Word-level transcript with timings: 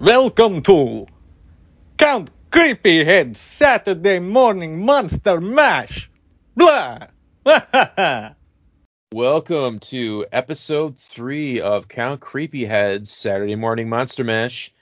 Welcome 0.00 0.62
to 0.62 1.06
Count 1.98 2.28
Creepyhead 2.50 3.36
Saturday 3.36 4.18
Morning 4.18 4.84
Monster 4.84 5.40
Mash. 5.40 6.10
Blah. 6.56 7.06
Welcome 9.12 9.78
to 9.78 10.26
episode 10.32 10.98
three 10.98 11.60
of 11.60 11.86
Count 11.86 12.20
Creepyhead's 12.20 13.08
Saturday 13.08 13.54
Morning 13.54 13.88
Monster 13.88 14.24
Mash. 14.24 14.72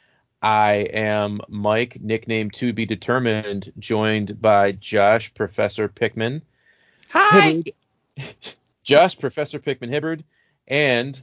I 0.41 0.77
am 0.95 1.43
Mike, 1.47 1.99
nickname 2.01 2.51
to 2.53 2.73
be 2.73 2.87
determined, 2.87 3.71
joined 3.79 4.41
by 4.41 4.73
Josh 4.73 5.35
Professor 5.35 5.89
Pickman. 5.89 6.41
Hi. 7.11 7.63
Hibbard, 8.17 8.35
Josh 8.83 9.19
Professor 9.19 9.59
Pickman 9.59 9.91
Hibbard, 9.91 10.25
and 10.67 11.23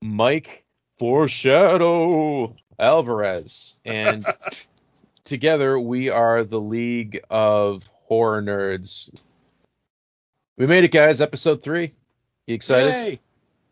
Mike 0.00 0.64
Foreshadow 0.98 2.56
Alvarez. 2.78 3.80
And 3.84 4.24
together 5.24 5.78
we 5.78 6.10
are 6.10 6.44
the 6.44 6.60
League 6.60 7.20
of 7.30 7.88
Horror 8.06 8.42
Nerds. 8.42 9.10
We 10.56 10.66
made 10.66 10.84
it, 10.84 10.92
guys. 10.92 11.20
Episode 11.20 11.62
three. 11.62 11.94
You 12.46 12.54
excited? 12.54 12.90
Yay. 12.90 13.20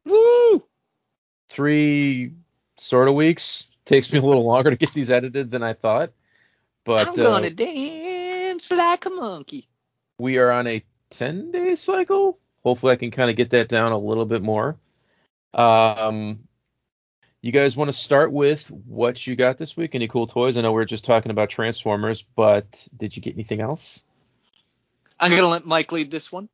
Woo! 0.05 0.63
Three 1.49 2.33
sort 2.77 3.09
of 3.09 3.15
weeks. 3.15 3.67
Takes 3.85 4.13
me 4.13 4.19
a 4.19 4.23
little 4.23 4.45
longer 4.45 4.71
to 4.71 4.77
get 4.77 4.93
these 4.93 5.11
edited 5.11 5.51
than 5.51 5.63
I 5.63 5.73
thought. 5.73 6.13
But 6.85 7.09
I'm 7.09 7.13
uh, 7.15 7.23
gonna 7.25 7.51
dance 7.51 8.71
like 8.71 9.07
a 9.07 9.11
monkey. 9.11 9.69
we 10.19 10.39
are 10.39 10.51
on 10.51 10.67
a 10.67 10.85
10 11.11 11.51
day 11.51 11.75
cycle. 11.75 12.39
Hopefully, 12.63 12.93
I 12.93 12.97
can 12.97 13.11
kind 13.11 13.31
of 13.31 13.37
get 13.37 13.51
that 13.51 13.69
down 13.69 13.93
a 13.93 13.99
little 13.99 14.25
bit 14.25 14.43
more. 14.43 14.77
Um, 15.55 16.41
you 17.47 17.53
guys 17.53 17.77
want 17.77 17.89
to 17.89 17.97
start 17.97 18.33
with 18.33 18.67
what 18.87 19.25
you 19.25 19.37
got 19.37 19.57
this 19.57 19.77
week? 19.77 19.95
Any 19.95 20.09
cool 20.09 20.27
toys? 20.27 20.57
I 20.57 20.63
know 20.63 20.73
we 20.73 20.83
are 20.83 20.87
just 20.87 21.05
talking 21.05 21.31
about 21.31 21.49
Transformers, 21.49 22.23
but 22.35 22.89
did 22.97 23.17
you 23.17 23.23
get 23.23 23.35
anything 23.35 23.61
else? 23.61 24.03
I'm 25.21 25.31
gonna 25.31 25.49
let 25.49 25.65
Mike 25.65 25.93
lead 25.93 26.11
this 26.11 26.33
one. 26.33 26.49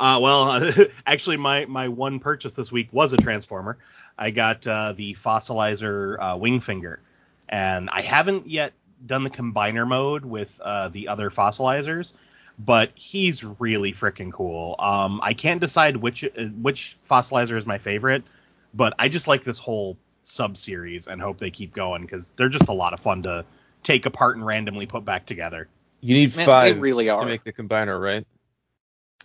Uh, 0.00 0.18
well, 0.22 0.72
actually, 1.06 1.36
my 1.36 1.66
my 1.66 1.88
one 1.88 2.20
purchase 2.20 2.54
this 2.54 2.72
week 2.72 2.88
was 2.90 3.12
a 3.12 3.18
transformer. 3.18 3.76
I 4.16 4.30
got 4.30 4.66
uh, 4.66 4.94
the 4.94 5.14
fossilizer 5.14 6.16
uh, 6.18 6.36
wing 6.38 6.60
finger, 6.60 7.00
and 7.48 7.90
I 7.90 8.00
haven't 8.00 8.48
yet 8.48 8.72
done 9.04 9.24
the 9.24 9.30
combiner 9.30 9.86
mode 9.86 10.24
with 10.24 10.58
uh, 10.60 10.88
the 10.88 11.08
other 11.08 11.28
fossilizers, 11.28 12.14
but 12.58 12.90
he's 12.94 13.44
really 13.44 13.92
freaking 13.92 14.32
cool. 14.32 14.74
Um, 14.78 15.20
I 15.22 15.34
can't 15.34 15.60
decide 15.60 15.98
which 15.98 16.24
uh, 16.24 16.44
which 16.62 16.96
fossilizer 17.08 17.58
is 17.58 17.66
my 17.66 17.76
favorite, 17.76 18.24
but 18.74 18.94
I 18.98 19.08
just 19.08 19.26
like 19.28 19.44
this 19.44 19.58
whole 19.58 19.96
sub 20.22 20.56
series 20.56 21.06
and 21.06 21.20
hope 21.20 21.38
they 21.38 21.50
keep 21.50 21.74
going 21.74 22.02
because 22.02 22.32
they're 22.36 22.48
just 22.48 22.68
a 22.68 22.72
lot 22.72 22.92
of 22.92 23.00
fun 23.00 23.22
to 23.22 23.44
take 23.82 24.06
apart 24.06 24.36
and 24.36 24.44
randomly 24.44 24.86
put 24.86 25.04
back 25.04 25.26
together. 25.26 25.68
You 26.00 26.14
need 26.14 26.34
Man, 26.36 26.46
five 26.46 26.74
they 26.74 26.80
really 26.80 27.08
are. 27.08 27.20
to 27.20 27.26
make 27.26 27.44
the 27.44 27.52
combiner, 27.52 28.00
right? 28.00 28.26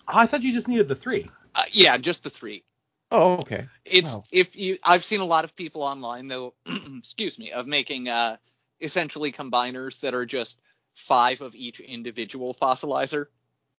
Oh, 0.07 0.17
I 0.19 0.25
thought 0.25 0.41
you 0.41 0.53
just 0.53 0.67
needed 0.67 0.87
the 0.87 0.95
three. 0.95 1.29
Uh, 1.55 1.63
yeah, 1.71 1.97
just 1.97 2.23
the 2.23 2.29
three. 2.29 2.63
Oh, 3.11 3.33
okay. 3.35 3.65
It's 3.85 4.11
Wow. 4.11 4.23
if 4.31 4.55
you. 4.55 4.77
I've 4.83 5.03
seen 5.03 5.19
a 5.19 5.25
lot 5.25 5.45
of 5.45 5.55
people 5.55 5.83
online 5.83 6.27
though. 6.27 6.55
excuse 6.97 7.37
me, 7.37 7.51
of 7.51 7.67
making 7.67 8.09
uh 8.09 8.37
essentially 8.81 9.31
combiners 9.31 9.99
that 10.01 10.13
are 10.13 10.25
just 10.25 10.59
five 10.93 11.41
of 11.41 11.53
each 11.55 11.79
individual 11.79 12.53
fossilizer. 12.53 13.27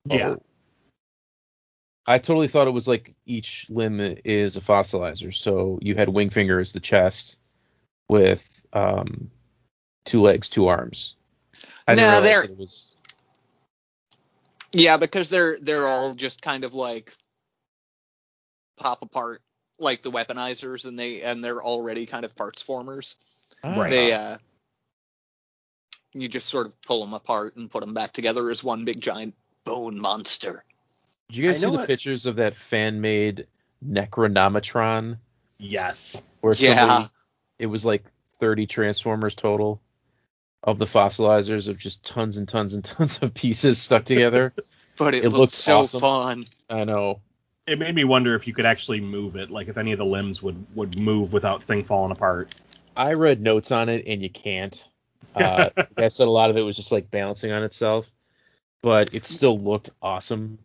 Yeah. 0.10 0.36
Oh. 0.36 0.44
I 2.06 2.18
totally 2.18 2.48
thought 2.50 2.68
it 2.68 2.72
was 2.72 2.88
like 2.88 3.16
each 3.26 3.66
limb 3.70 4.00
is 4.26 4.58
a 4.58 4.62
fossilizer. 4.62 5.34
So 5.34 5.80
you 5.82 5.96
had 5.96 6.10
wing 6.10 6.30
finger 6.30 6.60
as 6.60 6.74
the 6.74 6.80
chest 6.82 7.38
with 8.10 8.48
um, 8.74 9.30
two 10.06 10.22
legs, 10.22 10.50
two 10.50 10.68
arms. 10.68 11.16
I 11.88 11.96
No, 11.96 12.04
realize 12.22 12.24
they're- 12.24 12.56
was. 12.56 12.90
Yeah, 14.76 14.98
because 14.98 15.30
they're 15.30 15.60
they're 15.60 15.88
all 15.88 16.16
just 16.16 16.42
kind 16.42 16.64
of 16.64 16.74
like 16.74 17.16
pop 18.78 19.04
apart 19.04 19.42
like 19.78 20.02
the 20.02 20.10
weaponizers, 20.10 20.86
and 20.88 20.98
they 20.98 21.22
and 21.22 21.44
they're 21.44 21.62
already 21.64 22.08
kind 22.08 22.26
of 22.26 22.36
parts 22.36 22.62
formers. 22.64 23.16
Right. 23.64 23.90
They 23.92 24.14
uh, 24.14 24.38
you 26.14 26.28
just 26.28 26.48
sort 26.50 26.66
of 26.66 26.82
pull 26.82 27.06
them 27.06 27.14
apart 27.14 27.56
and 27.56 27.70
put 27.70 27.82
them 27.86 27.94
back 27.94 28.14
together 28.14 28.50
as 28.50 28.64
one 28.64 28.84
big 28.84 29.00
giant 29.00 29.36
bone 29.64 30.00
monster. 30.00 30.66
Did 31.34 31.42
you 31.42 31.48
guys 31.48 31.62
see 31.62 31.66
the 31.66 31.72
what- 31.72 31.88
pictures 31.88 32.28
of 32.28 32.36
that 32.36 32.56
fan 32.56 33.02
made 33.02 33.48
Necronometron 33.84 35.18
Yes. 35.58 36.22
where 36.42 36.54
Yeah. 36.54 36.76
somebody 36.88 37.10
it 37.58 37.66
was 37.66 37.84
like 37.84 38.04
30 38.40 38.68
transformers 38.68 39.34
total 39.34 39.82
of 40.64 40.78
the 40.78 40.86
fossilizers 40.86 41.68
of 41.70 41.78
just 41.80 42.04
tons 42.06 42.38
and 42.38 42.48
tons 42.48 42.76
and 42.76 42.84
tons 42.86 43.20
of 43.24 43.34
pieces 43.34 43.82
stuck 43.82 44.06
together. 44.06 44.54
But 44.96 45.16
it, 45.16 45.24
It 45.26 45.30
looks 45.30 45.40
looks 45.40 45.54
so 45.56 45.80
awesome. 45.80 46.00
fun. 46.02 46.46
I 46.70 46.84
know. 46.84 47.20
It 47.66 47.80
made 47.80 47.96
me 47.96 48.04
wonder 48.04 48.36
if 48.36 48.46
you 48.46 48.54
could 48.54 48.68
actually 48.68 49.02
move 49.02 49.36
it, 49.36 49.50
like 49.50 49.68
if 49.68 49.76
any 49.80 49.92
of 49.92 49.98
the 49.98 50.06
limbs 50.06 50.44
would 50.44 50.68
would 50.76 51.00
move 51.00 51.34
without 51.34 51.64
thing 51.64 51.84
falling 51.84 52.12
apart. 52.12 52.54
I 52.96 53.14
read 53.14 53.42
notes 53.42 53.72
on 53.72 53.90
it 53.90 54.06
and 54.06 54.22
you 54.22 54.30
can't. 54.30 54.88
Uh, 55.36 55.70
the 55.76 55.88
guy 55.98 56.08
said 56.10 56.28
a 56.28 56.30
lot 56.32 56.52
of 56.52 56.58
it 56.58 56.62
was 56.62 56.76
just 56.76 56.92
like 56.92 57.10
balancing 57.10 57.52
on 57.52 57.64
itself, 57.64 58.12
but 58.84 59.16
it 59.16 59.26
still 59.26 59.58
looked 59.58 59.90
awesome. 60.00 60.60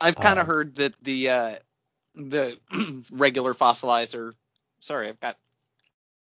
I've 0.00 0.18
kind 0.20 0.38
of 0.38 0.46
Um, 0.46 0.46
heard 0.46 0.76
that 0.76 0.94
the 1.02 1.30
uh, 1.30 1.54
the 2.14 2.58
regular 3.12 3.54
fossilizer. 3.54 4.34
Sorry, 4.80 5.08
I've 5.08 5.20
got 5.20 5.36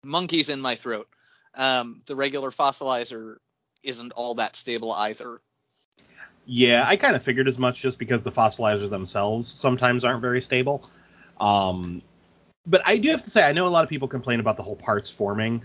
monkeys 0.04 0.50
in 0.50 0.62
my 0.62 0.76
throat. 0.76 1.08
Um, 1.56 2.02
the 2.06 2.16
regular 2.16 2.52
fossilizer 2.52 3.38
isn't 3.84 4.14
all 4.14 4.36
that 4.36 4.56
stable 4.56 4.92
either. 4.94 5.40
Yeah, 6.46 6.86
I 6.88 6.96
kind 6.98 7.16
of 7.16 7.24
figured 7.24 7.48
as 7.48 7.58
much 7.58 7.82
just 7.82 8.00
because 8.00 8.24
the 8.24 8.32
fossilizers 8.32 8.90
themselves 8.90 9.48
sometimes 9.48 10.04
aren't 10.04 10.22
very 10.22 10.42
stable. 10.42 10.90
Um, 11.40 12.02
but 12.66 12.82
I 12.86 12.98
do 12.98 13.10
have 13.12 13.24
to 13.24 13.30
say, 13.30 13.44
I 13.44 13.54
know 13.54 13.68
a 13.68 13.70
lot 13.70 13.84
of 13.84 13.90
people 13.90 14.08
complain 14.08 14.40
about 14.40 14.58
the 14.58 14.64
whole 14.64 14.76
parts 14.76 15.10
forming, 15.10 15.64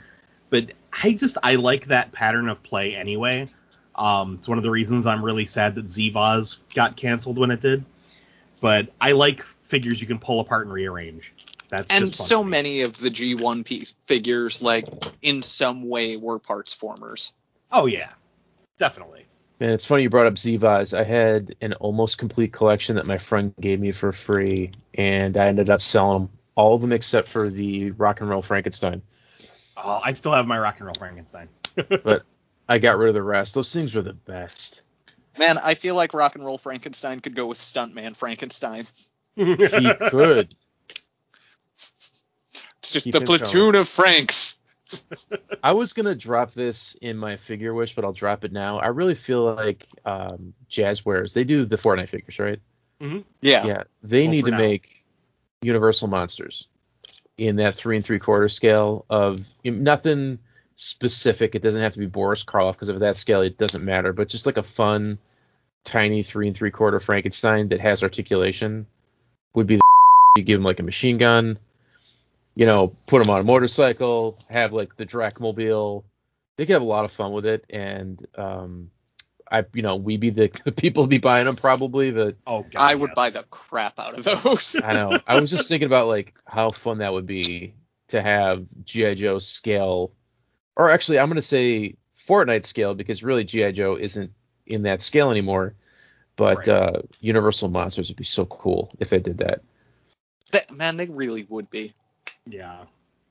but 0.51 0.73
I 1.03 1.13
just 1.13 1.39
I 1.43 1.57
like 1.57 1.87
that 1.87 2.13
pattern 2.13 2.49
of 2.49 2.63
play 2.63 2.95
anyway. 2.97 3.47
Um, 3.95 4.37
it's 4.39 4.49
one 4.49 4.59
of 4.59 4.65
the 4.65 4.71
reasons 4.71 5.07
I'm 5.07 5.25
really 5.25 5.47
sad 5.47 5.75
that 5.77 5.87
Zvoz 5.87 6.59
got 6.75 6.97
canceled 6.97 7.39
when 7.39 7.51
it 7.51 7.61
did. 7.61 7.85
But 8.63 8.91
I 9.01 9.13
like 9.13 9.43
figures 9.43 10.01
you 10.01 10.07
can 10.07 10.21
pull 10.21 10.39
apart 10.39 10.67
and 10.67 10.73
rearrange. 10.73 11.35
That's 11.69 11.93
And 11.95 12.07
just 12.07 12.29
so 12.29 12.45
many 12.45 12.83
of 12.83 12.97
the 12.97 13.11
G1 13.11 13.65
P 13.65 13.87
figures, 14.05 14.63
like 14.63 14.87
in 15.21 15.43
some 15.43 15.89
way, 15.89 16.17
were 16.17 16.39
parts 16.39 16.73
formers. 16.73 17.33
Oh 17.73 17.87
yeah, 17.87 18.11
definitely. 18.79 19.27
And 19.59 19.71
it's 19.71 19.85
funny 19.85 20.05
you 20.05 20.11
brought 20.11 20.27
up 20.27 20.35
Zvaz. 20.35 20.97
I 20.97 21.03
had 21.03 21.57
an 21.61 21.73
almost 21.75 22.19
complete 22.19 22.53
collection 22.53 22.97
that 22.97 23.07
my 23.07 23.19
friend 23.19 23.53
gave 23.61 23.81
me 23.81 23.91
for 23.91 24.13
free, 24.13 24.71
and 24.95 25.37
I 25.37 25.47
ended 25.49 25.69
up 25.69 25.83
selling 25.83 26.23
them, 26.23 26.31
all 26.55 26.77
of 26.77 26.81
them 26.83 26.93
except 26.93 27.29
for 27.29 27.51
the 27.51 27.91
Rock 27.93 28.21
and 28.21 28.31
Roll 28.31 28.43
Frankenstein. 28.43 29.03
Oh, 29.77 30.01
I 30.05 30.13
still 30.13 30.33
have 30.33 30.47
my 30.47 30.59
rock 30.59 30.77
and 30.79 30.87
roll 30.87 30.95
Frankenstein. 30.95 31.49
But 32.05 32.23
I 32.69 32.79
got 32.79 32.99
rid 32.99 33.09
of 33.09 33.15
the 33.15 33.23
rest. 33.23 33.55
Those 33.55 33.73
things 33.73 33.95
were 33.95 34.03
the 34.03 34.13
best. 34.13 34.82
Man, 35.39 35.59
I 35.59 35.75
feel 35.75 35.95
like 35.95 36.15
Rock 36.15 36.35
and 36.35 36.45
Roll 36.45 36.59
Frankenstein 36.59 37.21
could 37.21 37.35
go 37.35 37.47
with 37.47 37.59
Stuntman 37.59 38.17
Frankenstein. 38.17 38.85
He 39.37 39.57
could. 40.11 40.55
It's 41.75 42.91
just 42.91 43.05
Keep 43.05 43.13
the 43.15 43.21
it 43.23 43.27
platoon 43.27 43.75
of 43.75 43.89
Franks. 43.89 44.59
I 45.63 45.73
was 45.73 45.93
gonna 45.95 46.15
drop 46.15 46.53
this 46.53 46.95
in 47.01 47.17
my 47.17 47.37
figure 47.37 47.73
wish, 47.73 47.95
but 47.95 48.05
I'll 48.05 48.13
drop 48.13 48.45
it 48.45 48.53
now. 48.53 48.79
I 48.79 48.89
really 48.89 49.15
feel 49.15 49.55
like 49.55 49.87
um, 50.05 50.53
Jazwares. 50.71 51.33
They 51.33 51.45
do 51.45 51.65
the 51.65 51.77
Fortnite 51.77 52.09
figures, 52.09 52.39
right? 52.39 52.61
Yeah. 53.41 53.67
Yeah. 53.67 53.83
They 54.03 54.23
Well, 54.23 54.31
need 54.33 54.45
to 54.45 54.51
now. 54.51 54.59
make 54.59 55.05
Universal 55.63 56.09
monsters 56.09 56.69
in 57.39 57.57
that 57.57 57.75
three 57.75 57.97
and 57.97 58.05
three 58.05 58.19
quarter 58.19 58.49
scale 58.49 59.07
of 59.09 59.41
nothing 59.65 60.39
specific. 60.77 61.55
It 61.55 61.63
doesn't 61.63 61.81
have 61.81 61.95
to 61.95 61.99
be 61.99 62.07
Boris 62.07 62.45
Karloff 62.45 62.75
because 62.75 62.89
of 62.89 63.01
that 63.01 63.17
scale, 63.17 63.43
it 63.43 63.59
doesn't 63.59 63.85
matter. 63.85 64.13
But 64.13 64.29
just 64.29 64.47
like 64.47 64.57
a 64.57 64.63
fun, 64.63 65.19
tiny 65.85 66.23
three 66.23 66.49
and 66.49 66.57
three 66.57 66.71
quarter 66.71 67.01
Frankenstein 67.01 67.69
that 67.69 67.81
has 67.81 68.03
articulation 68.03 68.87
would 69.55 69.67
be 69.67 69.77
the 69.77 69.83
you 70.37 70.45
give 70.45 70.59
him 70.61 70.65
like 70.65 70.81
a 70.81 70.85
machine 70.85 71.19
gun, 71.19 71.59
you 72.55 72.67
know, 72.67 72.93
put 73.07 73.25
him 73.25 73.31
on 73.31 73.41
a 73.41 73.45
motorcycle, 73.45 74.39
have 74.51 74.73
like 74.73 74.97
the 74.97 75.07
Dracmobile. 75.07 76.05
They 76.57 76.67
could 76.67 76.75
have 76.75 76.83
a 76.83 76.87
lot 76.87 77.05
of 77.05 77.13
fun 77.13 77.33
with 77.33 77.47
it, 77.47 77.65
and 77.71 78.25
um, 78.37 78.91
I, 79.51 79.65
you 79.75 79.83
know, 79.83 79.97
we 79.97 80.17
be 80.17 80.31
the, 80.31 80.51
the 80.65 80.73
people 80.73 81.07
be 81.07 81.19
buying 81.19 81.45
them 81.45 81.57
probably. 81.57 82.11
But 82.11 82.37
oh 82.47 82.63
god. 82.63 82.75
I 82.77 82.95
would 82.95 83.11
yeah. 83.11 83.15
buy 83.15 83.31
the 83.31 83.43
crap 83.45 83.99
out 83.99 84.19
of 84.19 84.25
those. 84.25 84.77
I 84.85 84.95
know. 84.95 85.19
I 85.27 85.41
was 85.41 85.51
just 85.51 85.69
thinking 85.69 85.87
about 85.87 86.09
like 86.09 86.35
how 86.47 86.71
fun 86.71 86.99
that 86.99 87.13
would 87.13 87.27
be 87.27 87.75
to 88.09 88.23
have 88.23 88.65
GI 88.85 89.17
Joe 89.17 89.39
scale, 89.39 90.13
or 90.77 90.91
actually, 90.91 91.19
I'm 91.19 91.29
gonna 91.29 91.43
say 91.43 91.97
Fortnite 92.29 92.67
scale 92.67 92.95
because 92.95 93.23
really 93.23 93.45
GI 93.45 93.73
Joe 93.73 93.97
isn't 93.97 94.33
in 94.67 94.83
that 94.83 95.03
scale 95.03 95.31
anymore. 95.31 95.75
But 96.37 96.59
Right. 96.59 96.69
uh, 96.69 97.03
Universal 97.21 97.69
monsters 97.69 98.09
would 98.09 98.17
be 98.17 98.25
so 98.25 98.47
cool 98.47 98.91
if 98.99 99.11
they 99.11 99.19
did 99.19 99.39
that. 99.39 99.61
That- 100.53 100.71
man, 100.71 100.97
they 100.97 101.07
really 101.07 101.45
would 101.49 101.69
be. 101.71 101.93
Yeah. 102.47 102.85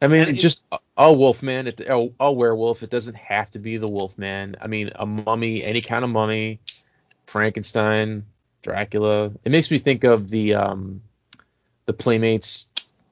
I 0.03 0.07
mean, 0.07 0.27
it- 0.29 0.33
just 0.33 0.63
a- 0.71 0.79
a 0.97 1.11
Wolfman, 1.13 1.67
it, 1.67 1.79
a, 1.79 2.09
a 2.19 2.31
werewolf. 2.31 2.83
It 2.83 2.89
doesn't 2.91 3.15
have 3.15 3.49
to 3.51 3.59
be 3.59 3.77
the 3.77 3.87
Wolfman. 3.87 4.55
I 4.61 4.67
mean, 4.67 4.91
a 4.95 5.05
mummy, 5.05 5.63
any 5.63 5.81
kind 5.81 6.03
of 6.03 6.09
mummy, 6.11 6.59
Frankenstein, 7.25 8.25
Dracula. 8.61 9.31
It 9.43 9.51
makes 9.51 9.71
me 9.71 9.77
think 9.79 10.03
of 10.03 10.29
the 10.29 10.55
um, 10.55 11.01
the 11.85 11.93
Playmates 11.93 12.67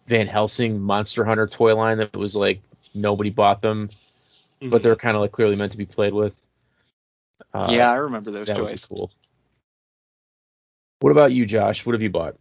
Van 0.05 0.27
Helsing 0.27 0.79
Monster 0.79 1.23
Hunter 1.25 1.47
toy 1.47 1.75
line 1.75 1.97
that 1.99 2.15
was 2.15 2.35
like 2.35 2.61
nobody 2.95 3.29
bought 3.31 3.61
them, 3.61 3.89
but 4.61 4.83
they're 4.83 4.95
kind 4.95 5.15
of 5.15 5.21
like 5.21 5.31
clearly 5.31 5.55
meant 5.55 5.71
to 5.71 5.77
be 5.77 5.85
played 5.85 6.13
with. 6.13 6.35
Uh, 7.53 7.67
yeah, 7.71 7.91
I 7.91 7.95
remember 7.95 8.31
those 8.31 8.47
that 8.47 8.57
would 8.57 8.67
be 8.67 8.71
toys. 8.71 8.85
cool. 8.85 9.11
What 10.99 11.11
about 11.11 11.31
you, 11.31 11.45
Josh? 11.45 11.85
What 11.85 11.93
have 11.93 12.01
you 12.01 12.09
bought? 12.09 12.35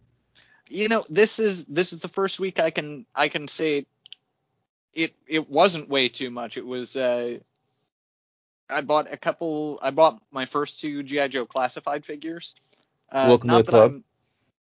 You 0.67 0.89
know, 0.89 1.03
this 1.09 1.39
is 1.39 1.65
this 1.65 1.93
is 1.93 2.01
the 2.01 2.07
first 2.09 2.39
week 2.39 2.59
I 2.59 2.69
can 2.69 3.05
I 3.15 3.29
can 3.29 3.47
say 3.47 3.85
it 4.93 5.15
it 5.27 5.49
wasn't 5.49 5.89
way 5.89 6.09
too 6.09 6.29
much. 6.29 6.57
It 6.57 6.65
was 6.65 6.95
uh 6.95 7.37
I 8.69 8.81
bought 8.81 9.11
a 9.11 9.17
couple 9.17 9.79
I 9.81 9.91
bought 9.91 10.21
my 10.31 10.45
first 10.45 10.79
two 10.79 11.03
GI 11.03 11.29
Joe 11.29 11.45
classified 11.45 12.05
figures. 12.05 12.53
Uh 13.11 13.29
Welcome 13.29 13.49
to 13.49 13.55
the 13.55 13.63
that 13.63 13.71
club. 13.71 13.91
I'm 13.91 14.03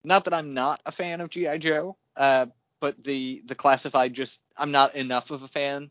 not 0.05 0.25
that 0.25 0.35
I'm 0.35 0.55
not 0.55 0.81
a 0.87 0.93
fan 0.93 1.21
of 1.21 1.31
GI 1.31 1.59
Joe, 1.59 1.97
uh 2.17 2.47
but 2.81 3.03
the 3.03 3.43
the 3.47 3.55
classified 3.55 4.13
just 4.13 4.41
I'm 4.57 4.71
not 4.71 4.95
enough 4.95 5.31
of 5.31 5.43
a 5.43 5.49
fan 5.49 5.91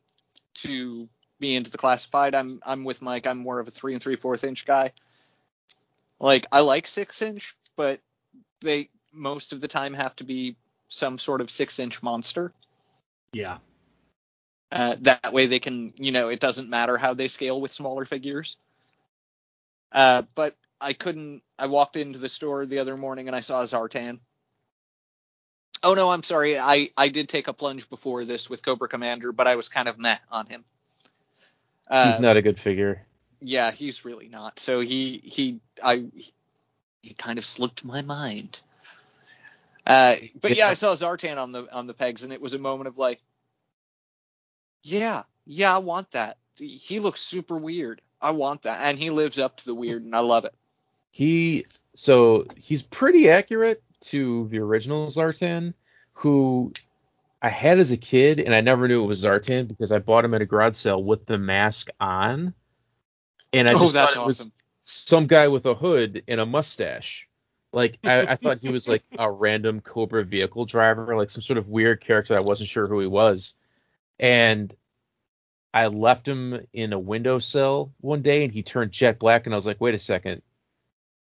to 0.55 1.09
be 1.39 1.55
into 1.55 1.71
the 1.71 1.77
classified. 1.77 2.35
I'm 2.35 2.59
I'm 2.65 2.83
with 2.83 3.01
Mike. 3.01 3.27
I'm 3.27 3.39
more 3.39 3.59
of 3.59 3.67
a 3.67 3.71
three 3.71 3.93
and 3.93 4.01
three 4.01 4.15
fourth 4.15 4.43
inch 4.43 4.65
guy. 4.65 4.91
Like 6.19 6.45
I 6.51 6.61
like 6.61 6.87
six 6.87 7.21
inch, 7.21 7.55
but 7.75 7.99
they 8.61 8.89
most 9.13 9.53
of 9.53 9.61
the 9.61 9.67
time 9.67 9.93
have 9.93 10.15
to 10.17 10.23
be 10.23 10.55
some 10.87 11.17
sort 11.17 11.41
of 11.41 11.49
six 11.49 11.79
inch 11.79 12.03
monster. 12.03 12.53
Yeah. 13.31 13.57
Uh, 14.71 14.95
that 15.01 15.33
way 15.33 15.47
they 15.47 15.59
can, 15.59 15.93
you 15.97 16.11
know, 16.11 16.27
it 16.27 16.39
doesn't 16.39 16.69
matter 16.69 16.97
how 16.97 17.13
they 17.13 17.27
scale 17.27 17.59
with 17.59 17.71
smaller 17.71 18.05
figures. 18.05 18.57
Uh, 19.91 20.23
but 20.35 20.55
I 20.79 20.93
couldn't. 20.93 21.41
I 21.57 21.65
walked 21.65 21.95
into 21.95 22.19
the 22.19 22.29
store 22.29 22.65
the 22.65 22.79
other 22.79 22.95
morning 22.95 23.27
and 23.27 23.35
I 23.35 23.41
saw 23.41 23.63
Zartan. 23.63 24.19
Oh 25.81 25.93
no, 25.93 26.11
I'm 26.11 26.23
sorry. 26.23 26.59
I 26.59 26.89
I 26.97 27.07
did 27.07 27.29
take 27.29 27.47
a 27.47 27.53
plunge 27.53 27.89
before 27.89 28.25
this 28.25 28.49
with 28.49 28.63
Cobra 28.63 28.87
Commander, 28.87 29.31
but 29.31 29.47
I 29.47 29.55
was 29.55 29.69
kind 29.69 29.87
of 29.87 29.97
meh 29.97 30.17
on 30.31 30.45
him. 30.45 30.65
Uh, 31.89 32.11
He's 32.11 32.21
not 32.21 32.37
a 32.37 32.41
good 32.41 32.59
figure. 32.59 33.05
yeah, 33.41 33.71
he's 33.71 34.05
really 34.05 34.27
not. 34.27 34.59
So 34.59 34.79
he 34.79 35.19
he 35.23 35.59
I 35.83 36.05
he 37.01 37.13
kind 37.13 37.39
of 37.39 37.45
slipped 37.45 37.85
my 37.87 38.01
mind. 38.01 38.61
Uh, 39.87 40.15
but 40.39 40.55
yeah, 40.55 40.67
I 40.67 40.75
saw 40.75 40.93
Zartan 40.93 41.37
on 41.37 41.51
the 41.51 41.67
on 41.73 41.87
the 41.87 41.93
pegs, 41.93 42.23
and 42.23 42.31
it 42.31 42.41
was 42.41 42.53
a 42.53 42.59
moment 42.59 42.87
of 42.87 42.97
like, 42.97 43.19
yeah, 44.83 45.23
yeah, 45.45 45.73
I 45.73 45.79
want 45.79 46.11
that. 46.11 46.37
He 46.57 46.99
looks 46.99 47.21
super 47.21 47.57
weird. 47.57 48.01
I 48.21 48.31
want 48.31 48.63
that, 48.63 48.81
and 48.83 48.99
he 48.99 49.09
lives 49.09 49.39
up 49.39 49.57
to 49.57 49.65
the 49.65 49.73
weird, 49.73 50.03
and 50.03 50.15
I 50.15 50.19
love 50.19 50.45
it. 50.45 50.53
He 51.11 51.65
so 51.95 52.45
he's 52.55 52.83
pretty 52.83 53.29
accurate 53.29 53.81
to 54.01 54.47
the 54.49 54.59
original 54.59 55.07
Zartan, 55.07 55.73
who 56.13 56.71
I 57.41 57.49
had 57.49 57.79
as 57.79 57.91
a 57.91 57.97
kid, 57.97 58.39
and 58.39 58.53
I 58.53 58.61
never 58.61 58.87
knew 58.87 59.03
it 59.03 59.07
was 59.07 59.23
Zartan 59.23 59.67
because 59.67 59.91
I 59.91 59.99
bought 59.99 60.25
him 60.25 60.33
at 60.33 60.41
a 60.41 60.45
garage 60.45 60.75
sale 60.75 61.03
with 61.03 61.25
the 61.25 61.37
mask 61.37 61.89
on, 61.99 62.53
and 63.53 63.67
I 63.67 63.73
oh, 63.73 63.79
just 63.79 63.93
that's 63.93 64.13
thought 64.13 64.23
it 64.23 64.27
was 64.27 64.51
some 64.83 65.27
guy 65.27 65.47
with 65.47 65.65
a 65.65 65.73
hood 65.73 66.23
and 66.27 66.39
a 66.39 66.45
mustache. 66.45 67.27
Like 67.71 67.97
I, 68.03 68.21
I 68.21 68.35
thought 68.35 68.57
he 68.57 68.69
was 68.69 68.87
like 68.87 69.03
a 69.17 69.31
random 69.31 69.79
Cobra 69.79 70.23
vehicle 70.23 70.65
driver, 70.65 71.15
like 71.15 71.29
some 71.29 71.41
sort 71.41 71.57
of 71.57 71.69
weird 71.69 72.01
character. 72.01 72.35
I 72.35 72.41
wasn't 72.41 72.69
sure 72.69 72.87
who 72.87 72.99
he 72.99 73.07
was, 73.07 73.53
and 74.19 74.75
I 75.73 75.87
left 75.87 76.27
him 76.27 76.65
in 76.73 76.93
a 76.93 76.99
windowsill 76.99 77.93
one 78.01 78.21
day, 78.21 78.43
and 78.43 78.51
he 78.51 78.63
turned 78.63 78.91
jet 78.91 79.19
black, 79.19 79.45
and 79.45 79.53
I 79.53 79.57
was 79.57 79.65
like, 79.65 79.79
wait 79.79 79.95
a 79.95 79.99
second, 79.99 80.41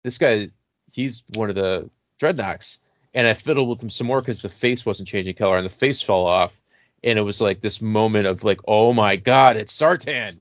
this 0.03 0.19
guy, 0.19 0.49
he's 0.91 1.23
one 1.35 1.51
of 1.51 1.57
the 1.57 1.91
dreadnoks. 2.19 2.79
And 3.15 3.27
I 3.27 3.35
fiddled 3.35 3.69
with 3.69 3.83
him 3.83 3.91
some 3.91 4.07
more 4.07 4.21
because 4.21 4.41
the 4.43 4.49
face 4.49 4.87
wasn't 4.87 5.09
changing 5.09 5.35
color, 5.35 5.57
and 5.57 5.67
the 5.67 5.71
face 5.71 6.01
fell 6.01 6.27
off, 6.27 6.61
and 7.03 7.19
it 7.19 7.23
was 7.23 7.41
like 7.41 7.61
this 7.61 7.81
moment 7.83 8.27
of 8.27 8.45
like, 8.45 8.61
oh 8.69 8.93
my 8.93 9.17
god, 9.17 9.57
it's 9.57 9.77
Zartan. 9.77 10.39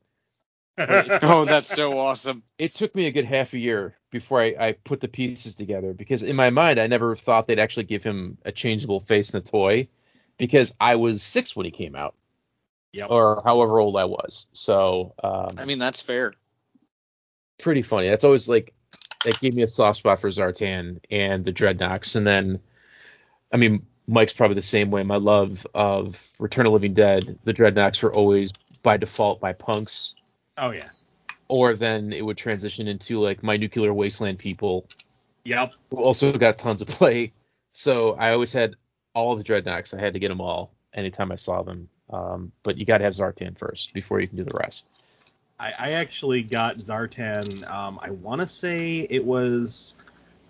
oh, 0.78 1.44
that's 1.46 1.68
so 1.68 1.98
awesome. 1.98 2.42
it 2.58 2.74
took 2.74 2.96
me 2.96 3.08
a 3.08 3.12
good 3.12 3.26
half 3.26 3.54
a 3.54 3.58
year 3.58 3.98
before 4.12 4.42
I, 4.42 4.56
I 4.58 4.72
put 4.72 5.02
the 5.02 5.10
pieces 5.10 5.56
together 5.56 5.94
because 5.94 6.24
in 6.24 6.38
my 6.38 6.52
mind 6.52 6.80
I 6.80 6.88
never 6.88 7.18
thought 7.18 7.48
they'd 7.48 7.60
actually 7.60 7.84
give 7.84 8.02
him 8.02 8.38
a 8.46 8.52
changeable 8.54 9.02
face 9.02 9.32
in 9.34 9.42
the 9.44 9.50
toy 9.50 9.90
because 10.38 10.74
I 10.80 10.96
was 10.96 11.22
six 11.22 11.54
when 11.54 11.66
he 11.66 11.72
came 11.72 11.96
out 11.96 12.16
Yep. 12.94 13.12
or 13.12 13.42
however 13.44 13.80
old 13.80 13.98
I 13.98 14.06
was. 14.06 14.48
So 14.54 15.14
um, 15.22 15.50
I 15.58 15.66
mean, 15.66 15.80
that's 15.80 16.02
fair. 16.02 16.34
pretty 17.58 17.82
funny. 17.82 18.08
That's 18.08 18.24
always 18.24 18.48
like 18.48 18.74
that 19.26 19.40
gave 19.40 19.54
me 19.56 19.64
a 19.64 19.68
soft 19.68 20.00
spot 20.00 20.20
for 20.22 20.30
Zartan 20.30 21.00
and 21.12 21.44
the 21.44 21.54
Dreadnoks. 21.54 22.16
And 22.16 22.26
then 22.26 22.60
I 23.52 23.58
mean 23.58 23.86
Mike's 24.08 24.34
probably 24.34 24.56
the 24.56 24.62
same 24.62 24.90
way. 24.92 25.04
My 25.04 25.18
love 25.18 25.68
of 25.74 26.28
Return 26.40 26.66
of 26.66 26.72
the 26.72 26.74
Living 26.74 26.94
Dead, 26.94 27.38
the 27.44 27.54
Dreadnoks 27.54 28.02
were 28.02 28.14
always 28.14 28.52
by 28.82 28.98
default 28.98 29.40
by 29.40 29.54
punks 29.54 30.16
Oh 30.58 30.72
yeah. 30.72 30.90
or 31.48 31.76
then 31.76 32.14
it 32.14 32.26
would 32.26 32.38
transition 32.38 32.88
into 32.88 33.20
like 33.20 33.44
my 33.44 33.58
nuclear 33.58 33.94
wasteland 33.94 34.40
people 34.40 34.88
Yep. 35.46 35.74
who 35.90 35.98
also 35.98 36.32
got 36.38 36.58
tons 36.58 36.82
of 36.82 36.88
play. 36.88 37.34
So 37.74 38.14
I 38.14 38.32
always 38.32 38.52
had 38.52 38.76
all 39.14 39.36
the 39.36 39.44
dreadnoks. 39.44 39.98
I 39.98 40.00
had 40.00 40.14
to 40.14 40.20
get 40.20 40.30
them 40.30 40.42
all 40.42 40.72
anytime 40.94 41.32
I 41.32 41.36
saw 41.36 41.62
them. 41.64 41.90
Um, 42.10 42.52
but 42.64 42.78
you 42.78 42.86
got 42.86 42.98
to 43.00 43.04
have 43.04 43.14
Zartan 43.14 43.58
first 43.58 43.94
before 43.94 44.20
you 44.20 44.28
can 44.28 44.38
do 44.38 44.44
the 44.44 44.58
rest. 44.58 44.90
I, 45.60 45.74
I 45.78 45.92
actually 45.94 46.42
got 46.44 46.78
Zartan. 46.78 47.70
Um, 47.70 48.00
I 48.02 48.12
want 48.12 48.42
to 48.42 48.48
say 48.48 49.06
it 49.10 49.24
was, 49.24 49.96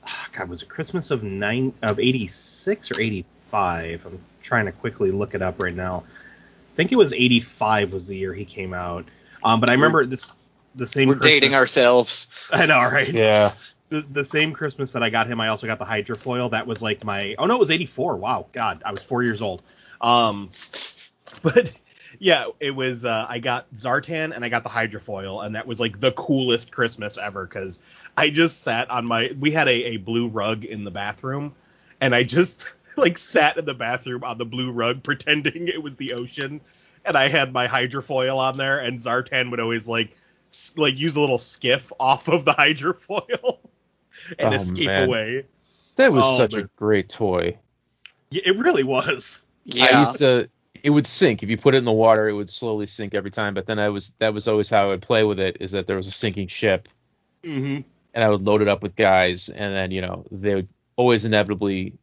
ah, 0.05 0.27
God, 0.33 0.49
was 0.49 0.61
it 0.61 0.69
Christmas 0.69 1.09
of 1.09 1.23
nine 1.23 1.73
of 1.81 1.99
'86 1.99 2.91
or 2.91 3.01
'85? 3.01 4.05
I'm 4.05 4.19
trying 4.43 4.65
to 4.65 4.71
quickly 4.71 5.11
look 5.11 5.33
it 5.33 5.41
up 5.41 5.61
right 5.61 5.75
now. 5.75 6.03
I 6.05 6.75
think 6.75 6.91
it 6.91 6.95
was 6.95 7.11
'85 7.11 7.91
was 7.91 8.07
the 8.07 8.15
year 8.15 8.33
he 8.33 8.45
came 8.45 8.73
out. 8.73 9.05
Um, 9.43 9.59
but 9.59 9.69
I 9.69 9.73
remember 9.73 10.05
this 10.05 10.47
the 10.75 10.85
same. 10.85 11.07
We're 11.07 11.15
Christmas- 11.15 11.31
dating 11.31 11.55
ourselves. 11.55 12.49
I 12.53 12.67
know, 12.67 12.77
right? 12.77 13.09
Yeah. 13.09 13.53
The, 13.89 14.01
the 14.01 14.23
same 14.23 14.53
Christmas 14.53 14.91
that 14.91 15.01
I 15.01 15.09
got 15.09 15.25
him, 15.25 15.41
I 15.41 15.47
also 15.47 15.65
got 15.65 15.79
the 15.79 15.85
Hydrofoil. 15.85 16.51
That 16.51 16.67
was 16.67 16.83
like 16.83 17.03
my. 17.03 17.33
Oh 17.39 17.47
no, 17.47 17.55
it 17.55 17.59
was 17.59 17.71
'84. 17.71 18.17
Wow, 18.17 18.45
God, 18.51 18.83
I 18.85 18.91
was 18.91 19.01
four 19.01 19.23
years 19.23 19.41
old. 19.41 19.63
Um, 19.99 20.51
but 21.41 21.73
yeah, 22.17 22.45
it 22.59 22.71
was. 22.71 23.05
Uh, 23.05 23.25
I 23.29 23.39
got 23.39 23.71
Zartan 23.73 24.35
and 24.35 24.43
I 24.43 24.49
got 24.49 24.63
the 24.63 24.69
Hydrofoil, 24.69 25.45
and 25.45 25.55
that 25.55 25.67
was 25.67 25.79
like 25.79 25.99
the 25.99 26.11
coolest 26.13 26.71
Christmas 26.71 27.17
ever 27.17 27.45
because 27.45 27.79
I 28.17 28.29
just 28.29 28.61
sat 28.63 28.89
on 28.89 29.05
my. 29.05 29.31
We 29.39 29.51
had 29.51 29.67
a, 29.67 29.71
a 29.85 29.97
blue 29.97 30.27
rug 30.27 30.65
in 30.65 30.83
the 30.83 30.91
bathroom, 30.91 31.53
and 32.01 32.15
I 32.15 32.23
just 32.23 32.71
like 32.97 33.17
sat 33.17 33.57
in 33.57 33.65
the 33.65 33.73
bathroom 33.73 34.23
on 34.23 34.37
the 34.37 34.45
blue 34.45 34.71
rug 34.71 35.03
pretending 35.03 35.67
it 35.67 35.81
was 35.83 35.97
the 35.97 36.13
ocean, 36.13 36.61
and 37.05 37.15
I 37.17 37.27
had 37.27 37.53
my 37.53 37.67
Hydrofoil 37.67 38.37
on 38.37 38.57
there, 38.57 38.79
and 38.79 38.97
Zartan 38.97 39.51
would 39.51 39.59
always 39.59 39.87
like 39.87 40.15
s- 40.51 40.73
like 40.77 40.97
use 40.97 41.15
a 41.15 41.19
little 41.19 41.37
skiff 41.37 41.91
off 41.99 42.27
of 42.27 42.45
the 42.45 42.53
Hydrofoil 42.53 43.59
and 44.39 44.53
Oh, 44.53 44.55
escape 44.55 44.87
man. 44.87 45.07
away. 45.07 45.45
That 45.97 46.11
was 46.11 46.25
Oh, 46.25 46.37
such 46.37 46.55
a 46.55 46.63
great 46.77 47.09
toy. 47.09 47.57
Yeah, 48.31 48.43
it 48.45 48.57
really 48.57 48.83
was. 48.83 49.43
I 49.79 49.89
Yeah. 49.89 50.01
used 50.01 50.17
to 50.19 50.49
it 50.83 50.89
would 50.89 51.05
sink. 51.05 51.43
If 51.43 51.49
you 51.49 51.57
put 51.57 51.75
it 51.75 51.79
in 51.79 51.85
the 51.85 51.91
water, 51.91 52.27
it 52.29 52.33
would 52.33 52.49
slowly 52.49 52.85
sink 52.87 53.13
every 53.13 53.31
time. 53.31 53.53
But 53.53 53.65
then 53.65 53.79
I 53.79 53.89
was 53.89 54.13
that 54.19 54.33
was 54.33 54.47
always 54.47 54.69
how 54.69 54.85
I 54.85 54.87
would 54.87 55.01
play 55.01 55.23
with 55.23 55.39
it, 55.39 55.57
is 55.59 55.71
that 55.71 55.87
there 55.87 55.97
was 55.97 56.07
a 56.07 56.11
sinking 56.11 56.47
ship 56.47 56.87
Mm-hmm. 57.43 57.81
and 58.13 58.23
I 58.23 58.29
would 58.29 58.45
load 58.45 58.61
it 58.61 58.67
up 58.67 58.83
with 58.83 58.95
guys, 58.95 59.49
and 59.49 59.73
then 59.73 59.91
you 59.91 60.01
know 60.01 60.25
they 60.31 60.55
would 60.55 60.67
always 60.97 61.25
inevitably 61.25 61.93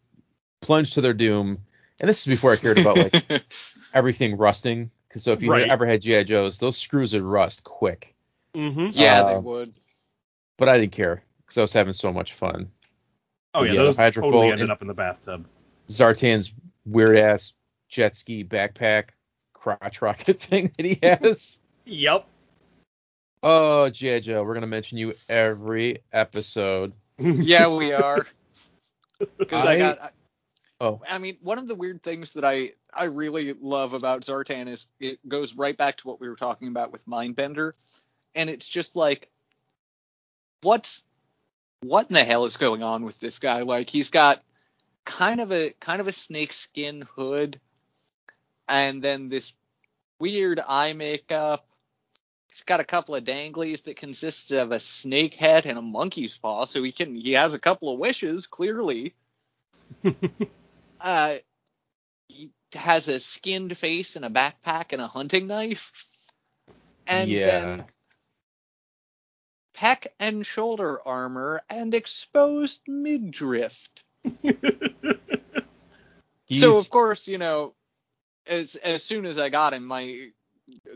plunge 0.63 0.95
to 0.95 1.01
their 1.01 1.13
doom. 1.15 1.59
And 2.01 2.09
this 2.09 2.21
is 2.21 2.27
before 2.27 2.53
I 2.53 2.57
cared 2.57 2.79
about 2.79 2.97
like 2.97 3.45
everything 3.95 4.37
rusting. 4.37 4.91
Because 5.09 5.23
so 5.25 5.33
if 5.33 5.43
you 5.43 5.51
Right. 5.51 5.69
ever 5.69 5.87
had 5.87 6.03
GI 6.03 6.25
Joes, 6.25 6.59
those 6.59 6.77
screws 6.77 7.13
would 7.13 7.23
rust 7.23 7.65
quick. 7.65 8.15
Mm-hmm. 8.55 8.89
yeah, 8.93 9.23
they 9.23 9.35
Uh, 9.35 9.41
would. 9.41 9.73
But 10.59 10.69
I 10.71 10.79
didn't 10.79 10.93
care 10.93 11.23
because 11.39 11.59
I 11.59 11.63
was 11.63 11.73
having 11.73 11.93
so 11.93 12.13
much 12.13 12.33
fun. 12.33 12.71
Oh 13.55 13.63
yeah, 13.63 13.73
Yeah, 13.73 13.79
the 13.81 13.85
those 13.85 13.97
Hydrofoil 13.97 14.23
totally 14.23 14.51
ended 14.53 14.71
up 14.71 14.83
in 14.83 14.89
the 14.89 14.95
bathtub. 14.95 15.47
Zartan's 15.89 16.53
weird 16.85 17.19
ass 17.19 17.53
jet 17.89 18.17
ski 18.17 18.45
backpack 18.45 19.11
crotch 19.53 20.03
rocket 20.03 20.41
thing 20.41 20.73
that 20.77 20.87
he 20.87 20.99
has. 21.03 21.59
Yep. 21.85 22.27
oh, 23.43 23.89
GI 23.91 24.21
Joe, 24.21 24.43
we're 24.45 24.55
gonna 24.55 24.67
mention 24.67 24.99
you 24.99 25.13
every 25.29 26.03
episode. 26.13 26.93
Yeah, 27.19 27.75
we 27.75 27.93
are. 27.93 28.27
Because 29.39 29.67
I, 29.67 29.73
I- 29.73 29.79
got. 29.79 30.13
Oh, 30.79 31.01
I 31.11 31.17
mean, 31.17 31.39
one 31.41 31.59
of 31.59 31.69
the 31.69 31.75
weird 31.75 32.03
things 32.03 32.35
that 32.35 32.45
I 32.45 32.73
I 32.93 33.05
really 33.05 33.55
love 33.55 33.95
about 33.95 34.21
Zartan 34.23 34.69
is 34.69 34.87
it 35.01 35.27
goes 35.27 35.55
right 35.55 35.75
back 35.75 35.97
to 35.97 36.07
what 36.09 36.21
we 36.21 36.29
were 36.29 36.37
talking 36.37 36.69
about 36.69 36.93
with 36.93 37.07
Mindbender, 37.07 37.73
and 38.35 38.51
it's 38.51 38.69
just 38.69 38.95
like, 38.95 39.31
what's 40.61 41.03
what 41.81 42.09
in 42.11 42.15
the 42.15 42.25
hell 42.25 42.45
is 42.45 42.59
going 42.59 42.83
on 42.83 43.05
with 43.05 43.19
this 43.19 43.39
guy? 43.39 43.63
Like, 43.63 43.89
he's 43.89 44.11
got 44.11 44.43
kind 45.07 45.41
of 45.41 45.51
a 45.51 45.73
kind 45.81 46.03
of 46.03 46.09
a 46.09 46.13
snake 46.13 46.53
skin 46.53 47.07
hood, 47.17 47.59
and 48.69 49.03
then 49.03 49.29
this 49.29 49.53
weird 50.19 50.61
eye 50.67 50.93
makeup. 50.93 51.67
He's 52.51 52.65
got 52.65 52.81
a 52.81 52.85
couple 52.85 53.15
of 53.15 53.25
danglies 53.25 53.83
that 53.85 53.97
consist 53.97 54.51
of 54.53 54.73
a 54.73 54.81
snake 54.81 55.35
head 55.35 55.67
and 55.67 55.79
a 55.79 55.83
monkey's 55.83 56.39
paw, 56.39 56.65
so 56.65 56.83
he 56.83 56.93
can 56.93 57.15
he 57.15 57.33
has 57.33 57.55
a 57.55 57.59
couple 57.59 57.93
of 57.93 57.99
wishes 57.99 58.47
clearly. 58.47 59.15
uh, 61.01 61.35
he 62.29 62.51
has 62.75 63.09
a 63.09 63.21
skinned 63.21 63.77
face 63.77 64.17
and 64.17 64.25
a 64.25 64.31
backpack 64.31 64.93
and 64.93 65.03
a 65.03 65.07
hunting 65.07 65.47
knife, 65.47 65.93
and 67.07 67.31
Yeah. 67.31 67.43
then 67.43 67.87
peck 69.75 70.07
and 70.19 70.47
shoulder 70.47 71.01
armor 71.07 71.63
and 71.69 71.95
exposed 71.95 72.81
midriff. 72.89 73.89
So 76.51 76.79
of 76.79 76.91
course, 76.91 77.29
you 77.29 77.39
know, 77.39 77.76
as 78.51 78.77
as 78.77 79.03
soon 79.05 79.27
as 79.27 79.39
I 79.39 79.49
got 79.51 79.75
him, 79.75 79.87
my 79.87 80.29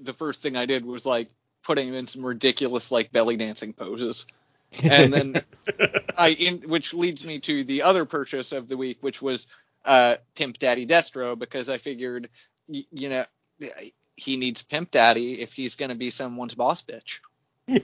the 0.01 0.15
first 0.15 0.43
thing 0.43 0.57
I 0.57 0.67
did 0.67 0.85
was 0.85 1.07
like 1.07 1.31
putting 1.65 1.89
him 1.89 1.95
in 1.95 2.07
some 2.07 2.27
ridiculous 2.27 2.91
like 2.93 3.13
belly 3.13 3.37
dancing 3.37 3.73
poses, 3.75 4.27
and 4.89 5.13
then 5.13 5.41
I 6.17 6.31
in 6.31 6.63
which 6.63 6.95
leads 6.95 7.25
me 7.25 7.41
to 7.41 7.65
the 7.65 7.83
other 7.83 8.05
purchase 8.05 8.53
of 8.53 8.69
the 8.69 8.77
week, 8.77 8.99
which 9.03 9.23
was 9.23 9.47
uh 9.85 10.17
Pimp 10.35 10.59
Daddy 10.59 10.87
Destro, 10.87 11.39
because 11.39 11.69
I 11.69 11.79
figured, 11.79 12.29
y- 12.69 12.85
you 12.93 13.09
know, 13.11 13.25
he 14.17 14.37
needs 14.37 14.63
Pimp 14.63 14.91
Daddy 14.91 15.41
if 15.41 15.53
he's 15.53 15.77
gonna 15.77 15.97
be 15.97 16.11
someone's 16.11 16.55
boss 16.55 16.83
bitch. 16.83 17.21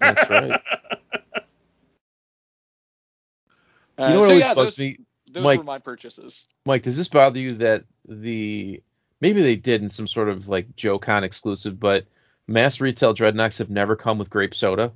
that's 0.01 0.31
right. 0.31 0.59
Uh, 3.99 4.05
You 4.05 4.15
know 4.15 4.21
what 4.21 4.29
so 4.29 4.31
always 4.31 4.45
yeah, 4.45 4.55
bugs 4.55 4.77
those, 4.77 4.79
me, 4.79 4.99
those 5.31 5.45
Mike- 5.45 5.55
were 5.55 5.65
my 5.65 5.79
purchases. 5.79 6.47
Mike? 6.67 6.83
Does 6.83 6.97
this 6.97 7.09
bother 7.09 7.41
you 7.41 7.57
that 7.57 7.85
the 8.09 8.83
maybe 9.21 9.43
they 9.43 9.57
did 9.57 9.83
in 9.83 9.89
some 9.89 10.07
sort 10.07 10.29
of 10.29 10.49
like 10.49 10.75
JoeCon 10.77 11.23
exclusive, 11.23 11.79
but 11.81 12.05
mass 12.47 12.81
retail 12.81 13.15
Dreadnoks 13.15 13.59
have 13.59 13.71
never 13.71 13.97
come 13.97 14.19
with 14.19 14.31
grape 14.31 14.55
soda? 14.55 14.93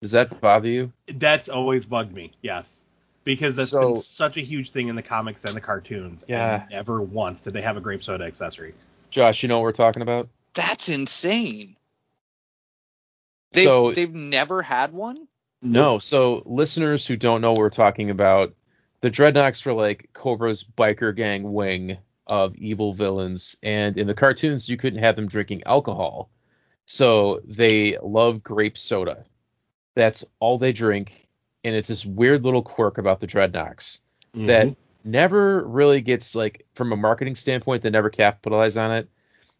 Does 0.00 0.12
that 0.12 0.40
bother 0.40 0.68
you? 0.68 0.92
That's 1.06 1.48
always 1.48 1.84
bugged 1.84 2.14
me. 2.14 2.32
Yes. 2.42 2.84
Because 3.24 3.56
that's 3.56 3.70
So- 3.70 3.92
been 3.92 3.96
such 3.96 4.36
a 4.36 4.40
huge 4.42 4.70
thing 4.70 4.88
in 4.88 4.96
the 4.96 5.02
comics 5.02 5.44
and 5.44 5.54
the 5.56 5.60
cartoons. 5.60 6.24
Yeah. 6.28 6.62
And 6.62 6.70
never 6.70 7.02
once 7.02 7.40
did 7.40 7.52
they 7.52 7.62
have 7.62 7.76
a 7.76 7.80
grape 7.80 8.02
soda 8.02 8.24
accessory. 8.24 8.74
Josh, 9.10 9.42
you 9.42 9.48
know 9.48 9.58
what 9.58 9.64
we're 9.64 9.72
talking 9.72 10.02
about? 10.02 10.28
That's 10.54 10.88
insane. 10.88 11.76
They've, 13.52 13.64
So- 13.64 13.92
they've 13.92 14.14
never 14.14 14.62
had 14.62 14.92
one. 14.92 15.16
No. 15.62 15.98
So 15.98 16.42
listeners 16.46 17.06
who 17.06 17.16
don't 17.16 17.40
know 17.40 17.50
what 17.50 17.58
we're 17.58 17.70
talking 17.70 18.10
about, 18.10 18.54
the 19.00 19.10
Dreadnoks 19.10 19.64
were 19.66 19.72
like 19.72 20.08
Cobra's 20.12 20.64
biker 20.64 21.14
gang 21.14 21.52
wing 21.52 21.98
of 22.28 22.54
evil 22.56 22.92
villains, 22.92 23.56
and 23.62 23.96
in 23.96 24.06
the 24.06 24.14
cartoons 24.14 24.68
you 24.68 24.76
couldn't 24.76 25.00
have 25.00 25.16
them 25.16 25.28
drinking 25.28 25.62
alcohol. 25.66 26.30
So 26.86 27.40
they 27.44 27.98
love 28.02 28.42
grape 28.42 28.78
soda. 28.78 29.24
That's 29.94 30.24
all 30.40 30.58
they 30.58 30.72
drink, 30.72 31.28
and 31.64 31.74
it's 31.74 31.88
this 31.88 32.06
weird 32.06 32.44
little 32.44 32.62
quirk 32.62 32.98
about 32.98 33.20
the 33.20 33.26
Dreadnoks 33.26 33.98
that 34.34 34.66
mm-hmm. 34.66 35.10
never 35.10 35.66
really 35.66 36.00
gets 36.00 36.34
like 36.34 36.66
from 36.74 36.92
a 36.92 36.96
marketing 36.96 37.34
standpoint 37.34 37.82
they 37.82 37.90
never 37.90 38.10
capitalize 38.10 38.76
on 38.76 38.92
it 38.92 39.08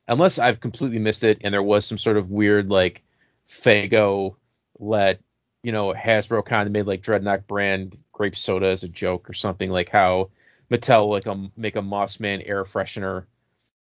unless 0.09 0.39
i've 0.39 0.61
completely 0.61 0.99
missed 0.99 1.25
it 1.25 1.39
and 1.43 1.53
there 1.53 1.63
was 1.63 1.85
some 1.85 1.99
sort 1.99 2.17
of 2.17 2.31
weird 2.31 2.69
like 2.71 3.03
fago 3.49 4.35
let 4.79 5.21
you 5.63 5.73
know 5.73 5.93
hasbro 5.93 6.45
kind 6.45 6.67
of 6.67 6.73
made 6.73 6.87
like 6.87 7.03
Dreadnok 7.03 7.47
brand 7.47 7.97
grape 8.13 8.37
soda 8.37 8.67
as 8.67 8.83
a 8.83 8.89
joke 8.89 9.29
or 9.29 9.33
something 9.33 9.71
like 9.71 9.89
how 9.89 10.31
mattel 10.71 11.09
like 11.09 11.27
a 11.27 11.49
make 11.57 11.77
a 11.77 11.83
Moss 11.83 12.21
Man 12.21 12.43
air 12.43 12.65
freshener 12.65 13.25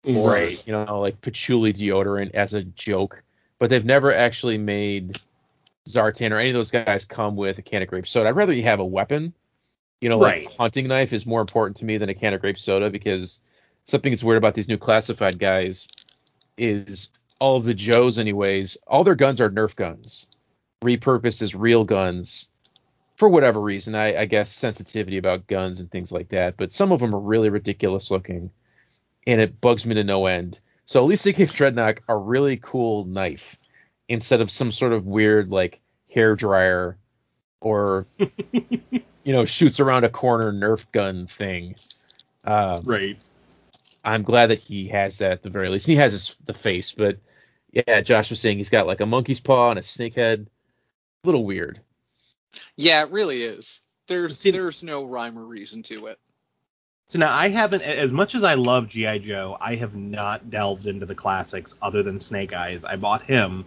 or 0.05 0.31
Right. 0.31 0.67
you 0.67 0.73
know 0.73 1.01
like 1.01 1.21
patchouli 1.21 1.73
deodorant 1.73 2.35
as 2.35 2.55
a 2.55 2.63
joke. 2.63 3.23
But 3.59 3.71
they've 3.71 3.85
never 3.85 4.13
actually 4.13 4.59
made 4.59 5.21
zartan 5.89 6.33
or 6.33 6.39
any 6.39 6.51
of 6.51 6.55
those 6.55 6.71
guys 6.71 7.05
come 7.05 7.37
with 7.37 7.59
a 7.59 7.63
can 7.63 7.83
of 7.83 7.89
grape 7.89 8.07
soda. 8.07 8.29
I'd 8.29 8.37
rather 8.37 8.53
you 8.53 8.63
have 8.65 8.81
a 8.81 8.85
weapon. 8.85 9.33
You 10.01 10.09
know, 10.09 10.19
like 10.19 10.35
Right. 10.35 10.57
hunting 10.59 10.89
knife 10.89 11.13
is 11.13 11.27
more 11.27 11.41
important 11.41 11.77
to 11.79 11.85
me 11.85 11.97
than 11.97 12.09
a 12.09 12.15
can 12.15 12.35
of 12.35 12.41
grape 12.41 12.59
soda 12.59 12.91
because 12.91 13.41
something 13.85 14.11
that's 14.11 14.25
weird 14.25 14.39
about 14.39 14.55
these 14.55 14.69
new 14.69 14.79
classified 14.79 15.39
guys 15.39 15.87
is 16.59 17.11
all 17.39 17.57
of 17.57 17.65
the 17.65 17.75
Joes, 17.75 18.19
anyways, 18.19 18.77
all 18.87 19.05
their 19.05 19.15
guns 19.15 19.41
are 19.41 19.51
Nerf 19.51 19.77
guns, 19.77 20.27
repurposed 20.83 21.43
as 21.43 21.55
real 21.55 21.85
guns 21.85 22.49
for 23.23 23.29
whatever 23.29 23.61
reason. 23.61 23.95
I, 23.95 24.23
I 24.23 24.25
guess 24.25 24.51
sensitivity 24.51 25.17
about 25.17 25.47
guns 25.47 25.79
and 25.79 25.89
things 25.89 26.11
like 26.11 26.31
that, 26.31 26.57
but 26.57 26.73
some 26.73 26.91
of 26.91 26.99
them 26.99 27.15
are 27.15 27.21
really 27.21 27.51
ridiculous 27.51 28.11
looking, 28.11 28.51
and 29.29 29.41
it 29.41 29.61
bugs 29.61 29.87
me 29.87 29.95
to 29.95 30.03
no 30.03 30.27
end. 30.27 30.59
So 30.87 31.01
at 31.01 31.07
least 31.07 31.23
they 31.23 31.33
gave 31.33 31.51
Dreadnok 31.51 31.99
a 32.09 32.17
really 32.17 32.57
cool 32.57 33.05
knife 33.05 33.57
instead 34.09 34.41
of 34.41 34.51
some 34.51 34.73
sort 34.73 34.93
of 34.93 35.07
weird 35.07 35.51
like 35.51 35.81
hair 36.13 36.35
dryer 36.35 36.99
or 37.61 38.09
you 38.19 39.33
know 39.33 39.45
shoots 39.45 39.79
around 39.79 40.03
a 40.03 40.09
corner 40.09 40.53
Nerf 40.53 40.91
gun 40.91 41.29
thing. 41.29 41.77
Um, 42.43 42.83
Right. 42.83 43.17
I'm 44.05 44.25
glad 44.25 44.49
that 44.49 44.59
he 44.59 44.89
has 44.89 45.19
that 45.19 45.31
at 45.31 45.43
the 45.45 45.51
very 45.51 45.69
least. 45.69 45.87
He 45.87 45.95
has 45.95 46.11
his, 46.11 46.37
the 46.47 46.55
face, 46.55 46.91
but 46.91 47.19
yeah, 47.71 48.01
Josh 48.01 48.31
was 48.31 48.41
saying 48.41 48.57
he's 48.57 48.69
got 48.69 48.89
like 48.89 49.01
a 49.01 49.07
monkey's 49.07 49.39
paw 49.39 49.71
and 49.71 49.79
a 49.79 49.83
snake 49.83 50.15
head. 50.15 50.51
A 51.23 51.29
little 51.29 51.45
weird. 51.45 51.81
Yeah, 52.77 53.03
it 53.05 53.11
really 53.11 53.43
is. 53.43 53.81
There's 54.09 54.39
See- 54.39 54.51
there's 54.51 54.83
no 54.83 55.05
rhyme 55.05 55.39
or 55.39 55.45
reason 55.45 55.83
to 55.85 56.07
it. 56.07 56.19
So 57.07 57.19
now 57.19 57.33
I 57.33 57.49
haven't, 57.49 57.83
as 57.83 58.11
much 58.11 58.35
as 58.35 58.43
I 58.43 58.55
love 58.55 58.89
GI 58.89 59.19
Joe, 59.21 59.57
I 59.61 59.75
have 59.77 59.95
not 59.95 60.49
delved 60.49 60.87
into 60.87 61.05
the 61.05 61.15
classics 61.15 61.75
other 61.83 62.03
than 62.03 62.21
Snake 62.21 62.55
Eyes. 62.55 62.85
I 62.87 62.97
bought 62.97 63.23
him, 63.23 63.67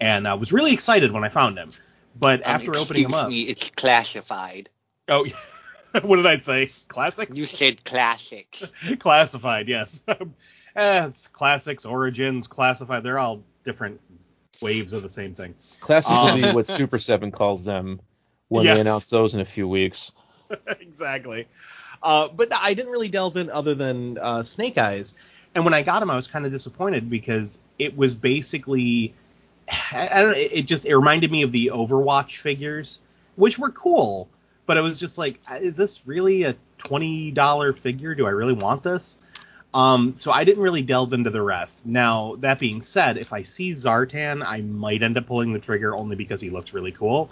and 0.00 0.28
I 0.28 0.34
was 0.34 0.52
really 0.52 0.74
excited 0.74 1.10
when 1.10 1.24
I 1.24 1.30
found 1.30 1.56
him. 1.56 1.70
But 2.18 2.46
Um, 2.46 2.56
after 2.56 2.76
opening 2.76 3.04
him 3.06 3.14
up, 3.14 3.28
me, 3.30 3.42
it's 3.42 3.70
classified. 3.70 4.68
oh, 5.08 5.26
what 6.02 6.16
did 6.16 6.26
I 6.26 6.38
say? 6.38 6.68
Classics? 6.88 7.36
You 7.36 7.46
said 7.46 7.82
classics. 7.84 8.70
classified, 8.98 9.68
yes. 9.68 10.02
eh, 10.08 11.06
it's 11.06 11.28
classics, 11.28 11.86
origins, 11.86 12.46
classified. 12.46 13.02
They're 13.04 13.18
all 13.18 13.42
different 13.64 14.00
waves 14.60 14.92
of 14.92 15.00
the 15.02 15.10
same 15.10 15.34
thing. 15.34 15.54
Classics 15.80 16.10
will 16.14 16.34
be 16.36 16.44
Um, 16.44 16.54
what 16.54 16.66
Super 16.66 16.98
Seven 16.98 17.30
calls 17.30 17.64
them 17.64 18.00
when 18.52 18.66
Yes. 18.66 18.76
they 18.76 18.80
announce 18.82 19.08
those 19.08 19.32
in 19.32 19.40
a 19.40 19.44
few 19.46 19.66
weeks. 19.66 20.12
exactly. 20.80 21.48
Uh, 22.02 22.28
but 22.28 22.52
I 22.54 22.74
didn't 22.74 22.90
really 22.90 23.08
delve 23.08 23.38
in 23.38 23.48
other 23.48 23.74
than 23.74 24.18
uh, 24.18 24.42
Snake 24.42 24.76
Eyes. 24.76 25.14
And 25.54 25.64
when 25.64 25.72
I 25.72 25.82
got 25.82 26.02
him, 26.02 26.10
I 26.10 26.16
was 26.16 26.26
kind 26.26 26.44
of 26.44 26.52
disappointed 26.52 27.08
because 27.08 27.60
it 27.78 27.96
was 27.96 28.14
basically, 28.14 29.14
I, 29.92 30.08
I 30.12 30.22
don't 30.22 30.36
it, 30.36 30.52
it 30.52 30.62
just 30.66 30.84
it 30.84 30.94
reminded 30.94 31.32
me 31.32 31.42
of 31.42 31.52
the 31.52 31.70
Overwatch 31.72 32.38
figures, 32.38 33.00
which 33.36 33.58
were 33.58 33.70
cool. 33.70 34.28
But 34.66 34.76
it 34.76 34.82
was 34.82 34.98
just 34.98 35.16
like, 35.16 35.40
is 35.60 35.76
this 35.76 36.06
really 36.06 36.42
a 36.42 36.54
twenty 36.76 37.30
dollar 37.30 37.72
figure? 37.72 38.14
Do 38.14 38.26
I 38.26 38.30
really 38.30 38.52
want 38.52 38.82
this? 38.82 39.18
Um, 39.74 40.14
so 40.14 40.30
I 40.30 40.44
didn't 40.44 40.62
really 40.62 40.82
delve 40.82 41.14
into 41.14 41.30
the 41.30 41.40
rest. 41.40 41.80
Now 41.86 42.36
that 42.40 42.58
being 42.58 42.82
said, 42.82 43.16
if 43.16 43.32
I 43.32 43.42
see 43.42 43.72
Zartan, 43.72 44.44
I 44.46 44.60
might 44.60 45.02
end 45.02 45.16
up 45.16 45.26
pulling 45.26 45.54
the 45.54 45.58
trigger 45.58 45.96
only 45.96 46.16
because 46.16 46.40
he 46.40 46.50
looks 46.50 46.74
really 46.74 46.92
cool 46.92 47.30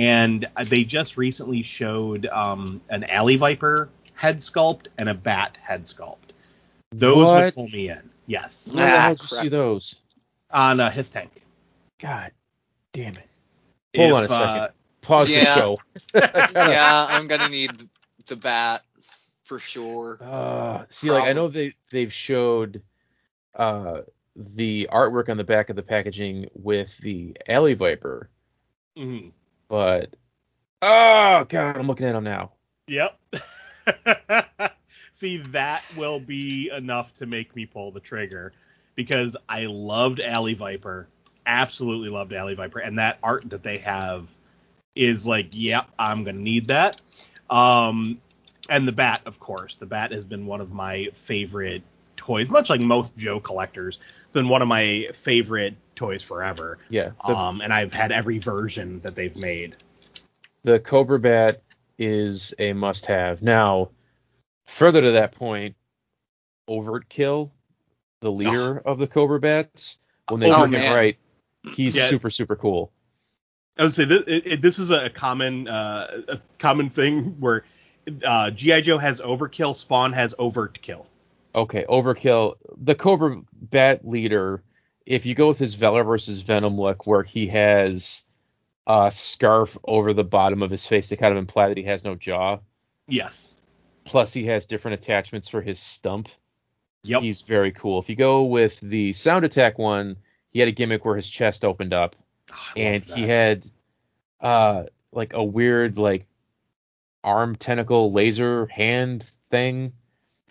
and 0.00 0.48
they 0.66 0.84
just 0.84 1.16
recently 1.16 1.62
showed 1.62 2.26
um, 2.26 2.80
an 2.88 3.04
alley 3.04 3.36
viper 3.36 3.88
head 4.14 4.38
sculpt 4.38 4.86
and 4.98 5.08
a 5.08 5.14
bat 5.14 5.58
head 5.62 5.84
sculpt. 5.84 6.16
Those 6.92 7.32
would 7.32 7.54
pull 7.54 7.68
me 7.68 7.88
in. 7.90 8.10
Yes, 8.26 8.70
Where 8.72 8.84
the 8.84 8.90
Ah, 8.90 9.00
hell 9.02 9.14
did 9.14 9.22
you 9.22 9.28
see 9.28 9.48
those? 9.48 9.96
on 10.50 10.80
uh, 10.80 10.90
HissTank. 10.90 11.30
God 12.00 12.32
damn 12.92 13.14
it. 13.14 13.28
Hold 13.96 14.12
on 14.12 14.24
a 14.24 14.28
second. 14.28 14.56
uh, 14.62 14.68
Pause 15.02 15.28
Yeah. 15.30 15.40
the 15.40 15.60
show. 15.60 15.78
yeah, 16.70 17.06
I'm 17.10 17.28
gonna 17.28 17.48
need 17.50 17.70
the 18.26 18.36
bat 18.36 18.82
for 19.44 19.58
sure. 19.58 20.18
Uh, 20.20 20.84
see, 20.88 21.10
like 21.10 21.24
I 21.24 21.32
know 21.32 21.48
they 21.48 21.74
they've 21.90 22.12
showed 22.12 22.82
uh 23.54 24.02
the 24.36 24.88
artwork 24.92 25.28
on 25.28 25.36
the 25.36 25.44
back 25.44 25.70
of 25.70 25.76
the 25.76 25.82
packaging 25.82 26.48
with 26.54 26.96
the 26.98 27.36
alley 27.48 27.74
viper, 27.74 28.28
mhm. 28.96 29.32
But 29.70 30.14
oh 30.82 31.46
god, 31.48 31.78
I'm 31.78 31.86
looking 31.86 32.06
at 32.06 32.12
them 32.12 32.24
now. 32.24 32.52
Yep. 32.88 33.18
See, 35.12 35.38
that 35.38 35.82
will 35.96 36.20
be 36.20 36.70
enough 36.70 37.14
to 37.14 37.26
make 37.26 37.54
me 37.56 37.64
pull 37.64 37.92
the 37.92 38.00
trigger 38.00 38.52
because 38.96 39.36
I 39.48 39.66
loved 39.66 40.20
Alley 40.20 40.54
Viper. 40.54 41.08
Absolutely 41.46 42.08
loved 42.08 42.32
Alley 42.32 42.54
Viper. 42.54 42.80
And 42.80 42.98
that 42.98 43.18
art 43.22 43.48
that 43.50 43.62
they 43.62 43.78
have 43.78 44.28
is 44.94 45.26
like, 45.26 45.48
yep, 45.52 45.86
I'm 45.98 46.24
going 46.24 46.36
to 46.36 46.42
need 46.42 46.68
that. 46.68 47.00
Um, 47.48 48.20
and 48.68 48.86
the 48.86 48.92
bat, 48.92 49.22
of 49.24 49.38
course. 49.38 49.76
The 49.76 49.86
bat 49.86 50.12
has 50.12 50.24
been 50.24 50.46
one 50.46 50.60
of 50.60 50.72
my 50.72 51.08
favorite 51.14 51.82
toys, 52.20 52.50
much 52.50 52.68
like 52.68 52.80
most 52.80 53.16
Joe 53.16 53.40
collectors, 53.40 53.98
been 54.34 54.48
one 54.48 54.60
of 54.60 54.68
my 54.68 55.08
favorite 55.14 55.74
toys 55.96 56.22
forever. 56.22 56.78
Yeah, 56.90 57.10
the, 57.26 57.32
Um, 57.32 57.62
and 57.62 57.72
I've 57.72 57.92
had 57.94 58.12
every 58.12 58.38
version 58.38 59.00
that 59.00 59.16
they've 59.16 59.36
made. 59.36 59.74
the 60.62 60.78
Cobra 60.78 61.18
Bat 61.18 61.62
is 61.98 62.52
a 62.58 62.74
must-have. 62.74 63.42
Now, 63.42 63.90
further 64.66 65.00
to 65.00 65.10
that 65.12 65.32
point, 65.32 65.76
Overkill 66.68 67.50
the 68.20 68.30
leader 68.30 68.78
of 68.78 68.98
the 68.98 69.06
Cobra 69.06 69.40
Bats. 69.40 69.96
When 70.28 70.40
they 70.40 70.50
Oh, 70.50 70.66
do 70.66 70.76
him 70.76 70.92
right, 70.92 71.16
he's 71.64 71.96
Yeah. 71.96 72.06
super 72.06 72.30
super 72.30 72.54
cool. 72.54 72.92
I 73.78 73.84
would 73.84 73.94
say 73.94 74.04
this, 74.04 74.22
it, 74.26 74.60
this 74.62 74.78
is 74.78 74.90
a 74.90 75.08
common 75.08 75.66
uh, 75.66 76.22
a 76.28 76.40
common 76.58 76.90
thing 76.90 77.40
where 77.40 77.64
uh, 78.24 78.50
GI 78.50 78.82
Joe 78.82 78.98
has 78.98 79.20
overkill, 79.20 79.74
Spawn 79.74 80.12
has 80.12 80.34
overkill. 80.34 81.06
Okay, 81.54 81.84
Overkill, 81.88 82.54
the 82.76 82.94
Cobra 82.94 83.40
Bat 83.52 84.06
leader. 84.06 84.62
If 85.06 85.26
you 85.26 85.34
go 85.34 85.48
with 85.48 85.58
his 85.58 85.74
Valor 85.74 86.04
versus 86.04 86.42
Venom 86.42 86.76
look, 86.76 87.06
where 87.06 87.22
he 87.24 87.48
has 87.48 88.22
a 88.86 89.10
scarf 89.10 89.76
over 89.84 90.12
the 90.12 90.24
bottom 90.24 90.62
of 90.62 90.70
his 90.70 90.86
face 90.86 91.08
to 91.08 91.16
kind 91.16 91.32
of 91.32 91.38
imply 91.38 91.68
that 91.68 91.76
he 91.76 91.84
has 91.84 92.04
no 92.04 92.14
jaw, 92.14 92.58
Yes. 93.08 93.56
plus 94.04 94.32
he 94.32 94.46
has 94.46 94.66
different 94.66 95.02
attachments 95.02 95.48
for 95.48 95.60
his 95.62 95.78
stump. 95.80 96.28
Yep. 97.02 97.22
He's 97.22 97.40
very 97.40 97.72
cool. 97.72 97.98
If 97.98 98.08
you 98.08 98.14
go 98.16 98.44
with 98.44 98.78
the 98.80 99.12
Sound 99.12 99.44
Attack 99.44 99.78
one, 99.78 100.16
he 100.50 100.60
had 100.60 100.68
a 100.68 100.72
gimmick 100.72 101.04
where 101.04 101.16
his 101.16 101.28
chest 101.28 101.64
opened 101.64 101.92
up, 101.94 102.14
Oh, 102.52 102.72
and 102.76 103.02
he 103.04 103.22
had 103.26 103.68
uh 104.40 104.84
like 105.12 105.32
a 105.34 105.42
weird 105.42 105.98
like 105.98 106.26
arm 107.24 107.56
tentacle 107.56 108.12
laser 108.12 108.66
hand 108.66 109.22
thing. 109.50 109.92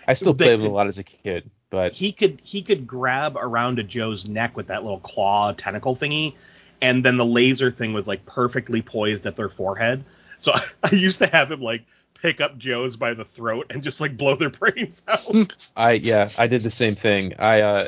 I 0.09 0.13
still 0.13 0.33
They 0.33 0.45
played 0.45 0.61
with 0.61 0.65
a 0.65 0.73
lot 0.73 0.87
as 0.87 0.97
a 0.97 1.03
kid, 1.03 1.51
but 1.69 1.93
he 1.93 2.11
could 2.11 2.41
he 2.43 2.63
could 2.63 2.87
grab 2.87 3.37
around 3.37 3.77
a 3.77 3.83
Joe's 3.83 4.27
neck 4.27 4.57
with 4.57 4.67
that 4.67 4.81
little 4.81 4.99
claw 4.99 5.51
tentacle 5.51 5.95
thingy, 5.95 6.33
and 6.81 7.05
then 7.05 7.17
the 7.17 7.25
laser 7.25 7.69
thing 7.69 7.93
was 7.93 8.07
like 8.07 8.25
perfectly 8.25 8.81
poised 8.81 9.27
at 9.27 9.35
their 9.35 9.49
forehead. 9.49 10.03
So 10.39 10.53
I 10.83 10.95
used 10.95 11.19
to 11.19 11.27
have 11.27 11.51
him 11.51 11.61
like 11.61 11.83
pick 12.15 12.41
up 12.41 12.57
Joe's 12.57 12.97
by 12.97 13.13
the 13.13 13.23
throat 13.23 13.67
and 13.69 13.83
just 13.83 14.01
like 14.01 14.17
blow 14.17 14.35
their 14.35 14.49
brains 14.49 15.03
out. 15.07 15.69
I 15.77 15.93
yeah, 15.93 16.27
I 16.39 16.47
did 16.47 16.61
the 16.61 16.71
same 16.71 16.95
thing. 16.95 17.35
I 17.37 17.61
uh 17.61 17.87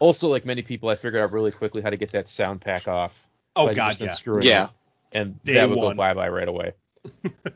also 0.00 0.26
like 0.26 0.44
many 0.44 0.62
people 0.62 0.88
I 0.88 0.96
figured 0.96 1.22
out 1.22 1.30
really 1.30 1.52
quickly 1.52 1.82
how 1.82 1.90
to 1.90 1.96
get 1.96 2.10
that 2.10 2.28
sound 2.28 2.62
pack 2.62 2.88
off. 2.88 3.28
oh 3.54 3.66
by 3.66 3.74
god, 3.74 3.96
just 3.96 4.26
yeah. 4.26 4.40
Yeah. 4.42 4.64
it, 4.64 4.70
and 5.12 5.44
Day 5.44 5.54
that 5.54 5.70
would 5.70 5.78
go 5.78 5.94
bye 5.94 6.14
bye 6.14 6.30
right 6.30 6.48
away. 6.48 6.72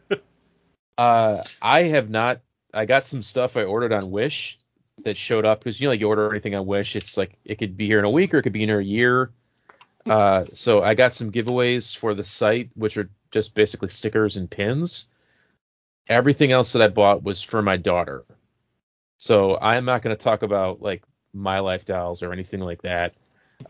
uh 0.99 1.43
I 1.61 1.83
have 1.83 2.11
not 2.11 2.43
I 2.75 2.85
got 2.85 3.07
some 3.07 3.23
stuff 3.23 3.57
I 3.57 3.65
ordered 3.65 3.93
on 3.93 4.11
Wish 4.11 4.59
that 5.05 5.17
showed 5.17 5.45
up 5.45 5.61
because 5.61 5.81
you 5.81 5.87
know 5.87 5.93
like 5.93 6.01
you 6.01 6.09
order 6.09 6.31
anything 6.31 6.55
on 6.55 6.67
Wish, 6.67 6.97
it's 6.97 7.17
like 7.17 7.37
it 7.45 7.59
could 7.59 7.77
be 7.77 7.87
here 7.87 7.99
in 7.99 8.05
a 8.05 8.11
week 8.11 8.35
or 8.35 8.39
it 8.39 8.43
could 8.43 8.53
be 8.53 8.63
in 8.63 8.71
a 8.71 8.81
year. 8.81 9.31
Uh 10.07 10.45
so 10.45 10.83
I 10.83 10.95
got 10.95 11.15
some 11.15 11.33
giveaways 11.33 11.97
for 11.97 12.15
the 12.15 12.25
site, 12.25 12.71
which 12.75 12.97
are 12.97 13.09
just 13.31 13.55
basically 13.55 13.89
stickers 13.89 14.37
and 14.37 14.51
pins. 14.51 15.07
Everything 16.09 16.53
else 16.53 16.73
that 16.73 16.83
I 16.83 16.89
bought 16.89 17.23
was 17.23 17.43
for 17.43 17.63
my 17.63 17.77
daughter. 17.77 18.25
So 19.17 19.59
I'm 19.59 19.85
not 19.85 20.03
going 20.03 20.15
to 20.15 20.23
talk 20.23 20.43
about 20.43 20.83
like 20.83 21.03
my 21.33 21.61
life 21.61 21.85
dolls 21.85 22.23
or 22.23 22.33
anything 22.33 22.61
like 22.61 22.83
that. 22.83 23.15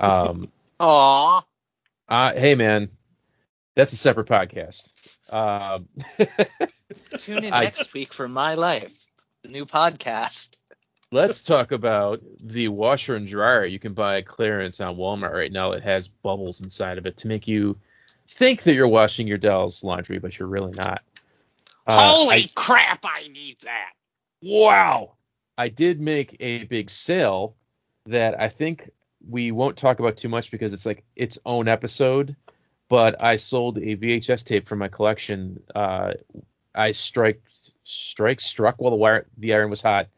Um, 0.00 0.50
Aw. 0.80 1.44
uh, 2.08 2.32
hey 2.34 2.56
man, 2.56 2.90
that's 3.76 3.92
a 3.92 3.96
separate 3.96 4.26
podcast. 4.26 4.88
Um, 5.32 5.88
Tune 7.18 7.44
in 7.44 7.52
I- 7.52 7.62
next 7.64 7.92
week 7.94 8.12
for 8.12 8.28
My 8.28 8.54
Life, 8.54 9.06
the 9.42 9.48
new 9.48 9.66
podcast. 9.66 10.56
let's 11.12 11.40
talk 11.40 11.70
about 11.72 12.20
the 12.40 12.68
washer 12.68 13.14
and 13.16 13.26
dryer 13.28 13.64
you 13.64 13.78
can 13.78 13.94
buy 13.94 14.18
at 14.18 14.26
clearance 14.26 14.80
on 14.80 14.96
Walmart 14.96 15.32
right 15.32 15.52
now. 15.52 15.72
It 15.72 15.82
has 15.84 16.08
bubbles 16.08 16.60
inside 16.60 16.98
of 16.98 17.06
it 17.06 17.16
to 17.18 17.28
make 17.28 17.46
you 17.46 17.76
think 18.28 18.62
that 18.64 18.74
you're 18.74 18.88
washing 18.88 19.26
your 19.28 19.38
doll's 19.38 19.84
laundry, 19.84 20.18
but 20.18 20.38
you're 20.38 20.48
really 20.48 20.72
not. 20.72 21.02
Uh, 21.86 22.14
Holy 22.14 22.34
I- 22.36 22.48
crap, 22.54 23.04
I 23.04 23.28
need 23.28 23.58
that. 23.62 23.90
Wow. 24.42 25.12
I 25.56 25.68
did 25.68 26.00
make 26.00 26.36
a 26.40 26.64
big 26.64 26.90
sale 26.90 27.54
that 28.06 28.40
I 28.40 28.48
think 28.48 28.90
we 29.28 29.52
won't 29.52 29.76
talk 29.76 30.00
about 30.00 30.16
too 30.16 30.28
much 30.28 30.50
because 30.50 30.72
it's 30.72 30.84
like 30.86 31.04
its 31.16 31.38
own 31.46 31.68
episode. 31.68 32.34
But 32.88 33.22
I 33.22 33.36
sold 33.36 33.78
a 33.78 33.96
VHS 33.96 34.44
tape 34.44 34.66
from 34.66 34.80
my 34.80 34.88
collection. 34.88 35.62
Uh, 35.74 36.14
I 36.74 36.92
strike 36.92 37.42
strike 37.84 38.40
struck 38.40 38.76
while 38.80 38.90
the 38.90 38.96
wire 38.96 39.26
the 39.38 39.54
iron 39.54 39.70
was 39.70 39.82
hot 39.82 40.08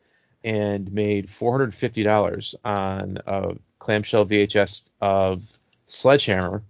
and 0.44 0.90
made 0.92 1.30
four 1.30 1.52
hundred 1.52 1.74
fifty 1.74 2.02
dollars 2.02 2.54
on 2.64 3.18
a 3.26 3.54
clamshell 3.78 4.26
VHS 4.26 4.90
of 5.00 5.58
Sledgehammer 5.86 6.62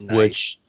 Nice. 0.00 0.16
which 0.16 0.60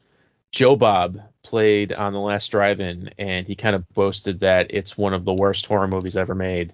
Joe 0.51 0.75
Bob 0.75 1.19
played 1.43 1.91
on 1.93 2.13
the 2.13 2.19
last 2.19 2.49
drive-in, 2.49 3.09
and 3.17 3.45
he 3.45 3.55
kind 3.55 3.75
of 3.75 3.87
boasted 3.89 4.39
that 4.39 4.67
it's 4.69 4.97
one 4.97 5.13
of 5.13 5.25
the 5.25 5.33
worst 5.33 5.65
horror 5.65 5.87
movies 5.87 6.15
ever 6.15 6.33
made, 6.35 6.73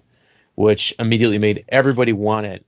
which 0.54 0.94
immediately 0.98 1.38
made 1.38 1.64
everybody 1.68 2.12
want 2.12 2.46
it. 2.46 2.64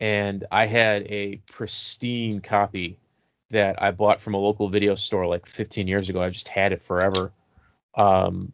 And 0.00 0.44
I 0.50 0.66
had 0.66 1.02
a 1.04 1.36
pristine 1.50 2.40
copy 2.40 2.98
that 3.50 3.80
I 3.80 3.92
bought 3.92 4.20
from 4.20 4.34
a 4.34 4.38
local 4.38 4.68
video 4.68 4.94
store 4.96 5.26
like 5.26 5.46
15 5.46 5.86
years 5.86 6.08
ago. 6.08 6.20
I 6.20 6.30
just 6.30 6.48
had 6.48 6.72
it 6.72 6.82
forever. 6.82 7.32
Um, 7.96 8.52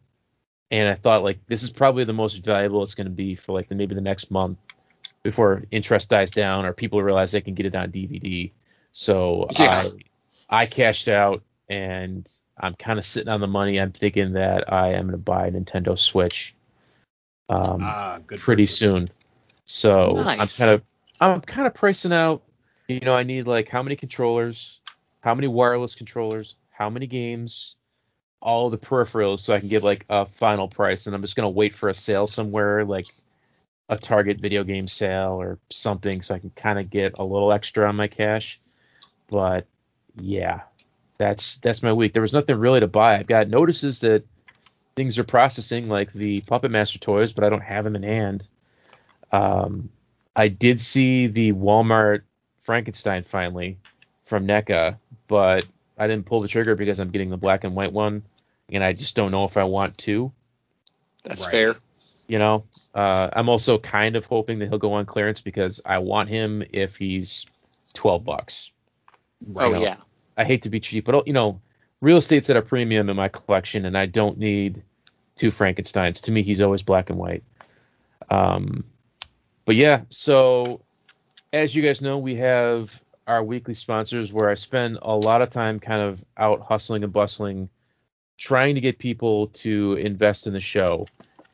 and 0.71 0.89
I 0.89 0.95
thought 0.95 1.23
like 1.23 1.39
this 1.47 1.63
is 1.63 1.69
probably 1.69 2.03
the 2.03 2.13
most 2.13 2.43
valuable 2.43 2.81
it's 2.83 2.95
going 2.95 3.05
to 3.05 3.11
be 3.11 3.35
for 3.35 3.51
like 3.51 3.69
the, 3.69 3.75
maybe 3.75 3.95
the 3.95 4.01
next 4.01 4.31
month 4.31 4.57
before 5.21 5.63
interest 5.71 6.09
dies 6.09 6.31
down 6.31 6.65
or 6.65 6.73
people 6.73 7.01
realize 7.01 7.31
they 7.31 7.41
can 7.41 7.53
get 7.53 7.65
it 7.65 7.75
on 7.75 7.91
DVD. 7.91 8.51
So 8.91 9.47
Yeah. 9.59 9.89
I 10.49 10.63
I 10.63 10.65
cashed 10.65 11.07
out 11.07 11.43
and 11.69 12.29
I'm 12.57 12.75
kind 12.75 12.99
of 12.99 13.05
sitting 13.05 13.29
on 13.29 13.39
the 13.41 13.47
money. 13.47 13.79
I'm 13.79 13.91
thinking 13.91 14.33
that 14.33 14.71
I 14.71 14.93
am 14.93 15.03
going 15.03 15.11
to 15.11 15.17
buy 15.17 15.47
a 15.47 15.51
Nintendo 15.51 15.97
Switch 15.97 16.55
um, 17.49 17.79
ah, 17.81 18.19
good 18.25 18.39
pretty 18.39 18.63
purchase. 18.63 18.77
soon. 18.77 19.07
So 19.65 20.19
I'm 20.19 20.47
kind 20.47 20.71
of 20.71 20.81
I'm 21.19 21.41
kind 21.41 21.67
of 21.67 21.73
pricing 21.73 22.13
out. 22.13 22.43
You 22.87 22.99
know, 22.99 23.15
I 23.15 23.23
need 23.23 23.47
like 23.47 23.69
how 23.69 23.81
many 23.81 23.95
controllers, 23.95 24.79
how 25.21 25.33
many 25.35 25.47
wireless 25.47 25.95
controllers, 25.95 26.55
how 26.71 26.89
many 26.89 27.07
games, 27.07 27.75
all 28.43 28.69
the 28.69 28.77
peripherals, 28.77 29.39
so 29.39 29.53
I 29.53 29.59
can 29.59 29.69
give 29.69 29.83
like 29.83 30.05
a 30.09 30.25
final 30.25 30.67
price. 30.67 31.07
And 31.07 31.15
I'm 31.15 31.21
just 31.21 31.35
gonna 31.35 31.49
wait 31.49 31.73
for 31.73 31.89
a 31.89 31.93
sale 31.93 32.27
somewhere, 32.27 32.85
like 32.85 33.07
a 33.89 33.97
Target 33.97 34.39
video 34.39 34.63
game 34.63 34.87
sale 34.87 35.41
or 35.41 35.57
something, 35.71 36.21
so 36.21 36.35
I 36.35 36.39
can 36.39 36.51
kind 36.51 36.77
of 36.77 36.89
get 36.89 37.15
a 37.17 37.23
little 37.23 37.51
extra 37.51 37.87
on 37.87 37.95
my 37.95 38.07
cash. 38.07 38.59
But 39.29 39.65
yeah, 40.17 40.61
that's 41.17 41.57
that's 41.57 41.81
my 41.81 41.93
week. 41.93 42.13
There 42.13 42.21
was 42.21 42.33
nothing 42.33 42.57
really 42.57 42.81
to 42.81 42.87
buy. 42.87 43.17
I've 43.17 43.27
got 43.27 43.49
notices 43.49 44.01
that 44.01 44.23
things 44.95 45.17
are 45.17 45.23
processing, 45.23 45.87
like 45.87 46.13
the 46.13 46.41
Puppet 46.41 46.69
Master 46.69 46.99
toys, 46.99 47.33
but 47.33 47.43
I 47.43 47.49
don't 47.49 47.61
have 47.63 47.83
them 47.83 47.95
in 47.95 48.03
hand. 48.03 48.47
Um, 49.31 49.89
I 50.35 50.49
did 50.49 50.79
see 50.79 51.27
the 51.27 51.53
Walmart 51.53 52.21
Frankenstein 52.59 53.23
finally 53.23 53.77
from 54.25 54.45
NECA, 54.45 54.97
but 55.27 55.65
I 55.97 56.07
didn't 56.07 56.25
pull 56.25 56.41
the 56.41 56.47
trigger 56.47 56.75
because 56.75 56.99
I'm 56.99 57.09
getting 57.09 57.29
the 57.29 57.37
black 57.37 57.63
and 57.63 57.75
white 57.75 57.91
one, 57.91 58.23
and 58.71 58.83
I 58.83 58.93
just 58.93 59.15
don't 59.15 59.31
know 59.31 59.45
if 59.45 59.57
I 59.57 59.63
want 59.63 59.97
to. 59.99 60.31
That's 61.23 61.43
Right. 61.43 61.51
fair. 61.51 61.75
You 62.27 62.39
know, 62.39 62.63
uh, 62.95 63.29
I'm 63.33 63.49
also 63.49 63.77
kind 63.77 64.15
of 64.15 64.25
hoping 64.25 64.59
that 64.59 64.69
he'll 64.69 64.77
go 64.77 64.93
on 64.93 65.05
clearance 65.05 65.41
because 65.41 65.81
I 65.85 65.97
want 65.99 66.29
him 66.29 66.63
if 66.71 66.95
he's 66.95 67.45
12 67.93 68.23
bucks. 68.23 68.71
Oh 69.55 69.71
know, 69.71 69.81
yeah. 69.81 69.97
I 70.37 70.45
hate 70.45 70.61
to 70.63 70.69
be 70.69 70.79
cheap, 70.79 71.05
but 71.05 71.27
you 71.27 71.33
know, 71.33 71.59
real 72.01 72.17
estate's 72.17 72.49
at 72.49 72.57
a 72.57 72.61
premium 72.61 73.09
in 73.09 73.15
my 73.15 73.27
collection, 73.27 73.85
and 73.85 73.97
I 73.97 74.05
don't 74.05 74.37
need 74.37 74.83
two 75.35 75.51
Frankenstein's. 75.51 76.21
To 76.21 76.31
me, 76.31 76.43
he's 76.43 76.61
always 76.61 76.81
black 76.81 77.09
and 77.09 77.19
white. 77.19 77.43
Um, 78.29 78.83
but 79.65 79.75
yeah, 79.75 80.01
so 80.09 80.81
as 81.51 81.75
you 81.75 81.83
guys 81.83 82.01
know, 82.01 82.17
we 82.17 82.35
have 82.35 83.01
our 83.27 83.43
weekly 83.43 83.73
sponsors 83.73 84.33
where 84.33 84.49
I 84.49 84.55
spend 84.55 84.97
a 85.01 85.15
lot 85.15 85.41
of 85.41 85.49
time 85.49 85.79
kind 85.79 86.01
of 86.01 86.23
out 86.37 86.61
hustling 86.61 87.03
and 87.03 87.13
bustling, 87.13 87.69
trying 88.37 88.75
to 88.75 88.81
get 88.81 88.99
people 88.99 89.47
to 89.47 89.93
invest 89.93 90.47
in 90.47 90.53
the 90.53 90.61
show. 90.61 91.07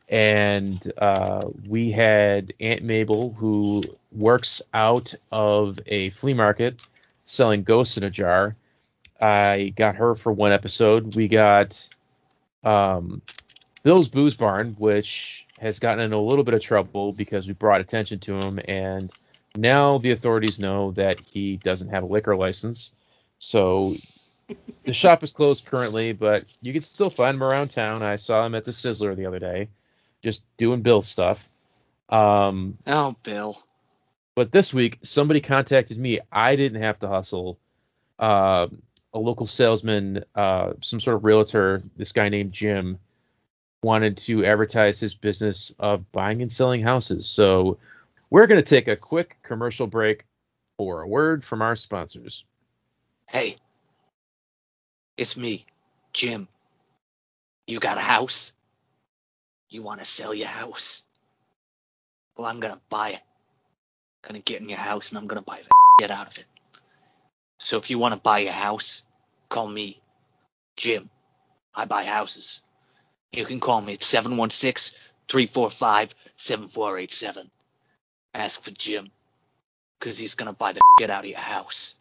And 0.08 0.92
uh, 0.98 1.42
we 1.68 1.92
had 1.92 2.54
Aunt 2.60 2.84
Mabel, 2.84 3.34
who 3.34 3.84
works 4.12 4.62
out 4.74 5.14
of 5.32 5.80
a 5.86 6.10
flea 6.12 6.34
market 6.34 6.80
selling 7.26 7.64
ghosts 7.64 7.98
in 7.98 8.04
a 8.04 8.10
jar. 8.10 8.56
I 9.22 9.74
got 9.76 9.96
her 9.96 10.16
for 10.16 10.32
one 10.32 10.52
episode. 10.52 11.16
We 11.16 11.28
got 11.28 11.88
um, 12.64 13.22
Bill's 13.84 14.08
Booze 14.08 14.36
Barn, 14.36 14.76
which 14.80 15.46
has 15.60 15.78
gotten 15.78 16.04
in 16.04 16.14
a 16.14 16.22
little 16.22 16.44
bit 16.44 16.54
of 16.54 16.62
trouble 16.62 17.14
because 17.18 17.48
we 17.48 17.54
brought 17.54 17.82
attention 17.82 18.20
to 18.20 18.40
him, 18.40 18.60
and 18.68 19.12
now 19.56 19.98
the 19.98 20.12
authorities 20.12 20.58
know 20.58 20.92
that 20.92 21.20
he 21.20 21.58
doesn't 21.58 21.90
have 21.90 22.04
a 22.04 22.08
liquor 22.08 22.36
license. 22.36 22.94
So 23.40 23.94
the 24.86 24.94
shop 24.94 25.24
is 25.24 25.32
closed 25.32 25.66
currently, 25.66 26.14
but 26.14 26.44
you 26.62 26.74
can 26.74 26.82
still 26.82 27.10
find 27.10 27.36
him 27.36 27.44
around 27.44 27.70
town. 27.70 28.04
I 28.04 28.16
saw 28.18 28.46
him 28.46 28.56
at 28.56 28.66
the 28.66 28.72
Sizzler 28.72 29.16
the 29.16 29.26
other 29.26 29.40
day, 29.40 29.70
just 30.24 30.42
doing 30.58 30.82
Bill 30.82 31.02
stuff. 31.02 31.48
Um, 32.10 32.78
Oh, 32.88 33.16
Bill. 33.24 33.58
but 34.36 34.52
this 34.52 34.74
week, 34.74 35.00
somebody 35.04 35.42
contacted 35.42 35.98
me. 35.98 36.20
I 36.32 36.56
didn't 36.56 36.82
have 36.82 37.00
to 37.00 37.08
hustle. 37.08 37.60
Uh, 38.18 38.68
a 39.14 39.20
local 39.20 39.48
salesman, 39.48 40.24
uh, 40.36 40.74
some 40.82 41.00
sort 41.00 41.16
of 41.16 41.24
realtor, 41.24 41.82
this 41.98 42.12
guy 42.12 42.30
named 42.30 42.52
Jim, 42.52 43.00
wanted 43.82 44.18
to 44.18 44.46
advertise 44.46 45.00
his 45.00 45.16
business 45.16 45.74
of 45.80 46.12
buying 46.12 46.42
and 46.42 46.52
selling 46.52 46.82
houses. 46.82 47.26
So 47.28 47.78
We're 48.30 48.46
going 48.46 48.62
to 48.62 48.70
take 48.70 48.88
a 48.88 48.96
quick 48.96 49.38
commercial 49.42 49.88
break 49.88 50.26
for 50.78 51.02
a 51.02 51.08
word 51.08 51.44
from 51.44 51.62
our 51.64 51.76
sponsors. 51.76 52.44
Hey, 53.28 53.56
it's 55.20 55.36
me, 55.36 55.66
Jim. 56.14 56.48
You 57.68 57.80
got 57.80 57.98
a 57.98 58.02
house? 58.02 58.54
You 59.70 59.82
want 59.82 60.00
to 60.00 60.06
sell 60.06 60.34
your 60.34 60.48
house? 60.48 61.04
Well, 62.38 62.48
I'm 62.48 62.62
gonna 62.62 62.80
buy 62.90 63.10
it. 63.10 63.22
I'm 64.24 64.30
gonna 64.30 64.40
get 64.40 64.62
in 64.62 64.70
your 64.70 64.78
house 64.78 65.10
and 65.10 65.18
I'm 65.18 65.28
gonna 65.28 65.42
buy 65.42 65.58
the 65.58 65.70
shit 66.02 66.10
out 66.10 66.28
of 66.28 66.38
it. 66.38 66.46
So 67.58 67.78
if 67.78 67.90
you 67.90 68.00
want 68.00 68.14
to 68.14 68.20
buy 68.22 68.40
a 68.40 68.52
house, 68.52 69.04
call 69.50 69.68
me, 69.68 70.02
Jim. 70.78 71.10
I 71.76 71.84
buy 71.84 72.06
houses. 72.06 72.62
You 73.34 73.44
can 73.44 73.60
call 73.60 73.82
me 73.82 73.96
at 73.96 74.02
716 74.02 74.98
345 75.28 76.16
7487. 76.38 77.52
Ask 78.34 78.64
for 78.64 78.72
Jim, 78.72 79.12
because 80.00 80.18
he's 80.18 80.36
gonna 80.36 80.54
buy 80.54 80.72
the 80.72 80.80
shit 81.00 81.10
out 81.10 81.26
of 81.26 81.30
your 81.30 81.40
house. 81.40 81.96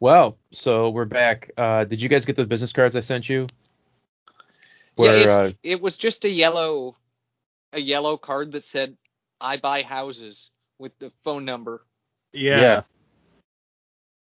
Well, 0.00 0.38
so 0.50 0.88
we're 0.88 1.04
back. 1.04 1.50
Uh, 1.58 1.84
did 1.84 2.00
you 2.00 2.08
guys 2.08 2.24
get 2.24 2.34
the 2.34 2.46
business 2.46 2.72
cards 2.72 2.96
I 2.96 3.00
sent 3.00 3.28
you? 3.28 3.46
yeah, 4.96 5.06
Where, 5.06 5.18
it's, 5.18 5.32
uh, 5.32 5.52
it 5.62 5.82
was 5.82 5.98
just 5.98 6.24
a 6.24 6.30
yellow, 6.30 6.96
a 7.74 7.80
yellow 7.80 8.16
card 8.16 8.52
that 8.52 8.64
said 8.64 8.96
"I 9.42 9.58
buy 9.58 9.82
houses" 9.82 10.50
with 10.78 10.98
the 10.98 11.12
phone 11.22 11.44
number. 11.44 11.84
Yeah. 12.32 12.60
Yeah. 12.60 12.82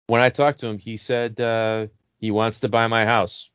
when 0.08 0.20
I 0.20 0.28
talked 0.28 0.60
to 0.60 0.66
him, 0.66 0.76
he 0.76 0.98
said 0.98 1.40
uh, 1.40 1.86
he 2.18 2.30
wants 2.30 2.60
to 2.60 2.68
buy 2.68 2.86
my 2.86 3.06
house. 3.06 3.48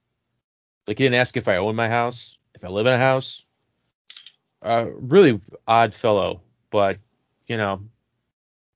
Like 0.87 0.97
he 0.97 1.03
didn't 1.03 1.19
ask 1.19 1.37
if 1.37 1.47
I 1.47 1.57
own 1.57 1.75
my 1.75 1.87
house, 1.87 2.39
if 2.55 2.63
I 2.63 2.69
live 2.69 2.87
in 2.87 2.93
a 2.93 2.97
house. 2.97 3.45
Uh, 4.63 4.87
really 4.91 5.39
odd 5.67 5.93
fellow, 5.93 6.41
but 6.71 6.97
you 7.45 7.57
know, 7.57 7.83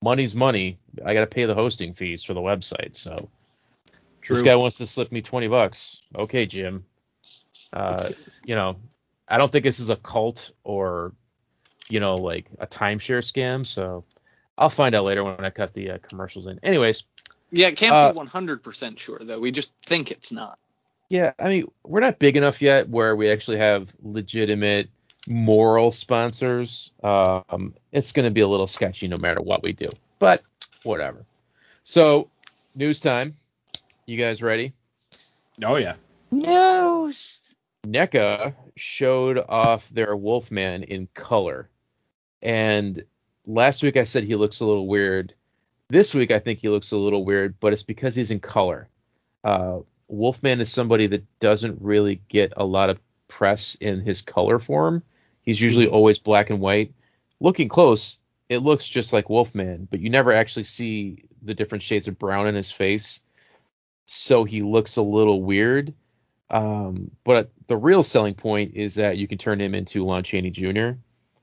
money's 0.02 0.36
money. 0.36 0.80
I 1.06 1.14
got 1.14 1.22
to 1.22 1.28
pay 1.28 1.46
the 1.46 1.54
hosting 1.56 1.94
fees 1.94 2.24
for 2.24 2.34
the 2.34 2.42
website, 2.42 2.96
so 2.96 3.30
True. 4.22 4.36
this 4.36 4.44
guy 4.44 4.56
wants 4.56 4.78
to 4.80 4.88
slip 4.88 5.12
me 5.12 5.22
20 5.22 5.48
bucks. 5.48 6.02
Okay, 6.18 6.46
Jim. 6.46 6.86
Uh, 7.74 8.10
you 8.46 8.56
know, 8.56 8.78
I 9.28 9.38
don't 9.38 9.52
think 9.52 9.64
this 9.64 9.80
is 9.80 9.90
a 9.90 9.96
cult 9.96 10.52
or, 10.64 11.14
you 11.90 12.00
know, 12.00 12.16
like 12.16 12.46
a 12.60 12.68
timeshare 12.68 13.24
scam. 13.24 13.66
So 13.66 14.04
I'll 14.58 14.70
find 14.70 14.94
out 14.94 15.06
later 15.06 15.24
when 15.24 15.46
I 15.46 15.50
cut 15.50 15.74
the 15.74 15.92
uh, 15.92 15.98
commercials 16.00 16.48
in. 16.48 16.60
Anyways, 16.64 17.04
Yeah, 17.52 17.68
it 17.68 17.78
can't 17.78 17.94
Uh, 17.94 18.12
be 18.14 18.20
100% 18.20 18.98
sure 19.00 19.20
though. 19.22 19.40
We 19.40 19.52
just 19.52 19.74
think 19.86 20.12
it's 20.12 20.32
not. 20.32 20.60
yeah, 21.10 21.34
I 21.40 21.50
mean, 21.50 21.72
we're 21.84 22.00
not 22.02 22.20
big 22.20 22.38
enough 22.38 22.62
yet 22.62 22.90
where 22.90 23.16
we 23.16 23.30
actually 23.30 23.58
have 23.58 23.94
legitimate 24.02 24.90
moral 25.28 25.92
sponsors. 25.92 26.92
Um, 27.04 27.76
it's 27.92 28.12
going 28.12 28.26
to 28.26 28.32
be 28.32 28.42
a 28.42 28.48
little 28.48 28.68
sketchy 28.68 29.08
no 29.08 29.18
matter 29.18 29.42
what 29.42 29.64
we 29.64 29.74
do, 29.74 29.88
but 30.20 30.42
whatever. 30.84 31.26
So, 31.84 32.30
news 32.76 33.00
time. 33.00 33.34
You 34.06 34.18
guys 34.18 34.42
ready? 34.42 34.74
Oh 35.64 35.76
yeah. 35.76 35.96
News. 36.32 37.40
NECA 37.86 38.54
showed 38.76 39.38
off 39.38 39.90
their 39.90 40.16
Wolfman 40.16 40.84
in 40.84 41.08
color. 41.14 41.70
And 42.42 43.04
last 43.46 43.84
week 43.84 43.98
I 43.98 44.04
said 44.04 44.24
he 44.24 44.36
looks 44.36 44.60
a 44.60 44.66
little 44.66 44.88
weird. 44.88 45.34
This 45.90 46.14
week 46.14 46.32
I 46.32 46.40
think 46.40 46.60
he 46.60 46.70
looks 46.70 46.92
a 46.92 46.98
little 46.98 47.26
weird, 47.26 47.60
but 47.60 47.74
it's 47.74 47.84
because 47.84 48.16
he's 48.16 48.32
in 48.32 48.40
color. 48.40 48.88
Uh, 49.44 49.80
Wolfman 50.08 50.62
is 50.62 50.72
somebody 50.72 51.08
that 51.08 51.40
doesn't 51.40 51.82
really 51.82 52.22
get 52.28 52.54
a 52.58 52.66
lot 52.66 52.90
of 52.90 53.00
press 53.28 53.76
in 53.76 54.02
his 54.02 54.22
color 54.22 54.60
form. 54.60 55.04
He's 55.44 55.60
usually 55.60 55.88
always 55.88 56.20
black 56.20 56.50
and 56.50 56.60
white. 56.60 56.94
Looking 57.40 57.70
close, 57.70 58.20
it 58.50 58.60
looks 58.60 58.88
just 58.88 59.14
like 59.14 59.30
Wolfman, 59.30 59.88
but 59.90 60.00
you 60.00 60.10
never 60.10 60.32
actually 60.32 60.66
see 60.66 61.26
the 61.42 61.54
different 61.54 61.84
shades 61.84 62.08
of 62.08 62.20
brown 62.20 62.48
in 62.48 62.56
his 62.56 62.72
face. 62.72 63.22
So 64.06 64.44
he 64.44 64.62
looks 64.62 64.98
a 64.98 65.02
little 65.02 65.42
weird. 65.42 65.94
Um, 66.50 67.12
but 67.24 67.50
the 67.68 67.78
real 67.78 68.04
selling 68.04 68.36
point 68.36 68.74
is 68.76 68.96
that 68.96 69.18
you 69.18 69.28
can 69.28 69.38
turn 69.38 69.60
him 69.60 69.74
into 69.74 70.04
Lon 70.04 70.24
Chaney 70.24 70.50
Jr. 70.50 70.92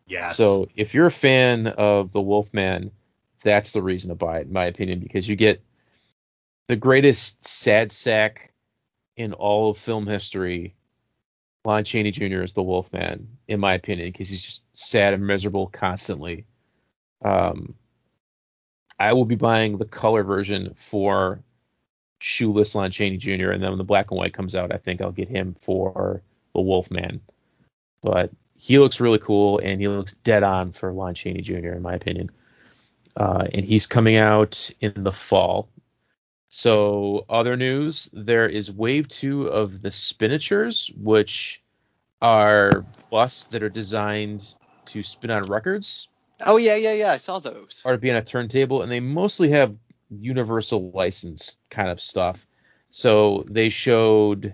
Yes. 0.06 0.36
So 0.36 0.68
if 0.76 0.94
you're 0.94 1.06
a 1.06 1.10
fan 1.10 1.66
of 1.66 2.12
the 2.12 2.20
Wolfman, 2.20 2.90
that's 3.42 3.72
the 3.72 3.82
reason 3.82 4.10
to 4.10 4.14
buy 4.14 4.40
it, 4.40 4.46
in 4.46 4.52
my 4.52 4.66
opinion, 4.66 5.00
because 5.00 5.28
you 5.28 5.36
get 5.36 5.62
the 6.66 6.76
greatest 6.76 7.42
sad 7.42 7.90
sack 7.90 8.52
in 9.16 9.32
all 9.32 9.70
of 9.70 9.78
film 9.78 10.06
history. 10.06 10.74
Lon 11.68 11.84
Chaney 11.84 12.10
Jr. 12.10 12.40
is 12.42 12.54
the 12.54 12.62
Wolfman, 12.62 13.28
in 13.46 13.60
my 13.60 13.74
opinion, 13.74 14.08
because 14.08 14.30
he's 14.30 14.40
just 14.40 14.62
sad 14.72 15.12
and 15.12 15.26
miserable 15.26 15.66
constantly. 15.66 16.46
Um, 17.22 17.74
I 18.98 19.12
will 19.12 19.26
be 19.26 19.34
buying 19.34 19.76
the 19.76 19.84
color 19.84 20.22
version 20.22 20.72
for 20.76 21.42
shoeless 22.20 22.74
Lon 22.74 22.90
Chaney 22.90 23.18
Jr. 23.18 23.50
And 23.50 23.62
then 23.62 23.68
when 23.68 23.76
the 23.76 23.84
black 23.84 24.10
and 24.10 24.16
white 24.16 24.32
comes 24.32 24.54
out, 24.54 24.72
I 24.72 24.78
think 24.78 25.02
I'll 25.02 25.12
get 25.12 25.28
him 25.28 25.56
for 25.60 26.22
the 26.54 26.62
Wolfman. 26.62 27.20
But 28.02 28.30
he 28.56 28.78
looks 28.78 28.98
really 28.98 29.18
cool 29.18 29.58
and 29.58 29.78
he 29.78 29.88
looks 29.88 30.14
dead 30.14 30.42
on 30.42 30.72
for 30.72 30.90
Lon 30.90 31.14
Chaney 31.14 31.42
Jr. 31.42 31.74
in 31.74 31.82
my 31.82 31.92
opinion. 31.92 32.30
Uh, 33.14 33.46
and 33.52 33.66
he's 33.66 33.86
coming 33.86 34.16
out 34.16 34.70
in 34.80 35.04
the 35.04 35.12
fall. 35.12 35.68
So 36.58 37.24
other 37.28 37.56
news, 37.56 38.10
there 38.12 38.48
is 38.48 38.68
wave 38.68 39.06
two 39.06 39.46
of 39.46 39.80
the 39.80 39.90
Spinachers, 39.90 40.90
which 40.98 41.62
are 42.20 42.84
busts 43.12 43.44
that 43.44 43.62
are 43.62 43.68
designed 43.68 44.56
to 44.86 45.04
spin 45.04 45.30
on 45.30 45.42
records 45.42 46.08
Oh 46.40 46.56
yeah, 46.56 46.74
yeah, 46.74 46.94
yeah. 46.94 47.12
I 47.12 47.18
saw 47.18 47.38
those. 47.38 47.80
or 47.84 47.92
to 47.92 47.98
be 47.98 48.10
on 48.10 48.16
a 48.16 48.22
turntable, 48.24 48.82
and 48.82 48.90
they 48.90 48.98
mostly 48.98 49.50
have 49.50 49.76
universal 50.10 50.90
license 50.90 51.58
kind 51.70 51.90
of 51.90 52.00
stuff. 52.00 52.44
So 52.90 53.44
they 53.48 53.68
showed 53.68 54.52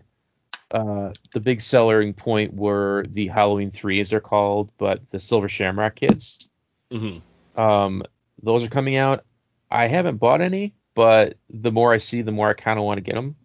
uh, 0.72 1.12
the 1.32 1.40
big 1.40 1.62
selling 1.62 2.12
point 2.12 2.52
were 2.52 3.06
the 3.08 3.28
Halloween 3.28 3.70
threes 3.70 4.10
they're 4.10 4.20
called, 4.20 4.70
but 4.76 5.00
the 5.10 5.18
Silver 5.18 5.48
Shamrock 5.48 5.94
Kids. 5.94 6.48
hmm 6.92 7.20
Um, 7.56 8.02
those 8.42 8.62
are 8.62 8.68
coming 8.68 8.96
out. 8.96 9.24
I 9.70 9.86
haven't 9.88 10.18
bought 10.18 10.42
any, 10.42 10.74
but 10.94 11.36
the 11.50 11.70
more 11.72 11.92
I 11.92 11.98
see, 11.98 12.22
the 12.22 12.32
more 12.32 12.48
I 12.48 12.54
kind 12.54 12.78
of 12.78 12.84
want 12.84 12.98
to 12.98 13.02
get 13.02 13.14
them. 13.14 13.36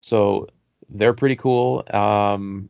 So 0.00 0.48
they're 0.88 1.14
pretty 1.14 1.36
cool. 1.36 1.84
Um, 1.92 2.68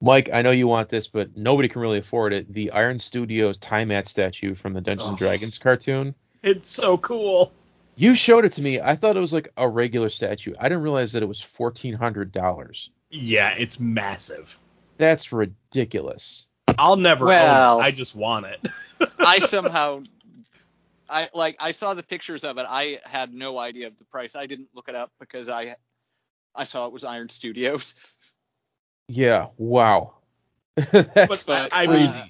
Mike, 0.00 0.30
I 0.32 0.42
know 0.42 0.50
you 0.52 0.68
want 0.68 0.88
this, 0.88 1.08
but 1.08 1.36
nobody 1.36 1.68
can 1.68 1.80
really 1.82 1.98
afford 1.98 2.32
it. 2.32 2.52
The 2.52 2.70
Iron 2.70 2.98
Studios 2.98 3.56
Tiamat 3.58 4.06
statue 4.06 4.54
from 4.54 4.72
the 4.72 4.80
Dungeons 4.80 5.08
and 5.08 5.14
Oh. 5.16 5.18
Dragons 5.18 5.58
cartoon. 5.58 6.14
It's 6.42 6.68
so 6.68 6.96
cool. 6.98 7.52
You 7.96 8.14
showed 8.14 8.44
it 8.44 8.52
to 8.52 8.62
me. 8.62 8.80
I 8.80 8.94
thought 8.94 9.16
it 9.16 9.20
was 9.20 9.32
like 9.32 9.48
a 9.56 9.68
regular 9.68 10.08
statue. 10.08 10.54
I 10.60 10.68
didn't 10.68 10.84
realize 10.84 11.10
that 11.12 11.22
it 11.24 11.26
was 11.26 11.40
fourteen 11.40 11.94
hundred 11.94 12.30
dollars. 12.30 12.90
Yeah, 13.10 13.50
it's 13.58 13.80
massive. 13.80 14.56
That's 14.98 15.32
ridiculous. 15.32 16.46
I'll 16.78 16.94
never 16.96 17.24
Well- 17.26 17.78
own 17.78 17.80
it. 17.80 17.86
I 17.86 17.90
just 17.90 18.14
want 18.14 18.46
it. 18.46 18.68
I 19.18 19.40
somehow, 19.40 20.04
I 21.08 21.28
like, 21.34 21.56
I 21.60 21.72
saw 21.72 21.94
the 21.94 22.02
pictures 22.02 22.44
of 22.44 22.58
it. 22.58 22.66
I 22.68 23.00
had 23.04 23.32
no 23.32 23.58
idea 23.58 23.86
of 23.86 23.96
the 23.96 24.04
price. 24.04 24.36
I 24.36 24.46
didn't 24.46 24.68
look 24.74 24.88
it 24.88 24.94
up 24.94 25.12
because 25.18 25.48
I, 25.48 25.74
I 26.54 26.64
saw 26.64 26.86
it 26.86 26.92
was 26.92 27.04
Iron 27.04 27.28
Studios. 27.28 27.94
Yeah. 29.08 29.46
Wow. 29.56 30.14
That's 30.76 31.44
but 31.44 31.48
uh, 31.48 31.68
I, 31.72 31.84
I 31.84 31.86
mean, 31.86 32.08
crazy. 32.08 32.22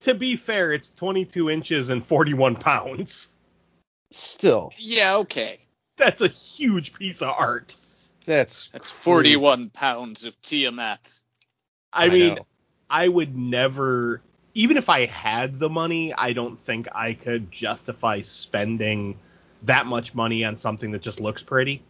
to 0.00 0.14
be 0.14 0.36
fair, 0.36 0.72
it's 0.72 0.90
22 0.90 1.50
inches 1.50 1.88
and 1.88 2.04
41 2.04 2.56
pounds. 2.56 3.30
Still, 4.10 4.72
Yeah, 4.78 5.16
okay. 5.18 5.58
That's 5.96 6.22
a 6.22 6.28
huge 6.28 6.94
piece 6.94 7.20
of 7.20 7.34
art. 7.36 7.76
that's 8.24 8.70
That's 8.70 8.90
crazy. 8.90 9.34
41 9.34 9.70
pounds 9.70 10.24
of 10.24 10.40
Tiamat. 10.40 11.20
I, 11.92 12.06
I 12.06 12.08
mean, 12.08 12.34
know. 12.36 12.46
I 12.88 13.08
would 13.08 13.36
never, 13.36 14.22
even 14.54 14.76
if 14.76 14.88
I 14.88 15.06
had 15.06 15.58
the 15.58 15.68
money, 15.68 16.12
I 16.14 16.32
don't 16.32 16.58
think 16.58 16.88
I 16.94 17.12
could 17.14 17.50
justify 17.50 18.20
spending 18.22 19.18
that 19.62 19.86
much 19.86 20.14
money 20.14 20.44
on 20.44 20.56
something 20.56 20.90
that 20.92 21.02
just 21.02 21.20
looks 21.20 21.42
pretty. 21.42 21.82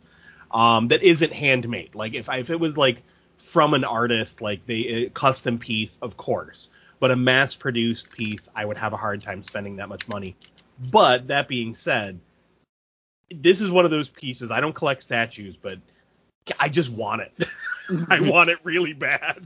Um, 0.51 0.88
that 0.88 1.03
isn't 1.03 1.33
handmade. 1.33 1.94
Like 1.94 2.14
if 2.14 2.29
I, 2.29 2.38
if 2.38 2.51
it 2.51 2.59
was 2.59 2.79
like 2.79 3.03
from 3.38 3.75
an 3.75 3.85
artist, 3.85 4.40
like 4.40 4.64
they 4.66 4.81
a 4.87 5.11
custom 5.11 5.59
piece, 5.59 5.99
of 6.03 6.16
course. 6.16 6.68
But 7.01 7.11
a 7.12 7.16
mass-produced 7.16 8.11
piece, 8.11 8.49
I 8.57 8.64
would 8.64 8.77
have 8.77 8.92
a 8.92 8.97
hard 8.97 9.23
time 9.23 9.42
spending 9.42 9.77
that 9.77 9.88
much 9.88 10.09
money. 10.09 10.35
But 10.90 11.29
that 11.29 11.47
being 11.47 11.75
said, 11.75 12.18
this 13.31 13.61
is 13.61 13.71
one 13.71 13.85
of 13.85 13.90
those 13.90 14.09
pieces. 14.09 14.51
I 14.51 14.61
don't 14.61 14.75
collect 14.75 15.03
statues, 15.03 15.55
but 15.55 15.79
I 16.59 16.68
just 16.68 16.90
want 16.90 17.23
it. 17.23 17.49
I 18.11 18.29
want 18.29 18.51
it 18.51 18.59
really 18.64 18.94
bad. 18.94 19.38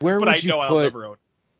Where 0.00 0.18
but 0.18 0.26
would 0.26 0.34
I 0.34 0.36
you 0.36 0.48
know 0.48 0.60
I'll 0.60 0.90
put? 0.90 1.18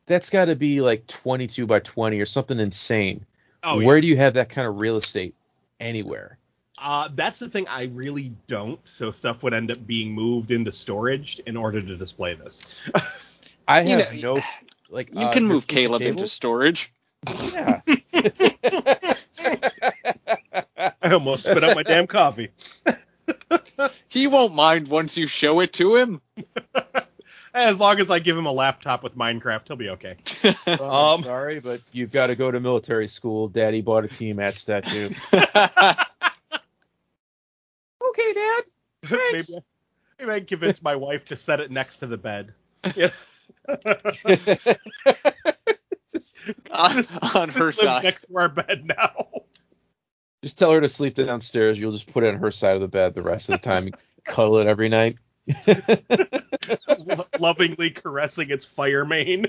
Never 0.08 0.18
own 0.18 0.26
it. 0.26 0.28
That's 0.30 0.30
got 0.30 0.44
to 0.46 0.56
be 0.56 0.80
like 0.80 1.06
twenty-two 1.06 1.66
by 1.66 1.80
twenty 1.80 2.20
or 2.20 2.26
something 2.26 2.60
insane. 2.60 3.24
Oh, 3.62 3.80
Where 3.82 3.96
yeah. 3.96 4.00
do 4.02 4.06
you 4.08 4.16
have 4.16 4.34
that 4.34 4.48
kind 4.48 4.66
of 4.68 4.76
real 4.78 4.96
estate 4.96 5.34
anywhere? 5.80 6.38
Uh, 6.78 7.08
that's 7.14 7.38
the 7.38 7.48
thing. 7.48 7.66
I 7.68 7.84
really 7.94 8.32
don't. 8.48 8.80
So 8.84 9.10
stuff 9.12 9.42
would 9.42 9.54
end 9.54 9.70
up 9.70 9.86
being 9.86 10.12
moved 10.12 10.50
into 10.50 10.72
storage 10.72 11.40
in 11.46 11.56
order 11.56 11.80
to 11.80 11.96
display 11.96 12.34
this. 12.34 12.82
I 13.68 13.82
You 13.82 13.98
have 13.98 14.14
know, 14.22 14.34
no. 14.34 14.42
like 14.90 15.12
You 15.12 15.20
uh, 15.20 15.32
can 15.32 15.46
move 15.46 15.66
kitchen 15.66 15.86
Caleb 15.86 16.02
into 16.02 16.26
storage. 16.26 16.92
Yeah. 17.52 17.80
I 21.02 21.12
almost 21.12 21.44
spit 21.44 21.62
out 21.62 21.76
my 21.76 21.82
damn 21.84 22.06
coffee. 22.08 22.50
He 24.08 24.26
won't 24.26 24.54
mind 24.54 24.88
once 24.88 25.16
you 25.16 25.26
show 25.28 25.60
it 25.60 25.72
to 25.74 25.96
him. 25.96 26.20
As 27.54 27.78
long 27.78 28.00
as 28.00 28.10
I 28.10 28.18
give 28.18 28.36
him 28.36 28.46
a 28.46 28.52
laptop 28.52 29.02
with 29.02 29.16
Minecraft, 29.16 29.66
he'll 29.68 29.76
be 29.76 29.90
okay. 29.90 30.16
I'm 30.66 30.80
Um, 30.80 31.22
sorry, 31.22 31.60
but 31.60 31.80
you've 31.92 32.10
got 32.12 32.28
to 32.28 32.36
go 32.36 32.50
to 32.50 32.58
military 32.60 33.08
school. 33.08 33.48
Daddy 33.48 33.82
bought 33.82 34.04
a 34.06 34.08
Tiamat 34.08 34.54
statue. 34.54 35.10
okay, 35.32 35.44
Dad. 38.34 38.62
maybe, 39.10 39.38
Thanks. 39.38 39.52
maybe 40.18 40.30
I 40.30 40.38
can 40.38 40.46
convince 40.46 40.82
my 40.82 40.96
wife 40.96 41.26
to 41.26 41.36
set 41.36 41.60
it 41.60 41.70
next 41.70 41.98
to 41.98 42.06
the 42.06 42.16
bed. 42.16 42.54
Yeah. 42.96 43.10
just, 46.10 46.36
on, 46.72 46.96
This- 46.96 47.14
on 47.34 47.48
her 47.50 47.66
This 47.66 47.78
lives 47.78 47.78
side. 47.80 48.02
next 48.04 48.22
to 48.28 48.36
our 48.38 48.48
bed 48.48 48.84
now. 48.86 49.26
just 50.42 50.58
tell 50.58 50.72
her 50.72 50.80
to 50.80 50.88
sleep 50.88 51.16
downstairs. 51.16 51.78
You'll 51.78 51.92
just 51.92 52.10
put 52.12 52.24
it 52.24 52.28
on 52.34 52.40
her 52.40 52.50
side 52.50 52.76
of 52.76 52.80
the 52.80 52.88
bed 52.88 53.14
the 53.14 53.22
rest 53.22 53.50
of 53.50 53.60
the 53.60 53.68
time. 53.70 53.90
Cuddle 54.24 54.58
it 54.58 54.66
every 54.66 54.88
night. 54.88 55.16
Lo- 57.42 57.48
lovingly 57.48 57.90
caressing 57.90 58.50
its 58.50 58.64
fire 58.64 59.04
mane. 59.04 59.46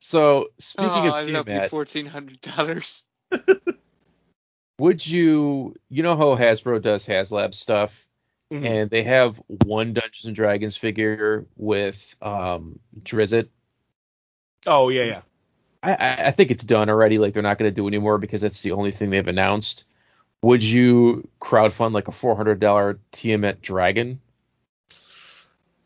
so 0.00 0.48
speaking 0.58 0.90
oh, 0.90 1.08
of 1.08 1.14
I 1.14 1.22
love 1.22 1.48
you, 1.48 1.54
Tiamat, 1.54 1.70
fourteen 1.70 2.06
hundred 2.06 2.40
dollars. 2.40 3.04
would 4.78 5.06
you 5.06 5.76
you 5.88 6.02
know 6.02 6.16
how 6.16 6.36
Hasbro 6.36 6.82
does 6.82 7.06
HasLab 7.06 7.54
stuff? 7.54 8.06
Mm-hmm. 8.52 8.66
and 8.66 8.90
they 8.90 9.02
have 9.04 9.40
one 9.64 9.94
Dungeons 9.94 10.26
and 10.26 10.36
Dragons 10.36 10.76
figure 10.76 11.46
with 11.56 12.14
um 12.20 12.78
Drizzt. 13.02 13.48
Oh 14.66 14.90
yeah, 14.90 15.04
yeah. 15.04 15.22
I, 15.82 15.94
I 15.94 16.26
I 16.26 16.30
think 16.32 16.50
it's 16.50 16.64
done 16.64 16.90
already. 16.90 17.16
Like 17.16 17.32
they're 17.32 17.42
not 17.42 17.56
going 17.56 17.70
to 17.70 17.74
do 17.74 17.88
anymore 17.88 18.18
because 18.18 18.42
that's 18.42 18.60
the 18.60 18.72
only 18.72 18.90
thing 18.90 19.08
they've 19.08 19.26
announced. 19.26 19.84
Would 20.42 20.62
you 20.62 21.28
crowdfund 21.40 21.92
like 21.92 22.08
a 22.08 22.12
four 22.12 22.36
hundred 22.36 22.60
dollar 22.60 22.98
Tiamat 23.12 23.62
dragon, 23.62 24.20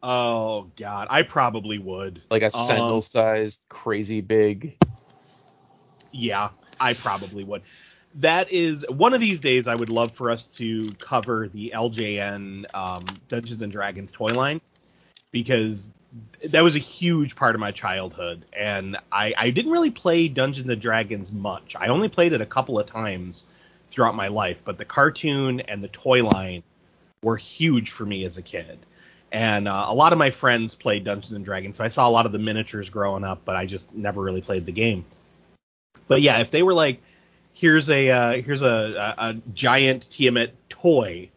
Oh 0.08 0.70
god, 0.76 1.08
I 1.10 1.22
probably 1.22 1.78
would. 1.78 2.22
like 2.30 2.42
a 2.42 2.46
Um, 2.46 2.52
sentinel 2.52 3.02
sized, 3.02 3.58
crazy 3.68 4.20
big? 4.20 4.76
Yeah, 6.12 6.50
I 6.78 6.94
probably 6.94 7.42
would. 7.42 7.62
That 8.14 8.52
is 8.52 8.86
one 8.88 9.14
of 9.14 9.20
these 9.20 9.40
days. 9.40 9.66
I 9.66 9.74
would 9.74 9.90
love 9.90 10.12
for 10.12 10.30
us 10.30 10.46
to 10.58 10.88
cover 11.00 11.48
the 11.48 11.72
LJN 11.74 12.66
um, 12.72 13.04
Dungeons 13.28 13.60
and 13.60 13.72
Dragons 13.72 14.12
toy 14.12 14.32
line 14.32 14.60
because 15.32 15.90
that 16.50 16.60
was 16.60 16.76
a 16.76 16.78
huge 16.78 17.34
part 17.34 17.56
of 17.56 17.60
my 17.60 17.72
childhood, 17.72 18.44
and 18.52 18.96
I, 19.10 19.34
I 19.36 19.50
didn't 19.50 19.72
really 19.72 19.90
play 19.90 20.28
Dungeons 20.28 20.68
and 20.68 20.80
Dragons 20.80 21.32
much. 21.32 21.74
I 21.74 21.88
only 21.88 22.08
played 22.08 22.32
it 22.32 22.40
a 22.40 22.46
couple 22.46 22.78
of 22.78 22.86
times 22.86 23.46
throughout 23.90 24.14
my 24.14 24.28
life, 24.28 24.62
but 24.64 24.78
the 24.78 24.84
cartoon 24.84 25.58
and 25.62 25.82
the 25.82 25.88
toy 25.88 26.22
line 26.22 26.62
were 27.24 27.36
huge 27.36 27.90
for 27.90 28.06
me 28.06 28.24
as 28.24 28.38
a 28.38 28.42
kid. 28.42 28.78
And 29.32 29.66
uh, 29.68 29.86
a 29.88 29.94
lot 29.94 30.12
of 30.12 30.18
my 30.18 30.30
friends 30.30 30.74
played 30.74 31.04
Dungeons 31.04 31.32
and 31.32 31.44
Dragons, 31.44 31.76
so 31.76 31.84
I 31.84 31.88
saw 31.88 32.08
a 32.08 32.10
lot 32.10 32.26
of 32.26 32.32
the 32.32 32.38
miniatures 32.38 32.88
growing 32.90 33.24
up, 33.24 33.40
but 33.44 33.56
I 33.56 33.66
just 33.66 33.92
never 33.92 34.22
really 34.22 34.40
played 34.40 34.64
the 34.66 34.72
game. 34.72 35.04
But 36.08 36.22
yeah, 36.22 36.38
if 36.38 36.50
they 36.52 36.62
were 36.62 36.74
like, 36.74 37.02
here's 37.52 37.90
a 37.90 38.08
uh, 38.10 38.32
here's 38.42 38.62
a, 38.62 38.66
a, 39.18 39.30
a 39.30 39.34
giant 39.54 40.08
Tiamat 40.10 40.52
toy, 40.68 41.28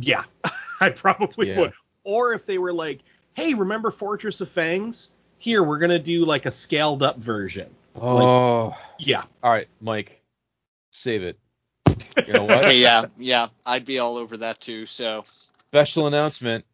yeah, 0.00 0.24
I 0.80 0.90
probably 0.90 1.48
Yeah. 1.48 1.60
would. 1.60 1.72
Or 2.02 2.32
if 2.32 2.46
they 2.46 2.58
were 2.58 2.72
like, 2.72 3.00
hey, 3.34 3.54
remember 3.54 3.90
Fortress 3.90 4.40
of 4.40 4.48
Fangs? 4.48 5.10
Here, 5.38 5.62
we're 5.62 5.78
gonna 5.78 5.98
do 5.98 6.24
like 6.24 6.46
a 6.46 6.50
scaled 6.52 7.02
up 7.02 7.18
version. 7.18 7.70
Oh, 7.94 8.76
Yeah, 8.98 9.24
all 9.42 9.50
right, 9.52 9.68
Mike, 9.80 10.20
save 10.92 11.22
it. 11.22 11.38
You 12.26 12.32
know 12.34 12.42
what? 12.46 12.64
Okay, 12.64 12.80
yeah, 12.80 13.06
yeah, 13.18 13.48
I'd 13.64 13.84
be 13.84 13.98
all 14.00 14.16
over 14.16 14.36
that 14.38 14.60
too. 14.60 14.84
So 14.86 15.22
Special 15.70 16.08
announcement 16.08 16.64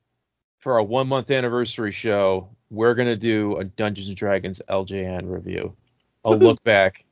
for 0.58 0.74
our 0.74 0.82
one 0.82 1.08
month 1.08 1.30
anniversary 1.30 1.92
show. 1.92 2.48
We're 2.70 2.94
gonna 2.94 3.16
do 3.16 3.56
a 3.56 3.64
Dungeons 3.64 4.08
and 4.08 4.16
Dragons 4.16 4.60
LJN 4.68 5.28
review, 5.28 5.76
a 6.24 6.30
look 6.30 6.62
back, 6.64 7.04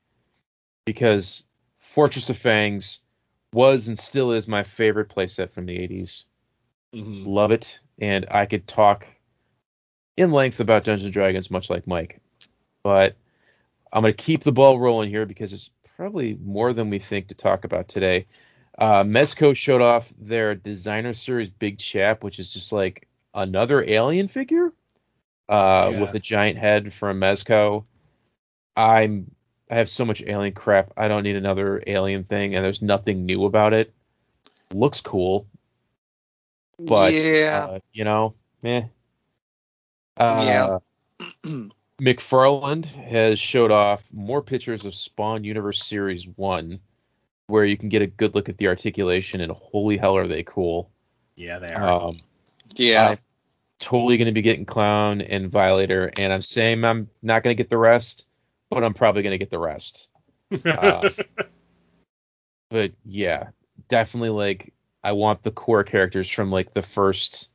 because 0.85 1.45
Fortress 1.79 2.29
of 2.31 2.37
Fangs 2.37 3.01
was 3.53 3.87
and 3.89 3.99
still 3.99 4.33
is 4.33 4.49
my 4.49 4.65
favorite 4.65 5.09
playset 5.09 5.51
from 5.53 5.67
the 5.67 5.79
80s. 5.79 6.25
Mhm. 6.93 7.25
Love 7.27 7.53
it, 7.53 7.79
and 8.01 8.27
I 8.31 8.47
could 8.47 8.67
talk 8.67 9.07
in 10.17 10.33
length 10.33 10.61
about 10.61 10.85
Dungeons 10.85 11.05
and 11.05 11.13
Dragons, 11.15 11.51
much 11.51 11.71
like 11.71 11.87
Mike. 11.87 12.21
But 12.83 13.17
I'm 13.93 14.03
gonna 14.03 14.13
keep 14.13 14.43
the 14.43 14.53
ball 14.53 14.81
rolling 14.81 15.11
here 15.11 15.27
because 15.27 15.53
it's 15.53 15.71
probably 15.97 16.37
more 16.43 16.73
than 16.73 16.91
we 16.91 16.99
think 16.99 17.29
to 17.29 17.35
talk 17.35 17.65
about 17.65 17.89
today. 17.89 18.27
Uh, 18.77 19.05
Mezco 19.05 19.57
showed 19.57 19.81
off 19.81 20.13
their 20.19 20.57
designer 20.57 21.13
series 21.13 21.49
Big 21.49 21.79
Chap, 21.79 22.25
which 22.25 22.41
is 22.41 22.53
just 22.53 22.73
like 22.73 23.07
another 23.35 23.83
alien 23.87 24.29
figure 24.29 24.73
uh, 25.49 25.91
Yeah. 25.93 26.01
with 26.01 26.15
a 26.15 26.19
giant 26.21 26.59
head 26.59 26.93
from 26.93 27.21
Mezco. 27.21 27.85
I'm 28.77 29.31
I 29.71 29.77
have 29.77 29.89
so 29.89 30.05
much 30.05 30.23
alien 30.23 30.53
crap. 30.53 30.93
I 30.97 31.09
don't 31.09 31.23
need 31.23 31.37
another 31.37 31.83
alien 31.87 32.25
thing, 32.25 32.55
and 32.55 32.65
there's 32.65 32.83
nothing 32.83 33.25
new 33.27 33.45
about 33.45 33.73
it. 33.73 33.93
Looks 34.73 35.01
cool, 35.01 35.47
but 36.79 37.13
yeah, 37.15 37.67
uh, 37.71 37.79
you 37.93 38.05
know, 38.05 38.35
eh. 38.65 38.85
Uh, 40.17 40.79
McFarlane 42.01 42.85
has 42.85 43.39
showed 43.39 43.73
off 43.73 44.05
more 44.13 44.43
pictures 44.43 44.85
of 44.85 44.95
Spawn 44.95 45.45
Universe 45.45 45.85
Series 45.85 46.27
1, 46.37 46.79
where 47.47 47.65
you 47.65 47.77
can 47.77 47.89
get 47.89 48.03
a 48.03 48.07
good 48.07 48.35
look 48.35 48.49
at 48.49 48.59
the 48.59 48.69
articulation, 48.69 49.41
and 49.41 49.51
holy 49.53 49.97
hell 49.97 50.17
are 50.17 50.27
they 50.27 50.43
cool. 50.43 50.91
yeah, 51.37 51.59
they 51.59 51.73
are. 51.73 51.89
Um, 52.09 52.21
yeah. 52.79 53.11
I'm 53.11 53.19
totally 53.79 54.17
going 54.17 54.27
to 54.27 54.33
be 54.33 54.43
getting 54.43 54.67
Clown 54.67 55.21
and 55.21 55.51
Violator, 55.51 56.11
and 56.17 56.33
I'm 56.33 56.43
saying 56.43 56.85
I'm 56.85 57.09
not 57.23 57.43
going 57.43 57.57
to 57.57 57.63
get 57.63 57.71
the 57.71 57.79
rest, 57.79 58.27
but 58.71 58.85
I'm 58.85 58.95
probably 58.95 59.23
going 59.23 59.33
to 59.33 59.39
get 59.39 59.51
the 59.51 59.59
rest. 59.59 60.09
uh, 60.67 61.09
But 62.75 62.93
yeah, 63.05 63.51
definitely 63.89 64.31
like 64.31 64.73
I 65.05 65.13
want 65.13 65.45
the 65.45 65.53
core 65.53 65.85
characters 65.85 66.29
from 66.29 66.51
like 66.51 66.73
the 66.73 66.83
first 66.83 67.49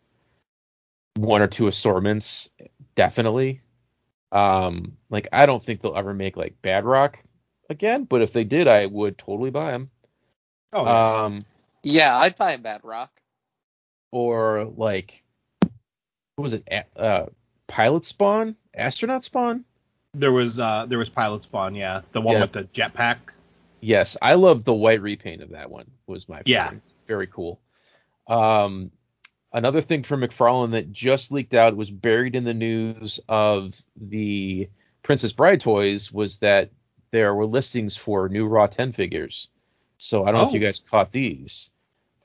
one 1.16 1.42
or 1.42 1.48
two 1.48 1.68
assortments, 1.68 2.50
definitely. 2.96 3.60
Um, 4.32 4.96
like 5.10 5.28
I 5.34 5.46
don't 5.46 5.62
think 5.62 5.82
they'll 5.82 5.98
ever 5.98 6.14
make 6.14 6.38
like 6.38 6.62
Badrock 6.62 7.16
again, 7.70 8.06
but 8.06 8.22
if 8.22 8.32
they 8.32 8.46
did, 8.46 8.70
I 8.70 8.86
would 8.86 9.18
totally 9.18 9.50
buy 9.50 9.72
them. 9.72 9.90
oh. 10.72 10.86
Um, 10.86 11.42
yeah, 11.84 12.18
I'd 12.18 12.38
buy 12.38 12.52
a 12.54 12.58
Badrock. 12.58 13.10
Or 14.12 14.66
like 14.76 15.24
what 16.36 16.44
was 16.44 16.54
it? 16.54 16.68
Uh, 16.96 17.26
Pilot 17.68 18.06
Spawn, 18.06 18.56
Astronaut 18.76 19.24
Spawn. 19.24 19.66
there 20.14 20.32
was 20.32 20.60
uh, 20.60 20.86
there 20.88 20.98
was 21.00 21.10
Pilot 21.10 21.44
Spawn, 21.44 21.76
yeah, 21.76 22.02
the 22.12 22.22
one 22.22 22.36
Yeah. 22.36 22.42
with 22.42 22.52
the 22.54 22.64
jetpack. 22.66 23.18
Yes, 23.82 24.18
I 24.22 24.34
love 24.34 24.64
the 24.64 24.74
white 24.74 25.02
repaint 25.02 25.42
of 25.42 25.50
that 25.52 25.70
one. 25.70 25.90
Was 26.08 26.28
my 26.28 26.38
favorite. 26.38 26.50
Yeah. 26.52 26.72
very 27.08 27.28
cool. 27.28 27.60
Um, 28.28 28.92
another 29.54 29.82
thing 29.82 30.04
from 30.04 30.22
McFarlane 30.22 30.72
that 30.72 30.92
just 30.92 31.32
leaked 31.32 31.56
out 31.56 31.76
was 31.76 31.90
buried 31.90 32.36
in 32.36 32.44
the 32.44 32.54
news 32.54 33.20
of 33.30 33.82
the 34.00 34.70
Princess 35.04 35.32
Bride 35.32 35.60
toys 35.62 36.12
was 36.12 36.38
that 36.38 36.72
there 37.12 37.34
were 37.34 37.46
listings 37.46 37.96
for 37.98 38.30
new 38.30 38.46
Raw 38.48 38.68
10 38.68 38.92
figures. 38.92 39.48
So 39.98 40.24
I 40.24 40.28
don't 40.28 40.36
know 40.36 40.44
if 40.44 40.50
Oh. 40.50 40.54
you 40.54 40.60
guys 40.60 40.80
caught 40.80 41.12
these. 41.12 41.70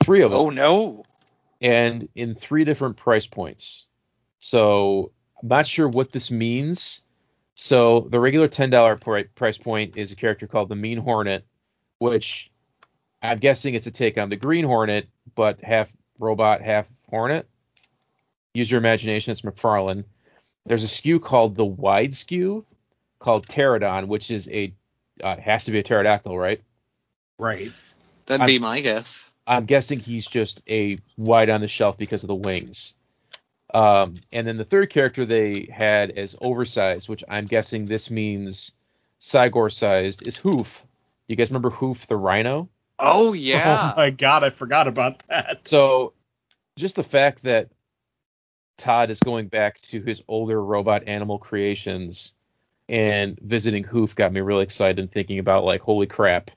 Three 0.03 0.23
of 0.23 0.31
them. 0.33 0.40
Oh 0.40 0.51
no. 0.51 1.05
And 1.64 2.07
in 2.14 2.35
three 2.35 2.62
different 2.64 2.96
price 2.96 3.27
points. 3.27 3.87
So 4.38 5.11
I'm 5.42 5.48
not 5.48 5.66
sure 5.66 5.88
what 5.88 6.12
this 6.12 6.31
means. 6.31 7.00
So 7.55 8.07
the 8.11 8.20
regular 8.20 8.48
ten 8.48 8.68
dollar 8.68 8.96
pri- 8.96 9.24
price 9.35 9.57
point 9.57 9.96
is 9.96 10.12
a 10.12 10.16
character 10.16 10.46
called 10.46 10.68
the 10.68 10.77
Mean 10.77 10.98
Hornet, 10.98 11.46
which 11.98 12.50
I'm 13.22 13.38
guessing 13.38 13.74
it's 13.74 13.87
a 13.87 13.90
take 13.90 14.18
on 14.18 14.29
the 14.29 14.37
Green 14.37 14.66
Hornet, 14.66 15.09
but 15.35 15.59
half 15.62 15.90
robot, 16.18 16.61
half 16.61 16.87
Hornet. 17.09 17.48
Use 18.53 18.70
your 18.70 18.79
imagination. 18.79 19.33
It's 19.33 19.40
McFarlane. 19.40 20.05
There's 20.66 20.85
a 20.85 20.88
skew 20.88 21.18
called 21.18 21.55
the 21.57 21.64
Wide 21.64 22.14
Skew, 22.14 22.66
called 23.20 23.46
Pterodon, 23.48 24.07
which 24.09 24.31
is 24.31 24.48
a 24.48 24.74
uh, 25.22 25.37
has 25.38 25.64
to 25.64 25.70
be 25.70 25.79
a 25.79 25.83
pterodactyl, 25.83 26.37
right? 26.37 26.61
Right. 27.38 27.72
That'd 28.27 28.42
I'm- 28.42 28.46
be 28.48 28.59
my 28.59 28.81
guess. 28.81 29.31
I'm 29.46 29.66
guessing 29.66 30.00
he's 30.00 30.26
just 30.26 30.62
a 30.68 30.98
wide 31.16 31.50
on 31.50 31.61
the 31.61 31.68
shelf 31.68 31.98
because 31.98 32.24
of 32.24 32.28
the 32.28 32.35
wings. 32.35 32.94
Um, 33.72 34.14
and 34.33 34.46
then 34.46 34.57
the 34.57 34.64
third 34.64 34.90
character 34.90 35.26
they 35.26 35.68
had 35.72 36.12
as 36.12 36.37
oversized, 36.40 37.09
which 37.09 37.24
I'm 37.28 37.46
guessing 37.46 37.85
this 37.85 38.11
means 38.11 38.72
Cygor 39.20 39.72
sized, 39.72 40.26
is 40.26 40.37
Hoof. 40.37 40.85
You 41.26 41.37
guys 41.37 41.50
remember 41.50 41.70
Hoof 41.70 42.07
the 42.07 42.16
Rhino? 42.16 42.68
Oh 42.98 43.33
yeah. 43.35 43.92
Oh 43.92 43.96
my 43.96 44.11
god, 44.11 44.44
I 44.44 44.50
forgot 44.50 44.87
about 44.87 45.26
that. 45.28 45.66
So 45.66 46.12
just 46.76 46.96
the 46.96 47.02
fact 47.02 47.42
that 47.42 47.70
Todd 48.78 49.11
is 49.11 49.20
going 49.20 49.48
back 49.48 49.80
to 49.83 50.00
his 50.00 50.22
older 50.28 50.62
robot 50.62 51.07
animal 51.07 51.38
creations 51.38 52.33
and 52.88 53.38
visiting 53.40 53.85
Hoof 53.85 54.14
got 54.14 54.33
me 54.33 54.40
really 54.40 54.64
excited 54.64 54.98
and 54.98 55.11
thinking 55.11 55.38
about 55.38 55.64
like, 55.64 55.80
holy 55.80 56.07
crap, 56.07 56.50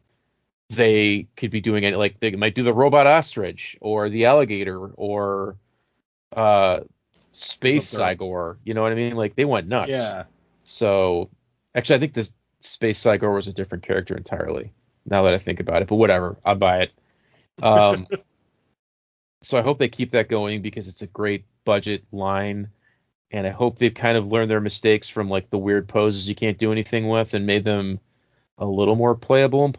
they 0.70 1.28
could 1.38 1.52
be 1.52 1.62
doing 1.62 1.84
it 1.84 1.96
like 1.98 2.20
they 2.20 2.32
might 2.32 2.56
do 2.56 2.64
the 2.64 2.74
robot 2.74 3.08
ostrich 3.08 3.78
or 3.80 4.10
the 4.10 4.26
alligator 4.26 4.80
or 4.80 5.56
uh 6.36 6.80
space. 7.38 7.94
Cygor. 7.94 8.58
You 8.64 8.74
know 8.74 8.82
what 8.82 8.92
I 8.92 8.96
mean? 8.96 9.16
Like 9.16 9.36
they 9.36 9.46
went 9.46 9.68
nuts. 9.68 9.92
Yeah. 9.92 10.24
So 10.64 11.30
actually, 11.76 11.98
I 11.98 12.00
think 12.00 12.14
this 12.14 12.34
space 12.60 13.02
Cygor 13.02 13.34
was 13.34 13.48
a 13.48 13.54
different 13.54 13.84
character 13.84 14.16
entirely. 14.16 14.74
Now 15.06 15.24
that 15.24 15.34
I 15.34 15.38
think 15.38 15.60
about 15.60 15.82
it, 15.82 15.88
but 15.88 15.96
whatever, 15.96 16.38
I'll 16.44 16.56
buy 16.56 16.82
it. 16.82 16.92
Um, 17.64 18.08
so 19.42 19.58
I 19.58 19.62
hope 19.62 19.80
they 19.80 19.88
keep 19.88 20.12
that 20.12 20.30
going 20.30 20.62
because 20.62 20.88
it's 20.88 21.02
a 21.02 21.08
great 21.08 21.46
budget 21.64 22.04
line, 22.12 22.70
and 23.32 23.48
I 23.48 23.52
hope 23.52 23.80
they've 23.80 23.94
kind 23.94 24.18
of 24.18 24.28
learned 24.28 24.52
their 24.52 24.60
mistakes 24.60 25.08
from 25.08 25.30
like 25.30 25.50
the 25.50 25.58
weird 25.58 25.88
poses 25.88 26.28
you 26.28 26.36
can't 26.36 26.58
do 26.58 26.72
anything 26.74 27.08
with 27.08 27.34
and 27.34 27.46
made 27.46 27.64
them 27.64 28.00
a 28.58 28.66
little 28.66 28.96
more 28.96 29.16
playable 29.16 29.64
and 29.64 29.74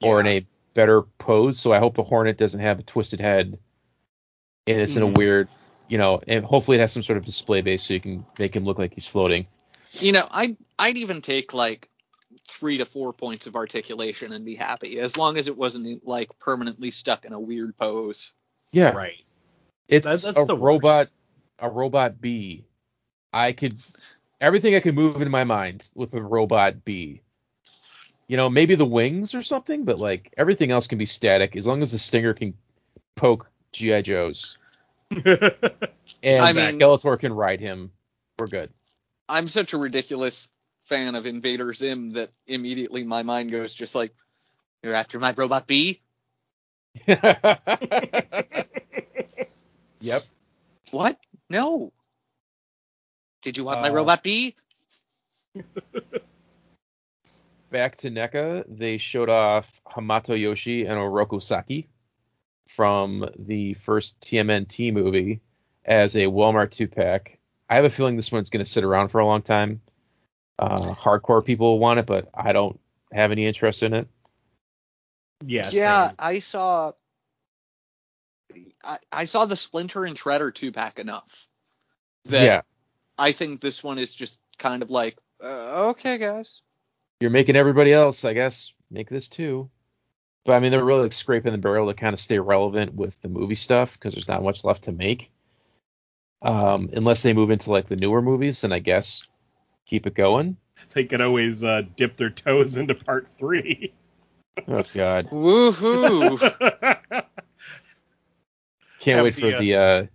posable, 0.00 0.06
or 0.06 0.20
in 0.20 0.26
a 0.26 0.46
better 0.74 1.02
pose. 1.18 1.58
So 1.58 1.72
I 1.72 1.78
hope 1.78 1.94
the 1.94 2.02
Hornet 2.04 2.38
doesn't 2.38 2.60
have 2.60 2.78
a 2.78 2.82
twisted 2.82 3.20
head, 3.20 3.58
and 4.66 4.80
it's 4.80 4.96
in 4.96 5.02
a 5.02 5.06
Mhm. 5.06 5.16
weird, 5.18 5.48
you 5.88 5.98
know, 5.98 6.20
and 6.26 6.44
hopefully 6.44 6.76
it 6.76 6.80
has 6.80 6.92
some 6.92 7.02
sort 7.02 7.16
of 7.16 7.24
display 7.24 7.60
base 7.60 7.82
so 7.82 7.94
you 7.94 8.00
can 8.00 8.24
make 8.38 8.54
him 8.54 8.64
look 8.64 8.78
like 8.78 8.94
he's 8.94 9.06
floating. 9.06 9.46
You 9.92 10.12
know, 10.12 10.28
I 10.30 10.56
I'd 10.78 10.96
even 10.98 11.20
take 11.20 11.52
like 11.52 11.88
three 12.46 12.78
to 12.78 12.84
four 12.84 13.12
points 13.12 13.46
of 13.46 13.56
articulation 13.56 14.32
and 14.32 14.44
be 14.44 14.54
happy, 14.54 14.98
as 14.98 15.16
long 15.16 15.36
as 15.36 15.48
it 15.48 15.56
wasn't 15.56 16.06
like 16.06 16.36
permanently 16.38 16.90
stuck 16.90 17.24
in 17.24 17.32
a 17.32 17.40
weird 17.40 17.76
pose. 17.76 18.34
Yeah, 18.70 18.92
Right. 18.92 19.24
It's 19.88 20.04
That- 20.04 20.20
that's 20.22 20.44
a 20.44 20.44
the 20.46 20.54
worst. 20.54 20.62
robot, 20.62 21.08
a 21.58 21.68
robot 21.68 22.20
bee. 22.20 22.64
I 23.32 23.52
could 23.52 23.74
everything 24.40 24.76
I 24.76 24.80
could 24.80 24.94
move 24.94 25.20
in 25.20 25.30
my 25.30 25.42
mind 25.42 25.90
with 25.94 26.14
a 26.14 26.22
robot 26.22 26.84
bee. 26.84 27.22
You 28.30 28.36
know, 28.36 28.48
maybe 28.48 28.76
the 28.76 28.86
wings 28.86 29.34
or 29.34 29.42
something, 29.42 29.84
but 29.84 29.98
like 29.98 30.32
everything 30.36 30.70
else 30.70 30.86
can 30.86 30.98
be 30.98 31.04
static 31.04 31.56
as 31.56 31.66
long 31.66 31.82
as 31.82 31.90
the 31.90 31.98
stinger 31.98 32.32
can 32.32 32.54
poke 33.16 33.50
GI 33.72 34.02
Joes 34.02 34.56
and 35.10 35.26
I 35.26 36.52
mean- 36.52 36.78
Skeletor 36.78 37.18
can 37.18 37.32
ride 37.32 37.58
him. 37.58 37.90
We're 38.38 38.46
good. 38.46 38.70
I'm 39.28 39.48
such 39.48 39.72
a 39.72 39.78
ridiculous 39.78 40.48
fan 40.84 41.16
of 41.16 41.26
Invader 41.26 41.74
Zim 41.74 42.12
that 42.12 42.30
immediately 42.46 43.02
my 43.02 43.24
mind 43.24 43.50
goes 43.50 43.74
just 43.74 43.96
like, 43.96 44.14
"You're 44.84 44.94
after 44.94 45.18
my 45.18 45.34
robot 45.36 45.66
bee? 45.66 46.00
yep. 50.00 50.22
What? 50.92 51.18
No. 51.48 51.92
Did 53.42 53.56
you 53.56 53.64
want 53.64 53.80
my 53.80 53.88
Uh, 53.88 53.94
robot 53.94 54.22
bee? 54.22 54.54
back 57.70 57.96
to 57.96 58.10
NECA, 58.10 58.64
they 58.68 58.98
showed 58.98 59.28
off 59.28 59.80
Hamato 59.86 60.38
Yoshi 60.38 60.84
and 60.84 60.98
Oroku 60.98 61.42
Saki 61.42 61.88
from 62.68 63.28
the 63.38 63.74
first 63.74 64.20
TMNT 64.20 64.92
movie 64.92 65.40
as 65.84 66.16
a 66.16 66.24
Walmart 66.24 66.70
two 66.70 66.88
pack. 66.88 67.38
I 67.68 67.76
have 67.76 67.84
a 67.84 67.90
feeling 67.90 68.16
this 68.16 68.32
one's 68.32 68.50
going 68.50 68.64
to 68.64 68.70
sit 68.70 68.84
around 68.84 69.08
for 69.08 69.20
a 69.20 69.26
long 69.26 69.42
time. 69.42 69.80
Uh, 70.58 70.94
hardcore 70.94 71.44
people 71.44 71.78
want 71.78 72.00
it, 72.00 72.06
but 72.06 72.28
I 72.34 72.52
don't 72.52 72.78
have 73.12 73.32
any 73.32 73.46
interest 73.46 73.82
in 73.82 73.94
it. 73.94 74.08
yeah. 75.44 75.70
yeah, 75.72 76.08
same. 76.08 76.16
I 76.18 76.38
saw. 76.40 76.92
I, 78.84 78.98
I 79.12 79.24
saw 79.26 79.44
the 79.44 79.56
Splinter 79.56 80.04
and 80.04 80.16
Shredder 80.16 80.52
two 80.52 80.72
pack 80.72 80.98
enough. 80.98 81.46
That 82.26 82.44
yeah, 82.44 82.60
I 83.16 83.32
think 83.32 83.60
this 83.60 83.82
one 83.82 83.98
is 83.98 84.12
just 84.12 84.38
kind 84.58 84.82
of 84.82 84.90
like, 84.90 85.16
uh, 85.42 85.90
okay, 85.90 86.18
guys. 86.18 86.62
You're 87.20 87.30
making 87.30 87.56
everybody 87.56 87.92
else, 87.92 88.24
I 88.24 88.32
guess, 88.32 88.72
make 88.90 89.08
this 89.08 89.28
too. 89.28 89.70
But 90.44 90.54
I 90.54 90.60
mean, 90.60 90.70
they're 90.72 90.84
really 90.84 91.02
like 91.02 91.12
scraping 91.12 91.52
the 91.52 91.58
barrel 91.58 91.88
to 91.88 91.94
kind 91.94 92.14
of 92.14 92.20
stay 92.20 92.38
relevant 92.38 92.94
with 92.94 93.20
the 93.20 93.28
movie 93.28 93.54
stuff 93.54 93.92
because 93.94 94.14
there's 94.14 94.28
not 94.28 94.42
much 94.42 94.64
left 94.64 94.84
to 94.84 94.92
make. 94.92 95.30
Um, 96.42 96.88
unless 96.94 97.22
they 97.22 97.34
move 97.34 97.50
into 97.50 97.70
like 97.70 97.88
the 97.88 97.96
newer 97.96 98.22
movies, 98.22 98.64
and 98.64 98.72
I 98.72 98.78
guess 98.78 99.26
keep 99.84 100.06
it 100.06 100.14
going. 100.14 100.56
They 100.94 101.04
could 101.04 101.20
always 101.20 101.62
uh, 101.62 101.82
dip 101.96 102.16
their 102.16 102.30
toes 102.30 102.78
into 102.78 102.94
part 102.94 103.28
three. 103.28 103.92
Oh 104.68 104.82
God, 104.92 105.30
Woohoo! 105.30 106.38
can't 108.98 109.16
Have 109.16 109.24
wait 109.24 109.34
the, 109.36 109.40
for 109.40 109.54
uh, 109.54 109.58
the. 109.60 109.74
uh 109.76 110.06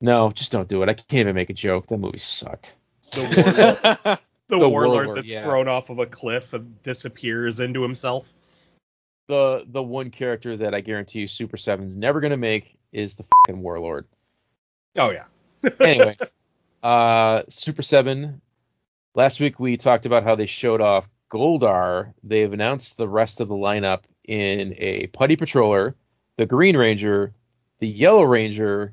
No, 0.00 0.30
just 0.32 0.52
don't 0.52 0.68
do 0.68 0.82
it. 0.82 0.88
I 0.90 0.94
can't 0.94 1.20
even 1.20 1.34
make 1.36 1.48
a 1.48 1.54
joke. 1.54 1.86
That 1.86 1.98
movie 1.98 2.18
sucked. 2.18 2.74
the 3.12 3.78
warlord, 4.04 4.18
the 4.48 4.58
The 4.58 4.68
warlord 4.68 5.06
warlord, 5.06 5.16
that's 5.18 5.30
yeah. 5.30 5.42
thrown 5.42 5.68
off 5.68 5.90
of 5.90 5.98
a 5.98 6.06
cliff 6.06 6.52
and 6.52 6.80
disappears 6.82 7.60
into 7.60 7.82
himself. 7.82 8.32
The 9.28 9.64
the 9.66 9.82
one 9.82 10.10
character 10.10 10.56
that 10.56 10.74
I 10.74 10.80
guarantee 10.80 11.20
you 11.20 11.28
Super 11.28 11.56
Seven's 11.56 11.96
never 11.96 12.20
gonna 12.20 12.36
make 12.36 12.78
is 12.92 13.16
the 13.16 13.24
fucking 13.24 13.60
Warlord. 13.60 14.06
Oh 14.96 15.10
yeah. 15.10 15.24
anyway, 15.80 16.16
uh, 16.82 17.42
Super 17.48 17.82
Seven. 17.82 18.40
Last 19.14 19.40
week 19.40 19.58
we 19.58 19.76
talked 19.76 20.06
about 20.06 20.22
how 20.22 20.36
they 20.36 20.46
showed 20.46 20.80
off 20.80 21.08
Goldar. 21.30 22.12
They've 22.22 22.52
announced 22.52 22.98
the 22.98 23.08
rest 23.08 23.40
of 23.40 23.48
the 23.48 23.54
lineup 23.54 24.02
in 24.28 24.74
a 24.78 25.08
Putty 25.08 25.36
Patroller, 25.36 25.94
the 26.36 26.46
Green 26.46 26.76
Ranger, 26.76 27.32
the 27.80 27.88
Yellow 27.88 28.22
Ranger, 28.22 28.92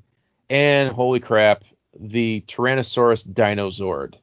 and 0.50 0.90
holy 0.90 1.20
crap, 1.20 1.64
the 2.00 2.44
Tyrannosaurus 2.48 3.28
Dinozord 3.28 4.16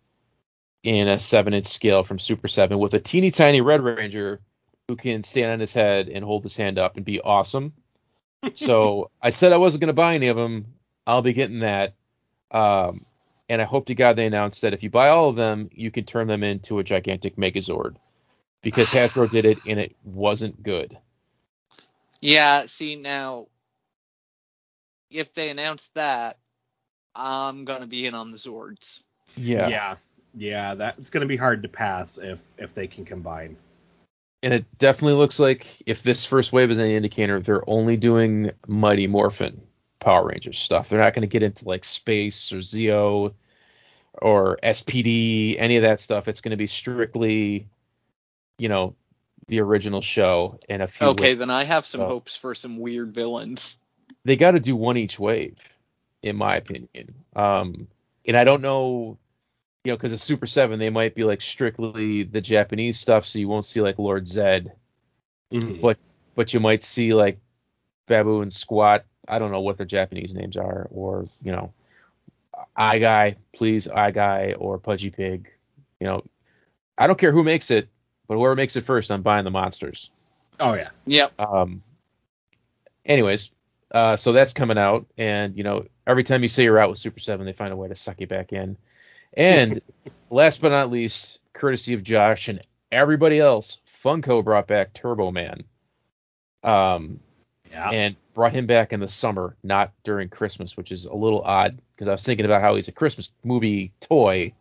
in 0.82 1.08
a 1.08 1.18
seven-inch 1.18 1.66
scale 1.66 2.02
from 2.02 2.18
Super 2.18 2.48
Seven 2.48 2.78
with 2.78 2.94
a 2.94 3.00
teeny 3.00 3.30
tiny 3.30 3.60
Red 3.60 3.82
Ranger 3.82 4.40
who 4.88 4.96
can 4.96 5.22
stand 5.22 5.52
on 5.52 5.60
his 5.60 5.72
head 5.72 6.08
and 6.08 6.24
hold 6.24 6.42
his 6.42 6.56
hand 6.56 6.78
up 6.78 6.96
and 6.96 7.04
be 7.04 7.20
awesome. 7.20 7.72
so 8.54 9.10
I 9.22 9.30
said 9.30 9.52
I 9.52 9.58
wasn't 9.58 9.82
going 9.82 9.88
to 9.88 9.92
buy 9.92 10.14
any 10.14 10.28
of 10.28 10.36
them. 10.36 10.66
I'll 11.06 11.22
be 11.22 11.32
getting 11.32 11.60
that. 11.60 11.94
Um, 12.50 13.00
and 13.48 13.60
I 13.60 13.64
hope 13.64 13.86
to 13.86 13.94
God 13.94 14.16
they 14.16 14.26
announce 14.26 14.60
that 14.62 14.74
if 14.74 14.82
you 14.82 14.90
buy 14.90 15.08
all 15.08 15.28
of 15.28 15.36
them, 15.36 15.70
you 15.72 15.90
can 15.90 16.04
turn 16.04 16.26
them 16.26 16.42
into 16.42 16.78
a 16.78 16.84
gigantic 16.84 17.36
Megazord. 17.36 17.96
Because 18.62 18.88
Hasbro 18.88 19.30
did 19.30 19.44
it 19.44 19.58
and 19.66 19.80
it 19.80 19.96
wasn't 20.04 20.62
good. 20.62 20.98
yeah, 22.20 22.66
see 22.66 22.96
now, 22.96 23.46
if 25.10 25.32
they 25.32 25.50
announce 25.50 25.88
that, 25.94 26.36
I'm 27.14 27.64
gonna 27.64 27.86
be 27.86 28.06
in 28.06 28.14
on 28.14 28.30
the 28.32 28.38
Zords. 28.38 29.02
Yeah. 29.36 29.68
Yeah. 29.68 29.96
Yeah, 30.34 30.74
that's 30.74 31.10
going 31.10 31.22
to 31.22 31.26
be 31.26 31.36
hard 31.36 31.62
to 31.62 31.68
pass 31.68 32.18
if 32.18 32.42
if 32.58 32.74
they 32.74 32.86
can 32.86 33.04
combine. 33.04 33.56
And 34.42 34.54
it 34.54 34.64
definitely 34.78 35.14
looks 35.18 35.38
like 35.38 35.66
if 35.86 36.02
this 36.02 36.24
first 36.24 36.52
wave 36.52 36.70
is 36.70 36.78
any 36.78 36.96
indicator, 36.96 37.40
they're 37.40 37.68
only 37.68 37.96
doing 37.96 38.50
Mighty 38.66 39.06
Morphin 39.06 39.60
Power 39.98 40.28
Rangers 40.28 40.58
stuff. 40.58 40.88
They're 40.88 41.00
not 41.00 41.12
going 41.14 41.22
to 41.22 41.26
get 41.28 41.42
into 41.42 41.66
like 41.68 41.84
Space 41.84 42.50
or 42.52 42.58
Zeo 42.58 43.34
or 44.22 44.58
SPD, 44.62 45.56
any 45.58 45.76
of 45.76 45.82
that 45.82 46.00
stuff. 46.00 46.26
It's 46.26 46.40
going 46.40 46.52
to 46.52 46.56
be 46.56 46.66
strictly, 46.66 47.68
you 48.58 48.68
know, 48.70 48.94
the 49.48 49.60
original 49.60 50.00
show 50.00 50.58
and 50.70 50.80
a 50.80 50.88
few. 50.88 51.08
Okay, 51.08 51.30
waves. 51.30 51.38
then 51.38 51.50
I 51.50 51.64
have 51.64 51.84
some 51.84 52.00
Oh. 52.00 52.06
hopes 52.06 52.34
for 52.34 52.54
some 52.54 52.78
weird 52.78 53.12
villains. 53.12 53.76
they 54.24 54.36
got 54.36 54.52
to 54.52 54.60
do 54.60 54.74
one 54.74 54.96
each 54.96 55.18
wave, 55.18 55.56
in 56.22 56.36
my 56.36 56.56
opinion. 56.56 57.14
Um, 57.36 57.88
and 58.26 58.36
I 58.36 58.44
don't 58.44 58.62
know, 58.62 59.18
you 59.84 59.92
know, 59.92 59.96
because 59.96 60.12
it's 60.12 60.22
Super 60.22 60.46
Seven, 60.46 60.78
they 60.78 60.90
might 60.90 61.14
be 61.14 61.24
like 61.24 61.40
strictly 61.40 62.22
the 62.22 62.40
Japanese 62.40 63.00
stuff, 63.00 63.24
so 63.24 63.38
you 63.38 63.48
won't 63.48 63.64
see 63.64 63.80
like 63.80 63.98
Lord 63.98 64.28
Zed, 64.28 64.72
but 65.80 65.98
but 66.34 66.52
you 66.52 66.60
might 66.60 66.82
see 66.82 67.14
like 67.14 67.38
Baboo 68.06 68.42
and 68.42 68.50
Squatt. 68.50 69.02
I 69.26 69.38
don't 69.38 69.52
know 69.52 69.60
what 69.60 69.78
their 69.78 69.86
Japanese 69.86 70.34
names 70.34 70.56
are, 70.56 70.88
or 70.90 71.24
you 71.42 71.52
know, 71.52 71.72
Eye 72.76 72.98
Guy, 72.98 73.36
please 73.54 73.88
Eye 73.88 74.10
Guy, 74.10 74.54
or 74.58 74.78
Pudgy 74.78 75.10
Pig. 75.10 75.50
You 75.98 76.06
know, 76.06 76.24
I 76.98 77.06
don't 77.06 77.18
care 77.18 77.32
who 77.32 77.42
makes 77.42 77.70
it, 77.70 77.88
but 78.28 78.34
whoever 78.34 78.56
makes 78.56 78.76
it 78.76 78.84
first, 78.84 79.10
I'm 79.10 79.22
buying 79.22 79.44
the 79.44 79.50
monsters. 79.50 80.10
Oh 80.58 80.74
yeah. 80.74 80.90
Yep. 81.06 81.40
Um, 81.40 81.82
anyways, 83.06 83.50
uh, 83.92 84.16
so 84.16 84.32
that's 84.32 84.52
coming 84.52 84.76
out, 84.76 85.06
and 85.16 85.56
you 85.56 85.64
know, 85.64 85.86
every 86.06 86.24
time 86.24 86.42
you 86.42 86.48
say 86.48 86.64
you're 86.64 86.78
out 86.78 86.90
with 86.90 86.98
Super 86.98 87.20
Seven, 87.20 87.46
they 87.46 87.54
find 87.54 87.72
a 87.72 87.76
way 87.76 87.88
to 87.88 87.94
suck 87.94 88.20
you 88.20 88.26
back 88.26 88.52
in. 88.52 88.76
And 89.36 89.80
last 90.30 90.60
but 90.60 90.70
not 90.70 90.90
least, 90.90 91.38
courtesy 91.52 91.94
of 91.94 92.02
Josh 92.02 92.48
and 92.48 92.60
everybody 92.90 93.38
else, 93.38 93.78
Funko 94.02 94.44
brought 94.44 94.66
back 94.66 94.92
Turbo 94.92 95.30
Man. 95.30 95.64
Um, 96.62 97.20
Yeah. 97.70 97.90
and 97.90 98.16
brought 98.34 98.52
him 98.52 98.66
back 98.66 98.92
in 98.92 99.00
the 99.00 99.08
summer, 99.08 99.56
not 99.62 99.92
during 100.02 100.28
Christmas, 100.28 100.76
which 100.76 100.90
is 100.90 101.04
a 101.04 101.14
little 101.14 101.42
odd 101.42 101.80
because 101.94 102.08
I 102.08 102.12
was 102.12 102.22
thinking 102.24 102.44
about 102.44 102.62
how 102.62 102.74
he's 102.74 102.88
a 102.88 102.92
Christmas 102.92 103.30
movie 103.44 103.92
toy. 104.00 104.52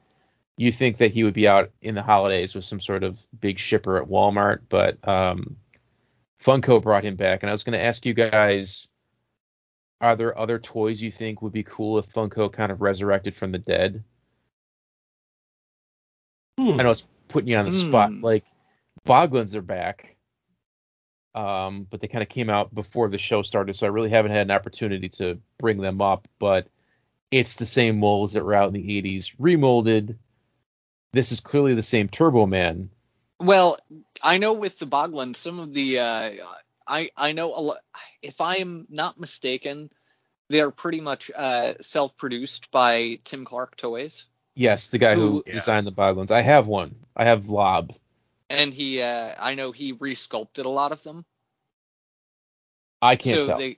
You 0.57 0.71
think 0.71 0.97
that 0.97 1.11
he 1.11 1.23
would 1.23 1.33
be 1.33 1.47
out 1.47 1.71
in 1.81 1.95
the 1.95 2.03
holidays 2.03 2.53
with 2.53 2.65
some 2.65 2.81
sort 2.81 3.03
of 3.03 3.25
big 3.39 3.57
shipper 3.57 3.97
at 3.97 4.07
Walmart, 4.07 4.59
but 4.69 5.05
um, 5.07 5.57
Funko 6.41 6.81
brought 6.81 7.03
him 7.03 7.15
back, 7.15 7.41
and 7.41 7.49
I 7.49 7.53
was 7.53 7.63
going 7.63 7.77
to 7.77 7.83
ask 7.83 8.05
you 8.05 8.13
guys 8.13 8.87
are 10.01 10.15
there 10.15 10.37
other 10.37 10.59
toys 10.59 11.01
you 11.01 11.11
think 11.11 11.41
would 11.41 11.51
be 11.51 11.63
cool 11.63 11.97
if 11.99 12.07
Funko 12.13 12.51
kind 12.51 12.71
of 12.71 12.81
resurrected 12.81 13.35
from 13.35 13.51
the 13.51 13.57
dead? 13.57 14.03
Hmm. 16.59 16.77
I 16.77 16.83
know 16.83 16.89
it's 16.89 17.07
putting 17.29 17.49
you 17.49 17.57
on 17.57 17.65
the 17.65 17.71
spot. 17.71 18.11
Hmm. 18.11 18.21
Like 18.21 18.43
Boglins 19.07 19.55
are 19.55 19.61
back, 19.61 20.17
um, 21.33 21.87
but 21.89 22.01
they 22.01 22.07
kind 22.07 22.21
of 22.21 22.27
came 22.27 22.49
out 22.49 22.73
before 22.75 23.07
the 23.07 23.17
show 23.17 23.43
started, 23.43 23.75
so 23.75 23.85
I 23.87 23.91
really 23.91 24.09
haven't 24.09 24.31
had 24.31 24.41
an 24.41 24.51
opportunity 24.51 25.07
to 25.09 25.39
bring 25.57 25.79
them 25.79 26.01
up. 26.01 26.27
But 26.37 26.67
it's 27.31 27.55
the 27.55 27.65
same 27.65 27.99
molds 27.99 28.33
that 28.33 28.43
were 28.43 28.53
out 28.53 28.67
in 28.67 28.73
the 28.73 29.01
'80s, 29.01 29.33
remolded. 29.39 30.17
This 31.13 31.31
is 31.31 31.39
clearly 31.39 31.75
the 31.75 31.81
same 31.81 32.09
Turbo 32.09 32.45
Man. 32.45 32.89
Well, 33.39 33.77
I 34.21 34.37
know 34.37 34.53
with 34.53 34.77
the 34.79 34.85
Boglins, 34.85 35.37
some 35.37 35.59
of 35.59 35.73
the 35.73 35.99
uh, 35.99 36.31
I 36.85 37.09
I 37.15 37.31
know 37.31 37.57
a 37.57 37.61
lot. 37.61 37.77
If 38.21 38.41
I 38.41 38.55
am 38.55 38.85
not 38.89 39.17
mistaken, 39.17 39.91
they 40.49 40.59
are 40.59 40.71
pretty 40.71 40.99
much 40.99 41.31
uh, 41.33 41.75
self-produced 41.79 42.69
by 42.69 43.19
Tim 43.23 43.45
Clarke 43.45 43.77
Toys, 43.77 44.25
Yes, 44.59 44.87
the 44.87 44.97
guy 44.97 45.15
who 45.15 45.21
Who- 45.21 45.43
Yeah. 45.47 45.53
designed 45.53 45.87
the 45.87 45.91
Boglins. 45.93 46.31
I 46.31 46.41
have 46.41 46.67
one. 46.67 46.93
I 47.15 47.23
have 47.23 47.49
Lob. 47.49 47.95
and 48.49 48.73
he 48.73 49.01
uh, 49.01 49.33
I 49.39 49.55
know 49.55 49.71
he 49.71 49.93
resculpted 49.93 50.65
a 50.65 50.69
lot 50.69 50.91
of 50.91 51.01
them. 51.01 51.23
I 53.01 53.15
can't 53.15 53.37
so 53.37 53.47
tell. 53.47 53.57
they 53.57 53.77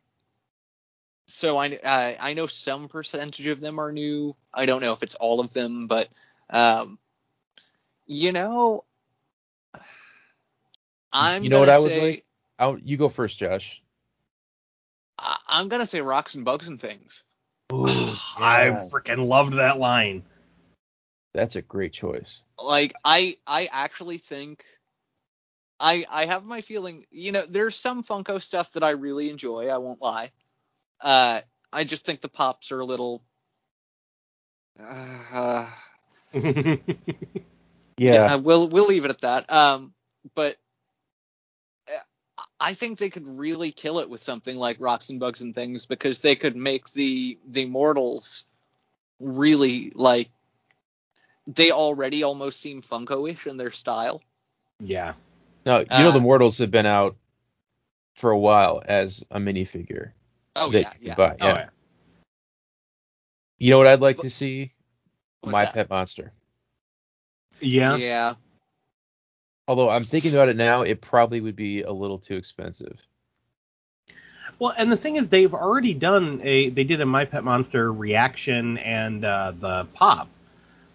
so 1.27 1.57
I 1.57 1.67
uh, 1.75 2.13
I 2.19 2.34
know 2.34 2.47
some 2.47 2.88
percentage 2.88 3.45
of 3.45 3.61
them 3.61 3.77
are 3.77 3.91
new. 3.91 4.36
I 4.51 4.65
don't 4.65 4.82
know 4.82 4.93
if 4.93 5.03
it's 5.03 5.13
all 5.13 5.39
of 5.39 5.53
them, 5.53 5.86
but 5.86 6.09
um, 6.49 6.97
you 8.07 8.32
know, 8.32 8.84
I'm 11.13 11.43
You 11.43 11.51
know 11.51 11.59
what 11.59 11.69
I 11.69 11.77
would 11.77 11.91
say 11.91 12.01
like? 12.01 12.25
I'll, 12.57 12.79
you 12.79 12.97
go 12.97 13.07
first, 13.09 13.38
Josh. 13.38 13.84
I, 15.19 15.38
I'm 15.47 15.67
gonna 15.67 15.86
say 15.86 16.01
rocks 16.01 16.34
and 16.34 16.43
bugs 16.43 16.67
and 16.67 16.79
things. 16.79 17.23
Ooh, 17.73 17.86
I 17.86 18.71
freaking 18.91 19.27
loved 19.27 19.53
that 19.53 19.79
line. 19.79 20.23
That's 21.34 21.55
a 21.55 21.61
great 21.61 21.93
choice. 21.93 22.41
Like 22.59 22.93
I 23.03 23.38
I 23.47 23.69
actually 23.71 24.17
think 24.17 24.63
I 25.79 26.05
I 26.09 26.25
have 26.25 26.43
my 26.43 26.61
feeling. 26.61 27.05
You 27.11 27.32
know, 27.32 27.45
there's 27.47 27.75
some 27.75 28.03
Funko 28.03 28.41
stuff 28.41 28.71
that 28.71 28.84
I 28.84 28.91
really 28.91 29.29
enjoy. 29.29 29.67
I 29.69 29.77
won't 29.77 30.01
lie. 30.01 30.32
Uh, 30.99 31.41
I 31.73 31.84
just 31.84 32.05
think 32.05 32.21
the 32.21 32.29
pops 32.29 32.71
are 32.71 32.79
a 32.79 32.86
little. 32.86 33.23
Uh, 34.79 35.69
Yeah. 38.01 38.13
Yeah, 38.13 38.36
we'll 38.38 38.67
we'll 38.67 38.88
leave 38.88 39.05
it 39.05 39.11
at 39.11 39.21
that. 39.21 39.51
Um, 39.51 39.93
but 40.34 40.55
uh, 41.88 42.41
I 42.59 42.73
think 42.73 42.97
they 42.97 43.11
could 43.11 43.27
really 43.27 43.71
kill 43.71 43.99
it 43.99 44.09
with 44.09 44.21
something 44.21 44.57
like 44.57 44.77
rocks 44.79 45.11
and 45.11 45.19
bugs 45.19 45.41
and 45.41 45.53
things 45.53 45.86
because 45.86 46.17
they 46.17 46.36
could 46.36 46.55
make 46.55 46.91
the 46.93 47.38
the 47.47 47.65
mortals 47.65 48.45
really 49.19 49.91
like 49.93 50.29
they 51.47 51.71
already 51.71 52.23
almost 52.23 52.61
seem 52.61 52.81
Funko-ish 52.81 53.47
in 53.47 53.57
their 53.57 53.71
style. 53.71 54.21
yeah. 54.79 55.13
Now 55.65 55.79
you 55.79 55.85
know 55.89 56.11
the 56.11 56.17
uh, 56.17 56.21
Mortals 56.21 56.57
have 56.57 56.71
been 56.71 56.87
out 56.87 57.15
for 58.15 58.31
a 58.31 58.39
while 58.39 58.81
as 58.83 59.23
a 59.29 59.39
minifigure. 59.39 60.11
Oh 60.55 60.71
that 60.71 60.81
yeah, 60.81 60.93
you 60.99 61.07
yeah. 61.07 61.15
Oh, 61.17 61.23
Yeah. 61.23 61.53
yeah. 61.53 61.69
You 63.59 63.69
know 63.69 63.77
what 63.77 63.87
I'd 63.87 64.01
like 64.01 64.17
to 64.19 64.29
see? 64.31 64.73
My 65.45 65.65
that? 65.65 65.73
Pet 65.73 65.89
Monster. 65.91 66.31
Yeah. 67.59 67.95
Yeah. 67.97 68.33
Although 69.67 69.89
I'm 69.89 70.03
thinking 70.03 70.33
about 70.33 70.49
it 70.49 70.55
now, 70.55 70.81
it 70.81 70.99
probably 70.99 71.41
would 71.41 71.55
be 71.55 71.83
a 71.83 71.91
little 71.91 72.17
too 72.17 72.35
expensive. 72.35 72.99
Well, 74.57 74.73
and 74.75 74.91
the 74.91 74.97
thing 74.97 75.15
is, 75.15 75.29
they've 75.29 75.53
already 75.53 75.93
done 75.93 76.41
a. 76.43 76.69
They 76.69 76.83
did 76.83 77.01
a 77.01 77.05
My 77.05 77.25
Pet 77.25 77.43
Monster 77.43 77.91
reaction 77.91 78.77
and 78.79 79.23
uh, 79.23 79.53
the 79.57 79.87
pop. 79.93 80.27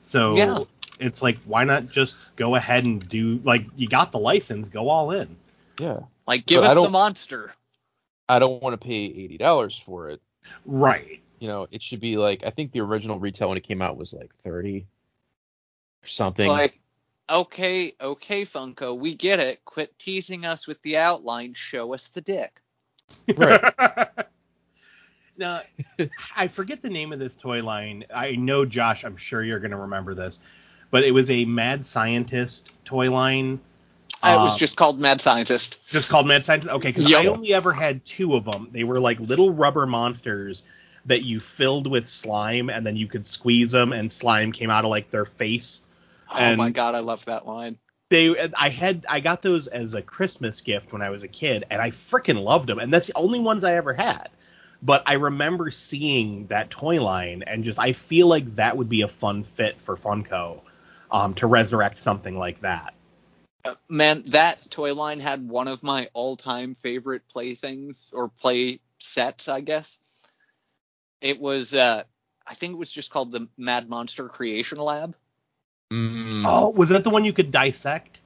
So 0.07 0.37
Yeah. 0.37 0.61
it's 1.01 1.21
like, 1.21 1.37
why 1.47 1.65
not 1.65 1.87
just 1.87 2.37
go 2.37 2.55
ahead 2.55 2.85
and 2.85 3.07
do 3.09 3.41
like 3.43 3.67
you 3.77 3.89
got 3.89 4.13
the 4.13 4.19
license, 4.19 4.69
go 4.69 4.89
all 4.89 5.11
in. 5.11 5.37
Yeah. 5.81 5.99
Like 6.29 6.47
give 6.47 6.63
But 6.63 6.77
us 6.79 6.85
the 6.85 6.91
monster. 6.91 7.53
I 8.29 8.39
don't 8.39 8.63
want 8.63 8.81
to 8.81 8.85
pay 8.85 8.95
eighty 9.05 9.37
dollars 9.37 9.77
for 9.77 10.11
it. 10.11 10.23
Right. 10.65 11.21
You 11.41 11.49
know, 11.49 11.67
it 11.73 11.83
should 11.83 12.01
be 12.01 12.17
like 12.17 12.45
I 12.45 12.51
think 12.51 12.71
the 12.73 12.81
original 12.81 13.19
retail 13.19 13.49
when 13.49 13.59
it 13.59 13.65
came 13.65 13.83
out 13.83 13.97
was 13.97 14.13
like 14.13 14.33
thirty 14.45 14.87
or 16.05 16.07
something. 16.07 16.47
Like 16.49 16.81
okay, 17.29 17.93
okay, 18.01 18.45
Funko, 18.45 18.97
we 18.97 19.15
get 19.17 19.41
it. 19.41 19.65
Quit 19.65 19.99
teasing 19.99 20.47
us 20.47 20.69
with 20.69 20.81
the 20.83 20.99
outline. 20.99 21.55
Show 21.55 21.95
us 21.95 22.09
the 22.09 22.21
dick. 22.21 22.61
right. 23.37 24.09
now, 25.39 25.61
I 26.37 26.49
forget 26.49 26.83
the 26.83 26.91
name 26.91 27.13
of 27.13 27.19
this 27.19 27.37
toy 27.37 27.63
line. 27.63 28.05
I 28.15 28.33
know 28.33 28.65
Josh. 28.65 29.05
I'm 29.05 29.17
sure 29.17 29.43
you're 29.43 29.61
gonna 29.61 29.81
remember 29.81 30.15
this, 30.15 30.39
but 30.91 31.05
it 31.05 31.13
was 31.13 31.31
a 31.31 31.45
Mad 31.45 31.85
Scientist 31.85 32.85
toy 32.85 33.11
line. 33.11 33.61
Uh, 34.23 34.39
it 34.41 34.43
was 34.43 34.55
Uh, 34.55 34.59
just 34.59 34.77
called 34.77 34.99
Mad 34.99 35.21
Scientist. 35.21 35.79
Just 35.89 36.09
called 36.09 36.27
Mad 36.27 36.45
Scientist? 36.45 36.73
Okay, 36.75 36.89
because 36.89 37.11
Yep. 37.11 37.21
I 37.21 37.27
only 37.27 37.53
ever 37.55 37.73
had 37.73 38.05
two 38.05 38.35
of 38.35 38.45
them. 38.45 38.69
They 38.73 38.83
were 38.83 38.99
like 38.99 39.21
little 39.21 39.53
rubber 39.53 39.87
monsters 39.87 40.63
that 41.05 41.23
you 41.23 41.39
filled 41.39 41.87
with 41.87 42.09
slime, 42.09 42.69
and 42.71 42.85
then 42.85 42.97
you 42.97 43.07
could 43.07 43.25
squeeze 43.27 43.71
them, 43.71 43.93
and 43.93 44.11
slime 44.11 44.53
came 44.53 44.71
out 44.71 44.85
of 44.85 44.91
like 44.91 45.11
their 45.11 45.25
face. 45.27 45.83
oh 46.35 46.57
my 46.57 46.71
god, 46.71 46.95
I 46.95 47.01
love 47.01 47.25
that 47.27 47.47
line. 47.47 47.79
They, 48.09 48.37
I 48.57 48.69
had, 48.69 49.05
I 49.09 49.19
got 49.21 49.43
those 49.43 49.67
as 49.67 49.95
a 49.95 50.03
Christmas 50.03 50.61
gift 50.61 50.93
when 50.93 51.03
I 51.03 51.11
was 51.11 51.23
a 51.25 51.29
kid, 51.29 51.65
and 51.71 51.83
I 51.83 51.91
freaking 51.91 52.43
loved 52.43 52.69
them. 52.69 52.79
And 52.79 52.93
that's 52.93 53.07
the 53.07 53.17
only 53.17 53.41
ones 53.41 53.65
I 53.65 53.75
ever 53.75 53.93
had. 53.93 54.29
But 54.87 55.03
I 55.07 55.15
remember 55.15 55.73
seeing 55.73 56.47
that 56.47 56.71
toy 56.71 57.03
line, 57.03 57.43
and 57.45 57.65
just 57.65 57.81
I 57.81 57.91
feel 57.91 58.29
like 58.29 58.55
that 58.55 58.77
would 58.77 58.89
be 58.89 59.03
a 59.03 59.09
fun 59.09 59.43
fit 59.43 59.81
for 59.81 59.97
Funko, 59.97 60.61
um, 61.11 61.35
to 61.35 61.49
resurrect 61.49 62.01
something 62.01 62.39
like 62.39 62.61
that. 62.61 62.95
Uh, 63.65 63.75
Man, 63.89 64.23
that 64.29 64.71
toy 64.71 64.95
line 64.95 65.19
had 65.19 65.49
one 65.49 65.67
of 65.67 65.83
my 65.83 66.09
all-time 66.15 66.77
favorite 66.77 67.23
playthings 67.29 68.11
or 68.13 68.29
play 68.29 68.79
sets, 69.01 69.49
I 69.49 69.61
guess. 69.61 69.99
It 71.21 71.41
was, 71.41 71.75
uh, 71.75 72.05
I 72.47 72.55
think 72.55 72.75
it 72.75 72.79
was 72.79 72.93
just 72.93 73.11
called 73.11 73.33
the 73.33 73.49
Mad 73.59 73.89
Monster 73.89 74.29
Creation 74.29 74.79
Lab. 74.79 75.17
Mm. 75.93 76.45
Oh, 76.47 76.71
was 76.71 76.91
that 76.91 77.03
the 77.03 77.11
one 77.11 77.25
you 77.25 77.33
could 77.33 77.51
dissect? 77.51 78.21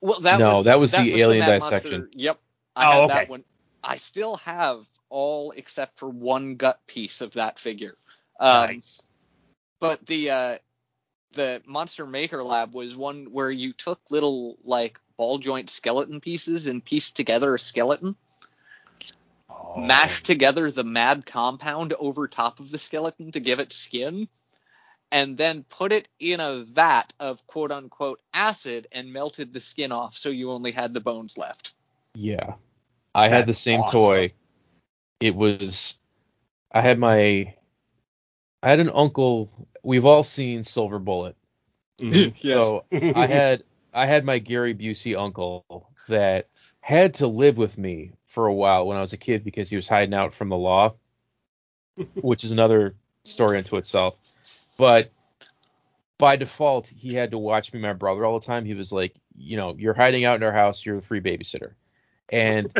Well, 0.00 0.20
that 0.20 0.38
No, 0.38 0.56
was 0.58 0.64
that 0.64 0.78
was 0.78 0.92
the 0.92 1.20
alien 1.20 1.40
Mad 1.40 1.60
dissection. 1.60 2.00
Monster- 2.00 2.10
Yep, 2.14 2.40
I 2.74 2.84
Oh, 2.84 2.88
had 2.88 3.04
okay. 3.04 3.14
that 3.14 3.28
one. 3.28 3.44
I 3.82 3.98
still 3.98 4.36
have 4.36 4.86
all 5.14 5.52
except 5.56 5.94
for 5.96 6.08
one 6.10 6.56
gut 6.56 6.80
piece 6.88 7.20
of 7.20 7.34
that 7.34 7.60
figure. 7.60 7.96
Um, 8.40 8.66
nice. 8.74 9.00
but 9.78 10.04
the 10.06 10.30
uh 10.30 10.58
the 11.34 11.62
monster 11.66 12.04
maker 12.06 12.42
lab 12.42 12.74
was 12.74 12.96
one 12.96 13.26
where 13.26 13.50
you 13.50 13.72
took 13.72 14.00
little 14.10 14.56
like 14.64 14.98
ball 15.16 15.38
joint 15.38 15.70
skeleton 15.70 16.20
pieces 16.20 16.66
and 16.66 16.84
pieced 16.84 17.14
together 17.16 17.54
a 17.54 17.58
skeleton 17.58 18.16
Oh. 19.50 19.80
mashed 19.80 20.24
together 20.26 20.70
the 20.70 20.84
mad 20.84 21.26
compound 21.26 21.92
over 21.98 22.26
top 22.28 22.60
of 22.60 22.70
the 22.70 22.78
skeleton 22.78 23.30
to 23.32 23.40
give 23.40 23.60
it 23.60 23.72
skin 23.72 24.26
and 25.12 25.36
then 25.36 25.64
put 25.64 25.92
it 25.92 26.08
in 26.18 26.40
a 26.40 26.64
vat 26.64 27.12
of 27.20 27.46
quote 27.46 27.70
unquote 27.70 28.20
acid 28.32 28.86
and 28.92 29.12
melted 29.12 29.52
the 29.52 29.60
skin 29.60 29.92
off 29.92 30.16
so 30.16 30.28
you 30.30 30.50
only 30.50 30.72
had 30.72 30.94
the 30.94 31.00
bones 31.00 31.36
left 31.38 31.74
Yeah. 32.14 32.54
I 33.14 33.28
had 33.28 33.46
the 33.46 33.54
same 33.54 33.80
awesome. 33.80 34.00
toy. 34.00 34.32
It 35.20 35.34
was 35.34 35.94
I 36.72 36.80
had 36.82 36.98
my 36.98 37.54
I 38.62 38.70
had 38.70 38.80
an 38.80 38.90
uncle 38.92 39.68
we've 39.82 40.06
all 40.06 40.22
seen 40.22 40.64
Silver 40.64 40.98
Bullet. 40.98 41.36
Mhm. 42.00 42.36
So 42.36 42.84
I 42.92 43.26
had 43.26 43.64
I 43.92 44.06
had 44.06 44.24
my 44.24 44.38
Gary 44.38 44.74
Busey 44.74 45.16
uncle 45.16 45.74
that 46.08 46.48
had 46.80 47.14
to 47.14 47.26
live 47.28 47.56
with 47.56 47.78
me 47.78 48.12
for 48.26 48.46
a 48.46 48.54
while 48.54 48.86
when 48.86 48.96
I 48.96 49.00
was 49.00 49.12
a 49.12 49.16
kid 49.16 49.44
because 49.44 49.68
he 49.70 49.76
was 49.76 49.86
hiding 49.88 50.14
out 50.14 50.34
from 50.34 50.48
the 50.48 50.56
law, 50.56 50.94
which 52.20 52.44
is 52.44 52.50
another 52.50 52.96
story 53.24 53.58
unto 53.58 53.76
itself. 53.76 54.18
But 54.76 55.08
by 56.18 56.36
default, 56.36 56.88
he 56.88 57.14
had 57.14 57.30
to 57.32 57.38
watch 57.38 57.72
me 57.72 57.78
and 57.78 57.86
my 57.86 57.92
brother 57.92 58.24
all 58.24 58.38
the 58.38 58.46
time. 58.46 58.64
He 58.64 58.74
was 58.74 58.92
like, 58.92 59.14
you 59.36 59.56
know, 59.56 59.74
you're 59.78 59.94
hiding 59.94 60.24
out 60.24 60.36
in 60.36 60.42
our 60.42 60.52
house, 60.52 60.84
you're 60.84 60.96
the 60.96 61.02
free 61.06 61.20
babysitter. 61.20 61.72
And 62.28 62.72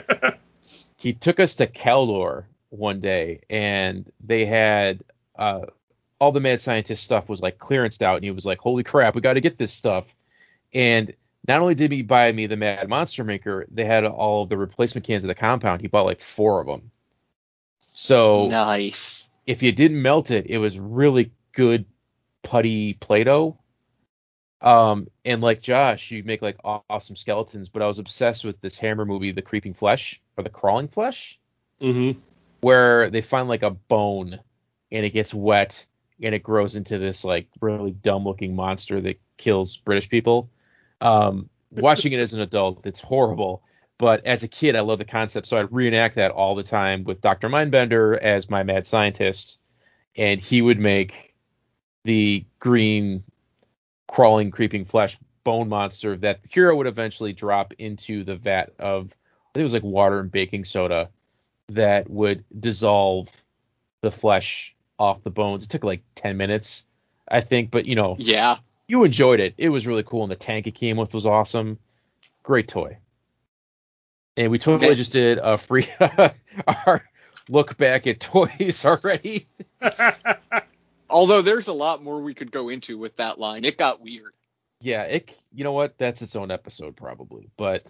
he 1.04 1.12
took 1.12 1.38
us 1.38 1.54
to 1.56 1.66
Caldor 1.66 2.44
one 2.70 2.98
day 2.98 3.40
and 3.50 4.10
they 4.24 4.46
had 4.46 5.04
uh 5.38 5.60
all 6.18 6.32
the 6.32 6.40
mad 6.40 6.60
scientist 6.60 7.04
stuff 7.04 7.28
was 7.28 7.40
like 7.42 7.58
clearanced 7.58 8.00
out 8.00 8.16
and 8.16 8.24
he 8.24 8.30
was 8.30 8.46
like 8.46 8.58
holy 8.58 8.82
crap 8.82 9.14
we 9.14 9.20
got 9.20 9.34
to 9.34 9.40
get 9.40 9.58
this 9.58 9.72
stuff. 9.72 10.16
And 10.72 11.12
not 11.46 11.60
only 11.60 11.74
did 11.74 11.92
he 11.92 12.00
buy 12.00 12.32
me 12.32 12.46
the 12.46 12.56
mad 12.56 12.88
monster 12.88 13.22
maker 13.22 13.66
they 13.70 13.84
had 13.84 14.04
all 14.06 14.44
of 14.44 14.48
the 14.48 14.56
replacement 14.56 15.06
cans 15.06 15.22
of 15.22 15.28
the 15.28 15.34
compound. 15.34 15.82
He 15.82 15.88
bought 15.88 16.06
like 16.06 16.20
four 16.20 16.60
of 16.60 16.66
them 16.66 16.90
so 17.78 18.48
nice. 18.48 19.28
if 19.46 19.62
you 19.62 19.72
didn't 19.72 20.00
melt 20.00 20.30
it 20.30 20.46
it 20.46 20.58
was 20.58 20.78
really 20.78 21.30
good 21.52 21.84
putty 22.42 22.94
play-doh 22.94 23.56
um 24.64 25.06
and 25.24 25.40
like 25.40 25.60
josh 25.62 26.10
you 26.10 26.24
make 26.24 26.42
like 26.42 26.56
awesome 26.64 27.14
skeletons 27.14 27.68
but 27.68 27.82
i 27.82 27.86
was 27.86 27.98
obsessed 28.00 28.44
with 28.44 28.60
this 28.60 28.76
hammer 28.76 29.04
movie 29.04 29.30
the 29.30 29.42
creeping 29.42 29.74
flesh 29.74 30.20
or 30.36 30.42
the 30.42 30.50
crawling 30.50 30.88
flesh 30.88 31.38
Mhm. 31.80 32.16
where 32.60 33.10
they 33.10 33.20
find 33.20 33.48
like 33.48 33.62
a 33.62 33.70
bone 33.70 34.40
and 34.90 35.04
it 35.04 35.10
gets 35.10 35.32
wet 35.34 35.84
and 36.22 36.34
it 36.34 36.42
grows 36.42 36.76
into 36.76 36.98
this 36.98 37.24
like 37.24 37.48
really 37.60 37.90
dumb 37.90 38.24
looking 38.24 38.54
monster 38.56 39.00
that 39.00 39.20
kills 39.36 39.76
British 39.76 40.08
people. 40.08 40.48
Um, 41.00 41.50
watching 41.72 42.12
it 42.12 42.20
as 42.20 42.32
an 42.32 42.40
adult, 42.40 42.86
it's 42.86 43.00
horrible. 43.00 43.62
But 43.98 44.24
as 44.24 44.44
a 44.44 44.48
kid, 44.48 44.76
I 44.76 44.80
love 44.80 44.98
the 44.98 45.04
concept, 45.04 45.46
so 45.48 45.58
I'd 45.58 45.72
reenact 45.72 46.14
that 46.14 46.30
all 46.30 46.54
the 46.54 46.62
time 46.62 47.02
with 47.04 47.20
Dr. 47.20 47.48
Mindbender 47.48 48.16
as 48.16 48.48
my 48.48 48.62
mad 48.62 48.86
scientist, 48.86 49.58
and 50.16 50.40
he 50.40 50.62
would 50.62 50.78
make 50.78 51.34
the 52.04 52.44
green, 52.60 53.24
crawling, 54.08 54.50
creeping 54.50 54.84
flesh 54.84 55.18
bone 55.44 55.68
monster 55.68 56.16
that 56.16 56.40
the 56.42 56.48
hero 56.48 56.74
would 56.76 56.86
eventually 56.86 57.32
drop 57.32 57.72
into 57.78 58.24
the 58.24 58.36
vat 58.36 58.70
of, 58.78 59.06
I 59.06 59.48
think 59.54 59.60
it 59.60 59.62
was 59.64 59.72
like 59.72 59.82
water 59.82 60.20
and 60.20 60.30
baking 60.30 60.64
soda, 60.64 61.10
that 61.68 62.08
would 62.10 62.44
dissolve 62.60 63.28
the 64.02 64.10
flesh 64.10 64.74
off 64.98 65.22
the 65.22 65.30
bones. 65.30 65.64
It 65.64 65.70
took 65.70 65.84
like 65.84 66.02
10 66.14 66.36
minutes, 66.36 66.84
I 67.28 67.40
think, 67.40 67.70
but 67.70 67.86
you 67.86 67.94
know, 67.94 68.16
Yeah. 68.18 68.56
you 68.88 69.04
enjoyed 69.04 69.40
it. 69.40 69.54
It 69.58 69.68
was 69.70 69.86
really 69.86 70.02
cool, 70.02 70.22
and 70.22 70.30
the 70.30 70.36
tank 70.36 70.66
it 70.66 70.74
came 70.74 70.96
with 70.96 71.14
was 71.14 71.26
awesome. 71.26 71.78
Great 72.42 72.68
toy. 72.68 72.98
And 74.36 74.50
we 74.50 74.58
totally 74.58 74.90
Okay. 74.90 74.96
just 74.96 75.12
did 75.12 75.38
a 75.38 75.56
free 75.56 75.88
our 76.86 77.04
look 77.48 77.76
back 77.76 78.06
at 78.06 78.20
toys 78.20 78.84
already. 78.84 79.44
Although 81.14 81.42
there's 81.42 81.68
a 81.68 81.72
lot 81.72 82.02
more 82.02 82.20
we 82.20 82.34
could 82.34 82.50
go 82.50 82.68
into 82.68 82.98
with 82.98 83.16
that 83.16 83.38
line. 83.38 83.64
It 83.64 83.78
got 83.78 84.00
weird. 84.02 84.32
yeah, 84.80 85.02
it. 85.04 85.30
You 85.54 85.62
know 85.64 85.72
what? 85.72 85.96
That's 85.96 86.20
its 86.22 86.34
own 86.36 86.50
episode 86.50 86.96
probably. 86.96 87.48
But 87.56 87.84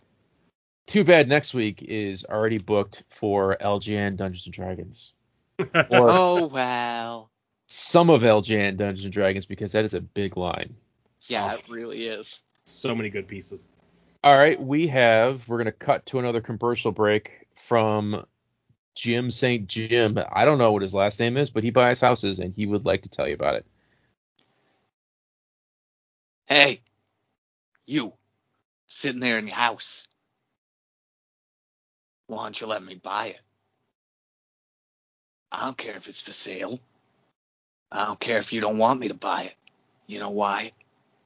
too 0.87 1.03
bad 1.05 1.27
next 1.29 1.55
week 1.55 1.83
is 1.83 2.25
already 2.25 2.59
booked 2.59 3.03
for 3.09 3.57
LJN 3.61 4.17
Dungeons 4.17 4.45
and 4.47 4.55
Dragons, 4.55 5.13
or 5.59 5.67
Oh 5.91 6.47
well. 6.49 7.31
some 7.67 8.11
of 8.11 8.23
LJN 8.23 8.77
Dungeons 8.77 9.05
and 9.05 9.13
Dragons 9.13 9.47
because 9.47 9.73
that 9.73 9.87
is 9.87 9.95
a 9.95 10.01
big 10.03 10.37
line. 10.37 10.75
Yeah, 11.27 11.55
it 11.55 11.65
really 11.71 12.07
is. 12.07 12.43
so 12.65 12.95
many 12.95 13.09
good 13.09 13.27
pieces. 13.27 13.67
All 14.23 14.37
right, 14.39 14.61
we 14.63 14.87
have. 14.89 15.49
We're 15.49 15.59
gonna 15.59 15.73
cut 15.73 16.05
to 16.07 16.19
another 16.19 16.43
commercial 16.43 16.93
break 16.93 17.47
from 17.57 18.27
Jim 18.95 19.31
St. 19.31 19.67
Jim. 19.67 20.19
I 20.33 20.45
don't 20.45 20.59
know 20.59 20.73
what 20.73 20.83
his 20.83 20.95
last 20.95 21.21
name 21.21 21.37
is, 21.37 21.51
but 21.51 21.65
he 21.65 21.71
buys 21.71 22.01
houses 22.01 22.39
and 22.39 22.55
he 22.55 22.67
would 22.67 22.85
like 22.85 23.03
to 23.03 23.09
tell 23.09 23.29
you 23.29 23.35
about 23.35 23.57
it. 23.57 23.67
Hey, 26.47 26.81
you, 27.87 28.13
sitting 28.87 29.21
there 29.21 29.39
in 29.39 29.47
your 29.47 29.57
house. 29.57 30.07
Why 32.27 32.45
don't 32.45 32.61
you 32.61 32.67
let 32.67 32.83
me 32.83 32.95
buy 32.95 33.27
it? 33.29 33.41
I 35.53 35.65
don't 35.65 35.77
care 35.77 35.97
if 35.97 36.09
it's 36.09 36.21
for 36.21 36.33
sale. 36.33 36.81
I 37.93 38.07
don't 38.07 38.19
care 38.21 38.39
if 38.39 38.53
you 38.53 38.61
don't 38.61 38.79
want 38.79 39.01
me 39.01 39.09
to 39.09 39.15
buy 39.15 39.43
it. 39.43 39.57
You 40.07 40.19
know 40.19 40.31
why? 40.31 40.73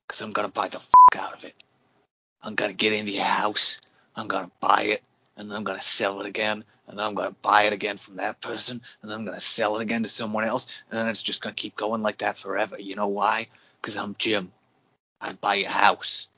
Because 0.07 0.21
I'm 0.21 0.33
going 0.33 0.47
to 0.47 0.53
buy 0.53 0.69
the 0.69 0.79
fuck 0.79 1.16
out 1.16 1.35
of 1.35 1.45
it. 1.45 1.55
I'm 2.43 2.55
going 2.55 2.71
to 2.71 2.77
get 2.77 2.93
into 2.93 3.12
your 3.12 3.25
house. 3.25 3.81
I'm 4.14 4.29
going 4.29 4.47
to 4.47 4.53
buy 4.61 4.83
it. 4.83 5.03
And 5.39 5.51
I'm 5.53 5.64
going 5.64 5.78
to 5.78 5.84
sell 5.84 6.20
it 6.20 6.26
again. 6.26 6.62
And 6.89 7.01
I'm 7.01 7.14
going 7.14 7.28
to 7.28 7.36
buy 7.43 7.62
it 7.62 7.72
again 7.72 7.97
from 7.97 8.16
that 8.16 8.41
person. 8.41 8.82
And 9.03 9.11
I'm 9.11 9.24
going 9.24 9.36
to 9.36 9.41
sell 9.41 9.78
it 9.78 9.82
again 9.82 10.03
to 10.03 10.09
someone 10.11 10.45
else. 10.45 10.82
And 10.91 10.99
then 10.99 11.09
it's 11.09 11.22
just 11.22 11.43
going 11.43 11.55
to 11.55 11.61
keep 11.61 11.76
going 11.76 12.03
like 12.03 12.18
that 12.18 12.36
forever. 12.36 12.78
You 12.78 12.97
know 12.97 13.09
why? 13.09 13.47
Because 13.80 13.97
I'm 13.97 14.14
Jim. 14.18 14.53
I'd 15.20 15.41
buy 15.41 15.57
a 15.57 15.68
house. 15.68 16.28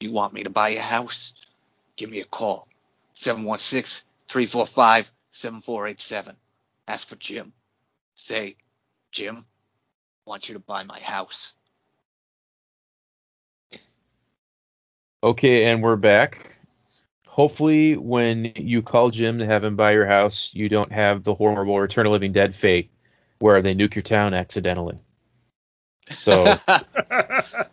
You 0.00 0.12
want 0.12 0.34
me 0.34 0.42
to 0.42 0.50
buy 0.50 0.70
a 0.70 0.80
house? 0.80 1.34
Give 1.96 2.10
me 2.10 2.20
a 2.20 2.24
call. 2.24 2.66
716 3.14 4.04
345 4.28 5.12
7487. 5.32 6.36
Ask 6.88 7.08
for 7.08 7.16
Jim. 7.16 7.52
Say, 8.14 8.56
Jim, 9.10 9.36
I 9.36 10.30
want 10.30 10.48
you 10.48 10.54
to 10.54 10.60
buy 10.60 10.84
my 10.84 10.98
house. 10.98 11.54
Okay, 15.22 15.66
and 15.66 15.82
we're 15.82 15.96
back. 15.96 16.61
Hopefully, 17.32 17.96
when 17.96 18.52
you 18.56 18.82
call 18.82 19.08
Jim 19.08 19.38
to 19.38 19.46
have 19.46 19.64
him 19.64 19.74
buy 19.74 19.92
your 19.92 20.04
house, 20.04 20.50
you 20.52 20.68
don't 20.68 20.92
have 20.92 21.24
the 21.24 21.34
horrible 21.34 21.80
Return 21.80 22.04
of 22.04 22.10
the 22.10 22.12
Living 22.12 22.32
Dead 22.32 22.54
fate 22.54 22.90
where 23.38 23.62
they 23.62 23.74
nuke 23.74 23.94
your 23.94 24.02
town 24.02 24.34
accidentally. 24.34 24.98
So 26.10 26.60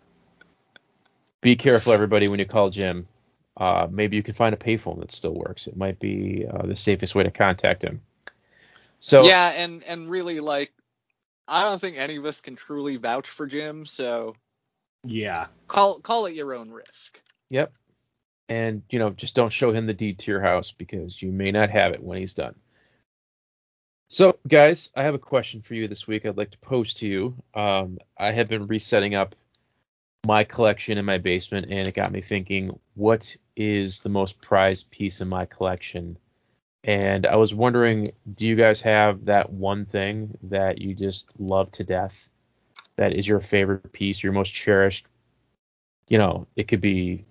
be 1.42 1.58
careful, 1.58 1.92
everybody, 1.92 2.30
when 2.30 2.40
you 2.40 2.46
call 2.46 2.70
Jim. 2.70 3.06
Uh, 3.58 3.86
maybe 3.92 4.16
you 4.16 4.24
can 4.24 4.34
find 4.34 4.56
a 4.56 4.58
payphone 4.58 5.02
that 5.02 5.12
still 5.12 5.34
works. 5.34 5.68
It 5.68 5.76
might 5.76 6.00
be 6.00 6.46
uh, 6.50 6.66
the 6.66 6.78
safest 6.78 7.14
way 7.14 7.24
to 7.24 7.32
contact 7.32 7.84
him. 7.84 8.00
So 9.02 9.26
yeah, 9.26 9.52
and 9.58 9.84
and 9.84 10.10
really 10.10 10.40
like 10.40 10.72
I 11.50 11.64
don't 11.64 11.82
think 11.82 11.98
any 11.98 12.16
of 12.16 12.24
us 12.24 12.40
can 12.40 12.56
truly 12.56 12.96
vouch 12.96 13.28
for 13.28 13.46
Jim, 13.46 13.86
so 13.86 14.38
Yeah. 15.04 15.48
call 15.68 16.00
call 16.00 16.28
it 16.28 16.34
your 16.34 16.54
own 16.54 16.72
risk. 16.72 17.22
Yep. 17.50 17.74
And 18.50 18.82
you 18.90 19.00
know, 19.00 19.12
just 19.12 19.36
don't 19.36 19.54
show 19.54 19.72
him 19.72 19.86
the 19.86 19.94
deed 19.94 20.20
to 20.20 20.32
your 20.32 20.42
house 20.42 20.72
because 20.72 21.22
you 21.22 21.32
may 21.32 21.52
not 21.52 21.70
have 21.70 21.94
it 21.94 22.04
when 22.04 22.18
he's 22.18 22.34
done. 22.34 22.56
So, 24.10 24.40
guys, 24.48 24.90
I 24.96 25.04
have 25.04 25.14
a 25.14 25.20
question 25.20 25.62
for 25.62 25.76
you 25.76 25.88
this 25.88 26.08
week. 26.08 26.26
I'd 26.26 26.36
like 26.36 26.50
to 26.52 26.58
pose 26.58 26.96
to 26.96 27.08
you. 27.08 27.36
Um, 27.54 28.00
I 28.18 28.32
have 28.32 28.48
been 28.48 28.66
resetting 28.66 29.14
up 29.14 29.36
my 30.26 30.44
collection 30.44 30.98
in 30.98 31.06
my 31.06 31.20
basement, 31.20 31.68
and 31.70 31.88
it 31.88 31.94
got 31.94 32.12
me 32.12 32.22
thinking: 32.22 32.78
what 32.96 33.36
is 33.56 34.00
the 34.00 34.10
most 34.10 34.42
prized 34.42 34.90
piece 34.90 35.22
in 35.22 35.28
my 35.28 35.46
collection? 35.46 36.18
And 36.84 37.28
I 37.28 37.36
was 37.36 37.54
wondering, 37.54 38.14
do 38.36 38.48
you 38.48 38.56
guys 38.56 38.82
have 38.82 39.26
that 39.26 39.52
one 39.52 39.86
thing 39.86 40.38
that 40.44 40.80
you 40.80 40.96
just 40.96 41.30
love 41.38 41.70
to 41.72 41.84
death? 41.84 42.30
That 42.96 43.14
is 43.14 43.28
your 43.28 43.42
favorite 43.42 43.92
piece, 43.92 44.24
your 44.24 44.34
most 44.34 44.54
cherished. 44.54 45.06
You 46.08 46.18
know, 46.18 46.48
it 46.56 46.68
could 46.68 46.82
be 46.82 47.26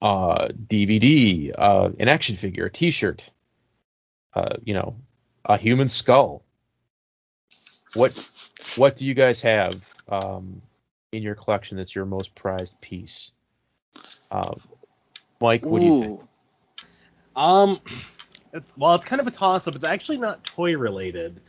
uh, 0.00 0.48
DVD, 0.48 1.52
uh, 1.56 1.90
an 1.98 2.08
action 2.08 2.36
figure, 2.36 2.66
a 2.66 2.70
T-shirt, 2.70 3.28
uh, 4.34 4.56
you 4.64 4.74
know, 4.74 4.96
a 5.44 5.56
human 5.56 5.88
skull. 5.88 6.42
What 7.94 8.50
what 8.76 8.96
do 8.96 9.06
you 9.06 9.14
guys 9.14 9.40
have 9.40 9.74
um, 10.08 10.60
in 11.12 11.22
your 11.22 11.34
collection 11.34 11.78
that's 11.78 11.94
your 11.94 12.04
most 12.04 12.34
prized 12.34 12.78
piece? 12.80 13.30
Uh, 14.30 14.54
Mike, 15.40 15.64
what 15.64 15.80
do 15.80 15.86
you 15.86 16.02
think? 16.02 16.20
Um, 17.34 17.80
it's, 18.52 18.76
well, 18.76 18.94
it's 18.94 19.06
kind 19.06 19.20
of 19.20 19.26
a 19.26 19.30
toss 19.30 19.66
up. 19.66 19.74
It's 19.74 19.84
actually 19.84 20.18
not 20.18 20.44
toy 20.44 20.76
related. 20.76 21.40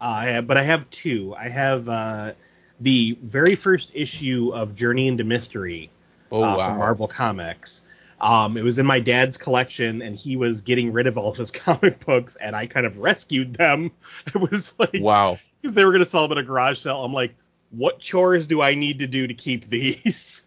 Uh, 0.00 0.42
but 0.42 0.56
I 0.56 0.62
have 0.62 0.90
two. 0.90 1.34
I 1.36 1.48
have 1.48 1.88
uh, 1.88 2.32
the 2.80 3.16
very 3.22 3.54
first 3.54 3.90
issue 3.94 4.50
of 4.52 4.74
Journey 4.74 5.08
into 5.08 5.24
Mystery 5.24 5.90
Oh 6.30 6.42
uh, 6.42 6.56
wow, 6.56 6.68
from 6.68 6.78
Marvel 6.78 7.08
Comics. 7.08 7.82
Um, 8.20 8.56
it 8.56 8.64
was 8.64 8.78
in 8.78 8.86
my 8.86 9.00
dad's 9.00 9.36
collection, 9.36 10.00
and 10.00 10.16
he 10.16 10.36
was 10.36 10.62
getting 10.62 10.92
rid 10.92 11.06
of 11.06 11.18
all 11.18 11.30
of 11.30 11.36
his 11.36 11.50
comic 11.52 12.04
books, 12.04 12.36
and 12.36 12.56
I 12.56 12.66
kind 12.66 12.86
of 12.86 12.98
rescued 12.98 13.54
them. 13.54 13.90
It 14.26 14.50
was 14.50 14.78
like 14.78 14.98
wow, 14.98 15.38
because 15.60 15.74
they 15.74 15.84
were 15.84 15.92
going 15.92 16.04
to 16.04 16.10
sell 16.10 16.26
them 16.26 16.36
at 16.36 16.42
a 16.42 16.46
garage 16.46 16.78
sale. 16.78 17.04
I'm 17.04 17.12
like, 17.12 17.34
what 17.70 18.00
chores 18.00 18.46
do 18.46 18.60
I 18.60 18.74
need 18.74 19.00
to 19.00 19.06
do 19.06 19.26
to 19.26 19.34
keep 19.34 19.64
these? 19.68 20.42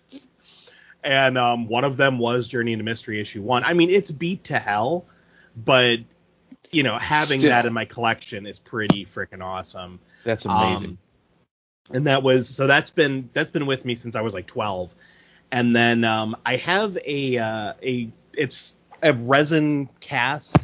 and 1.03 1.37
um, 1.37 1.67
one 1.67 1.85
of 1.85 1.97
them 1.97 2.19
was 2.19 2.47
Journey 2.47 2.73
into 2.73 2.83
Mystery 2.83 3.21
issue 3.21 3.41
one. 3.41 3.63
I 3.63 3.73
mean, 3.73 3.89
it's 3.89 4.11
beat 4.11 4.45
to 4.45 4.59
hell, 4.59 5.05
but 5.55 5.99
you 6.71 6.83
know, 6.83 6.97
having 6.97 7.39
Still. 7.39 7.51
that 7.51 7.65
in 7.65 7.73
my 7.73 7.85
collection 7.85 8.45
is 8.45 8.59
pretty 8.59 9.05
freaking 9.05 9.43
awesome. 9.43 9.99
that's 10.23 10.45
amazing. 10.45 10.89
Um, 10.89 10.97
and 11.91 12.07
that 12.07 12.21
was 12.21 12.47
so 12.47 12.67
that's 12.67 12.89
been 12.89 13.29
that's 13.33 13.51
been 13.51 13.65
with 13.65 13.85
me 13.85 13.95
since 13.95 14.15
I 14.15 14.21
was 14.21 14.33
like 14.33 14.47
12. 14.47 14.93
And 15.51 15.75
then 15.75 16.03
um, 16.03 16.35
I 16.45 16.57
have 16.57 16.97
a 17.05 17.37
uh, 17.37 17.73
a 17.81 18.11
it's 18.33 18.73
a 19.01 19.13
resin 19.13 19.89
cast 19.99 20.57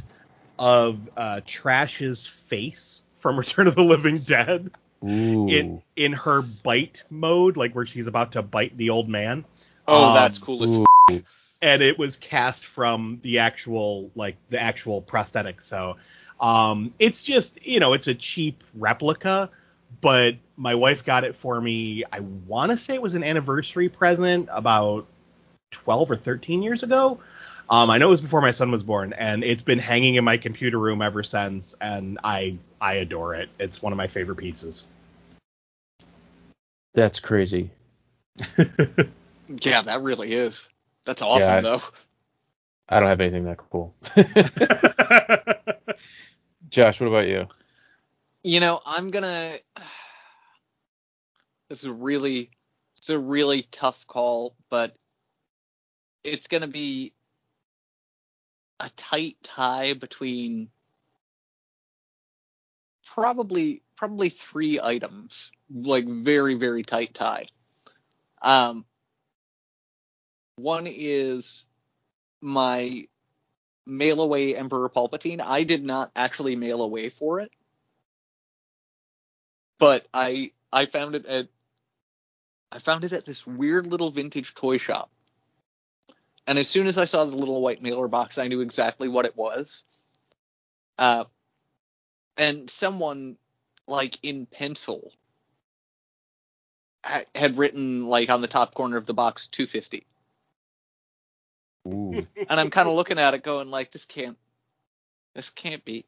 of 0.60 1.10
uh, 1.18 1.42
Trash's 1.46 2.26
face 2.26 3.02
from 3.18 3.38
Return 3.40 3.68
of 3.68 3.76
the 3.76 3.84
Living 3.84 4.18
Dead. 4.18 4.72
Ooh, 5.04 5.48
in 5.48 5.82
in 5.96 6.14
her 6.14 6.42
bite 6.42 7.04
mode, 7.10 7.58
like 7.58 7.74
where 7.76 7.86
she's 7.86 8.08
about 8.08 8.34
to 8.34 8.42
bite 8.42 8.78
the 8.78 8.90
old 8.90 9.08
man. 9.08 9.46
Oh, 9.88 10.10
Um, 10.10 10.14
that's 10.14 10.38
cool 10.38 10.64
as 10.64 10.80
ooh, 10.80 11.24
and 11.62 11.82
it 11.82 11.98
was 11.98 12.18
cast 12.18 12.66
from 12.66 13.20
the 13.22 13.40
actual 13.40 14.12
like 14.16 14.38
the 14.50 14.62
actual 14.62 15.02
prosthetic. 15.02 15.62
So 15.62 15.98
um 16.40 16.94
it's 17.00 17.24
just 17.24 17.66
you 17.66 17.80
know 17.80 17.94
it's 17.94 18.08
a 18.08 18.16
cheap 18.16 18.64
replica 18.74 19.50
but 20.02 20.36
my 20.58 20.76
wife 20.76 21.06
got 21.06 21.24
it 21.24 21.36
for 21.36 21.60
me 21.60 22.04
i 22.12 22.20
want 22.20 22.72
to 22.72 22.78
say 22.78 22.94
it 22.96 23.02
was 23.02 23.16
an 23.16 23.24
anniversary 23.24 23.90
present 23.90 24.48
about 24.52 25.06
12 25.72 26.12
or 26.12 26.16
13 26.16 26.62
years 26.62 26.84
ago 26.84 27.20
um 27.70 27.90
i 27.90 27.98
know 27.98 28.08
it 28.08 28.12
was 28.12 28.22
before 28.22 28.42
my 28.42 28.52
son 28.52 28.72
was 28.72 28.84
born 28.84 29.14
and 29.14 29.44
it's 29.44 29.62
been 29.64 29.80
hanging 29.80 30.16
in 30.16 30.24
my 30.24 30.38
computer 30.38 30.78
room 30.80 31.02
ever 31.02 31.24
since 31.24 31.76
and 31.82 32.20
i 32.24 32.58
i 32.82 32.94
adore 32.96 33.34
it 33.36 33.50
it's 33.60 33.82
one 33.82 33.92
of 33.94 33.98
my 33.98 34.08
favorite 34.08 34.38
pieces 34.38 34.86
that's 36.94 37.20
crazy. 37.20 37.72
Yeah, 39.62 39.82
that 39.84 40.02
really 40.02 40.34
is. 40.34 40.68
That's 41.06 41.22
awesome 41.22 41.42
Yeah, 41.50 41.58
I- 41.58 41.62
though. 41.62 41.82
I 42.90 43.00
don't 43.00 43.10
have 43.10 43.22
anything 43.22 43.46
that 43.46 43.58
cool. 43.58 43.94
Josh, 46.70 47.00
what 47.00 47.08
about 47.08 47.28
you? 47.28 47.48
You 48.46 48.60
know, 48.60 48.80
I'm 48.86 49.10
gonna. 49.10 49.54
This 51.68 51.82
is 51.82 51.90
really, 51.90 52.52
it's 53.00 53.10
a 53.10 53.18
really 53.18 53.64
tough 53.72 54.06
call, 54.06 54.56
but 54.70 54.96
it's 56.24 56.46
gonna 56.46 56.68
be 56.68 57.12
a 58.80 58.88
tight 58.96 59.38
tie 59.42 59.94
between 59.94 60.70
probably 63.04 63.82
probably 63.96 64.30
three 64.30 64.80
items, 64.80 65.52
like 65.74 66.06
very 66.08 66.54
very 66.54 66.84
tight 66.84 67.16
tie. 67.16 67.48
Um, 68.44 68.86
one 70.58 70.86
is 70.88 71.66
my 72.44 73.08
mail 73.88 74.22
away 74.22 74.56
Emperor 74.56 74.88
Palpatine. 74.88 75.42
I 75.42 75.64
did 75.64 75.84
not 75.84 76.12
actually 76.16 76.56
mail 76.56 76.84
away 76.84 77.10
for 77.10 77.40
it, 77.40 77.52
but 79.80 80.06
I 80.14 80.52
I 80.72 80.86
found 80.86 81.16
it 81.16 81.26
at 81.26 81.48
I 82.72 82.80
found 82.80 83.04
it 83.04 83.14
at 83.14 83.26
this 83.26 83.46
weird 83.46 83.88
little 83.88 84.12
vintage 84.12 84.54
toy 84.54 84.78
shop. 84.78 85.10
And 86.48 86.60
as 86.60 86.68
soon 86.68 86.88
as 86.88 86.98
I 86.98 87.06
saw 87.06 87.26
the 87.26 87.36
little 87.36 87.62
white 87.62 87.82
mailer 87.82 88.08
box, 88.08 88.38
I 88.38 88.48
knew 88.48 88.62
exactly 88.62 89.08
what 89.08 89.26
it 89.26 89.36
was. 89.36 89.84
Uh, 90.98 91.24
and 92.38 92.70
someone 92.70 93.38
like 93.88 94.20
in 94.22 94.46
pencil 94.46 95.12
ha- 97.04 97.24
had 97.34 97.58
written 97.58 98.06
like 98.06 98.30
on 98.30 98.42
the 98.42 98.48
top 98.48 98.76
corner 98.76 98.98
of 98.98 99.06
the 99.06 99.14
box 99.14 99.48
250 99.48 100.06
Ooh. 101.88 102.22
and 102.36 102.60
I'm 102.60 102.70
kind 102.70 102.88
of 102.88 102.96
looking 102.96 103.20
at 103.20 103.34
it 103.34 103.44
going 103.44 103.70
like 103.70 103.92
this 103.92 104.06
can't 104.06 104.38
this 105.34 105.50
can't 105.50 105.84
be 105.86 106.06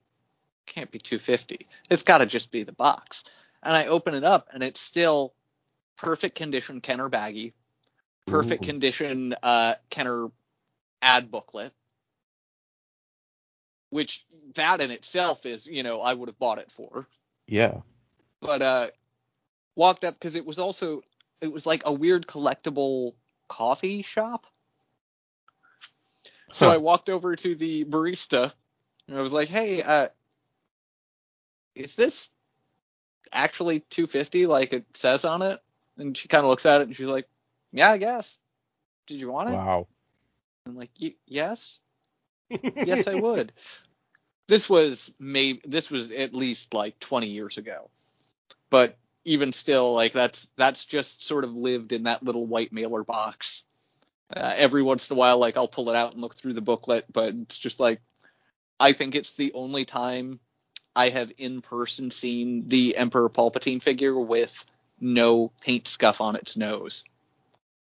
can't 0.67 0.91
be 0.91 0.99
250. 0.99 1.59
It's 1.89 2.03
got 2.03 2.19
to 2.19 2.25
just 2.25 2.51
be 2.51 2.63
the 2.63 2.73
box. 2.73 3.23
And 3.63 3.75
I 3.75 3.87
open 3.87 4.15
it 4.15 4.23
up 4.23 4.49
and 4.53 4.63
it's 4.63 4.79
still 4.79 5.33
perfect 5.97 6.35
condition 6.35 6.81
Kenner 6.81 7.09
baggy, 7.09 7.53
perfect 8.27 8.63
Ooh. 8.63 8.67
condition 8.67 9.35
uh 9.43 9.75
Kenner 9.89 10.29
ad 11.01 11.31
booklet. 11.31 11.73
Which 13.89 14.25
that 14.55 14.81
in 14.81 14.91
itself 14.91 15.45
is, 15.45 15.65
you 15.65 15.83
know, 15.83 16.01
I 16.01 16.13
would 16.13 16.29
have 16.29 16.39
bought 16.39 16.59
it 16.59 16.71
for. 16.71 17.07
Yeah. 17.47 17.81
But 18.41 18.61
uh 18.61 18.87
walked 19.75 20.03
up 20.03 20.15
because 20.15 20.35
it 20.35 20.45
was 20.45 20.59
also 20.59 21.01
it 21.41 21.51
was 21.51 21.65
like 21.65 21.83
a 21.85 21.93
weird 21.93 22.27
collectible 22.27 23.13
coffee 23.47 24.01
shop. 24.01 24.47
So 26.51 26.67
Huh. 26.67 26.73
I 26.73 26.77
walked 26.77 27.09
over 27.09 27.35
to 27.35 27.55
the 27.55 27.85
barista 27.85 28.53
and 29.07 29.17
I 29.17 29.21
was 29.21 29.33
like, 29.33 29.49
"Hey, 29.49 29.81
uh, 29.81 30.07
is 31.75 31.95
this 31.95 32.29
actually 33.33 33.81
250 33.81 34.47
like 34.47 34.73
it 34.73 34.85
says 34.95 35.25
on 35.25 35.41
it?" 35.41 35.59
And 35.97 36.15
she 36.17 36.27
kind 36.27 36.43
of 36.43 36.49
looks 36.49 36.65
at 36.65 36.81
it 36.81 36.87
and 36.87 36.95
she's 36.95 37.09
like, 37.09 37.27
"Yeah, 37.71 37.91
I 37.91 37.97
guess. 37.97 38.37
Did 39.07 39.19
you 39.19 39.31
want 39.31 39.49
it?" 39.51 39.61
Wow. 39.61 39.87
I'm 40.65 40.75
like, 40.75 40.91
"Y- 41.01 41.15
"Yes, 41.27 41.79
yes, 42.83 43.07
I 43.07 43.15
would." 43.15 43.53
this 44.47 44.69
was 44.69 45.13
maybe 45.19 45.61
this 45.65 45.91
was 45.91 46.11
at 46.11 46.33
least 46.35 46.73
like 46.73 46.99
20 46.99 47.27
years 47.27 47.57
ago, 47.57 47.89
but 48.69 48.97
even 49.25 49.53
still, 49.53 49.93
like 49.93 50.13
that's 50.13 50.47
that's 50.57 50.85
just 50.85 51.25
sort 51.25 51.43
of 51.45 51.55
lived 51.55 51.91
in 51.93 52.03
that 52.03 52.23
little 52.23 52.45
white 52.45 52.73
mailer 52.73 53.03
box. 53.03 53.63
Uh, 54.35 54.53
every 54.57 54.83
once 54.83 55.09
in 55.09 55.15
a 55.15 55.19
while, 55.19 55.37
like 55.39 55.57
I'll 55.57 55.67
pull 55.67 55.89
it 55.89 55.95
out 55.95 56.13
and 56.13 56.21
look 56.21 56.35
through 56.35 56.53
the 56.53 56.61
booklet, 56.61 57.05
but 57.11 57.33
it's 57.35 57.57
just 57.57 57.79
like 57.79 58.01
I 58.79 58.93
think 58.93 59.15
it's 59.15 59.31
the 59.31 59.53
only 59.53 59.85
time 59.85 60.39
I 60.97 61.09
have 61.09 61.31
in 61.37 61.61
person 61.61 62.09
seen 62.09 62.67
the 62.69 62.97
Emperor 62.97 63.29
Palpatine 63.29 63.81
figure 63.81 64.19
with 64.19 64.65
no 64.99 65.51
paint 65.61 65.87
scuff 65.87 66.21
on 66.21 66.35
its 66.35 66.57
nose, 66.57 67.03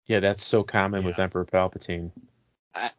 Yeah, 0.08 0.20
that's 0.20 0.44
so 0.44 0.64
common 0.64 1.04
with 1.04 1.20
Emperor 1.20 1.46
Palpatine. 1.46 2.12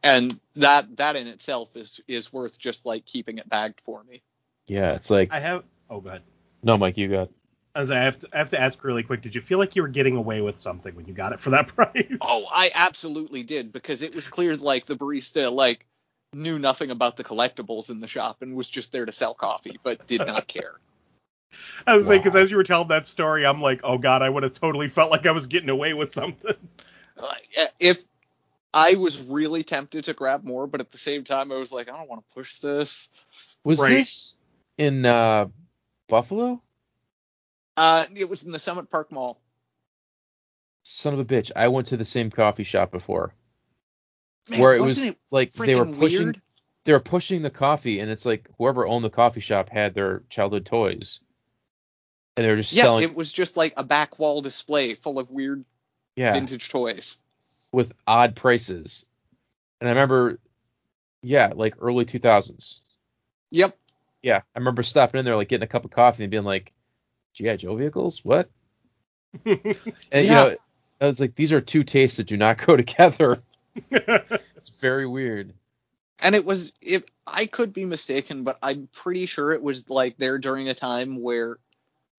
And 0.03 0.39
that 0.57 0.97
that 0.97 1.17
in 1.17 1.27
itself 1.27 1.77
is 1.77 2.01
is 2.09 2.33
worth 2.33 2.59
just 2.59 2.87
like 2.87 3.07
keeping 3.07 3.39
it 3.39 3.49
bagged 3.49 3.81
for 3.85 4.05
me. 4.05 4.23
Yeah, 4.69 4.93
it's 4.93 5.11
like 5.11 5.31
I 5.33 5.41
have. 5.41 5.65
Oh, 5.91 6.01
go 6.01 6.11
ahead. 6.11 6.23
no, 6.63 6.77
Mike, 6.77 6.97
you 6.97 7.09
got. 7.09 7.31
As 7.75 7.91
I 7.91 7.99
have 7.99 8.19
to, 8.21 8.29
I 8.33 8.39
have 8.39 8.51
to 8.51 8.61
ask 8.61 8.83
really 8.85 9.03
quick. 9.03 9.23
Did 9.23 9.35
you 9.35 9.41
feel 9.41 9.59
like 9.59 9.77
you 9.77 9.83
were 9.83 9.89
getting 9.89 10.17
away 10.17 10.41
with 10.41 10.59
something 10.59 10.95
when 10.95 11.07
you 11.07 11.15
got 11.15 11.33
it 11.33 11.41
for 11.41 11.51
that 11.51 11.67
price? 11.75 12.19
Oh, 12.21 12.45
I 12.53 12.71
absolutely 12.75 13.43
did 13.43 13.73
because 13.73 14.03
it 14.03 14.15
was 14.15 14.29
clear 14.29 14.57
like 14.57 14.87
the 14.87 14.97
barista 14.97 15.53
like 15.53 15.87
knew 16.35 16.59
nothing 16.59 16.91
about 16.91 17.17
the 17.17 17.25
collectibles 17.25 17.91
in 17.91 17.99
the 17.99 18.07
shop 18.09 18.43
and 18.43 18.55
was 18.57 18.69
just 18.69 18.93
there 18.93 19.07
to 19.07 19.13
sell 19.13 19.35
coffee, 19.35 19.79
but 19.83 20.07
did 20.07 20.27
not 20.27 20.47
care. 20.47 20.79
I 21.87 21.95
was 21.97 22.07
saying 22.07 22.21
because 22.21 22.37
as 22.37 22.51
you 22.51 22.57
were 22.59 22.65
telling 22.65 22.89
that 22.89 23.07
story, 23.07 23.47
I'm 23.47 23.63
like, 23.63 23.81
oh 23.83 23.97
god, 23.99 24.23
I 24.23 24.29
would 24.29 24.43
have 24.43 24.53
totally 24.53 24.89
felt 24.89 25.11
like 25.11 25.27
I 25.27 25.33
was 25.33 25.47
getting 25.47 25.71
away 25.71 25.95
with 25.95 26.13
something. 26.13 26.55
Uh, 27.21 27.35
if 27.81 28.05
I 28.73 28.95
was 28.95 29.21
really 29.21 29.65
tempted 29.65 30.05
to 30.05 30.13
grab 30.13 30.45
more, 30.45 30.69
but 30.69 30.81
at 30.81 30.93
the 30.93 30.99
same 30.99 31.25
time 31.25 31.51
I 31.51 31.57
was 31.57 31.73
like, 31.73 31.91
I 31.93 31.97
don't 31.97 32.09
want 32.09 32.23
to 32.25 32.33
push 32.33 32.61
this. 32.61 33.09
Was 33.65 33.81
Right. 33.81 33.89
this 33.91 34.37
in 34.77 35.05
uh, 35.05 35.47
Buffalo? 36.09 36.63
Uh, 37.77 38.05
it 38.15 38.29
was 38.29 38.45
in 38.45 38.53
the 38.53 38.61
Summit 38.61 38.89
Park 38.89 39.11
Mall. 39.11 39.41
Son 40.85 41.13
of 41.13 41.19
a 41.19 41.25
bitch! 41.25 41.51
I 41.57 41.67
went 41.67 41.89
to 41.89 41.97
the 41.97 42.05
same 42.05 42.31
coffee 42.31 42.63
shop 42.63 42.93
before, 42.93 43.35
Man, 44.49 44.61
where 44.61 44.75
it 44.75 44.81
was 44.81 44.97
wasn't 44.97 45.15
it 45.15 45.19
like 45.31 45.53
they 45.53 45.75
were 45.75 45.87
pushing. 45.87 46.25
weird? 46.27 46.43
They 46.85 46.93
were 46.93 47.01
pushing 47.01 47.43
the 47.43 47.51
coffee, 47.51 48.01
and 48.01 48.11
it's 48.11 48.25
like 48.25 48.49
whoever 48.57 48.87
owned 48.87 49.05
the 49.05 49.11
coffee 49.11 49.41
shop 49.41 49.69
had 49.69 49.95
their 49.95 50.23
childhood 50.31 50.65
toys, 50.65 51.21
and 52.37 52.45
they 52.47 52.51
were 52.51 52.57
just 52.57 52.73
Yeah, 52.73 52.85
selling. 52.85 53.05
it 53.05 53.15
was 53.15 53.31
just 53.31 53.57
like 53.57 53.75
a 53.77 53.85
back 53.85 54.19
wall 54.19 54.41
display 54.41 54.95
full 54.95 55.19
of 55.19 55.31
weird 55.31 55.65
yeah, 56.17 56.33
vintage 56.33 56.69
toys. 56.71 57.19
with 57.73 57.93
odd 58.07 58.37
prices. 58.37 59.05
And 59.81 59.89
I 59.89 59.93
remember, 59.93 60.39
yeah, 61.23 61.53
like 61.55 61.75
early 61.81 62.05
2000s. 62.07 62.79
Yep. 63.51 63.77
Yeah, 64.23 64.41
I 64.55 64.59
remember 64.59 64.83
stopping 64.83 65.19
in 65.19 65.25
there, 65.25 65.37
like 65.37 65.49
getting 65.49 65.65
a 65.65 65.69
cup 65.69 65.85
of 65.85 65.91
coffee 65.91 66.25
and 66.25 66.31
being 66.31 66.45
like, 66.45 66.73
"GI 67.35 67.59
Joe 67.59 67.77
vehicles? 67.77 68.25
What?" 68.25 68.51
And 69.45 70.27
you 70.27 70.31
Yeah. 70.31 70.35
know, 70.35 70.57
I 71.01 71.07
was 71.07 71.21
like, 71.21 71.35
"These 71.35 71.53
are 71.53 71.61
two 71.61 71.85
tastes 71.85 72.17
that 72.17 72.27
do 72.27 72.37
not 72.37 72.59
go 72.65 72.77
together." 72.79 73.37
It's 73.91 74.81
very 74.81 75.07
weird. 75.07 75.55
And 76.23 76.35
it 76.35 76.45
was 76.45 76.73
if 76.81 77.05
I 77.27 77.47
could 77.47 77.73
be 77.73 77.85
mistaken, 77.85 78.45
but 78.45 78.59
I'm 78.63 78.89
pretty 78.93 79.27
sure 79.27 79.53
it 79.53 79.63
was 79.63 79.89
like 79.89 80.17
there 80.19 80.39
during 80.39 80.69
a 80.69 80.75
time 80.75 81.21
where 81.23 81.59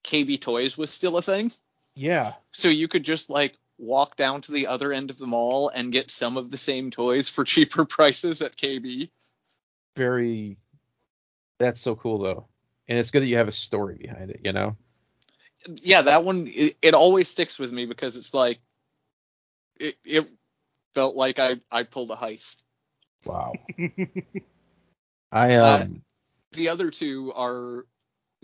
KB 0.04 0.40
Toys 0.40 0.78
was 0.78 0.90
still 0.90 1.18
a 1.18 1.22
thing. 1.22 1.52
Yeah, 1.96 2.34
So 2.52 2.70
you 2.70 2.88
could 2.88 3.04
just 3.04 3.30
like 3.30 3.58
walk 3.78 4.16
down 4.16 4.42
to 4.42 4.52
the 4.52 4.68
other 4.68 4.94
end 4.94 5.10
of 5.10 5.18
the 5.18 5.26
mall 5.28 5.70
and 5.70 5.92
get 5.92 6.12
some 6.12 6.38
of 6.38 6.50
the 6.50 6.58
same 6.58 6.92
toys 6.92 7.30
for 7.30 7.44
cheaper 7.44 7.86
prices 7.86 8.42
at 8.42 8.56
KB. 8.56 9.10
very. 9.96 10.58
That's 11.60 11.82
so 11.82 11.96
cool 11.96 12.20
though, 12.20 12.48
and 12.88 12.98
it's 12.98 13.12
good 13.12 13.22
that 13.22 13.28
you 13.28 13.38
have 13.38 13.50
a 13.50 13.54
story 13.54 13.98
behind 13.98 14.32
it. 14.32 14.42
You 14.46 14.54
know. 14.54 14.78
Yeah, 15.84 16.04
that 16.04 16.24
one 16.24 16.48
it, 16.48 16.78
it 16.82 16.94
always 16.94 17.28
sticks 17.28 17.60
with 17.60 17.72
me 17.72 17.86
because 17.86 18.16
it's 18.16 18.34
like 18.34 18.60
it, 19.80 19.96
it 20.06 20.30
felt 20.94 21.16
like 21.16 21.40
I 21.40 21.58
I 21.72 21.84
pulled 21.84 22.12
a 22.12 22.16
heist. 22.16 22.58
Wow. 23.26 23.54
I 25.32 25.56
Uh, 25.56 25.80
um. 25.84 26.02
the 26.54 26.70
other 26.70 26.90
two 26.90 27.32
are 27.36 27.86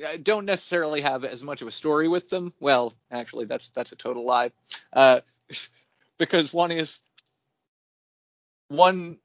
uh, 0.03 0.17
don't 0.21 0.45
necessarily 0.45 1.01
have 1.01 1.23
as 1.23 1.43
much 1.43 1.61
of 1.61 1.67
a 1.67 1.71
story 1.71 2.07
with 2.07 2.29
them. 2.29 2.53
Well, 2.59 2.93
actually, 3.11 3.45
that's 3.45 3.69
that's 3.69 3.91
a 3.91 3.95
total 3.95 4.25
lie. 4.25 4.51
Uh, 4.93 5.21
because 6.17 6.53
one 6.53 6.71
is 6.71 6.99
one 8.67 9.17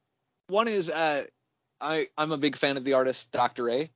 one 0.49 0.69
is 0.69 0.91
uh, 0.91 1.25
I 1.81 2.07
I'm 2.17 2.33
a 2.33 2.39
big 2.39 2.57
fan 2.57 2.77
of 2.77 2.85
the 2.85 2.95
artist 2.95 3.33
Dr. 3.33 3.69
A, 3.71 3.91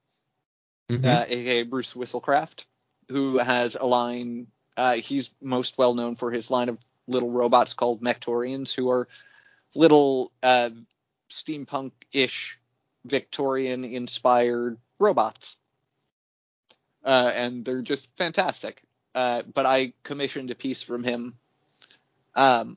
mhm. 0.90 1.04
uh, 1.04 1.24
aka 1.28 1.62
Bruce 1.62 1.94
Whistlecraft, 1.94 2.64
who 3.08 3.38
has 3.38 3.76
a 3.76 3.86
line. 3.86 4.48
Uh, 4.76 4.94
he's 4.94 5.30
most 5.40 5.78
well 5.78 5.94
known 5.94 6.16
for 6.16 6.32
his 6.32 6.50
line 6.50 6.68
of 6.68 6.78
little 7.06 7.30
robots 7.30 7.74
called 7.74 8.02
Mechtorians, 8.02 8.74
who 8.74 8.90
are 8.90 9.08
little 9.74 10.32
uh, 10.42 10.70
steampunk-ish 11.30 12.58
Victorian-inspired 13.04 14.78
robots, 14.98 15.56
uh, 17.04 17.32
and 17.34 17.64
they're 17.64 17.82
just 17.82 18.08
fantastic. 18.16 18.82
Uh, 19.14 19.42
but 19.42 19.66
I 19.66 19.92
commissioned 20.02 20.50
a 20.50 20.54
piece 20.54 20.82
from 20.82 21.04
him, 21.04 21.34
um, 22.34 22.76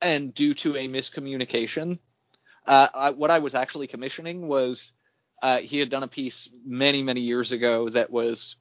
and 0.00 0.34
due 0.34 0.54
to 0.54 0.76
a 0.76 0.86
miscommunication, 0.86 1.98
uh, 2.66 2.88
I, 2.94 3.10
what 3.10 3.30
I 3.30 3.38
was 3.40 3.54
actually 3.54 3.86
commissioning 3.86 4.46
was 4.46 4.92
uh, 5.42 5.58
he 5.58 5.78
had 5.78 5.90
done 5.90 6.02
a 6.02 6.08
piece 6.08 6.48
many 6.64 7.02
many 7.02 7.20
years 7.20 7.52
ago 7.52 7.88
that 7.88 8.10
was 8.10 8.56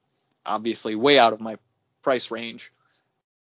obviously 0.45 0.95
way 0.95 1.19
out 1.19 1.33
of 1.33 1.41
my 1.41 1.57
price 2.01 2.31
range, 2.31 2.71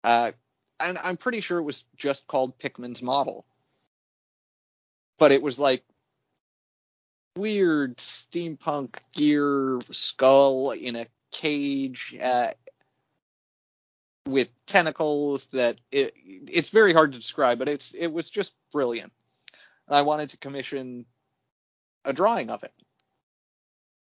uh, 0.03 0.31
and 0.79 0.97
I'm 0.97 1.17
pretty 1.17 1.41
sure 1.41 1.59
it 1.59 1.63
was 1.63 1.83
just 1.95 2.27
called 2.27 2.57
Pickman's 2.57 3.01
model, 3.01 3.45
but 5.17 5.31
it 5.31 5.41
was 5.41 5.59
like 5.59 5.83
weird 7.37 7.97
steampunk 7.97 8.97
gear 9.13 9.79
skull 9.91 10.71
in 10.71 10.95
a 10.95 11.07
cage 11.31 12.15
uh, 12.21 12.47
with 14.25 14.51
tentacles 14.65 15.45
that 15.47 15.79
it, 15.91 16.13
it's 16.15 16.69
very 16.69 16.93
hard 16.93 17.13
to 17.13 17.19
describe, 17.19 17.59
but 17.59 17.69
it's 17.69 17.91
it 17.91 18.07
was 18.07 18.29
just 18.29 18.53
brilliant. 18.71 19.13
And 19.87 19.95
I 19.95 20.01
wanted 20.01 20.31
to 20.31 20.37
commission 20.37 21.05
a 22.03 22.13
drawing 22.13 22.49
of 22.49 22.63
it, 22.63 22.73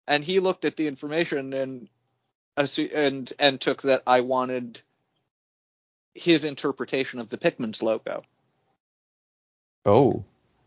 and 0.07 0.25
he 0.25 0.41
looked 0.41 0.65
at 0.65 0.77
the 0.77 0.89
information 0.89 1.53
and 1.53 1.89
and 2.57 3.33
and 3.39 3.61
took 3.61 3.83
that 3.83 4.03
I 4.07 4.21
wanted 4.21 4.83
his 6.15 6.45
interpretation 6.45 7.21
of 7.21 7.29
the 7.29 7.39
Pickman's 7.39 7.83
logo. 7.83 8.19
Oh. 9.85 10.25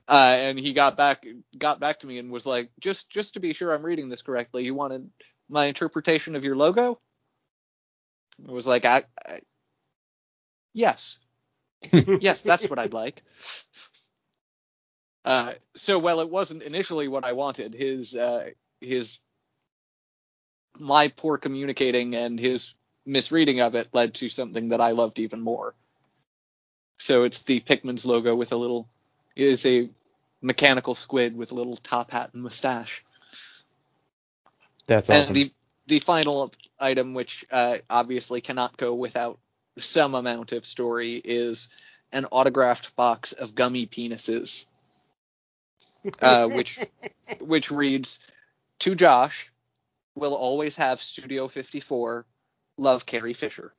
Uh, 0.08 0.36
and 0.38 0.60
he 0.60 0.74
got 0.74 0.98
back 0.98 1.26
got 1.58 1.80
back 1.80 2.00
to 2.00 2.08
me 2.08 2.18
and 2.18 2.32
was 2.32 2.46
like, 2.46 2.70
just 2.80 3.10
just 3.10 3.36
to 3.36 3.40
be 3.40 3.54
sure 3.54 3.74
I'm 3.74 3.86
reading 3.86 4.10
this 4.10 4.22
correctly, 4.22 4.66
you 4.66 4.74
wanted 4.74 5.10
my 5.50 5.66
interpretation 5.66 6.36
of 6.36 6.44
your 6.44 6.56
logo? 6.56 7.00
It 8.44 8.52
was 8.52 8.68
like, 8.68 8.86
I, 8.86 9.04
I 9.26 9.40
yes, 10.74 11.20
yes, 11.92 12.42
that's 12.42 12.70
what 12.70 12.80
I'd 12.80 12.94
like. 12.94 13.24
Uh, 15.24 15.54
so 15.76 16.00
while 16.00 16.20
it 16.20 16.30
wasn't 16.30 16.64
initially 16.64 17.08
what 17.08 17.24
I 17.24 17.32
wanted, 17.32 17.74
his 17.74 18.14
uh, 18.14 18.50
his 18.82 19.20
my 20.80 21.08
poor 21.08 21.38
communicating 21.38 22.16
and 22.16 22.40
his 22.40 22.76
misreading 23.06 23.62
of 23.62 23.76
it 23.76 23.90
led 23.94 24.14
to 24.16 24.30
something 24.30 24.70
that 24.70 24.82
I 24.82 24.92
loved 24.92 25.20
even 25.20 25.42
more. 25.42 25.74
So 26.98 27.24
it's 27.24 27.44
the 27.44 27.60
Pickman's 27.60 28.06
logo 28.06 28.36
with 28.36 28.52
a 28.52 28.56
little 28.56 28.88
is 29.36 29.66
a 29.66 29.90
mechanical 30.42 30.96
squid 30.96 31.36
with 31.36 31.52
a 31.52 31.56
little 31.56 31.78
top 31.78 32.12
hat 32.12 32.32
and 32.34 32.44
mustache. 32.44 33.04
That's 34.88 35.10
awesome. 35.10 35.28
And 35.28 35.36
the 35.36 35.52
the 35.88 36.00
final 36.00 36.52
item, 36.80 37.14
which 37.14 37.46
uh, 37.52 37.78
obviously 37.90 38.42
cannot 38.42 38.78
go 38.78 38.94
without 38.94 39.40
some 39.78 40.16
amount 40.16 40.52
of 40.52 40.66
story, 40.66 41.22
is 41.24 41.68
an 42.14 42.26
autographed 42.32 42.96
box 42.96 43.34
of 43.34 43.56
gummy 43.56 43.86
penises, 43.86 44.66
uh, 46.22 46.48
which 46.48 46.80
which 47.40 47.72
reads 47.72 48.20
to 48.80 48.96
Josh, 48.96 49.52
will 50.16 50.36
always 50.36 50.76
have 50.76 51.02
Studio 51.02 51.48
54. 51.48 52.26
Love 52.78 53.06
Carrie 53.06 53.34
Fisher. 53.34 53.74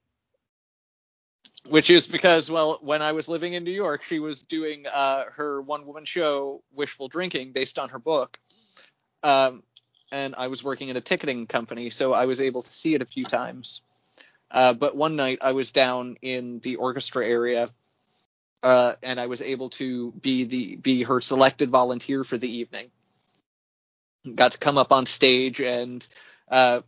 which 1.69 1.89
is 1.89 2.07
because 2.07 2.49
well 2.49 2.79
when 2.81 3.01
i 3.01 3.11
was 3.11 3.27
living 3.27 3.53
in 3.53 3.63
new 3.63 3.71
york 3.71 4.03
she 4.03 4.19
was 4.19 4.43
doing 4.43 4.85
uh, 4.87 5.25
her 5.35 5.61
one 5.61 5.85
woman 5.85 6.05
show 6.05 6.61
wishful 6.73 7.07
drinking 7.07 7.51
based 7.51 7.79
on 7.79 7.89
her 7.89 7.99
book. 7.99 8.39
Um, 9.23 9.63
and 10.11 10.35
i 10.35 10.47
was 10.47 10.63
working 10.63 10.89
at 10.89 10.97
a 10.97 11.01
ticketing 11.01 11.47
company 11.47 11.89
so 11.89 12.13
i 12.13 12.25
was 12.25 12.39
able 12.39 12.63
to 12.63 12.73
see 12.73 12.95
it 12.95 13.01
a 13.01 13.05
few 13.05 13.25
times. 13.25 13.81
Uh, 14.49 14.73
but 14.73 14.95
one 14.95 15.15
night 15.15 15.39
i 15.41 15.51
was 15.51 15.71
down 15.71 16.17
in 16.21 16.59
the 16.59 16.77
orchestra 16.77 17.25
area 17.25 17.69
uh, 18.63 18.93
and 19.03 19.19
i 19.19 19.27
was 19.27 19.41
able 19.41 19.69
to 19.69 20.11
be 20.13 20.45
the 20.45 20.75
be 20.77 21.03
her 21.03 21.21
selected 21.21 21.69
volunteer 21.69 22.23
for 22.23 22.37
the 22.37 22.49
evening 22.49 22.89
got 24.35 24.53
to 24.53 24.57
come 24.57 24.77
up 24.77 24.91
on 24.91 25.05
stage 25.05 25.59
and 25.61 26.05
uh, 26.49 26.81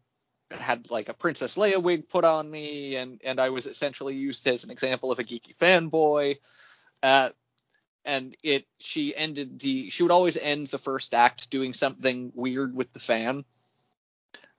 had 0.52 0.90
like 0.92 1.10
a 1.10 1.14
Princess 1.14 1.56
Leia 1.56 1.82
wig 1.82 2.10
put 2.10 2.26
on 2.26 2.50
me, 2.50 2.96
and 2.96 3.22
and 3.24 3.40
I 3.40 3.50
was 3.50 3.66
essentially 3.66 4.16
used 4.16 4.48
as 4.48 4.64
an 4.64 4.72
example 4.72 5.12
of 5.12 5.20
a 5.20 5.24
geeky 5.24 5.56
fanboy. 5.58 6.38
Uh, 7.02 7.30
and 8.06 8.36
it 8.44 8.66
she 8.80 9.16
ended 9.16 9.60
the 9.60 9.90
she 9.90 10.04
would 10.04 10.12
always 10.12 10.38
end 10.38 10.68
the 10.68 10.80
first 10.80 11.14
act 11.14 11.50
doing 11.50 11.74
something 11.74 12.32
weird 12.36 12.76
with 12.76 12.92
the 12.94 13.00
fan. 13.00 13.44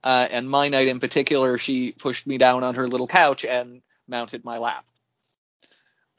Uh, 0.02 0.28
and 0.30 0.48
my 0.48 0.68
night 0.68 0.88
in 0.88 1.00
particular, 1.00 1.58
she 1.58 1.92
pushed 1.92 2.26
me 2.26 2.38
down 2.38 2.64
on 2.64 2.74
her 2.74 2.88
little 2.88 3.06
couch 3.06 3.44
and 3.44 3.82
mounted 4.08 4.44
my 4.44 4.58
lap. 4.58 4.84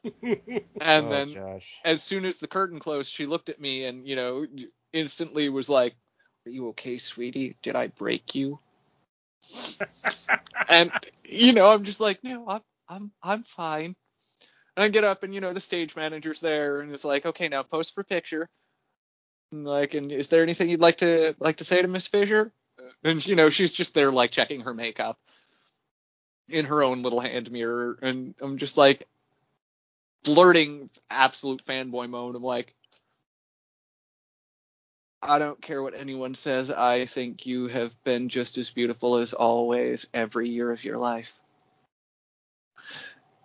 and 0.79 1.11
Oh, 1.11 1.11
then 1.11 1.37
Josh. 1.37 1.83
as 1.83 2.03
soon 2.03 2.25
as 2.25 2.37
the 2.37 2.47
curtain 2.47 2.79
closed, 2.79 3.11
she 3.11 3.25
looked 3.25 3.49
at 3.49 3.59
me 3.59 3.85
and, 3.85 4.07
you 4.07 4.15
know, 4.15 4.45
instantly 4.93 5.49
was 5.49 5.69
like, 5.69 5.95
Are 6.45 6.49
you 6.49 6.69
okay, 6.69 6.97
sweetie? 6.97 7.55
Did 7.61 7.75
I 7.75 7.87
break 7.87 8.35
you? 8.35 8.59
and 10.71 10.91
you 11.23 11.53
know, 11.53 11.71
I'm 11.71 11.83
just 11.83 11.99
like, 11.99 12.23
no, 12.23 12.45
I'm 12.47 12.61
I'm 12.87 13.11
I'm 13.21 13.43
fine. 13.43 13.95
And 14.75 14.83
I 14.83 14.89
get 14.89 15.03
up 15.03 15.23
and 15.23 15.33
you 15.33 15.41
know 15.41 15.53
the 15.53 15.59
stage 15.59 15.95
manager's 15.95 16.39
there 16.39 16.79
and 16.79 16.93
it's 16.93 17.03
like, 17.03 17.25
okay, 17.25 17.47
now 17.47 17.63
post 17.63 17.93
for 17.93 18.03
picture. 18.03 18.49
And 19.51 19.65
like, 19.65 19.93
and 19.93 20.11
is 20.11 20.29
there 20.29 20.43
anything 20.43 20.69
you'd 20.69 20.79
like 20.79 20.97
to 20.97 21.35
like 21.39 21.57
to 21.57 21.65
say 21.65 21.81
to 21.81 21.87
Miss 21.87 22.07
Fisher? 22.07 22.51
And 23.03 23.25
you 23.25 23.35
know, 23.35 23.49
she's 23.49 23.71
just 23.71 23.93
there 23.93 24.11
like 24.11 24.31
checking 24.31 24.61
her 24.61 24.73
makeup 24.73 25.19
in 26.49 26.65
her 26.65 26.83
own 26.83 27.01
little 27.01 27.19
hand 27.19 27.51
mirror, 27.51 27.97
and 28.01 28.35
I'm 28.41 28.57
just 28.57 28.77
like 28.77 29.07
blurting 30.23 30.89
absolute 31.09 31.65
fanboy 31.65 32.09
mode. 32.09 32.35
I'm 32.35 32.43
like, 32.43 32.75
I 35.23 35.37
don't 35.37 35.61
care 35.61 35.83
what 35.83 35.93
anyone 35.93 36.33
says. 36.33 36.71
I 36.71 37.05
think 37.05 37.45
you 37.45 37.67
have 37.67 38.01
been 38.03 38.27
just 38.27 38.57
as 38.57 38.71
beautiful 38.71 39.17
as 39.17 39.33
always 39.33 40.07
every 40.13 40.49
year 40.49 40.71
of 40.71 40.83
your 40.83 40.97
life. 40.97 41.39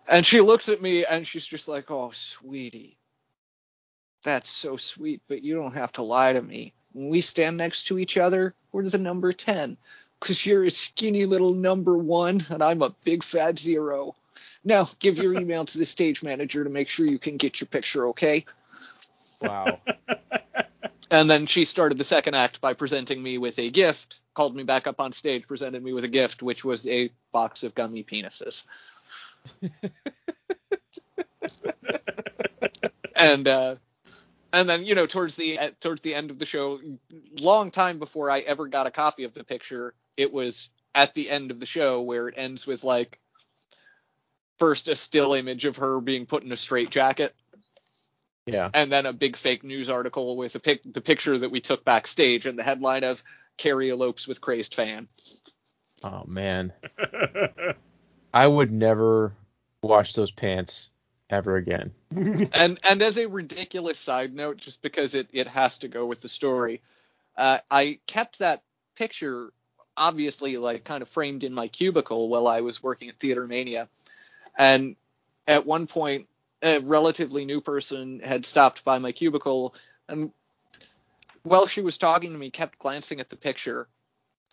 And 0.08 0.24
she 0.24 0.40
looks 0.40 0.68
at 0.68 0.80
me 0.80 1.04
and 1.04 1.26
she's 1.26 1.44
just 1.44 1.68
like, 1.68 1.90
Oh, 1.90 2.10
sweetie. 2.12 2.96
That's 4.22 4.50
so 4.50 4.76
sweet, 4.76 5.20
but 5.28 5.42
you 5.42 5.54
don't 5.54 5.74
have 5.74 5.92
to 5.92 6.02
lie 6.02 6.32
to 6.32 6.42
me. 6.42 6.72
When 6.92 7.10
we 7.10 7.20
stand 7.20 7.58
next 7.58 7.84
to 7.84 7.98
each 7.98 8.16
other, 8.16 8.54
we're 8.72 8.88
the 8.88 8.98
number 8.98 9.32
10. 9.32 9.76
Because 10.18 10.46
you're 10.46 10.64
a 10.64 10.70
skinny 10.70 11.26
little 11.26 11.52
number 11.52 11.98
one 11.98 12.42
and 12.48 12.62
I'm 12.62 12.80
a 12.80 12.94
big 13.04 13.22
fat 13.22 13.58
zero. 13.58 14.16
Now, 14.64 14.88
give 14.98 15.18
your 15.18 15.34
email 15.40 15.66
to 15.66 15.78
the 15.78 15.84
stage 15.84 16.22
manager 16.22 16.64
to 16.64 16.70
make 16.70 16.88
sure 16.88 17.06
you 17.06 17.18
can 17.18 17.36
get 17.36 17.60
your 17.60 17.68
picture, 17.68 18.06
okay? 18.08 18.46
Wow. 19.42 19.80
And 21.10 21.30
then 21.30 21.46
she 21.46 21.64
started 21.64 21.98
the 21.98 22.04
second 22.04 22.34
act 22.34 22.60
by 22.60 22.74
presenting 22.74 23.22
me 23.22 23.38
with 23.38 23.58
a 23.58 23.70
gift, 23.70 24.20
called 24.34 24.56
me 24.56 24.64
back 24.64 24.86
up 24.86 25.00
on 25.00 25.12
stage, 25.12 25.46
presented 25.46 25.82
me 25.82 25.92
with 25.92 26.04
a 26.04 26.08
gift, 26.08 26.42
which 26.42 26.64
was 26.64 26.86
a 26.86 27.10
box 27.32 27.62
of 27.62 27.74
gummy 27.74 28.02
penises. 28.02 28.64
and 33.16 33.46
uh, 33.46 33.76
and 34.52 34.68
then 34.68 34.84
you 34.84 34.94
know 34.94 35.06
towards 35.06 35.36
the 35.36 35.58
towards 35.80 36.00
the 36.00 36.14
end 36.14 36.30
of 36.30 36.38
the 36.38 36.46
show, 36.46 36.80
long 37.40 37.70
time 37.70 37.98
before 37.98 38.30
I 38.30 38.40
ever 38.40 38.66
got 38.66 38.86
a 38.86 38.90
copy 38.90 39.24
of 39.24 39.32
the 39.32 39.44
picture, 39.44 39.94
it 40.16 40.32
was 40.32 40.70
at 40.94 41.14
the 41.14 41.30
end 41.30 41.50
of 41.50 41.60
the 41.60 41.66
show 41.66 42.02
where 42.02 42.28
it 42.28 42.34
ends 42.36 42.66
with 42.66 42.82
like 42.82 43.20
first 44.58 44.88
a 44.88 44.96
still 44.96 45.34
image 45.34 45.66
of 45.66 45.76
her 45.76 46.00
being 46.00 46.26
put 46.26 46.42
in 46.42 46.50
a 46.50 46.56
straitjacket 46.56 47.34
Yeah. 48.46 48.70
and 48.74 48.92
then 48.92 49.06
a 49.06 49.12
big 49.12 49.36
fake 49.36 49.64
news 49.64 49.90
article 49.90 50.36
with 50.36 50.54
a 50.54 50.60
pic- 50.60 50.84
the 50.84 51.00
picture 51.00 51.36
that 51.36 51.50
we 51.50 51.60
took 51.60 51.84
backstage 51.84 52.46
and 52.46 52.56
the 52.56 52.62
headline 52.62 53.02
of 53.02 53.22
Carrie 53.56 53.90
elopes 53.90 54.28
with 54.28 54.40
crazed 54.40 54.74
fan. 54.74 55.08
Oh 56.04 56.24
man. 56.26 56.72
I 58.34 58.46
would 58.46 58.70
never 58.70 59.34
wash 59.82 60.12
those 60.12 60.30
pants 60.30 60.90
ever 61.28 61.56
again. 61.56 61.92
and 62.10 62.78
and 62.88 63.02
as 63.02 63.18
a 63.18 63.26
ridiculous 63.26 63.98
side 63.98 64.34
note, 64.34 64.58
just 64.58 64.82
because 64.82 65.14
it 65.14 65.28
it 65.32 65.48
has 65.48 65.78
to 65.78 65.88
go 65.88 66.06
with 66.06 66.20
the 66.20 66.28
story, 66.28 66.82
uh, 67.36 67.58
I 67.70 67.98
kept 68.06 68.38
that 68.38 68.62
picture 68.94 69.52
obviously 69.96 70.58
like 70.58 70.84
kind 70.84 71.02
of 71.02 71.08
framed 71.08 71.42
in 71.42 71.54
my 71.54 71.68
cubicle 71.68 72.28
while 72.28 72.46
I 72.46 72.60
was 72.60 72.82
working 72.82 73.08
at 73.08 73.18
TheaterMania, 73.18 73.88
and 74.56 74.96
at 75.48 75.66
one 75.66 75.86
point 75.86 76.28
a 76.66 76.80
relatively 76.80 77.44
new 77.44 77.60
person 77.60 78.20
had 78.20 78.44
stopped 78.44 78.84
by 78.84 78.98
my 78.98 79.12
cubicle 79.12 79.74
and 80.08 80.32
while 81.42 81.66
she 81.66 81.80
was 81.80 81.96
talking 81.96 82.32
to 82.32 82.38
me 82.38 82.50
kept 82.50 82.78
glancing 82.78 83.20
at 83.20 83.30
the 83.30 83.36
picture 83.36 83.88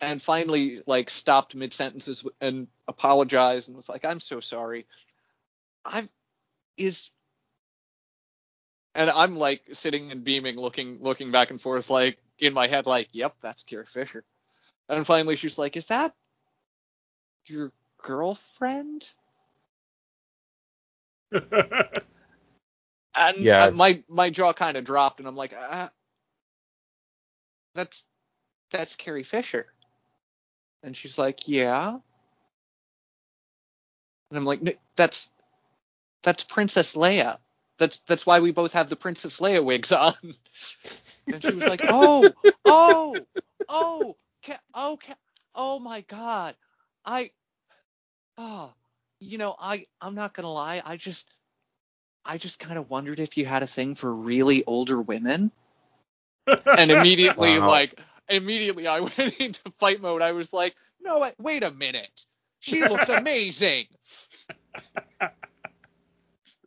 and 0.00 0.22
finally 0.22 0.80
like 0.86 1.10
stopped 1.10 1.54
mid 1.54 1.72
sentences 1.72 2.24
and 2.40 2.68
apologized 2.86 3.68
and 3.68 3.76
was 3.76 3.88
like 3.88 4.04
i'm 4.04 4.20
so 4.20 4.40
sorry. 4.40 4.86
I've 5.84 6.08
is 6.76 7.10
and 8.94 9.10
i'm 9.10 9.36
like 9.36 9.62
sitting 9.72 10.10
and 10.12 10.24
beaming 10.24 10.56
looking 10.56 10.98
looking 11.00 11.30
back 11.30 11.50
and 11.50 11.60
forth 11.60 11.90
like 11.90 12.18
in 12.38 12.52
my 12.54 12.66
head 12.66 12.86
like 12.86 13.08
yep 13.12 13.34
that's 13.42 13.64
Carrie 13.64 13.86
Fisher. 13.86 14.24
And 14.88 15.06
finally 15.06 15.36
she's 15.36 15.58
like 15.58 15.76
is 15.76 15.86
that 15.86 16.14
your 17.46 17.72
girlfriend 17.98 19.08
and 23.16 23.36
Yeah. 23.40 23.70
my 23.70 24.02
my 24.08 24.30
jaw 24.30 24.52
kind 24.52 24.76
of 24.76 24.84
dropped 24.84 25.20
and 25.20 25.28
i'm 25.28 25.36
like 25.36 25.54
uh, 25.54 25.88
that's 27.74 28.04
that's 28.72 28.96
carrie 28.96 29.24
fisher 29.24 29.68
and 30.84 30.96
she's 30.96 31.18
like 31.18 31.48
yeah 31.48 31.90
and 31.90 32.16
i'm 34.38 34.46
like 34.46 34.60
"N- 34.66 34.76
that's 34.96 35.28
that's 36.24 36.44
Princess 36.44 36.96
Leia. 36.96 37.38
That's 37.78 38.00
that's 38.00 38.26
why 38.26 38.40
we 38.40 38.52
both 38.52 38.74
have 38.74 38.90
the 38.90 38.96
Princess 38.96 39.40
Leia 39.40 39.64
wigs 39.64 39.92
on." 39.92 40.14
and 41.32 41.44
she 41.44 41.54
was 41.54 41.68
like, 41.68 41.84
"Oh, 41.88 42.36
oh, 42.66 43.28
oh, 43.70 44.18
ca- 44.44 44.60
oh, 44.74 44.98
ca- 45.02 45.16
oh 45.56 45.80
my 45.80 46.02
God, 46.02 46.56
I, 47.06 47.32
oh, 48.38 48.74
you 49.24 49.38
know, 49.38 49.54
I 49.58 49.86
I'm 50.00 50.14
not 50.14 50.34
gonna 50.34 50.52
lie, 50.52 50.82
I 50.84 50.96
just 50.96 51.28
I 52.24 52.38
just 52.38 52.58
kind 52.58 52.78
of 52.78 52.90
wondered 52.90 53.20
if 53.20 53.36
you 53.36 53.44
had 53.44 53.62
a 53.62 53.66
thing 53.66 53.94
for 53.94 54.14
really 54.14 54.64
older 54.66 55.00
women." 55.00 55.50
and 56.76 56.90
immediately 56.90 57.58
Wow. 57.58 57.68
like 57.68 57.98
immediately 58.28 58.86
I 58.86 59.00
went 59.18 59.40
into 59.40 59.62
fight 59.78 60.00
mode. 60.00 60.22
I 60.22 60.32
was 60.32 60.52
like, 60.52 60.74
no, 61.00 61.30
wait, 61.38 61.62
a 61.62 61.70
minute. 61.70 62.26
She 62.60 62.82
looks 62.84 63.08
amazing. 63.08 63.86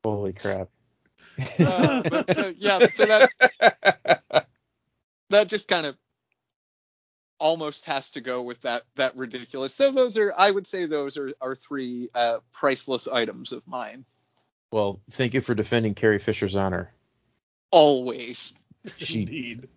Holy 0.04 0.34
crap. 0.34 0.70
Uh, 1.60 2.24
so 2.32 2.54
yeah, 2.58 2.86
so 2.94 3.06
that 3.06 3.30
that 5.30 5.48
just 5.48 5.68
kind 5.68 5.86
of 5.86 5.98
almost 7.40 7.86
has 7.86 8.10
to 8.12 8.22
go 8.22 8.42
with 8.44 8.62
that 8.62 8.84
that 8.96 9.16
ridiculous. 9.16 9.74
So 9.74 9.92
those 9.92 10.18
are 10.18 10.34
I 10.38 10.50
would 10.52 10.68
say 10.68 10.86
those 10.86 11.18
are 11.18 11.34
are 11.42 11.56
three 11.56 12.10
uh, 12.16 12.40
priceless 12.54 13.08
items 13.08 13.52
of 13.52 13.68
mine. 13.68 14.06
well, 14.72 15.00
thank 15.12 15.34
you 15.34 15.42
for 15.42 15.54
defending 15.56 15.96
Carrie 15.96 16.20
Fisher's 16.20 16.56
honor. 16.56 16.92
Always. 17.72 18.54
She 18.98 19.22
Indeed. 19.22 19.68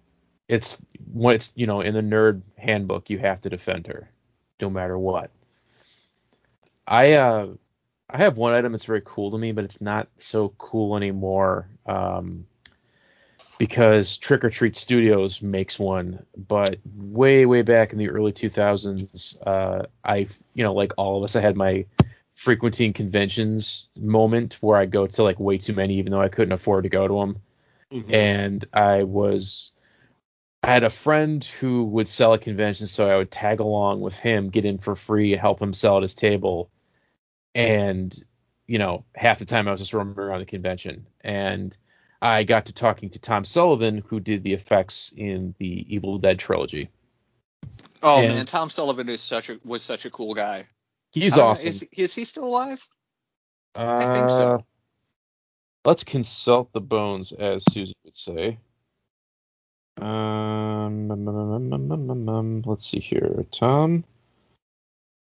it's 0.49 0.81
when 1.13 1.35
it's 1.35 1.53
you 1.57 1.67
know 1.67 1.81
in 1.81 1.95
the 1.95 2.01
nerd 2.01 2.43
handbook 2.57 3.11
you 3.11 3.19
have 3.19 3.41
to 3.41 3.51
defend 3.51 3.89
her 3.89 4.09
no 4.61 4.71
matter 4.71 4.97
what 4.97 5.31
i 6.87 7.15
uh 7.15 7.49
i 8.09 8.17
have 8.19 8.37
one 8.37 8.53
item 8.53 8.71
that's 8.71 8.85
very 8.85 9.03
cool 9.05 9.33
to 9.33 9.39
me 9.39 9.51
but 9.51 9.65
it's 9.65 9.81
not 9.81 10.07
so 10.19 10.51
cool 10.59 10.97
anymore 10.97 11.69
um 11.87 12.47
because 13.61 14.17
trick 14.17 14.43
or 14.45 14.51
treat 14.51 14.75
studios 14.75 15.43
makes 15.43 15.79
one 15.79 16.25
but 16.49 16.79
way 16.97 17.45
way 17.45 17.63
back 17.63 17.93
in 17.93 17.99
the 17.99 18.09
early 18.09 18.33
2000s 18.33 19.37
uh 19.47 19.85
i 20.03 20.27
you 20.55 20.65
know 20.65 20.73
like 20.73 20.93
all 20.97 21.19
of 21.19 21.23
us 21.25 21.37
i 21.37 21.41
had 21.41 21.57
my 21.57 21.85
frequenting 22.35 22.93
conventions 22.93 23.89
moment 23.97 24.55
where 24.63 24.79
i 24.79 24.87
go 24.87 25.07
to 25.07 25.23
like 25.23 25.39
way 25.39 25.59
too 25.59 25.75
many 25.75 25.99
even 25.99 26.11
though 26.11 26.23
i 26.23 26.29
couldn't 26.29 26.53
afford 26.53 26.85
to 26.85 26.89
go 26.89 27.07
to 27.07 27.15
them 27.15 27.37
Mhm. 27.93 28.13
and 28.13 28.65
I 28.73 29.03
was 29.03 29.73
I 30.63 30.73
had 30.73 30.85
a 30.85 30.91
friend 30.91 31.45
who 31.45 31.85
would 31.85 32.07
sell 32.07 32.35
at 32.35 32.43
conventions, 32.43 32.93
so 32.93 33.09
I 33.09 33.17
would 33.17 33.31
tag 33.31 33.61
along 33.61 34.01
with 34.01 34.17
him, 34.17 34.51
get 34.51 34.65
in 34.65 34.79
for 34.79 34.95
free, 34.95 35.33
help 35.33 35.61
him 35.61 35.73
sell 35.73 35.97
at 35.97 36.03
his 36.03 36.15
table, 36.15 36.71
and 37.55 38.15
you 38.67 38.79
know 38.79 39.05
half 39.15 39.39
the 39.39 39.45
time 39.45 39.67
I 39.67 39.73
was 39.73 39.81
just 39.81 39.95
roaming 39.95 40.19
around 40.19 40.41
the 40.41 40.47
convention, 40.47 41.07
and 41.23 41.77
I 42.23 42.45
got 42.45 42.67
to 42.67 42.73
talking 42.73 43.11
to 43.11 43.19
Tom 43.19 43.45
Sullivan, 43.45 44.05
who 44.07 44.21
did 44.21 44.43
the 44.43 44.53
effects 44.53 45.13
in 45.17 45.55
the 45.59 45.87
Evil 45.95 46.19
Dead 46.19 46.39
trilogy. 46.39 46.91
Oh 48.03 48.21
And- 48.21 48.35
man, 48.35 48.47
Tom 48.47 48.71
Sullivan 48.71 49.09
is 49.09 49.21
such 49.21 49.51
a 49.51 49.59
was 49.65 49.83
such 49.83 50.05
a 50.05 50.11
cool 50.11 50.35
guy. 50.35 50.65
He's 51.13 51.37
know, 51.37 51.49
awesome. 51.49 51.69
Is, 51.69 51.83
is 51.97 52.15
he 52.15 52.25
still 52.25 52.45
alive? 52.45 52.87
uh, 53.75 53.97
I 54.01 54.15
think 54.15 54.31
so. 54.31 54.65
Let's 55.85 56.05
consult 56.05 56.73
the 56.73 56.81
bones, 56.81 57.33
as 57.33 57.65
Susan 57.71 57.95
would 58.05 58.15
say. 58.15 58.59
Um, 60.01 61.11
um, 61.11 62.63
let's 62.65 62.87
see 62.87 63.01
here. 63.01 63.45
Tom 63.51 64.05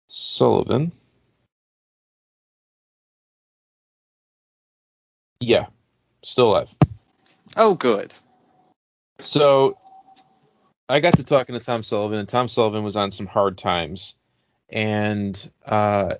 Sullivan. 0.08 0.92
Yeah, 5.40 5.66
still 6.22 6.50
alive. 6.50 6.74
Oh, 7.60 7.74
good. 7.74 8.14
So 9.18 9.76
I 10.88 11.00
got 11.00 11.16
to 11.16 11.24
talking 11.24 11.58
to 11.58 11.60
Tom 11.60 11.82
Sullivan, 11.82 12.20
and 12.20 12.28
Tom 12.28 12.46
Sullivan 12.46 12.84
was 12.84 12.94
on 12.94 13.10
some 13.10 13.26
hard 13.26 13.58
times, 13.58 14.14
and 14.70 15.50
uh, 15.66 16.14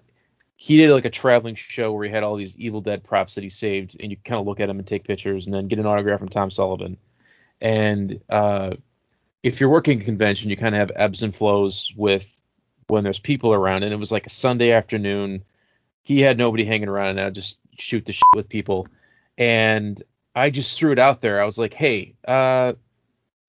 he 0.57 0.79
did 0.79 0.91
like 0.91 1.05
a 1.05 1.11
traveling 1.11 1.55
show 1.55 1.93
where 1.93 2.05
he 2.05 2.11
had 2.11 2.25
all 2.25 2.35
these 2.35 2.57
Evil 2.57 2.81
Dead 2.81 3.05
props 3.05 3.37
that 3.37 3.45
he 3.45 3.51
saved, 3.51 3.97
and 4.01 4.11
you 4.11 4.17
kind 4.17 4.41
of 4.41 4.49
look 4.49 4.59
at 4.59 4.67
them 4.67 4.81
and 4.81 4.89
take 4.89 5.05
pictures, 5.05 5.47
and 5.47 5.55
then 5.55 5.69
get 5.69 5.79
an 5.79 5.87
autograph 5.87 6.19
from 6.19 6.29
Tom 6.29 6.51
Sullivan. 6.51 6.97
And 7.61 8.21
uh, 8.29 8.75
if 9.45 9.61
you're 9.61 9.71
working 9.71 10.01
a 10.01 10.05
convention, 10.05 10.51
you 10.51 10.57
kind 10.57 10.75
of 10.75 10.81
have 10.81 10.91
ebbs 10.97 11.23
and 11.23 11.33
flows 11.33 11.93
with 11.97 12.29
when 12.89 13.05
there's 13.05 13.21
people 13.21 13.55
around, 13.55 13.85
and 13.85 13.93
it 13.93 13.99
was 13.99 14.11
like 14.11 14.27
a 14.27 14.31
Sunday 14.31 14.73
afternoon. 14.73 15.45
He 16.03 16.21
had 16.21 16.37
nobody 16.37 16.65
hanging 16.65 16.89
around, 16.89 17.11
and 17.11 17.21
I 17.21 17.31
just 17.31 17.59
shoot 17.79 18.05
the 18.05 18.13
shit 18.13 18.25
with 18.35 18.49
people, 18.49 18.89
and 19.37 20.03
I 20.35 20.51
just 20.51 20.79
threw 20.79 20.93
it 20.93 20.99
out 20.99 21.21
there. 21.21 21.41
I 21.41 21.45
was 21.45 21.59
like, 21.59 21.75
hey, 21.75 22.15
uh, 22.27 22.75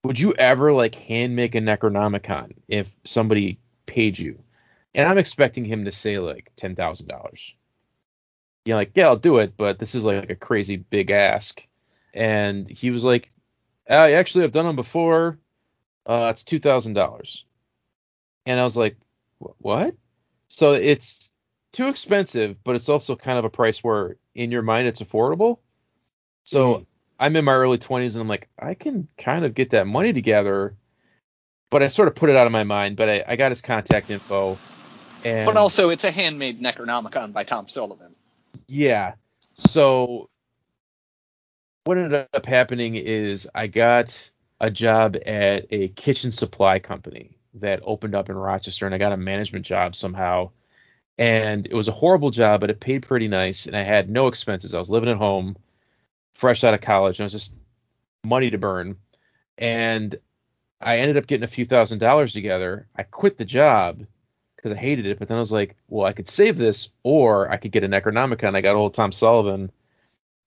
would 0.04 0.20
you 0.20 0.34
ever 0.34 0.74
like 0.74 0.96
hand 0.96 1.36
make 1.36 1.56
a 1.56 1.60
Necronomicon 1.60 2.54
if 2.68 2.94
somebody 3.04 3.60
paid 3.86 4.18
you? 4.18 4.40
And 4.96 5.08
I'm 5.08 5.18
expecting 5.18 5.66
him 5.66 5.86
to 5.86 5.92
say 5.92 6.20
like 6.20 6.52
ten 6.56 6.76
thousand 6.76 7.08
dollars. 7.08 7.54
You 8.66 8.74
know, 8.74 8.78
like, 8.78 8.92
yeah, 8.96 9.08
I'll 9.08 9.18
do 9.18 9.38
it, 9.38 9.56
but 9.56 9.80
this 9.80 9.96
is 9.96 10.04
like 10.04 10.30
a 10.30 10.36
crazy 10.36 10.78
big 10.78 11.12
ask. 11.12 11.66
And 12.14 12.68
he 12.68 12.92
was 12.92 13.04
like, 13.04 13.32
I 13.90 14.14
actually 14.14 14.42
have 14.44 14.52
done 14.52 14.66
them 14.66 14.76
before. 14.76 15.38
Uh, 16.06 16.30
it's 16.32 16.44
two 16.44 16.60
thousand 16.60 16.94
dollars. 16.94 17.46
And 18.46 18.60
I 18.60 18.64
was 18.64 18.78
like, 18.78 18.98
what? 19.38 19.96
So 20.48 20.74
it's 20.74 21.30
too 21.72 21.88
expensive, 21.88 22.64
but 22.64 22.76
it's 22.76 22.90
also 22.90 23.16
kind 23.16 23.38
of 23.38 23.46
a 23.46 23.50
price 23.50 23.84
where 23.84 24.18
in 24.34 24.52
your 24.52 24.64
mind 24.64 24.88
it's 24.88 25.02
affordable. 25.02 25.60
So 26.44 26.76
Mhm. 26.76 26.86
I'm 27.20 27.36
in 27.36 27.46
my 27.46 27.54
early 27.54 27.78
20s 27.78 28.16
and 28.16 28.22
I'm 28.22 28.28
like, 28.28 28.48
I 28.58 28.74
can 28.74 29.08
kind 29.18 29.46
of 29.46 29.54
get 29.54 29.72
that 29.72 29.88
money 29.88 30.14
together. 30.14 30.76
But 31.70 31.84
I 31.84 31.88
sort 31.88 32.08
of 32.08 32.16
put 32.16 32.30
it 32.30 32.36
out 32.36 32.48
of 32.48 32.52
my 32.52 32.64
mind. 32.64 32.96
But 32.98 33.10
I, 33.10 33.24
I 33.28 33.36
got 33.36 33.52
his 33.52 33.62
contact 33.62 34.10
info. 34.10 34.58
And 35.26 35.46
But 35.46 35.58
also, 35.58 35.90
it's 35.90 36.04
a 36.04 36.12
handmade 36.12 36.62
Necronomicon 36.62 37.34
by 37.34 37.44
Tom 37.44 37.68
Sullivan. 37.68 38.16
yeah. 38.68 39.14
So 39.56 40.30
what 41.86 41.98
ended 41.98 42.28
up 42.34 42.46
happening 42.46 42.96
is 42.96 43.48
I 43.56 43.68
got 43.68 44.32
a 44.60 44.70
job 44.70 45.18
at 45.26 45.66
a 45.72 45.90
kitchen 45.90 46.32
supply 46.32 46.80
company 46.80 47.38
that 47.56 47.82
opened 47.84 48.16
up 48.16 48.30
in 48.30 48.36
Rochester 48.36 48.86
and 48.86 48.94
I 48.96 48.98
got 48.98 49.12
a 49.14 49.18
management 49.18 49.66
job 49.66 49.96
somehow. 49.96 50.52
And 51.18 51.66
it 51.68 51.74
was 51.74 51.88
a 51.88 51.94
horrible 51.94 52.32
job, 52.32 52.62
but 52.62 52.70
it 52.70 52.80
paid 52.80 53.04
pretty 53.04 53.28
nice 53.28 53.66
and 53.68 53.76
I 53.76 53.84
had 53.84 54.10
no 54.10 54.28
expenses. 54.28 54.74
I 54.74 54.80
was 54.80 54.90
living 54.90 55.10
at 55.10 55.18
home, 55.18 55.58
fresh 56.40 56.64
out 56.64 56.74
of 56.74 56.82
college, 56.82 57.20
and 57.20 57.26
it 57.26 57.34
was 57.34 57.34
just 57.34 57.52
money 58.24 58.50
to 58.50 58.58
burn. 58.58 58.96
And 59.58 60.16
I 60.80 61.00
ended 61.00 61.18
up 61.18 61.28
getting 61.28 61.44
a 61.44 61.48
few 61.48 61.66
thousand 61.66 62.00
dollars 62.00 62.32
together. 62.32 62.88
I 62.96 63.04
quit 63.04 63.38
the 63.38 63.46
job 63.46 64.06
because 64.56 64.72
I 64.72 64.76
hated 64.76 65.06
it, 65.06 65.20
but 65.20 65.28
then 65.28 65.38
I 65.38 65.42
was 65.42 65.52
like, 65.52 65.76
well, 65.90 66.06
I 66.06 66.14
could 66.14 66.30
save 66.30 66.58
this 66.58 66.90
or 67.04 67.52
I 67.52 67.58
could 67.58 67.72
get 67.72 67.84
a 67.84 67.90
Necronomicon. 67.90 68.56
I 68.56 68.62
got 68.62 68.76
old 68.76 68.94
Tom 68.94 69.12
Sullivan 69.12 69.72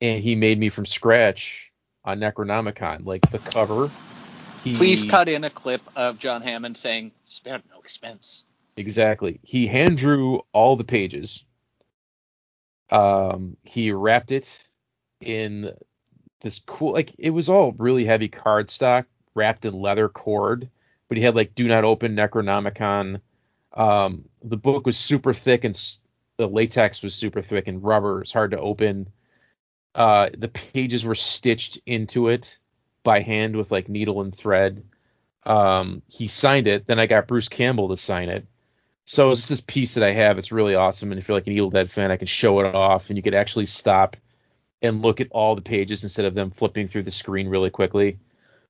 and 0.01 0.23
he 0.23 0.35
made 0.35 0.59
me 0.59 0.71
from 0.71 0.87
scratch 0.87 1.71
a 2.05 2.13
Necronomicon, 2.13 3.05
like 3.07 3.31
the 3.31 3.39
cover. 3.39 3.91
He, 4.65 4.75
Please 4.75 5.03
cut 5.03 5.29
in 5.29 5.45
a 5.45 5.51
clip 5.51 5.83
of 5.97 6.19
John 6.19 6.41
Hammond 6.41 6.77
saying, 6.77 7.13
"Spared 7.25 7.63
no 7.71 7.81
expense." 7.81 8.45
Exactly. 8.77 9.41
He 9.43 9.67
hand 9.67 9.97
drew 9.99 10.43
all 10.53 10.77
the 10.77 10.85
pages. 10.85 11.45
Um, 12.91 13.57
he 13.65 13.93
wrapped 13.93 14.33
it 14.33 14.69
in 15.23 15.73
this 16.41 16.61
cool, 16.67 16.93
like 16.93 17.15
it 17.19 17.31
was 17.31 17.49
all 17.49 17.73
really 17.73 18.05
heavy 18.05 18.29
cardstock 18.29 19.07
wrapped 19.35 19.65
in 19.65 19.75
leather 19.75 20.09
cord, 20.09 20.69
but 21.09 21.17
he 21.17 21.23
had 21.23 21.35
like 21.35 21.55
"Do 21.55 21.69
not 21.69 21.85
open 21.85 22.17
Necronomicon." 22.17 23.21
Um, 23.73 24.25
the 24.43 24.57
book 24.57 24.85
was 24.87 24.99
super 24.99 25.33
thick 25.33 25.65
and 25.65 25.75
s- 25.75 26.01
the 26.37 26.49
latex 26.49 27.03
was 27.03 27.15
super 27.15 27.43
thick 27.43 27.69
and 27.69 27.83
rubber. 27.83 28.21
It's 28.23 28.33
hard 28.33 28.51
to 28.51 28.59
open. 28.61 29.09
Uh, 29.95 30.31
the 30.37 30.49
pages 30.49 31.05
were 31.05 31.15
stitched 31.15 31.79
into 31.87 32.29
it 32.29 32.59
by 33.03 33.21
hand 33.21 33.57
with 33.57 33.71
like 33.71 33.89
needle 33.89 34.21
and 34.23 34.35
thread. 34.35 34.85
Um, 35.45 36.03
he 36.09 36.29
signed 36.29 36.67
it. 36.67 36.87
Then 36.87 36.99
I 36.99 37.07
got 37.07 37.27
Bruce 37.29 37.49
Campbell 37.49 37.89
to 37.89 37.97
sign 37.97 38.29
it. 38.29 38.47
So 39.05 39.31
it's 39.31 39.49
this 39.49 39.61
piece 39.61 39.95
that 39.95 40.05
I 40.05 40.13
have. 40.13 40.39
It's 40.39 40.53
really 40.53 40.75
awesome. 40.75 41.11
And 41.11 41.19
if 41.19 41.29
you're 41.29 41.37
like 41.37 41.47
an 41.47 41.53
Evil 41.53 41.71
Dead 41.71 41.91
fan, 41.91 42.11
I 42.11 42.17
can 42.17 42.29
show 42.29 42.61
it 42.61 42.75
off 42.75 43.11
and 43.11 43.17
you 43.17 43.23
could 43.23 43.35
actually 43.35 43.67
stop 43.67 44.17
and 44.83 45.01
look 45.03 45.21
at 45.21 45.29
all 45.31 45.55
the 45.55 45.63
pages 45.63 46.03
instead 46.03 46.25
of 46.25 46.35
them 46.35 46.51
flipping 46.51 46.89
through 46.89 47.05
the 47.05 47.11
screen 47.11 47.49
really 47.49 47.71
quickly. 47.71 48.19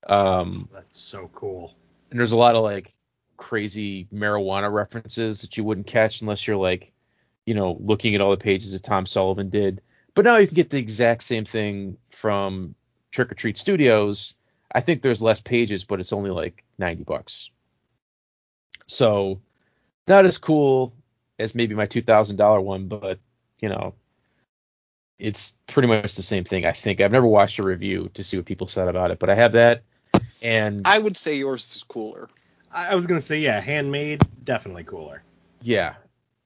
Um, 0.07 0.69
That's 0.73 0.99
so 0.99 1.31
cool. 1.35 1.75
and 2.11 2.19
there's 2.19 2.33
a 2.33 2.37
lot 2.37 2.55
of 2.55 2.63
like 2.63 2.93
crazy 3.37 4.07
marijuana 4.13 4.73
references 4.73 5.41
that 5.41 5.57
you 5.57 5.65
wouldn't 5.65 5.87
catch 5.87 6.21
unless 6.21 6.47
you're 6.47 6.57
like, 6.57 6.93
you 7.47 7.55
know, 7.55 7.77
looking 7.81 8.15
at 8.15 8.21
all 8.21 8.31
the 8.31 8.37
pages 8.37 8.73
that 8.73 8.83
Tom 8.83 9.07
Sullivan 9.07 9.49
did. 9.51 9.81
But 10.15 10.25
now 10.25 10.37
you 10.37 10.47
can 10.47 10.55
get 10.55 10.71
the 10.71 10.79
exact 10.79 11.23
same 11.23 11.45
thing 11.45 11.97
from 12.11 12.75
Trick 13.11 13.33
or 13.33 13.35
Treat 13.35 13.57
Studios. 13.57 14.35
I 14.75 14.81
think 14.81 15.03
there's 15.03 15.23
less 15.23 15.41
pages, 15.41 15.85
but 15.85 16.01
it's 16.01 16.13
only 16.13 16.31
like 16.31 16.65
90 16.79 17.05
bucks. 17.05 17.51
So 18.87 19.41
not 20.07 20.25
as 20.27 20.39
cool 20.39 20.95
as 21.39 21.55
maybe 21.55 21.75
my 21.75 21.87
$2,000 21.87 22.63
one, 22.63 22.89
but 22.89 23.19
you 23.61 23.69
know, 23.69 23.95
it's 25.23 25.55
pretty 25.69 25.87
much 25.87 26.17
the 26.17 26.23
same 26.23 26.43
thing. 26.43 26.67
I 26.67 26.73
think 26.73 27.01
I've 27.01 27.13
never 27.13 27.27
watched 27.27 27.61
a 27.61 27.63
review 27.63 28.11
to 28.15 28.25
see 28.25 28.37
what 28.37 28.45
people 28.45 28.67
said 28.67 28.89
about 28.89 29.13
it, 29.13 29.21
but 29.21 29.31
I 29.31 29.37
have 29.37 29.53
that, 29.53 29.85
and 30.43 30.83
I 30.85 30.99
would 30.99 31.17
say 31.17 31.37
yours 31.37 31.77
is 31.77 31.85
cooler. 31.85 32.29
I 32.75 32.89
I 32.89 32.95
was 32.97 33.07
gonna 33.07 33.21
say 33.21 33.39
yeah, 33.39 33.61
handmade, 33.61 34.23
definitely 34.45 34.85
cooler. 34.85 35.23
yeah. 35.61 35.95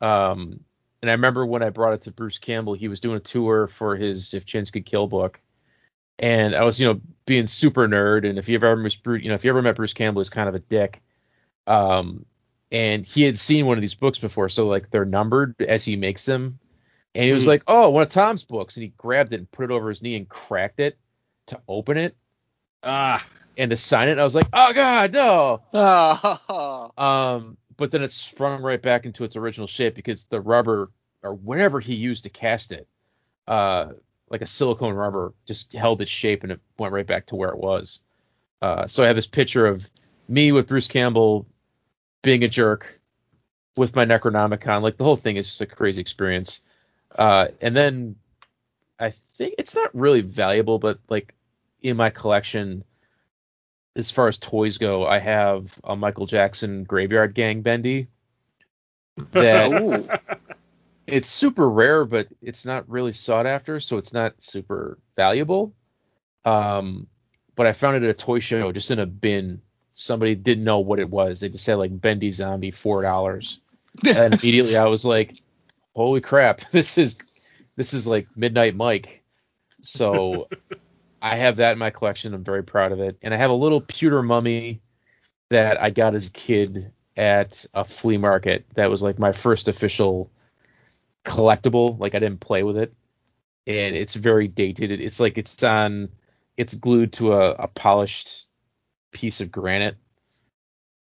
Um, 0.02 0.60
and 1.00 1.10
I 1.10 1.14
remember 1.14 1.46
when 1.46 1.62
I 1.62 1.70
brought 1.70 1.94
it 1.94 2.02
to 2.02 2.10
Bruce 2.10 2.36
Campbell, 2.36 2.74
he 2.74 2.88
was 2.88 3.00
doing 3.00 3.16
a 3.16 3.20
tour 3.20 3.66
for 3.66 3.96
his 3.96 4.34
If 4.34 4.44
Chins 4.44 4.70
Could 4.70 4.84
Kill 4.84 5.06
book, 5.06 5.40
and 6.18 6.54
I 6.54 6.64
was 6.64 6.78
you 6.78 6.86
know 6.86 7.00
being 7.24 7.46
super 7.46 7.88
nerd, 7.88 8.28
and 8.28 8.38
if 8.38 8.46
you 8.50 8.56
ever 8.56 8.76
met 8.76 8.98
Bruce, 9.02 9.22
you 9.22 9.30
know 9.30 9.36
if 9.36 9.44
you 9.44 9.50
ever 9.50 9.62
met 9.62 9.76
Bruce 9.76 9.94
Campbell, 9.94 10.20
he's 10.20 10.28
kind 10.28 10.50
of 10.50 10.54
a 10.54 10.58
dick. 10.58 11.00
Um, 11.66 12.26
and 12.70 13.06
he 13.06 13.22
had 13.22 13.38
seen 13.38 13.64
one 13.64 13.78
of 13.78 13.80
these 13.80 13.94
books 13.94 14.18
before, 14.18 14.50
so 14.50 14.66
like 14.66 14.90
they're 14.90 15.06
numbered 15.06 15.54
as 15.62 15.82
he 15.82 15.96
makes 15.96 16.26
them. 16.26 16.58
And 17.16 17.24
he 17.24 17.32
was 17.32 17.44
Hmm. 17.44 17.50
like, 17.50 17.62
"Oh, 17.66 17.90
one 17.90 18.02
of 18.02 18.10
Tom's 18.10 18.44
books," 18.44 18.76
and 18.76 18.82
he 18.82 18.88
grabbed 18.96 19.32
it 19.32 19.36
and 19.36 19.50
put 19.50 19.64
it 19.64 19.70
over 19.70 19.88
his 19.88 20.02
knee 20.02 20.16
and 20.16 20.28
cracked 20.28 20.80
it 20.80 20.98
to 21.46 21.60
open 21.68 21.96
it 21.96 22.16
Ah, 22.82 23.24
and 23.56 23.70
to 23.70 23.76
sign 23.76 24.08
it. 24.08 24.12
And 24.12 24.20
I 24.20 24.24
was 24.24 24.34
like, 24.34 24.46
"Oh 24.52 24.72
God, 24.72 25.12
no!" 25.12 25.62
Um, 27.02 27.56
but 27.76 27.90
then 27.90 28.02
it 28.02 28.12
sprung 28.12 28.62
right 28.62 28.80
back 28.80 29.04
into 29.06 29.24
its 29.24 29.36
original 29.36 29.66
shape 29.66 29.94
because 29.94 30.24
the 30.24 30.40
rubber 30.40 30.90
or 31.22 31.34
whatever 31.34 31.80
he 31.80 31.94
used 31.94 32.24
to 32.24 32.30
cast 32.30 32.72
it, 32.72 32.86
uh, 33.48 33.92
like 34.30 34.42
a 34.42 34.46
silicone 34.46 34.94
rubber, 34.94 35.34
just 35.46 35.72
held 35.72 36.00
its 36.02 36.10
shape 36.10 36.42
and 36.42 36.52
it 36.52 36.60
went 36.78 36.92
right 36.92 37.06
back 37.06 37.26
to 37.26 37.36
where 37.36 37.50
it 37.50 37.58
was. 37.58 38.00
Uh, 38.62 38.86
so 38.86 39.02
I 39.04 39.06
have 39.08 39.16
this 39.16 39.26
picture 39.26 39.66
of 39.66 39.88
me 40.28 40.52
with 40.52 40.68
Bruce 40.68 40.88
Campbell 40.88 41.46
being 42.22 42.42
a 42.44 42.48
jerk 42.48 43.00
with 43.76 43.94
my 43.94 44.04
Necronomicon. 44.04 44.82
Like 44.82 44.96
the 44.96 45.04
whole 45.04 45.16
thing 45.16 45.36
is 45.36 45.46
just 45.46 45.60
a 45.60 45.66
crazy 45.66 46.00
experience. 46.00 46.60
Uh, 47.14 47.48
and 47.60 47.74
then 47.74 48.16
I 48.98 49.12
think 49.36 49.54
it's 49.58 49.74
not 49.74 49.94
really 49.94 50.22
valuable, 50.22 50.78
but 50.78 50.98
like 51.08 51.34
in 51.82 51.96
my 51.96 52.10
collection, 52.10 52.84
as 53.94 54.10
far 54.10 54.28
as 54.28 54.38
toys 54.38 54.78
go, 54.78 55.06
I 55.06 55.18
have 55.18 55.78
a 55.84 55.96
Michael 55.96 56.26
Jackson 56.26 56.84
Graveyard 56.84 57.34
Gang 57.34 57.62
Bendy. 57.62 58.08
That 59.30 60.20
it's 61.06 61.28
super 61.28 61.68
rare, 61.68 62.04
but 62.04 62.28
it's 62.42 62.66
not 62.66 62.88
really 62.88 63.12
sought 63.12 63.46
after, 63.46 63.80
so 63.80 63.96
it's 63.96 64.12
not 64.12 64.42
super 64.42 64.98
valuable. 65.16 65.72
Um, 66.44 67.06
but 67.54 67.66
I 67.66 67.72
found 67.72 67.96
it 67.96 68.02
at 68.02 68.10
a 68.10 68.14
toy 68.14 68.40
show, 68.40 68.72
just 68.72 68.90
in 68.90 68.98
a 68.98 69.06
bin. 69.06 69.62
Somebody 69.94 70.34
didn't 70.34 70.64
know 70.64 70.80
what 70.80 70.98
it 70.98 71.08
was. 71.08 71.40
They 71.40 71.48
just 71.48 71.64
said 71.64 71.76
like 71.76 71.98
Bendy 71.98 72.30
Zombie, 72.30 72.70
four 72.72 73.02
dollars, 73.02 73.60
and 74.06 74.34
immediately 74.34 74.76
I 74.76 74.86
was 74.86 75.04
like, 75.04 75.40
"Holy 75.96 76.20
crap! 76.20 76.60
This 76.70 76.98
is 76.98 77.16
this 77.74 77.94
is 77.94 78.06
like 78.06 78.28
Midnight 78.36 78.76
Mike." 78.76 79.24
So 79.80 80.48
I 81.22 81.36
have 81.36 81.56
that 81.56 81.72
in 81.72 81.78
my 81.78 81.90
collection. 81.90 82.34
I'm 82.34 82.44
very 82.44 82.62
proud 82.62 82.92
of 82.92 83.00
it, 83.00 83.16
and 83.22 83.32
I 83.32 83.38
have 83.38 83.50
a 83.50 83.54
little 83.54 83.80
pewter 83.80 84.22
mummy 84.22 84.82
that 85.48 85.80
I 85.80 85.90
got 85.90 86.14
as 86.14 86.26
a 86.28 86.30
kid 86.30 86.92
at 87.16 87.64
a 87.72 87.84
flea 87.84 88.18
market. 88.18 88.66
That 88.74 88.90
was 88.90 89.02
like 89.02 89.18
my 89.18 89.32
first 89.32 89.68
official 89.68 90.30
collectible. 91.24 91.98
Like 91.98 92.14
I 92.14 92.18
didn't 92.18 92.40
play 92.40 92.62
with 92.62 92.76
it, 92.76 92.94
and 93.66 93.96
it's 93.96 94.14
very 94.14 94.48
dated. 94.48 94.92
It's 95.00 95.18
like 95.18 95.38
it's 95.38 95.62
on, 95.62 96.10
it's 96.58 96.74
glued 96.74 97.14
to 97.14 97.32
a, 97.32 97.52
a 97.52 97.68
polished 97.68 98.46
piece 99.12 99.40
of 99.40 99.50
granite, 99.50 99.96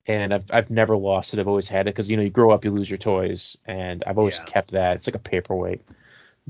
and 0.08 0.34
I've 0.34 0.46
I've 0.52 0.70
never 0.70 0.96
lost 0.98 1.34
it. 1.34 1.40
I've 1.40 1.48
always 1.48 1.68
had 1.68 1.88
it 1.88 1.96
because 1.96 2.10
you 2.10 2.18
know 2.18 2.24
you 2.24 2.30
grow 2.30 2.52
up, 2.52 2.66
you 2.66 2.72
lose 2.72 2.90
your 2.90 2.98
toys, 2.98 3.58
and 3.66 4.04
I've 4.08 4.18
always 4.18 4.40
Yeah. 4.40 4.46
kept 4.46 4.72
that. 4.72 4.98
It's 4.98 5.08
like 5.08 5.16
a 5.16 5.20
paperweight, 5.20 5.82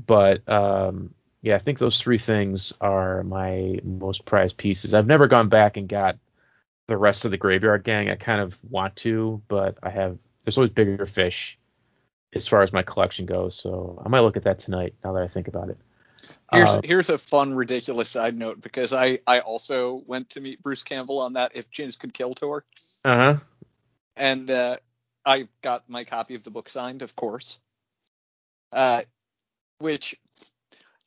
but 0.06 0.48
um. 0.48 1.14
Yeah, 1.42 1.54
I 1.54 1.58
think 1.58 1.78
those 1.78 2.00
three 2.00 2.18
things 2.18 2.72
are 2.80 3.22
my 3.22 3.78
most 3.84 4.24
prized 4.24 4.56
pieces. 4.56 4.94
I've 4.94 5.06
never 5.06 5.28
gone 5.28 5.48
back 5.48 5.76
and 5.76 5.88
got 5.88 6.18
the 6.88 6.96
rest 6.96 7.24
of 7.24 7.30
the 7.32 7.36
graveyard 7.38 7.84
gang. 7.84 8.10
I 8.10 8.16
kind 8.16 8.40
of 8.40 8.58
want 8.70 8.96
to, 8.96 9.42
but 9.48 9.78
I 9.82 9.90
have 9.90 10.18
there's 10.44 10.58
always 10.58 10.70
bigger 10.70 11.06
fish 11.06 11.58
as 12.34 12.48
far 12.48 12.62
as 12.62 12.72
my 12.72 12.82
collection 12.82 13.26
goes. 13.26 13.56
So 13.56 14.02
I 14.04 14.08
might 14.08 14.20
look 14.20 14.36
at 14.36 14.44
that 14.44 14.58
tonight 14.60 14.94
now 15.04 15.12
that 15.14 15.22
I 15.24 15.28
think 15.28 15.48
about 15.48 15.70
it. 15.70 15.78
Here's 16.52 16.68
Uh, 16.68 16.80
here's 16.84 17.08
a 17.08 17.18
fun, 17.18 17.54
ridiculous 17.54 18.10
side 18.10 18.38
note 18.38 18.60
because 18.60 18.92
I 18.92 19.18
I 19.26 19.40
also 19.40 20.02
went 20.06 20.30
to 20.30 20.40
meet 20.40 20.62
Bruce 20.62 20.82
Campbell 20.82 21.20
on 21.20 21.32
that 21.32 21.56
If 21.56 21.70
Chins 21.70 21.96
Could 21.96 22.14
Kill 22.14 22.34
tour, 22.34 22.64
uh-huh. 23.04 23.36
and 24.16 24.50
uh, 24.50 24.76
I 25.24 25.48
got 25.62 25.88
my 25.88 26.04
copy 26.04 26.36
of 26.36 26.44
the 26.44 26.50
book 26.50 26.68
signed, 26.68 27.02
of 27.02 27.16
course. 27.16 27.58
Uh, 28.72 29.02
which, 29.78 30.16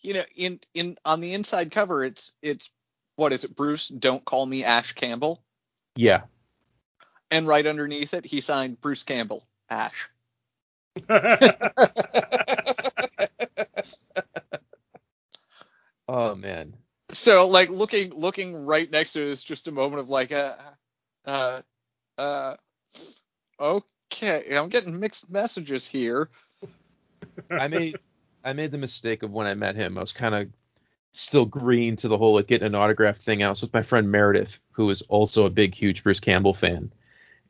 you 0.02 0.14
know, 0.14 0.24
in 0.36 0.60
in 0.74 0.98
on 1.06 1.22
the 1.22 1.34
inside 1.34 1.72
cover, 1.72 2.04
it's 2.04 2.34
it's 2.42 2.70
what 3.16 3.32
is 3.32 3.46
it, 3.46 3.56
Bruce? 3.56 3.88
Don't 3.88 4.26
call 4.26 4.46
me 4.46 4.64
Ash 4.66 4.92
Campbell, 4.94 5.42
Yeah. 5.96 6.24
and 7.32 7.48
right 7.48 7.66
underneath 7.66 8.14
it, 8.14 8.26
he 8.26 8.42
signed 8.42 8.82
Bruce 8.82 9.04
Campbell, 9.04 9.48
Ash. 9.70 10.10
oh 16.10 16.36
man. 16.36 16.76
So 17.12 17.48
like 17.48 17.70
looking 17.70 18.14
looking 18.14 18.66
right 18.66 18.90
next 18.90 19.14
to 19.14 19.22
it 19.22 19.28
is 19.30 19.44
just 19.44 19.68
a 19.68 19.72
moment 19.72 20.02
of 20.02 20.10
like 20.10 20.32
uh 20.32 20.56
uh 21.26 21.62
uh 22.18 22.56
okay 23.60 24.44
I'm 24.56 24.70
getting 24.70 25.00
mixed 25.00 25.32
messages 25.32 25.88
here. 25.88 26.30
I 27.52 27.68
made 27.68 28.00
I 28.44 28.54
made 28.54 28.72
the 28.72 28.78
mistake 28.78 29.24
of 29.24 29.32
when 29.32 29.48
I 29.48 29.54
met 29.54 29.76
him. 29.76 29.98
I 29.98 30.02
was 30.02 30.12
kind 30.12 30.36
of 30.36 30.50
still 31.12 31.46
green 31.46 31.96
to 31.98 32.08
the 32.08 32.18
whole 32.18 32.36
like 32.36 32.48
getting 32.48 32.68
an 32.68 32.76
autograph 32.76 33.18
thing. 33.18 33.44
out. 33.44 33.52
was 33.52 33.62
with 33.62 33.74
my 33.74 33.82
friend 33.82 34.12
Meredith, 34.12 34.60
who 34.72 34.90
is 34.90 35.02
also 35.04 35.46
a 35.46 35.50
big, 35.50 35.76
huge 35.76 36.04
Bruce 36.04 36.20
Campbell 36.20 36.54
fan, 36.54 36.92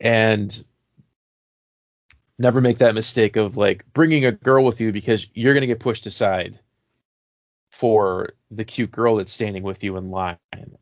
and 0.01 0.63
never 2.37 2.61
make 2.61 2.79
that 2.79 2.95
mistake 2.95 3.35
of 3.35 3.57
like 3.57 3.85
bringing 3.93 4.25
a 4.25 4.31
girl 4.31 4.65
with 4.65 4.81
you 4.81 4.91
because 4.91 5.27
you're 5.33 5.53
gonna 5.53 5.67
get 5.67 5.79
pushed 5.79 6.05
aside 6.05 6.59
for 7.79 8.33
the 8.51 8.65
cute 8.65 8.91
girl 8.91 9.15
that's 9.15 9.31
standing 9.31 9.63
with 9.63 9.85
you 9.85 9.95
in 9.95 10.11
line. 10.11 10.35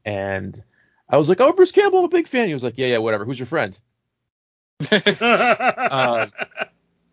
And 0.04 0.64
I 1.08 1.18
was 1.18 1.30
like, 1.30 1.40
"Oh, 1.40 1.54
Bruce 1.54 1.72
Campbell, 1.72 2.00
I'm 2.00 2.06
a 2.06 2.10
big 2.10 2.28
fan." 2.28 2.48
He 2.48 2.56
was 2.56 2.64
like, 2.64 2.76
"Yeah, 2.76 2.88
yeah, 2.88 2.98
whatever. 2.98 3.24
Who's 3.24 3.38
your 3.38 3.46
friend?" 3.46 3.78
Um, 5.22 6.32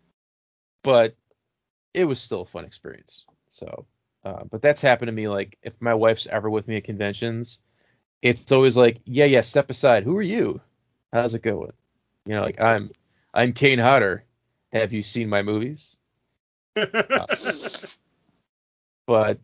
but 0.83 1.15
it 1.93 2.05
was 2.05 2.19
still 2.19 2.41
a 2.41 2.45
fun 2.45 2.65
experience. 2.65 3.25
So, 3.45 3.85
uh, 4.23 4.45
but 4.49 4.63
that's 4.63 4.81
happened 4.81 5.09
to 5.09 5.13
me. 5.13 5.27
Like, 5.27 5.55
if 5.61 5.79
my 5.79 5.93
wife's 5.93 6.25
ever 6.25 6.49
with 6.49 6.67
me 6.67 6.77
at 6.77 6.83
conventions, 6.83 7.59
it's 8.23 8.51
always 8.51 8.75
like, 8.75 9.01
yeah, 9.05 9.25
yeah, 9.25 9.41
step 9.41 9.69
aside. 9.69 10.03
Who 10.03 10.17
are 10.17 10.21
you? 10.23 10.61
How's 11.13 11.35
it 11.35 11.43
going? 11.43 11.73
You 12.25 12.33
know, 12.35 12.41
like 12.41 12.59
I'm, 12.59 12.89
I'm 13.35 13.53
Kane 13.53 13.77
Hodder. 13.77 14.23
Have 14.73 14.93
you 14.93 15.03
seen 15.03 15.29
my 15.29 15.43
movies? 15.43 15.95
But 19.07 19.39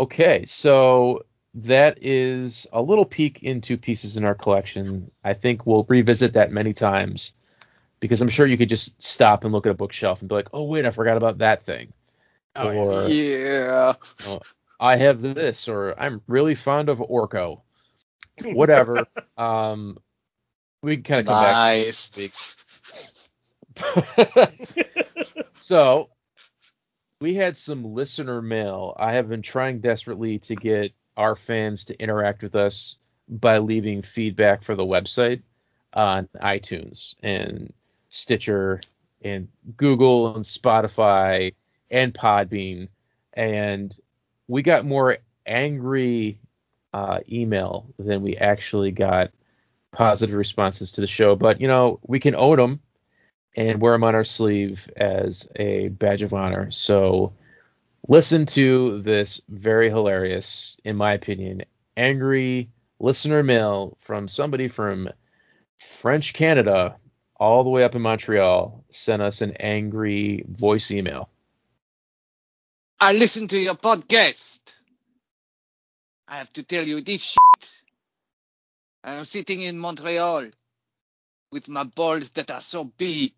okay, 0.00 0.44
so 0.44 1.24
that 1.54 1.98
is 2.00 2.66
a 2.72 2.80
little 2.80 3.04
peek 3.04 3.42
into 3.42 3.76
pieces 3.76 4.16
in 4.16 4.24
our 4.24 4.34
collection. 4.34 5.10
I 5.24 5.34
think 5.34 5.66
we'll 5.66 5.84
revisit 5.84 6.32
that 6.34 6.50
many 6.52 6.72
times 6.72 7.32
because 8.00 8.20
I'm 8.20 8.28
sure 8.28 8.46
you 8.46 8.58
could 8.58 8.68
just 8.68 9.00
stop 9.02 9.44
and 9.44 9.52
look 9.52 9.66
at 9.66 9.70
a 9.70 9.74
bookshelf 9.74 10.20
and 10.20 10.28
be 10.28 10.34
like, 10.34 10.48
oh 10.52 10.64
wait, 10.64 10.86
I 10.86 10.90
forgot 10.90 11.16
about 11.16 11.38
that 11.38 11.62
thing. 11.62 11.92
Oh, 12.56 12.70
yeah. 12.70 12.78
or 12.78 13.08
yeah. 13.08 14.38
I 14.80 14.96
have 14.96 15.22
this, 15.22 15.68
or 15.68 15.98
I'm 15.98 16.20
really 16.26 16.54
fond 16.54 16.88
of 16.88 16.98
Orko. 16.98 17.60
Whatever. 18.42 19.06
um, 19.38 19.98
we 20.82 20.96
can 20.96 21.04
kind 21.04 21.20
of 21.20 21.26
come 21.26 21.42
back 21.42 21.54
Nice. 21.54 22.56
so 25.60 26.10
we 27.22 27.34
had 27.34 27.56
some 27.56 27.94
listener 27.94 28.42
mail. 28.42 28.96
I 28.98 29.12
have 29.12 29.28
been 29.28 29.42
trying 29.42 29.78
desperately 29.78 30.40
to 30.40 30.56
get 30.56 30.92
our 31.16 31.36
fans 31.36 31.84
to 31.84 31.98
interact 32.02 32.42
with 32.42 32.56
us 32.56 32.96
by 33.28 33.58
leaving 33.58 34.02
feedback 34.02 34.64
for 34.64 34.74
the 34.74 34.84
website 34.84 35.40
on 35.94 36.28
iTunes 36.42 37.14
and 37.22 37.72
Stitcher 38.08 38.80
and 39.22 39.46
Google 39.76 40.34
and 40.34 40.44
Spotify 40.44 41.54
and 41.92 42.12
Podbean. 42.12 42.88
And 43.34 43.96
we 44.48 44.62
got 44.62 44.84
more 44.84 45.18
angry 45.46 46.40
uh, 46.92 47.20
email 47.30 47.86
than 48.00 48.22
we 48.22 48.36
actually 48.36 48.90
got 48.90 49.30
positive 49.92 50.34
responses 50.34 50.90
to 50.92 51.00
the 51.00 51.06
show. 51.06 51.36
But, 51.36 51.60
you 51.60 51.68
know, 51.68 52.00
we 52.02 52.18
can 52.18 52.34
own 52.34 52.56
them 52.56 52.80
and 53.54 53.80
wear 53.80 53.92
them 53.92 54.04
on 54.04 54.14
our 54.14 54.24
sleeve 54.24 54.90
as 54.96 55.48
a 55.56 55.88
badge 55.88 56.22
of 56.22 56.32
honor. 56.32 56.70
So 56.70 57.34
listen 58.08 58.46
to 58.46 59.02
this 59.02 59.40
very 59.48 59.90
hilarious, 59.90 60.76
in 60.84 60.96
my 60.96 61.12
opinion, 61.12 61.62
angry 61.96 62.70
listener 62.98 63.42
mail 63.42 63.96
from 64.00 64.28
somebody 64.28 64.68
from 64.68 65.08
French 65.78 66.32
Canada 66.32 66.96
all 67.36 67.64
the 67.64 67.70
way 67.70 67.82
up 67.82 67.94
in 67.94 68.02
Montreal 68.02 68.84
sent 68.90 69.20
us 69.20 69.40
an 69.40 69.52
angry 69.58 70.44
voice 70.48 70.90
email. 70.90 71.28
I 73.00 73.12
listen 73.12 73.48
to 73.48 73.58
your 73.58 73.74
podcast. 73.74 74.60
I 76.28 76.36
have 76.36 76.52
to 76.52 76.62
tell 76.62 76.84
you 76.84 77.00
this 77.00 77.20
shit. 77.20 77.82
I 79.02 79.14
am 79.14 79.24
sitting 79.24 79.60
in 79.60 79.76
Montreal 79.76 80.50
with 81.52 81.68
my 81.68 81.84
balls 81.84 82.30
that 82.32 82.50
are 82.50 82.62
so 82.62 82.82
big. 82.82 83.32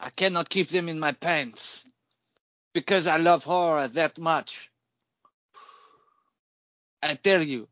I 0.00 0.10
cannot 0.10 0.48
keep 0.48 0.68
them 0.68 0.88
in 0.88 0.98
my 0.98 1.12
pants 1.12 1.84
because 2.74 3.06
I 3.06 3.18
love 3.18 3.44
horror 3.44 3.86
that 3.88 4.18
much. 4.18 4.70
I 7.02 7.14
tell 7.14 7.42
you, 7.42 7.68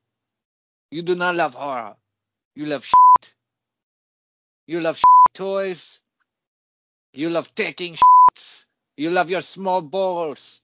you 0.90 1.02
do 1.02 1.14
not 1.14 1.34
love 1.34 1.54
horror. 1.54 1.96
You 2.54 2.66
love 2.66 2.84
shit. 2.84 3.34
You 4.66 4.80
love 4.80 4.96
shit 4.96 5.34
toys. 5.34 6.00
You 7.12 7.30
love 7.30 7.52
taking 7.54 7.94
shits. 7.94 8.66
You 8.96 9.10
love 9.10 9.30
your 9.30 9.42
small 9.42 9.80
balls. 9.80 10.60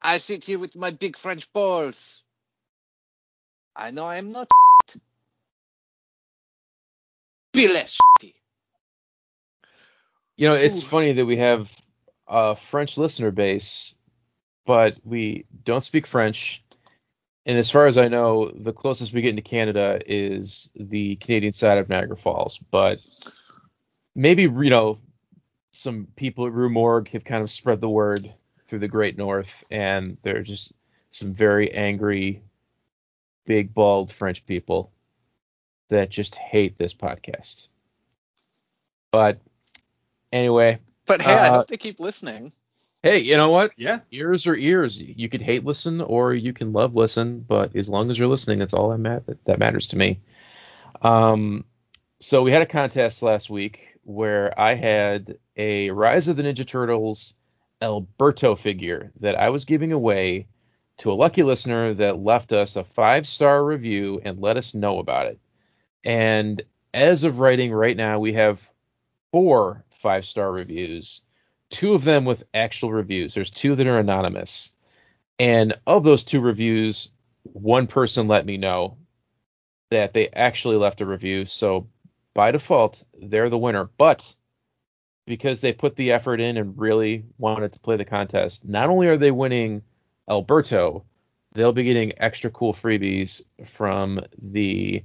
I 0.00 0.18
sit 0.18 0.44
here 0.44 0.58
with 0.58 0.76
my 0.76 0.90
big 0.90 1.16
French 1.16 1.52
balls. 1.52 2.22
I 3.76 3.90
know 3.90 4.06
I'm 4.06 4.32
not. 4.32 4.48
Be 7.54 7.68
less 7.68 7.96
shitty. 7.96 8.34
You 10.36 10.48
know, 10.48 10.54
it's 10.54 10.82
Ooh. 10.82 10.86
funny 10.86 11.12
that 11.12 11.24
we 11.24 11.36
have 11.36 11.72
a 12.26 12.56
French 12.56 12.98
listener 12.98 13.30
base, 13.30 13.94
but 14.66 14.98
we 15.04 15.46
don't 15.64 15.84
speak 15.84 16.06
French. 16.06 16.64
And 17.46 17.56
as 17.56 17.70
far 17.70 17.86
as 17.86 17.96
I 17.96 18.08
know, 18.08 18.50
the 18.50 18.72
closest 18.72 19.12
we 19.12 19.22
get 19.22 19.30
into 19.30 19.42
Canada 19.42 20.00
is 20.04 20.68
the 20.74 21.14
Canadian 21.16 21.52
side 21.52 21.78
of 21.78 21.88
Niagara 21.88 22.16
Falls. 22.16 22.58
But 22.70 23.06
maybe, 24.16 24.42
you 24.42 24.70
know, 24.70 24.98
some 25.70 26.08
people 26.16 26.46
at 26.46 26.52
Rue 26.52 26.70
Morgue 26.70 27.08
have 27.10 27.24
kind 27.24 27.42
of 27.42 27.50
spread 27.50 27.80
the 27.80 27.88
word 27.88 28.32
through 28.66 28.80
the 28.80 28.88
Great 28.88 29.16
North, 29.16 29.62
and 29.70 30.16
they're 30.22 30.42
just 30.42 30.72
some 31.10 31.32
very 31.32 31.72
angry, 31.72 32.42
big, 33.44 33.74
bald 33.74 34.10
French 34.10 34.44
people 34.46 34.90
that 35.88 36.10
just 36.10 36.34
hate 36.34 36.78
this 36.78 36.94
podcast. 36.94 37.68
But 39.10 39.38
anyway, 40.32 40.78
But 41.06 41.22
hey, 41.22 41.32
I 41.34 41.48
Uh, 41.48 41.52
hope 41.58 41.66
they 41.68 41.76
keep 41.76 42.00
listening. 42.00 42.52
hey, 43.02 43.18
you 43.18 43.36
know 43.36 43.50
what? 43.50 43.72
Yeah. 43.76 44.00
Ears 44.10 44.46
are 44.46 44.56
ears. 44.56 44.98
You 44.98 45.28
could 45.28 45.42
hate 45.42 45.64
listen 45.64 46.00
or 46.00 46.32
you 46.34 46.52
can 46.52 46.72
love 46.72 46.96
listen, 46.96 47.40
but 47.46 47.76
as 47.76 47.88
long 47.88 48.10
as 48.10 48.18
you're 48.18 48.28
listening, 48.28 48.58
that's 48.58 48.72
all 48.74 48.88
that, 48.90 48.98
mat- 48.98 49.44
that 49.44 49.58
matters 49.58 49.88
to 49.88 49.96
me. 49.98 50.20
Um, 51.02 51.64
so 52.20 52.42
we 52.42 52.52
had 52.52 52.62
a 52.62 52.66
contest 52.66 53.22
last 53.22 53.50
week 53.50 53.98
where 54.04 54.58
I 54.58 54.74
had 54.74 55.36
a 55.56 55.90
Rise 55.90 56.28
of 56.28 56.36
the 56.36 56.42
Ninja 56.42 56.66
Turtles 56.66 57.34
Alberto 57.82 58.56
figure 58.56 59.12
that 59.20 59.34
I 59.34 59.50
was 59.50 59.64
giving 59.66 59.92
away 59.92 60.46
to 60.98 61.12
a 61.12 61.14
lucky 61.14 61.42
listener 61.42 61.92
that 61.94 62.18
left 62.18 62.52
us 62.52 62.76
a 62.76 62.84
five 62.84 63.26
star 63.26 63.62
review 63.64 64.20
and 64.24 64.40
let 64.40 64.56
us 64.56 64.72
know 64.74 64.98
about 65.00 65.26
it. 65.26 65.38
And 66.04 66.62
as 66.92 67.24
of 67.24 67.40
writing 67.40 67.72
right 67.72 67.96
now, 67.96 68.18
we 68.18 68.34
have 68.34 68.68
four 69.32 69.84
five 69.90 70.26
star 70.26 70.52
reviews, 70.52 71.22
two 71.70 71.94
of 71.94 72.04
them 72.04 72.24
with 72.24 72.44
actual 72.52 72.92
reviews. 72.92 73.34
There's 73.34 73.50
two 73.50 73.74
that 73.74 73.86
are 73.86 73.98
anonymous. 73.98 74.72
And 75.38 75.74
of 75.86 76.04
those 76.04 76.24
two 76.24 76.40
reviews, 76.40 77.08
one 77.42 77.86
person 77.86 78.28
let 78.28 78.46
me 78.46 78.56
know 78.56 78.98
that 79.90 80.12
they 80.12 80.28
actually 80.28 80.76
left 80.76 81.00
a 81.00 81.06
review. 81.06 81.46
So 81.46 81.88
by 82.34 82.50
default, 82.50 83.02
they're 83.20 83.50
the 83.50 83.58
winner. 83.58 83.88
But 83.96 84.34
because 85.26 85.60
they 85.60 85.72
put 85.72 85.96
the 85.96 86.12
effort 86.12 86.40
in 86.40 86.56
and 86.56 86.78
really 86.78 87.24
wanted 87.38 87.72
to 87.72 87.80
play 87.80 87.96
the 87.96 88.04
contest, 88.04 88.64
not 88.64 88.90
only 88.90 89.06
are 89.06 89.16
they 89.16 89.30
winning 89.30 89.82
Alberto, 90.28 91.04
they'll 91.52 91.72
be 91.72 91.84
getting 91.84 92.12
extra 92.18 92.50
cool 92.50 92.74
freebies 92.74 93.40
from 93.64 94.20
the 94.40 95.02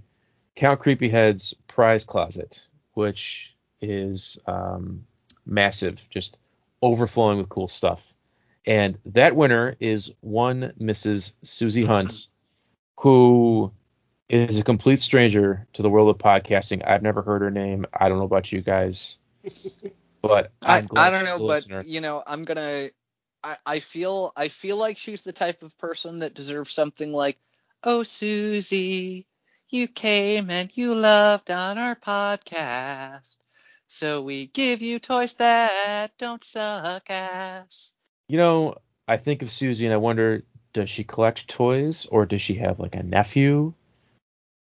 Count 0.59 0.81
Creepyhead's 0.81 1.53
prize 1.67 2.03
closet, 2.03 2.67
which 2.93 3.55
is 3.79 4.37
um, 4.45 5.05
massive, 5.45 6.05
just 6.09 6.37
overflowing 6.81 7.37
with 7.37 7.47
cool 7.47 7.69
stuff. 7.69 8.13
And 8.65 8.97
that 9.05 9.37
winner 9.37 9.77
is 9.79 10.11
one 10.19 10.73
Mrs. 10.77 11.31
Susie 11.43 11.85
Hunt, 11.85 12.27
who 12.97 13.71
is 14.27 14.57
a 14.57 14.63
complete 14.63 14.99
stranger 14.99 15.65
to 15.71 15.81
the 15.81 15.89
world 15.89 16.09
of 16.09 16.17
podcasting. 16.17 16.85
I've 16.85 17.03
never 17.03 17.21
heard 17.21 17.41
her 17.41 17.51
name. 17.51 17.85
I 17.93 18.09
don't 18.09 18.17
know 18.17 18.25
about 18.25 18.51
you 18.51 18.61
guys, 18.61 19.17
but 20.21 20.51
I, 20.61 20.83
I 20.93 21.09
don't 21.09 21.23
know, 21.23 21.37
but 21.37 21.45
listener. 21.45 21.83
you 21.85 22.01
know, 22.01 22.21
I'm 22.27 22.43
gonna. 22.43 22.89
I, 23.45 23.55
I 23.65 23.79
feel 23.79 24.33
I 24.35 24.49
feel 24.49 24.75
like 24.75 24.97
she's 24.97 25.23
the 25.23 25.31
type 25.31 25.63
of 25.63 25.77
person 25.77 26.19
that 26.19 26.33
deserves 26.33 26.73
something 26.73 27.13
like, 27.13 27.37
"Oh, 27.81 28.03
Susie, 28.03 29.25
you 29.69 29.87
came 29.87 30.49
and 30.49 30.75
you 30.75 30.95
loved 30.95 31.49
on 31.51 31.77
our 31.77 31.95
podcast, 31.95 33.35
so 33.87 34.21
we 34.21 34.47
give 34.47 34.81
you 34.81 34.99
toys 34.99 35.33
that 35.35 36.11
don't 36.17 36.43
suck 36.43 37.09
ass." 37.09 37.91
You 38.27 38.37
know, 38.37 38.75
I 39.07 39.17
think 39.17 39.41
of 39.41 39.51
Susie 39.51 39.85
and 39.85 39.93
I 39.93 39.97
wonder, 39.97 40.43
does 40.73 40.89
she 40.89 41.03
collect 41.03 41.47
toys 41.47 42.05
or 42.05 42.25
does 42.25 42.41
she 42.41 42.55
have 42.55 42.79
like 42.79 42.95
a 42.95 43.03
nephew? 43.03 43.73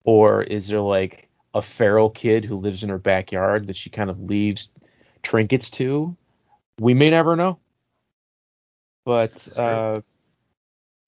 Or 0.04 0.42
is 0.42 0.68
there 0.68 0.80
like 0.80 1.28
a 1.54 1.62
feral 1.62 2.10
kid 2.10 2.44
who 2.44 2.56
lives 2.56 2.82
in 2.82 2.90
her 2.90 2.98
backyard 2.98 3.66
that 3.68 3.76
she 3.76 3.88
kind 3.90 4.10
of 4.10 4.20
leaves 4.20 4.68
trinkets 5.22 5.70
to? 5.70 6.14
We 6.78 6.92
may 6.94 7.10
never 7.10 7.36
know. 7.36 7.58
But 9.04 9.32
This 9.32 9.48
is 9.48 9.54
true. 9.54 9.62
uh 9.64 10.00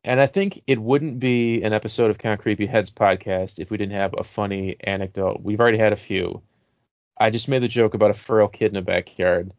and 0.07 0.21
I 0.21 0.27
think 0.29 0.63
it 0.67 0.81
wouldn't 0.81 1.19
be 1.19 1.63
an 1.63 1.73
episode 1.73 2.11
of 2.11 2.19
Count 2.19 2.41
Creepy 2.41 2.65
Heads 2.67 2.91
podcast 2.91 3.59
if 3.59 3.71
we 3.71 3.77
didn't 3.77 3.97
have 3.97 4.15
a 4.17 4.23
funny 4.25 4.77
anecdote. 4.81 5.43
We've 5.43 5.61
already 5.61 5.79
had 5.79 5.93
a 5.93 5.97
few. 5.97 6.41
I 7.19 7.31
just 7.31 7.49
made 7.49 7.63
the 7.63 7.69
joke 7.69 7.95
about 7.95 8.11
a 8.11 8.15
feral 8.15 8.49
kid 8.49 8.71
in 8.71 8.77
a 8.77 8.83
backyard. 8.83 9.51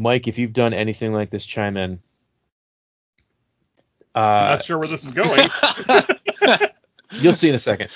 Mike, 0.00 0.28
if 0.28 0.38
you've 0.38 0.52
done 0.52 0.74
anything 0.74 1.12
like 1.12 1.30
this, 1.30 1.46
chime 1.46 1.76
in. 1.76 2.00
I'm 4.14 4.22
Uh, 4.22 4.48
not 4.50 4.64
sure 4.64 4.78
where 4.78 4.86
this 4.88 5.04
is 5.04 5.14
going. 5.14 5.48
you'll 7.12 7.32
see 7.32 7.48
in 7.48 7.54
a 7.54 7.58
second. 7.58 7.90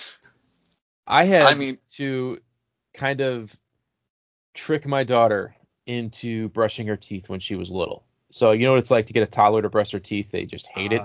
I 1.06 1.24
had 1.24 1.42
I 1.42 1.54
mean- 1.54 1.78
to 1.96 2.38
kind 2.94 3.20
of 3.20 3.54
trick 4.54 4.86
my 4.86 5.04
daughter 5.04 5.54
into 5.86 6.48
brushing 6.48 6.86
her 6.86 6.96
teeth 6.96 7.28
when 7.28 7.40
she 7.40 7.54
was 7.56 7.70
little. 7.70 8.04
So 8.30 8.52
you 8.52 8.64
know 8.66 8.72
what 8.72 8.80
it's 8.80 8.90
like 8.90 9.06
to 9.06 9.12
get 9.12 9.22
a 9.22 9.26
toddler 9.26 9.62
to 9.62 9.68
brush 9.70 9.92
her 9.92 9.98
teeth? 9.98 10.30
They 10.30 10.44
just 10.44 10.66
hate 10.66 10.92
it. 10.92 11.00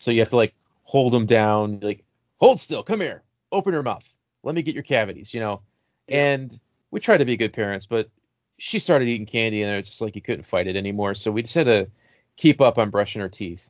So 0.00 0.10
you 0.10 0.20
have 0.20 0.30
to 0.30 0.36
like 0.36 0.54
hold 0.82 1.12
them 1.12 1.26
down, 1.26 1.78
like 1.80 2.04
hold 2.38 2.58
still, 2.58 2.82
come 2.82 3.00
here, 3.00 3.22
open 3.52 3.72
your 3.72 3.82
mouth, 3.82 4.06
let 4.42 4.54
me 4.54 4.62
get 4.62 4.74
your 4.74 4.82
cavities, 4.82 5.32
you 5.32 5.40
know. 5.40 5.60
And 6.08 6.58
we 6.90 6.98
tried 6.98 7.18
to 7.18 7.24
be 7.24 7.36
good 7.36 7.52
parents, 7.52 7.86
but 7.86 8.10
she 8.58 8.78
started 8.78 9.08
eating 9.08 9.26
candy, 9.26 9.62
and 9.62 9.76
it's 9.76 9.88
just 9.88 10.00
like 10.00 10.16
you 10.16 10.22
couldn't 10.22 10.46
fight 10.46 10.66
it 10.66 10.76
anymore. 10.76 11.14
So 11.14 11.30
we 11.30 11.42
just 11.42 11.54
had 11.54 11.66
to 11.66 11.88
keep 12.36 12.60
up 12.60 12.78
on 12.78 12.90
brushing 12.90 13.20
her 13.20 13.28
teeth, 13.28 13.68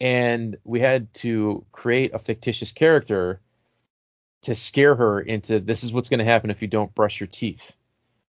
and 0.00 0.56
we 0.64 0.80
had 0.80 1.12
to 1.14 1.64
create 1.72 2.14
a 2.14 2.18
fictitious 2.18 2.72
character 2.72 3.40
to 4.42 4.54
scare 4.54 4.94
her 4.94 5.20
into 5.20 5.60
this 5.60 5.84
is 5.84 5.92
what's 5.92 6.08
going 6.08 6.18
to 6.18 6.24
happen 6.24 6.50
if 6.50 6.62
you 6.62 6.68
don't 6.68 6.94
brush 6.94 7.20
your 7.20 7.28
teeth. 7.28 7.76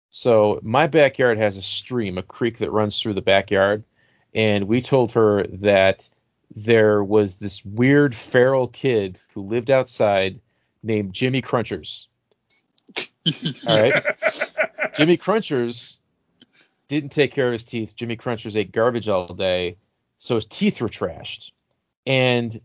So 0.09 0.59
my 0.63 0.88
backyard 0.88 1.38
has 1.38 1.57
a 1.57 1.61
stream, 1.61 2.17
a 2.17 2.23
creek 2.23 2.59
that 2.59 2.72
runs 2.72 3.01
through 3.01 3.15
the 3.15 3.22
backyard, 3.22 3.84
and 4.34 4.67
we 4.67 4.81
told 4.81 5.13
her 5.13 5.45
that 5.47 6.07
there 6.56 7.03
was 7.03 7.36
this 7.36 7.64
weird 7.64 8.15
feral 8.15 8.68
kid 8.68 9.19
who 9.34 9.41
lived 9.41 9.69
outside 9.69 10.40
named 10.84 11.14
Jimmy 11.14 11.41
Crunchers. 11.41 12.07
All 13.68 13.80
right. 13.80 14.03
Jimmy 14.95 15.18
Crunchers 15.18 15.98
didn't 16.88 17.11
take 17.11 17.34
care 17.34 17.48
of 17.48 17.53
his 17.53 17.65
teeth. 17.65 17.95
Jimmy 17.95 18.15
Crunchers 18.15 18.56
ate 18.56 18.72
garbage 18.72 19.10
all 19.10 19.28
day, 19.28 19.78
so 20.18 20.36
his 20.36 20.45
teeth 20.45 20.82
were 20.82 20.90
trashed. 20.90 21.52
And 22.06 22.61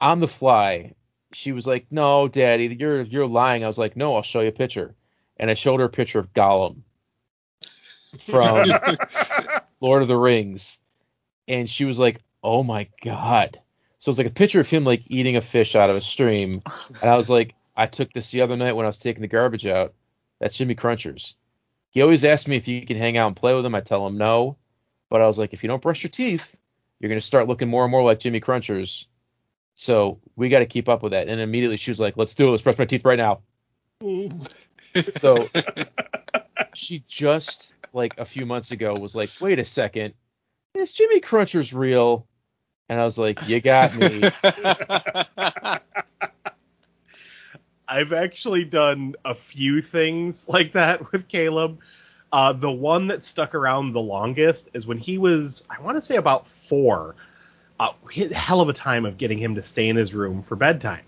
on 0.00 0.20
the 0.20 0.28
fly, 0.28 0.94
she 1.32 1.52
was 1.52 1.66
like, 1.66 1.86
"No, 1.90 2.28
Daddy, 2.28 2.76
you're 2.78 3.02
you're 3.02 3.26
lying." 3.26 3.64
I 3.64 3.66
was 3.66 3.78
like, 3.78 3.96
"No, 3.96 4.14
I'll 4.14 4.22
show 4.22 4.40
you 4.40 4.48
a 4.48 4.52
picture." 4.52 4.94
And 5.36 5.50
I 5.50 5.54
showed 5.54 5.80
her 5.80 5.86
a 5.86 5.90
picture 5.90 6.20
of 6.20 6.32
Gollum 6.32 6.82
from 8.18 8.64
Lord 9.80 10.02
of 10.02 10.08
the 10.08 10.16
Rings, 10.16 10.78
and 11.48 11.68
she 11.68 11.84
was 11.84 11.98
like, 11.98 12.22
"Oh 12.42 12.62
my 12.62 12.88
god!" 13.02 13.60
So 13.98 14.10
it's 14.10 14.18
like 14.18 14.26
a 14.26 14.30
picture 14.30 14.60
of 14.60 14.68
him 14.68 14.84
like 14.84 15.02
eating 15.06 15.36
a 15.36 15.40
fish 15.40 15.74
out 15.74 15.90
of 15.90 15.96
a 15.96 16.00
stream, 16.00 16.62
and 17.00 17.10
I 17.10 17.16
was 17.16 17.30
like, 17.30 17.54
"I 17.76 17.86
took 17.86 18.12
this 18.12 18.30
the 18.30 18.42
other 18.42 18.56
night 18.56 18.72
when 18.72 18.86
I 18.86 18.88
was 18.88 18.98
taking 18.98 19.22
the 19.22 19.28
garbage 19.28 19.66
out. 19.66 19.94
That's 20.40 20.56
Jimmy 20.56 20.74
Crunchers. 20.74 21.34
He 21.90 22.02
always 22.02 22.24
asks 22.24 22.48
me 22.48 22.56
if 22.56 22.66
you 22.66 22.84
can 22.86 22.96
hang 22.96 23.16
out 23.16 23.28
and 23.28 23.36
play 23.36 23.54
with 23.54 23.64
him. 23.64 23.74
I 23.74 23.80
tell 23.80 24.06
him 24.06 24.18
no, 24.18 24.56
but 25.08 25.20
I 25.20 25.26
was 25.26 25.38
like, 25.38 25.52
if 25.52 25.62
you 25.62 25.68
don't 25.68 25.82
brush 25.82 26.02
your 26.02 26.10
teeth, 26.10 26.56
you're 26.98 27.08
gonna 27.08 27.20
start 27.20 27.48
looking 27.48 27.68
more 27.68 27.84
and 27.84 27.90
more 27.90 28.02
like 28.02 28.20
Jimmy 28.20 28.40
Crunchers. 28.40 29.06
So 29.74 30.18
we 30.36 30.48
got 30.48 30.60
to 30.60 30.66
keep 30.66 30.88
up 30.88 31.02
with 31.02 31.12
that." 31.12 31.28
And 31.28 31.40
immediately 31.40 31.76
she 31.76 31.90
was 31.90 32.00
like, 32.00 32.16
"Let's 32.16 32.34
do 32.34 32.48
it. 32.48 32.50
Let's 32.50 32.62
brush 32.62 32.78
my 32.78 32.84
teeth 32.84 33.04
right 33.04 33.18
now." 33.18 33.40
So 35.16 35.48
she 36.74 37.04
just 37.06 37.74
like 37.92 38.18
a 38.18 38.24
few 38.24 38.46
months 38.46 38.70
ago 38.70 38.94
was 38.94 39.14
like, 39.14 39.30
wait 39.40 39.58
a 39.58 39.64
second, 39.64 40.14
is 40.74 40.92
Jimmy 40.92 41.20
Crunchers 41.20 41.74
real? 41.74 42.26
And 42.92 43.00
I 43.00 43.04
was 43.04 43.16
like, 43.16 43.48
you 43.48 43.58
got 43.58 43.96
me. 43.96 44.20
I've 47.88 48.12
actually 48.12 48.64
done 48.64 49.14
a 49.24 49.34
few 49.34 49.80
things 49.80 50.46
like 50.46 50.72
that 50.72 51.10
with 51.10 51.26
Caleb. 51.26 51.80
Uh, 52.30 52.52
the 52.52 52.70
one 52.70 53.06
that 53.06 53.24
stuck 53.24 53.54
around 53.54 53.94
the 53.94 54.02
longest 54.02 54.68
is 54.74 54.86
when 54.86 54.98
he 54.98 55.16
was, 55.16 55.66
I 55.70 55.80
want 55.80 55.96
to 55.96 56.02
say 56.02 56.16
about 56.16 56.46
four. 56.46 57.14
Uh, 57.80 57.92
we 58.04 58.16
had 58.16 58.32
a 58.32 58.34
hell 58.34 58.60
of 58.60 58.68
a 58.68 58.74
time 58.74 59.06
of 59.06 59.16
getting 59.16 59.38
him 59.38 59.54
to 59.54 59.62
stay 59.62 59.88
in 59.88 59.96
his 59.96 60.12
room 60.12 60.42
for 60.42 60.54
bedtime. 60.54 61.06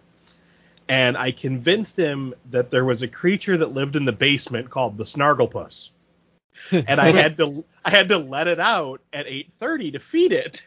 And 0.88 1.18
I 1.18 1.32
convinced 1.32 1.98
him 1.98 2.32
that 2.48 2.70
there 2.70 2.86
was 2.86 3.02
a 3.02 3.08
creature 3.08 3.58
that 3.58 3.74
lived 3.74 3.94
in 3.94 4.06
the 4.06 4.12
basement 4.12 4.70
called 4.70 4.96
the 4.96 5.04
Snarglepuss. 5.04 5.90
and 6.70 6.98
I 6.98 7.12
had 7.12 7.36
to 7.36 7.62
I 7.84 7.90
had 7.90 8.08
to 8.08 8.16
let 8.16 8.48
it 8.48 8.58
out 8.58 9.02
at 9.12 9.26
8:30 9.26 9.92
to 9.92 9.98
feed 9.98 10.32
it. 10.32 10.62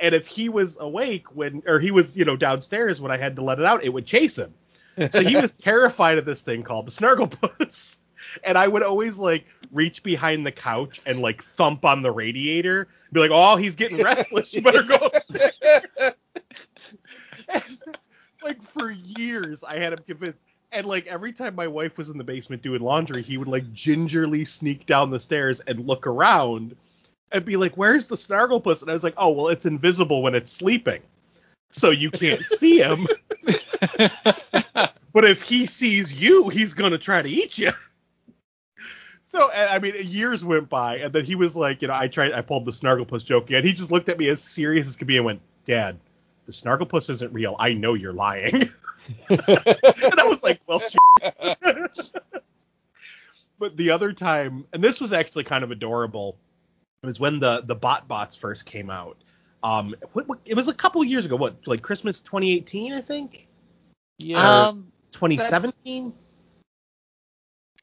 And 0.00 0.14
if 0.14 0.26
he 0.26 0.48
was 0.48 0.78
awake 0.80 1.34
when 1.34 1.62
or 1.66 1.80
he 1.80 1.90
was, 1.90 2.16
you 2.16 2.24
know, 2.24 2.36
downstairs 2.36 3.00
when 3.00 3.10
I 3.10 3.16
had 3.16 3.36
to 3.36 3.42
let 3.42 3.58
it 3.58 3.64
out, 3.64 3.84
it 3.84 3.92
would 3.92 4.06
chase 4.06 4.38
him. 4.38 4.54
So 5.12 5.22
he 5.22 5.36
was 5.36 5.52
terrified 5.54 6.18
of 6.18 6.24
this 6.24 6.42
thing 6.42 6.62
called 6.62 6.86
the 6.86 6.92
Snarglepuss. 6.92 7.98
And 8.42 8.58
I 8.58 8.66
would 8.66 8.82
always 8.82 9.16
like 9.16 9.46
reach 9.70 10.02
behind 10.02 10.44
the 10.44 10.50
couch 10.50 11.00
and 11.06 11.20
like 11.20 11.40
thump 11.40 11.84
on 11.84 12.02
the 12.02 12.10
radiator, 12.10 12.88
be 13.12 13.20
like, 13.20 13.30
"Oh, 13.32 13.54
he's 13.54 13.76
getting 13.76 14.02
restless. 14.02 14.52
You 14.52 14.60
better 14.60 14.82
go 14.82 14.96
upstairs." 14.96 15.52
And, 17.48 17.78
like 18.42 18.60
for 18.60 18.90
years, 18.90 19.62
I 19.62 19.78
had 19.78 19.92
him 19.92 20.00
convinced. 20.06 20.42
And 20.72 20.84
like 20.84 21.06
every 21.06 21.32
time 21.32 21.54
my 21.54 21.68
wife 21.68 21.96
was 21.96 22.10
in 22.10 22.18
the 22.18 22.24
basement 22.24 22.60
doing 22.60 22.82
laundry, 22.82 23.22
he 23.22 23.38
would 23.38 23.48
like 23.48 23.72
gingerly 23.72 24.44
sneak 24.44 24.84
down 24.84 25.10
the 25.10 25.20
stairs 25.20 25.60
and 25.60 25.86
look 25.86 26.06
around 26.06 26.76
and 27.30 27.44
be 27.44 27.56
like, 27.56 27.76
"Where's 27.76 28.06
the 28.06 28.16
Snarglepuss?" 28.16 28.82
And 28.82 28.90
I 28.90 28.94
was 28.94 29.04
like, 29.04 29.14
"Oh, 29.16 29.30
well, 29.32 29.48
it's 29.48 29.66
invisible 29.66 30.22
when 30.22 30.34
it's 30.34 30.50
sleeping, 30.50 31.02
so 31.70 31.90
you 31.90 32.10
can't 32.10 32.42
see 32.44 32.78
him." 32.78 33.06
but 35.12 35.24
if 35.24 35.42
he 35.42 35.66
sees 35.66 36.12
you, 36.12 36.48
he's 36.48 36.74
gonna 36.74 36.98
try 36.98 37.22
to 37.22 37.28
eat 37.28 37.58
you. 37.58 37.72
So 39.28 39.52
I 39.52 39.78
mean, 39.78 39.92
years 39.98 40.42
went 40.42 40.70
by, 40.70 40.96
and 41.00 41.12
then 41.12 41.26
he 41.26 41.34
was 41.34 41.54
like, 41.54 41.82
you 41.82 41.88
know, 41.88 41.94
I 41.94 42.08
tried, 42.08 42.32
I 42.32 42.40
pulled 42.40 42.64
the 42.64 42.70
Snarglepuss 42.70 43.26
joke, 43.26 43.50
and 43.50 43.62
he 43.62 43.74
just 43.74 43.90
looked 43.90 44.08
at 44.08 44.18
me 44.18 44.26
as 44.30 44.42
serious 44.42 44.86
as 44.86 44.96
could 44.96 45.06
be 45.06 45.16
and 45.18 45.26
went, 45.26 45.42
"Dad, 45.66 45.98
the 46.46 46.52
Snarglepuss 46.52 47.10
isn't 47.10 47.34
real. 47.34 47.54
I 47.58 47.74
know 47.74 47.92
you're 47.92 48.14
lying." 48.14 48.70
and 49.28 49.40
I 50.18 50.24
was 50.24 50.42
like, 50.42 50.62
"Well, 50.66 50.80
shit." 50.80 50.98
but 53.58 53.76
the 53.76 53.90
other 53.90 54.14
time, 54.14 54.64
and 54.72 54.82
this 54.82 54.98
was 54.98 55.12
actually 55.12 55.44
kind 55.44 55.62
of 55.62 55.70
adorable, 55.72 56.38
was 57.02 57.20
when 57.20 57.40
the 57.40 57.62
the 57.64 57.74
bot 57.74 58.08
bots 58.08 58.36
first 58.36 58.66
came 58.66 58.90
out. 58.90 59.16
Um, 59.62 59.94
what, 60.12 60.28
what, 60.28 60.38
it 60.44 60.54
was 60.54 60.68
a 60.68 60.74
couple 60.74 61.02
years 61.04 61.26
ago. 61.26 61.36
What, 61.36 61.66
like 61.66 61.82
Christmas 61.82 62.20
2018, 62.20 62.92
I 62.92 63.00
think. 63.00 63.48
yeah. 64.18 64.66
um, 64.68 64.92
2017. 65.12 66.12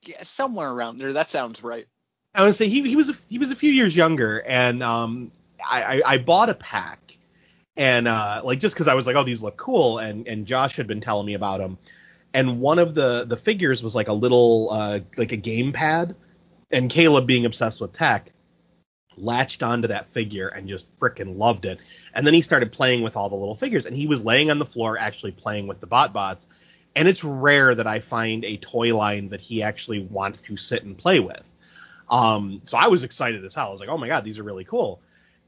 yeah, 0.04 0.24
somewhere 0.24 0.72
around 0.72 1.00
there. 1.00 1.14
That 1.14 1.30
sounds 1.30 1.64
right. 1.64 1.86
I 2.34 2.44
would 2.44 2.56
say 2.56 2.68
he 2.68 2.88
he 2.88 2.96
was 2.96 3.10
a, 3.10 3.16
he 3.30 3.40
was 3.40 3.52
a 3.52 3.56
few 3.56 3.72
years 3.72 3.96
younger, 3.96 4.44
and 4.46 4.84
um, 4.84 5.32
I, 5.66 5.84
I 5.84 6.02
I 6.14 6.18
bought 6.18 6.50
a 6.50 6.56
pack, 6.56 7.18
and 7.78 8.08
uh, 8.08 8.42
like 8.44 8.60
just 8.60 8.76
because 8.76 8.88
I 8.88 8.94
was 8.94 9.08
like, 9.08 9.16
oh, 9.16 9.24
these 9.24 9.42
look 9.42 9.58
cool, 9.58 10.00
and 10.00 10.28
and 10.28 10.46
Josh 10.46 10.76
had 10.76 10.88
been 10.88 11.02
telling 11.02 11.26
me 11.26 11.34
about 11.34 11.60
them, 11.60 11.78
and 12.34 12.60
one 12.60 12.80
of 12.80 12.94
the 12.94 13.26
the 13.26 13.38
figures 13.38 13.82
was 13.82 13.96
like 13.96 14.10
a 14.10 14.14
little 14.14 14.70
uh 14.72 15.00
like 15.18 15.32
a 15.32 15.38
game 15.38 15.72
pad, 15.72 16.16
and 16.72 16.90
Caleb 16.90 17.26
being 17.26 17.46
obsessed 17.46 17.80
with 17.80 17.94
tech, 17.94 18.32
latched 19.18 19.64
onto 19.64 19.88
that 19.88 20.10
figure 20.10 20.48
and 20.48 20.68
just 20.68 20.88
frickin' 21.00 21.38
loved 21.38 21.66
it, 21.66 21.80
and 22.14 22.26
then 22.26 22.34
he 22.34 22.42
started 22.42 22.72
playing 22.72 23.04
with 23.04 23.16
all 23.16 23.30
the 23.30 23.36
little 23.36 23.56
figures, 23.56 23.86
and 23.86 23.96
he 23.96 24.08
was 24.08 24.24
laying 24.24 24.52
on 24.52 24.60
the 24.60 24.66
floor 24.66 24.98
actually 24.98 25.32
playing 25.32 25.68
with 25.68 25.80
the 25.80 25.88
bot 25.88 26.14
bots, 26.14 26.48
and 26.96 27.08
it's 27.08 27.24
rare 27.24 27.76
that 27.76 27.88
I 27.88 28.00
find 28.00 28.46
a 28.46 28.58
toy 28.58 28.96
line 28.96 29.30
that 29.30 29.42
he 29.42 29.64
actually 29.64 30.02
wants 30.02 30.42
to 30.44 30.58
sit 30.58 30.84
and 30.84 30.98
play 30.98 31.20
with. 31.20 31.44
Um, 32.10 32.62
so 32.64 32.78
I 32.78 32.88
was 32.88 33.04
excited 33.04 33.44
as 33.44 33.54
hell. 33.54 33.68
I 33.68 33.72
was 33.72 33.80
like, 33.80 33.90
oh 33.90 33.98
my 33.98 34.08
god, 34.08 34.24
these 34.24 34.38
are 34.38 34.44
really 34.44 34.64
cool. 34.64 35.00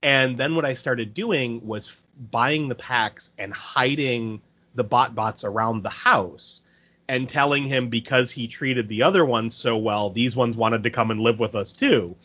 And 0.02 0.38
then 0.38 0.56
what 0.56 0.66
I 0.66 0.74
started 0.74 1.14
doing 1.14 1.66
was 1.66 1.88
f- 1.88 2.02
buying 2.32 2.68
the 2.68 2.76
packs 2.76 3.32
and 3.38 3.54
hiding 3.54 4.42
the 4.76 4.84
bot 4.84 5.16
bots 5.16 5.44
around 5.44 5.84
the 5.84 5.90
house 5.90 6.62
and 7.10 7.28
telling 7.28 7.64
him 7.64 7.90
because 7.90 8.32
he 8.32 8.48
treated 8.48 8.88
the 8.88 9.04
other 9.04 9.26
ones 9.26 9.56
so 9.56 9.78
well, 9.78 10.10
these 10.10 10.36
ones 10.36 10.58
wanted 10.58 10.84
to 10.84 10.90
come 10.90 11.10
and 11.10 11.22
live 11.22 11.40
with 11.40 11.56
us 11.56 11.74
too. 11.74 12.16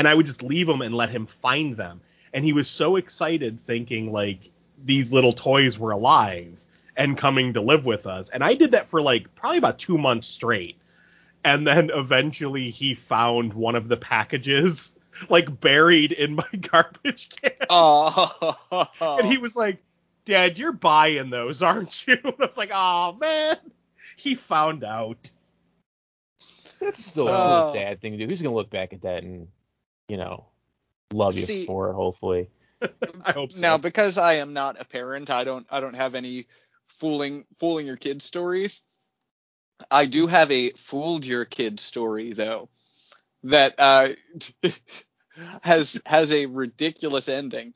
And 0.00 0.08
I 0.08 0.14
would 0.14 0.24
just 0.24 0.42
leave 0.42 0.66
them 0.66 0.80
and 0.80 0.94
let 0.94 1.10
him 1.10 1.26
find 1.26 1.76
them. 1.76 2.00
And 2.32 2.42
he 2.42 2.54
was 2.54 2.68
so 2.68 2.96
excited 2.96 3.60
thinking 3.60 4.10
like 4.12 4.38
these 4.82 5.12
little 5.12 5.34
toys 5.34 5.78
were 5.78 5.90
alive 5.90 6.64
and 6.96 7.18
coming 7.18 7.52
to 7.52 7.60
live 7.60 7.84
with 7.84 8.06
us. 8.06 8.30
And 8.30 8.42
I 8.42 8.54
did 8.54 8.70
that 8.70 8.86
for 8.86 9.02
like 9.02 9.34
probably 9.34 9.58
about 9.58 9.78
2 9.78 9.98
months 9.98 10.26
straight 10.26 10.76
and 11.44 11.66
then 11.66 11.90
eventually 11.92 12.70
he 12.70 12.94
found 12.94 13.52
one 13.52 13.74
of 13.74 13.88
the 13.88 13.96
packages 13.98 14.94
like 15.28 15.60
buried 15.60 16.12
in 16.12 16.34
my 16.34 16.48
garbage 16.60 17.28
can 17.30 17.52
Oh. 17.68 18.56
and 19.18 19.26
he 19.28 19.36
was 19.38 19.54
like 19.54 19.82
dad 20.24 20.58
you're 20.58 20.72
buying 20.72 21.30
those 21.30 21.62
aren't 21.62 22.06
you 22.06 22.14
and 22.24 22.34
i 22.40 22.46
was 22.46 22.56
like 22.58 22.70
oh 22.74 23.16
man 23.20 23.56
he 24.16 24.34
found 24.34 24.84
out 24.84 25.30
That's 26.78 27.04
still 27.04 27.28
a 27.28 27.32
Oh. 27.32 27.62
cool 27.64 27.74
dad 27.74 28.00
thing 28.00 28.12
to 28.12 28.18
do. 28.18 28.26
He's 28.28 28.42
gonna 28.42 28.54
look 28.54 28.70
back 28.70 28.92
at 28.92 29.02
that 29.02 29.22
and, 29.22 29.48
you 30.10 30.16
know, 30.16 30.44
love 31.12 31.36
you 31.36 31.46
See- 31.46 31.66
for 31.66 31.90
it, 31.90 31.94
hopefully. 31.94 32.50
i 33.24 33.32
hope 33.32 33.52
so 33.52 33.60
Now, 33.60 33.78
because 33.78 34.18
I 34.18 34.34
am 34.34 34.52
not 34.52 34.80
a 34.80 34.84
parent, 34.84 35.30
I 35.30 35.44
don't 35.44 35.66
I 35.70 35.80
don't 35.80 35.94
have 35.94 36.14
any 36.14 36.46
fooling 36.88 37.44
fooling 37.58 37.86
your 37.86 37.96
kids 37.96 38.24
stories. 38.24 38.82
I 39.90 40.06
do 40.06 40.26
have 40.26 40.50
a 40.50 40.70
fooled 40.70 41.24
your 41.24 41.44
kid 41.44 41.78
story 41.80 42.32
though 42.32 42.68
that 43.44 43.74
uh, 43.78 44.08
has 45.62 46.00
has 46.06 46.32
a 46.32 46.46
ridiculous 46.46 47.28
ending. 47.28 47.74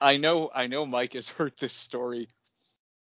I 0.00 0.16
know 0.16 0.50
I 0.52 0.66
know 0.66 0.84
Mike 0.84 1.12
has 1.14 1.28
heard 1.28 1.52
this 1.58 1.74
story. 1.74 2.28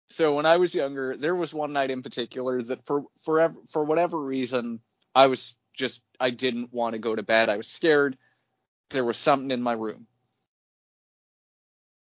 So 0.06 0.36
when 0.36 0.46
I 0.46 0.58
was 0.58 0.74
younger, 0.74 1.16
there 1.16 1.34
was 1.34 1.54
one 1.54 1.72
night 1.72 1.90
in 1.90 2.02
particular 2.02 2.60
that 2.62 2.86
for 2.86 3.06
forever 3.24 3.56
for 3.70 3.84
whatever 3.84 4.20
reason 4.20 4.80
I 5.14 5.26
was 5.26 5.56
just 5.74 6.00
I 6.20 6.30
didn't 6.30 6.72
want 6.72 6.94
to 6.94 6.98
go 6.98 7.16
to 7.16 7.22
bed. 7.22 7.48
I 7.48 7.56
was 7.56 7.68
scared. 7.68 8.16
There 8.92 9.04
was 9.04 9.16
something 9.16 9.50
in 9.50 9.62
my 9.62 9.72
room. 9.72 10.06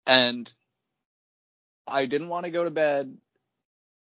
And 0.06 0.52
I 1.88 2.06
didn't 2.06 2.30
want 2.30 2.46
to 2.46 2.52
go 2.52 2.64
to 2.64 2.72
bed 2.72 3.18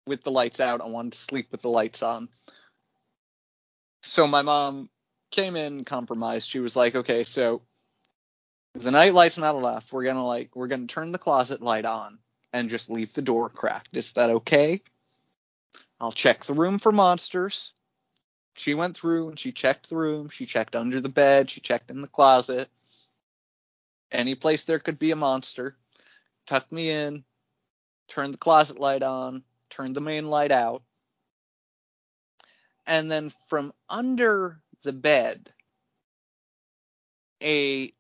with 0.07 0.23
the 0.23 0.31
lights 0.31 0.61
out. 0.61 0.81
I 0.81 0.87
wanted 0.87 1.13
to 1.13 1.19
sleep 1.19 1.49
with 1.53 1.63
the 1.63 1.69
lights 1.69 2.03
on. 2.03 2.29
So 4.03 4.27
my 4.27 4.43
mom 4.43 4.89
came 5.31 5.57
in, 5.57 5.85
compromised. 5.85 6.49
She 6.49 6.61
was 6.61 6.77
like, 6.77 6.95
"Okay, 6.95 7.25
so 7.25 7.63
the 8.75 8.91
night 8.91 9.15
light's 9.15 9.39
not 9.39 9.57
enough, 9.57 9.93
we're 9.93 10.05
gonna 10.05 10.27
like 10.27 10.57
we're 10.57 10.69
gonna 10.69 10.87
turn 10.87 11.13
the 11.13 11.19
closet 11.19 11.63
light 11.63 11.85
on 11.85 12.19
and 12.53 12.71
just 12.71 12.91
leave 12.91 13.13
the 13.13 13.23
door 13.23 13.49
cracked. 13.49 13.97
Is 13.97 14.13
that 14.13 14.31
okay? 14.31 14.83
I'll 16.01 16.13
check 16.13 16.45
the 16.45 16.55
room 16.55 16.79
for 16.79 16.93
monsters." 16.93 17.73
She 18.55 18.74
went 18.74 18.97
through 18.97 19.31
and 19.31 19.39
she 19.39 19.53
checked 19.53 19.89
the 19.89 19.97
room. 19.97 20.29
She 20.29 20.47
checked 20.47 20.77
under 20.77 21.01
the 21.01 21.09
bed. 21.09 21.51
She 21.51 21.61
checked 21.61 21.91
in 21.91 22.03
the 22.03 22.09
closet. 22.09 22.69
Any 24.11 24.35
place 24.35 24.65
there 24.65 24.79
could 24.79 24.99
be 24.99 25.11
a 25.11 25.16
monster. 25.16 25.77
Tucked 26.47 26.73
me 26.73 26.91
in. 26.91 27.24
Turned 28.09 28.35
the 28.35 28.39
closet 28.39 28.79
light 28.79 29.03
on. 29.03 29.43
Turned 29.70 29.97
the 29.97 30.01
main 30.01 30.29
light 30.29 30.53
out. 30.53 30.83
And 32.87 33.11
then 33.11 33.33
from 33.49 33.73
under 33.89 34.61
the 34.83 34.93
bed, 34.93 35.53
a 37.43 37.93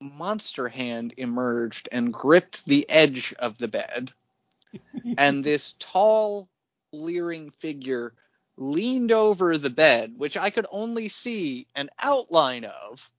monster 0.00 0.68
hand 0.68 1.14
emerged 1.16 1.88
and 1.90 2.12
gripped 2.12 2.64
the 2.66 2.88
edge 2.88 3.34
of 3.38 3.58
the 3.58 3.68
bed. 3.68 4.12
and 5.18 5.42
this 5.42 5.74
tall, 5.78 6.48
leering 6.92 7.50
figure 7.50 8.14
leaned 8.58 9.12
over 9.12 9.56
the 9.56 9.70
bed, 9.70 10.14
which 10.16 10.36
I 10.36 10.50
could 10.50 10.66
only 10.70 11.08
see 11.08 11.66
an 11.76 11.88
outline 12.02 12.64
of 12.64 13.10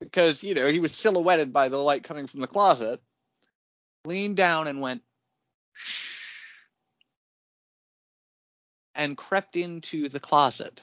because, 0.00 0.42
you 0.42 0.54
know, 0.54 0.66
he 0.66 0.80
was 0.80 0.92
silhouetted 0.92 1.52
by 1.52 1.68
the 1.68 1.76
light 1.76 2.04
coming 2.04 2.26
from 2.26 2.40
the 2.40 2.46
closet, 2.46 3.00
leaned 4.04 4.36
down 4.36 4.66
and 4.66 4.80
went, 4.80 5.02
shh, 5.72 6.16
and 8.94 9.16
crept 9.16 9.56
into 9.56 10.08
the 10.08 10.20
closet 10.20 10.82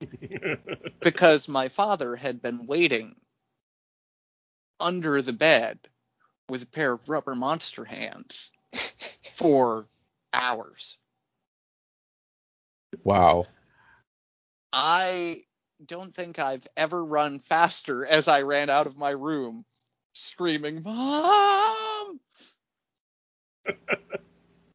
because 1.00 1.48
my 1.48 1.68
father 1.68 2.16
had 2.16 2.40
been 2.40 2.66
waiting 2.66 3.14
under 4.78 5.20
the 5.20 5.32
bed 5.32 5.78
with 6.48 6.62
a 6.62 6.66
pair 6.66 6.92
of 6.92 7.08
rubber 7.08 7.34
monster 7.34 7.84
hands 7.84 8.50
for 9.36 9.86
hours. 10.32 10.96
Wow. 13.04 13.46
I 14.72 15.42
don't 15.84 16.14
think 16.14 16.38
I've 16.38 16.66
ever 16.76 17.04
run 17.04 17.38
faster 17.40 18.04
as 18.04 18.28
I 18.28 18.42
ran 18.42 18.70
out 18.70 18.86
of 18.86 18.96
my 18.98 19.10
room 19.10 19.64
screaming, 20.12 20.82
Mom! 20.82 22.20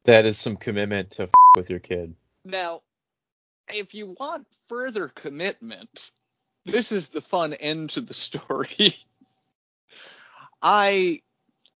That 0.04 0.24
is 0.24 0.38
some 0.38 0.56
commitment 0.56 1.10
to 1.12 1.24
f- 1.24 1.30
with 1.56 1.68
your 1.68 1.80
kid. 1.80 2.14
Now, 2.44 2.82
if 3.72 3.94
you 3.94 4.14
want 4.18 4.46
further 4.68 5.08
commitment, 5.08 6.12
this 6.64 6.92
is 6.92 7.08
the 7.10 7.20
fun 7.20 7.54
end 7.54 7.90
to 7.90 8.00
the 8.00 8.14
story. 8.14 8.96
I, 10.62 11.20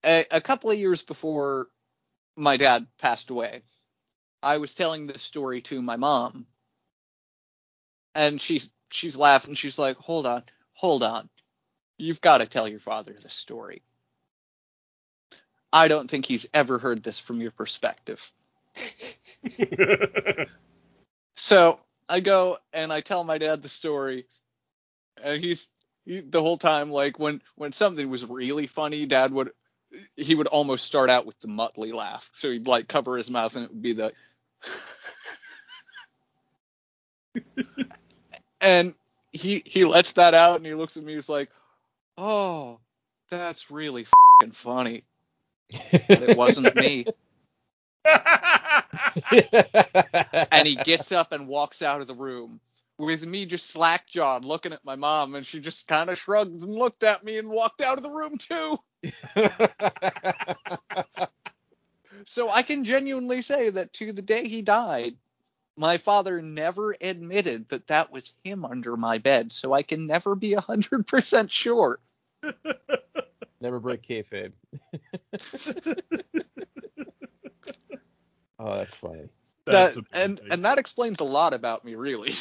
a, 0.04 0.26
a 0.30 0.40
couple 0.40 0.70
of 0.70 0.78
years 0.78 1.02
before 1.02 1.68
my 2.36 2.56
dad 2.56 2.86
passed 3.00 3.30
away, 3.30 3.62
I 4.46 4.58
was 4.58 4.74
telling 4.74 5.06
this 5.06 5.22
story 5.22 5.60
to 5.62 5.82
my 5.82 5.96
mom, 5.96 6.46
and 8.14 8.40
she 8.40 8.62
she's 8.90 9.16
laughing. 9.16 9.54
She's 9.54 9.78
like, 9.78 9.96
"Hold 9.96 10.24
on, 10.26 10.44
hold 10.72 11.02
on, 11.02 11.28
you've 11.98 12.20
got 12.20 12.38
to 12.38 12.46
tell 12.46 12.68
your 12.68 12.80
father 12.80 13.12
this 13.12 13.34
story." 13.34 13.82
I 15.72 15.88
don't 15.88 16.08
think 16.08 16.26
he's 16.26 16.46
ever 16.54 16.78
heard 16.78 17.02
this 17.02 17.18
from 17.18 17.40
your 17.40 17.50
perspective. 17.50 18.32
So 21.36 21.78
I 22.08 22.20
go 22.20 22.58
and 22.72 22.92
I 22.92 23.00
tell 23.02 23.22
my 23.22 23.38
dad 23.38 23.62
the 23.62 23.68
story, 23.68 24.26
and 25.22 25.42
he's 25.42 25.68
he, 26.04 26.20
the 26.20 26.40
whole 26.40 26.56
time 26.56 26.90
like 26.90 27.18
when 27.18 27.42
when 27.56 27.72
something 27.72 28.08
was 28.08 28.24
really 28.24 28.66
funny, 28.66 29.06
dad 29.06 29.32
would 29.32 29.50
he 30.16 30.34
would 30.34 30.46
almost 30.46 30.84
start 30.84 31.10
out 31.10 31.26
with 31.26 31.38
the 31.40 31.48
Muttley 31.48 31.92
laugh. 31.92 32.30
So 32.32 32.50
he'd 32.50 32.66
like 32.66 32.88
cover 32.88 33.16
his 33.16 33.30
mouth 33.30 33.54
and 33.54 33.64
it 33.64 33.70
would 33.70 33.82
be 33.82 33.92
the 33.92 34.12
and 38.60 38.94
he 39.32 39.62
he 39.64 39.84
lets 39.84 40.12
that 40.12 40.34
out 40.34 40.56
and 40.56 40.66
he 40.66 40.74
looks 40.74 40.96
at 40.96 41.04
me 41.04 41.14
he's 41.14 41.28
like, 41.28 41.50
"Oh, 42.16 42.80
that's 43.30 43.70
really 43.70 44.06
funny." 44.52 45.04
But 45.92 46.22
it 46.22 46.36
wasn't 46.36 46.74
me. 46.76 47.06
and 50.52 50.66
he 50.66 50.76
gets 50.76 51.12
up 51.12 51.32
and 51.32 51.48
walks 51.48 51.82
out 51.82 52.00
of 52.00 52.06
the 52.06 52.14
room 52.14 52.60
with 52.98 53.26
me 53.26 53.44
just 53.46 53.70
slack 53.70 54.06
jawed 54.06 54.44
looking 54.44 54.72
at 54.72 54.84
my 54.84 54.96
mom 54.96 55.34
and 55.34 55.44
she 55.44 55.60
just 55.60 55.86
kind 55.86 56.08
of 56.08 56.18
shrugged 56.18 56.62
and 56.62 56.70
looked 56.70 57.02
at 57.02 57.24
me 57.24 57.36
and 57.38 57.48
walked 57.48 57.80
out 57.82 57.98
of 57.98 58.04
the 58.04 58.10
room 58.10 58.38
too 58.38 58.78
so 62.24 62.50
i 62.50 62.62
can 62.62 62.84
genuinely 62.84 63.42
say 63.42 63.70
that 63.70 63.92
to 63.92 64.12
the 64.12 64.22
day 64.22 64.46
he 64.48 64.62
died 64.62 65.14
my 65.76 65.98
father 65.98 66.40
never 66.40 66.96
admitted 67.00 67.68
that 67.68 67.86
that 67.88 68.10
was 68.10 68.32
him 68.44 68.64
under 68.64 68.96
my 68.96 69.18
bed 69.18 69.52
so 69.52 69.72
i 69.72 69.82
can 69.82 70.06
never 70.06 70.34
be 70.34 70.52
100% 70.52 71.50
sure 71.50 71.98
Never 73.58 73.80
break 73.80 74.02
kayfabe. 74.02 74.52
oh, 78.58 78.76
that's 78.76 78.94
funny. 78.94 79.30
That's 79.64 79.94
that, 79.94 80.04
and 80.12 80.40
and 80.50 80.64
that 80.64 80.78
explains 80.78 81.20
a 81.20 81.24
lot 81.24 81.54
about 81.54 81.84
me 81.84 81.94
really 81.94 82.32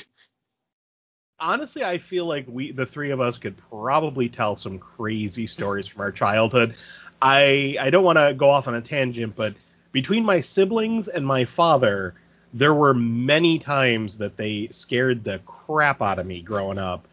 honestly, 1.40 1.84
I 1.84 1.98
feel 1.98 2.26
like 2.26 2.46
we, 2.48 2.72
the 2.72 2.86
three 2.86 3.12
of 3.12 3.20
us, 3.20 3.38
could 3.38 3.58
probably 3.70 4.30
tell 4.30 4.56
some 4.56 4.80
crazy 4.80 5.48
stories 5.48 5.88
from 5.88 6.02
our 6.02 6.12
childhood. 6.12 6.76
I 7.22 7.78
I 7.80 7.90
don't 7.90 8.04
want 8.04 8.20
to 8.20 8.34
go 8.34 8.50
off 8.50 8.68
on 8.68 8.76
a 8.76 8.82
tangent, 8.82 9.36
but 9.36 9.56
between 9.96 10.26
my 10.26 10.42
siblings 10.42 11.08
and 11.08 11.26
my 11.26 11.46
father, 11.46 12.14
there 12.54 12.74
were 12.74 12.94
many 12.94 13.58
times 13.58 14.18
that 14.18 14.36
they 14.36 14.68
scared 14.70 15.24
the 15.24 15.40
crap 15.46 16.02
out 16.02 16.20
of 16.20 16.26
me 16.26 16.42
growing 16.42 16.78
up. 16.78 17.08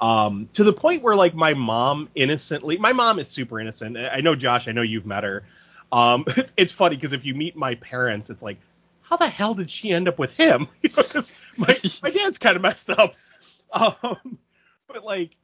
Um, 0.00 0.48
to 0.54 0.64
the 0.64 0.72
point 0.72 1.04
where 1.04 1.14
like 1.14 1.36
my 1.36 1.54
mom 1.54 2.08
innocently, 2.16 2.76
my 2.76 2.92
mom 2.92 3.20
is 3.20 3.28
super 3.28 3.60
innocent. 3.60 3.96
I 3.96 4.20
know 4.20 4.34
Josh, 4.34 4.66
I 4.66 4.72
know 4.72 4.82
you've 4.82 5.06
met 5.06 5.22
her. 5.22 5.44
Um, 5.92 6.24
it's, 6.36 6.52
it's 6.56 6.72
funny 6.72 6.96
because 6.96 7.12
if 7.12 7.24
you 7.24 7.34
meet 7.34 7.54
my 7.54 7.76
parents, 7.76 8.30
it's 8.30 8.42
like, 8.42 8.58
how 9.02 9.16
the 9.16 9.28
hell 9.28 9.54
did 9.54 9.70
she 9.70 9.92
end 9.92 10.08
up 10.08 10.18
with 10.18 10.32
him? 10.32 10.66
My 11.56 11.76
my 12.02 12.10
dad's 12.10 12.38
kind 12.38 12.56
of 12.56 12.62
messed 12.62 12.90
up. 12.90 13.14
Um, 13.72 14.38
but 14.88 15.04
like, 15.04 15.36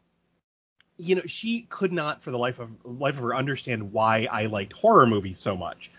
you 0.97 1.15
know, 1.15 1.23
she 1.27 1.67
could 1.69 1.93
not 1.93 2.21
for 2.21 2.33
the 2.33 2.39
life 2.39 2.59
of 2.59 2.71
life 2.85 3.15
of 3.15 3.23
her 3.23 3.35
understand 3.37 3.93
why 3.93 4.27
I 4.29 4.47
liked 4.47 4.73
horror 4.73 5.07
movies 5.07 5.39
so 5.39 5.57
much. 5.57 5.91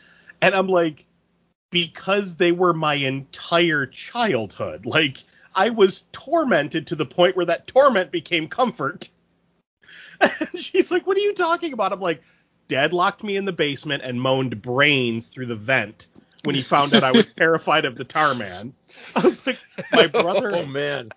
And 0.42 0.56
I'm 0.56 0.68
like, 0.68 1.06
because 1.72 2.36
they 2.36 2.52
were 2.52 2.74
my 2.74 2.96
entire 2.96 3.86
childhood. 3.86 4.86
Like, 4.86 5.18
I 5.56 5.70
was 5.70 6.06
tormented 6.12 6.88
to 6.88 6.96
the 6.96 7.06
point 7.06 7.36
where 7.36 7.46
that 7.46 7.68
torment 7.68 8.12
became 8.12 8.48
comfort. 8.48 9.10
And 10.22 10.60
she's 10.60 10.92
like, 10.92 11.08
What 11.08 11.18
are 11.18 11.22
you 11.22 11.34
talking 11.34 11.74
about? 11.74 11.92
I'm 11.92 12.00
like, 12.00 12.22
Dad 12.68 12.94
locked 12.94 13.24
me 13.24 13.38
in 13.38 13.46
the 13.46 13.52
basement 13.52 14.04
and 14.04 14.22
moaned 14.22 14.62
brains 14.62 15.28
through 15.30 15.48
the 15.48 15.56
vent 15.56 16.08
when 16.44 16.54
he 16.54 16.62
found 16.62 16.94
out 16.94 17.04
I 17.04 17.12
was 17.12 17.34
terrified 17.36 17.86
of 17.86 17.96
the 17.96 18.04
tar 18.04 18.36
man. 18.36 18.74
I 19.16 19.22
was 19.22 19.48
like, 19.48 19.58
my 19.92 20.06
brother 20.22 20.52
Oh 20.54 20.66
man. 20.66 21.10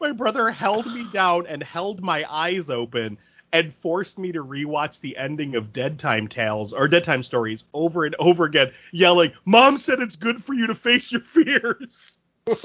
my 0.00 0.10
brother 0.10 0.50
held 0.50 0.86
me 0.92 1.04
down 1.12 1.46
and 1.46 1.62
held 1.62 2.02
my 2.02 2.24
eyes 2.28 2.68
open 2.68 3.16
and 3.52 3.72
forced 3.72 4.18
me 4.18 4.32
to 4.32 4.44
rewatch 4.44 5.00
the 5.00 5.16
ending 5.16 5.54
of 5.54 5.72
Dead 5.72 5.98
Time 5.98 6.28
Tales 6.28 6.72
or 6.72 6.88
Dead 6.88 7.04
Time 7.04 7.22
Stories 7.22 7.64
over 7.74 8.04
and 8.04 8.16
over 8.18 8.44
again, 8.44 8.72
yelling, 8.92 9.32
"Mom 9.44 9.78
said 9.78 10.00
it's 10.00 10.16
good 10.16 10.42
for 10.42 10.54
you 10.54 10.66
to 10.66 10.74
face 10.74 11.12
your 11.12 11.20
fears." 11.20 12.18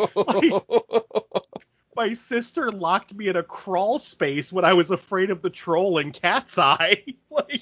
My 1.95 2.13
sister 2.13 2.71
locked 2.71 3.13
me 3.15 3.27
in 3.27 3.35
a 3.35 3.43
crawl 3.43 3.97
space 3.97 4.53
when 4.53 4.65
I 4.65 4.73
was 4.73 4.91
afraid 4.91 5.31
of 5.31 5.41
the 5.41 5.49
troll 5.49 5.97
in 5.97 6.11
Cat's 6.11 6.57
Eye. 6.59 7.03
like, 7.29 7.61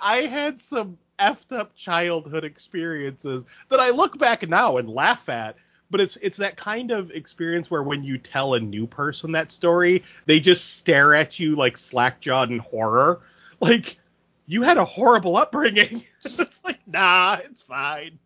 I 0.00 0.18
had 0.22 0.60
some 0.60 0.98
effed 1.18 1.56
up 1.56 1.74
childhood 1.74 2.44
experiences 2.44 3.44
that 3.68 3.80
I 3.80 3.90
look 3.90 4.18
back 4.18 4.46
now 4.48 4.76
and 4.76 4.88
laugh 4.88 5.28
at. 5.28 5.56
But 5.90 6.00
it's 6.00 6.16
it's 6.22 6.36
that 6.38 6.56
kind 6.56 6.90
of 6.92 7.10
experience 7.10 7.70
where 7.70 7.82
when 7.82 8.04
you 8.04 8.16
tell 8.18 8.54
a 8.54 8.60
new 8.60 8.86
person 8.86 9.32
that 9.32 9.50
story, 9.50 10.04
they 10.26 10.38
just 10.40 10.76
stare 10.76 11.14
at 11.14 11.38
you 11.40 11.56
like 11.56 11.76
slack-jawed 11.76 12.50
in 12.50 12.58
horror. 12.58 13.20
Like, 13.62 13.98
you 14.46 14.62
had 14.62 14.78
a 14.78 14.86
horrible 14.86 15.36
upbringing. 15.36 16.02
it's 16.24 16.64
like, 16.64 16.78
nah, 16.86 17.36
it's 17.44 17.60
fine. 17.60 18.18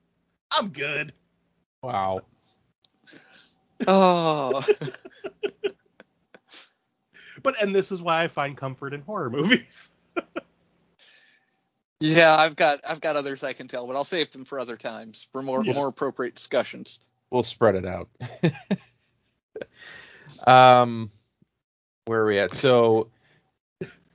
I'm 0.48 0.68
good. 0.68 1.12
wow. 1.82 2.20
oh 3.88 4.64
But 7.42 7.60
and 7.60 7.74
this 7.74 7.90
is 7.90 8.00
why 8.00 8.22
I 8.22 8.28
find 8.28 8.56
comfort 8.56 8.94
in 8.94 9.02
horror 9.02 9.28
movies. 9.28 9.90
Yeah, 12.00 12.34
I've 12.36 12.56
got 12.56 12.80
I've 12.88 13.00
got 13.00 13.16
others 13.16 13.42
I 13.42 13.52
can 13.54 13.66
tell, 13.68 13.86
but 13.86 13.96
I'll 13.96 14.04
save 14.04 14.30
them 14.30 14.44
for 14.44 14.60
other 14.60 14.76
times 14.76 15.26
for 15.32 15.42
more 15.42 15.64
Yes. 15.64 15.74
more 15.74 15.88
appropriate 15.88 16.34
discussions. 16.34 17.00
We'll 17.34 17.42
spread 17.42 17.74
it 17.74 17.84
out. 17.84 18.08
um, 20.46 21.10
where 22.04 22.20
are 22.20 22.26
we 22.26 22.38
at? 22.38 22.54
So 22.54 23.08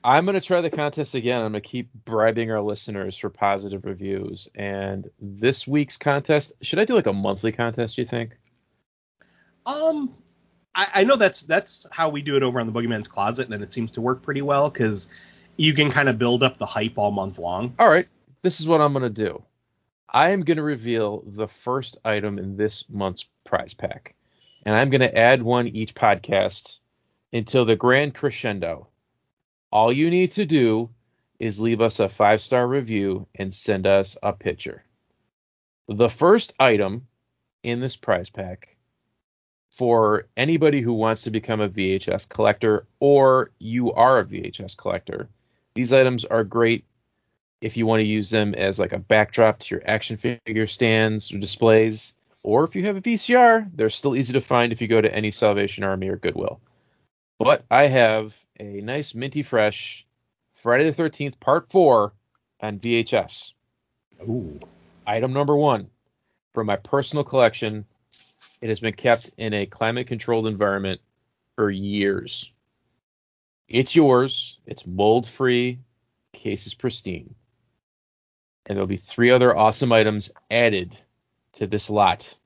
I'm 0.02 0.26
gonna 0.26 0.40
try 0.40 0.62
the 0.62 0.70
contest 0.70 1.16
again. 1.16 1.42
I'm 1.42 1.52
gonna 1.52 1.60
keep 1.60 1.90
bribing 2.06 2.50
our 2.50 2.62
listeners 2.62 3.18
for 3.18 3.30
positive 3.30 3.84
reviews. 3.84 4.48
And 4.56 5.10
this 5.20 5.68
week's 5.68 5.98
contest, 5.98 6.54
should 6.62 6.80
I 6.80 6.86
do 6.86 6.96
like 6.96 7.08
a 7.08 7.14
monthly 7.14 7.52
contest? 7.52 7.98
Do 7.98 8.04
you 8.04 8.08
think? 8.08 8.38
Um, 9.66 10.16
I, 10.74 10.88
I 10.94 11.04
know 11.04 11.18
that's 11.18 11.42
that's 11.42 11.86
how 11.92 12.08
we 12.08 12.22
do 12.22 12.38
it 12.38 12.44
over 12.44 12.62
on 12.62 12.68
the 12.68 12.72
Boogeyman's 12.72 13.10
Closet, 13.10 13.50
and 13.52 13.62
it 13.62 13.74
seems 13.74 13.92
to 13.92 14.02
work 14.02 14.22
pretty 14.22 14.44
well 14.44 14.70
because 14.70 15.10
you 15.58 15.74
can 15.74 15.92
kind 15.92 16.08
of 16.08 16.18
build 16.18 16.42
up 16.42 16.58
the 16.58 16.66
hype 16.66 16.98
all 16.98 17.12
month 17.12 17.38
long. 17.38 17.76
All 17.80 17.90
right, 17.90 18.08
this 18.44 18.62
is 18.62 18.68
what 18.70 18.80
I'm 18.80 18.94
gonna 18.94 19.10
do. 19.10 19.44
I 20.12 20.32
am 20.32 20.42
gonna 20.42 20.64
reveal 20.64 21.24
the 21.26 21.48
first 21.48 21.98
item 22.04 22.40
in 22.40 22.58
this 22.58 22.90
month's 22.90 23.26
prize 23.44 23.76
pack, 23.76 24.16
and 24.66 24.76
I'm 24.76 24.90
gonna 24.90 25.06
add 25.06 25.44
one 25.44 25.68
each 25.68 25.94
podcast 25.94 26.80
until 27.32 27.64
the 27.64 27.76
grand 27.76 28.16
crescendo. 28.16 28.88
All 29.72 29.94
you 29.94 30.10
need 30.10 30.32
to 30.32 30.46
do 30.46 30.90
is 31.38 31.60
leave 31.60 31.80
us 31.80 32.00
a 32.00 32.10
five 32.10 32.42
star 32.42 32.68
review 32.68 33.28
and 33.36 33.54
send 33.54 33.86
us 33.86 34.18
a 34.24 34.34
picture. 34.34 34.84
The 35.88 36.10
first 36.10 36.54
item 36.60 37.08
in 37.62 37.80
this 37.80 37.96
prize 37.96 38.30
pack 38.30 38.78
for 39.70 40.28
anybody 40.36 40.82
who 40.82 40.94
wants 40.94 41.22
to 41.24 41.32
become 41.32 41.62
a 41.62 41.70
VHS 41.70 42.28
collector 42.28 42.88
or 43.00 43.52
you 43.60 43.94
are 43.94 44.20
a 44.20 44.26
VHS 44.26 44.76
collector, 44.76 45.30
these 45.76 45.94
items 45.94 46.26
are 46.26 46.44
great 46.44 46.84
if 47.62 47.76
you 47.76 47.86
want 47.86 48.00
to 48.00 48.06
use 48.06 48.30
them 48.30 48.54
as 48.56 48.80
like 48.80 48.94
a 48.94 49.00
backdrop 49.00 49.60
to 49.60 49.76
your 49.76 49.84
action 49.86 50.18
figure 50.18 50.68
stands 50.68 51.32
or 51.34 51.38
displays. 51.38 52.14
Or 52.44 52.64
if 52.64 52.76
you 52.76 52.86
have 52.86 52.96
a 52.96 53.02
VCR, 53.02 53.70
they're 53.74 53.90
still 53.90 54.16
easy 54.16 54.34
to 54.34 54.42
find 54.42 54.72
if 54.72 54.82
you 54.82 54.88
go 54.88 55.02
to 55.02 55.14
any 55.14 55.32
Salvation 55.32 55.84
Army 55.84 56.08
or 56.08 56.16
Goodwill. 56.16 56.62
But 57.38 57.66
I 57.70 57.88
have 57.88 58.38
a 58.60 58.82
nice 58.82 59.14
minty 59.14 59.44
fresh 59.44 60.06
Friday 60.56 60.90
the 60.90 61.04
13th 61.04 61.40
Part 61.40 61.70
4 61.70 62.14
on 62.62 62.80
VHS. 62.80 63.54
Ooh. 64.24 64.60
Item 65.06 65.34
number 65.34 65.56
one 65.56 65.90
from 66.54 66.68
my 66.68 66.76
personal 66.76 67.24
collection. 67.24 67.86
It 68.62 68.68
has 68.68 68.80
been 68.80 68.94
kept 68.94 69.32
in 69.38 69.54
a 69.54 69.66
climate 69.66 70.08
controlled 70.08 70.48
environment 70.48 71.02
for 71.56 71.70
years. 71.70 72.52
It's 73.68 73.96
yours. 73.96 74.58
It's 74.66 74.86
mold 74.86 75.28
free. 75.28 75.80
Case 76.34 76.68
is 76.68 76.74
pristine. 76.74 77.36
And 78.70 78.78
there'll 78.78 78.88
be 78.88 78.98
three 78.98 79.32
other 79.32 79.58
awesome 79.58 79.92
items 79.92 80.30
added 80.52 80.96
to 81.54 81.66
this 81.66 81.90
lot. 81.90 82.38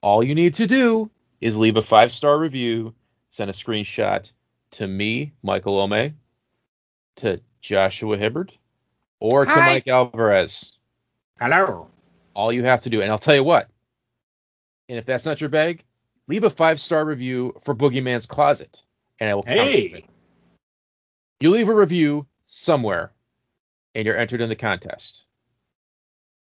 All 0.00 0.22
you 0.22 0.34
need 0.34 0.54
to 0.54 0.66
do 0.66 1.10
is 1.40 1.58
leave 1.58 1.76
a 1.76 1.82
five 1.82 2.10
star 2.10 2.38
review, 2.38 2.94
send 3.28 3.50
a 3.50 3.52
screenshot 3.52 4.32
to 4.72 4.86
me, 4.86 5.32
Michael 5.42 5.78
Ome, 5.78 6.14
to 7.16 7.40
Joshua 7.60 8.16
Hibbard, 8.16 8.52
or 9.20 9.44
to 9.44 9.56
Mike 9.56 9.86
Alvarez. 9.86 10.72
Hello. 11.38 11.88
All 12.34 12.52
you 12.52 12.64
have 12.64 12.80
to 12.80 12.90
do, 12.90 13.02
and 13.02 13.10
I'll 13.10 13.18
tell 13.18 13.34
you 13.34 13.44
what, 13.44 13.68
and 14.88 14.98
if 14.98 15.06
that's 15.06 15.24
not 15.24 15.40
your 15.40 15.50
bag, 15.50 15.84
leave 16.26 16.44
a 16.44 16.50
five 16.50 16.80
star 16.80 17.04
review 17.04 17.54
for 17.62 17.74
Boogeyman's 17.74 18.26
Closet, 18.26 18.82
and 19.20 19.30
I 19.30 19.34
will 19.34 19.42
count 19.42 19.58
it. 19.58 19.92
Hey. 19.92 20.06
You 21.40 21.50
leave 21.50 21.68
a 21.68 21.74
review 21.74 22.26
somewhere, 22.46 23.12
and 23.94 24.06
you're 24.06 24.16
entered 24.16 24.40
in 24.40 24.48
the 24.48 24.56
contest. 24.56 25.24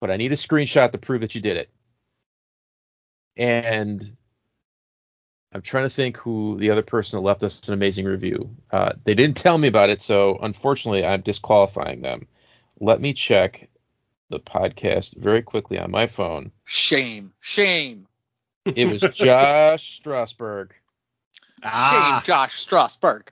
But 0.03 0.11
I 0.11 0.17
need 0.17 0.33
a 0.33 0.35
screenshot 0.35 0.91
to 0.91 0.97
prove 0.97 1.21
that 1.21 1.33
you 1.33 1.39
did 1.39 1.55
it. 1.55 1.69
And 3.37 4.17
I'm 5.53 5.61
trying 5.61 5.85
to 5.85 5.89
think 5.89 6.17
who 6.17 6.57
the 6.59 6.71
other 6.71 6.81
person 6.81 7.15
that 7.15 7.25
left 7.25 7.41
us 7.41 7.65
an 7.69 7.73
amazing 7.73 8.03
review. 8.03 8.53
Uh, 8.69 8.91
they 9.05 9.15
didn't 9.15 9.37
tell 9.37 9.57
me 9.57 9.69
about 9.69 9.89
it, 9.89 10.01
so 10.01 10.37
unfortunately, 10.41 11.05
I'm 11.05 11.21
disqualifying 11.21 12.01
them. 12.01 12.27
Let 12.81 12.99
me 12.99 13.13
check 13.13 13.69
the 14.29 14.41
podcast 14.41 15.15
very 15.15 15.41
quickly 15.41 15.79
on 15.79 15.89
my 15.89 16.07
phone. 16.07 16.51
Shame, 16.65 17.31
shame, 17.39 18.05
It 18.65 18.91
was 18.91 18.99
Josh 18.99 20.01
Strasberg, 20.03 20.71
Ah, 21.63 22.19
shame, 22.19 22.25
Josh 22.25 22.67
Strasberg. 22.67 23.29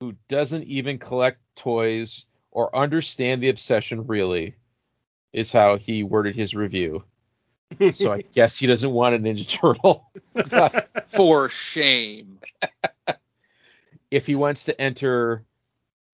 who 0.00 0.16
doesn't 0.26 0.64
even 0.64 0.98
collect 0.98 1.38
toys 1.54 2.26
or 2.50 2.74
understand 2.76 3.40
the 3.40 3.50
obsession 3.50 4.08
really, 4.08 4.56
is 5.32 5.52
how 5.52 5.76
he 5.76 6.02
worded 6.02 6.34
his 6.36 6.54
review. 6.54 7.04
So 7.92 8.12
I 8.12 8.22
guess 8.34 8.58
he 8.58 8.66
doesn't 8.66 8.90
want 8.90 9.14
a 9.14 9.18
Ninja 9.18 9.46
Turtle. 9.46 10.10
For 11.08 11.48
shame. 11.48 12.38
if 14.10 14.26
he 14.26 14.34
wants 14.34 14.64
to 14.66 14.80
enter 14.80 15.44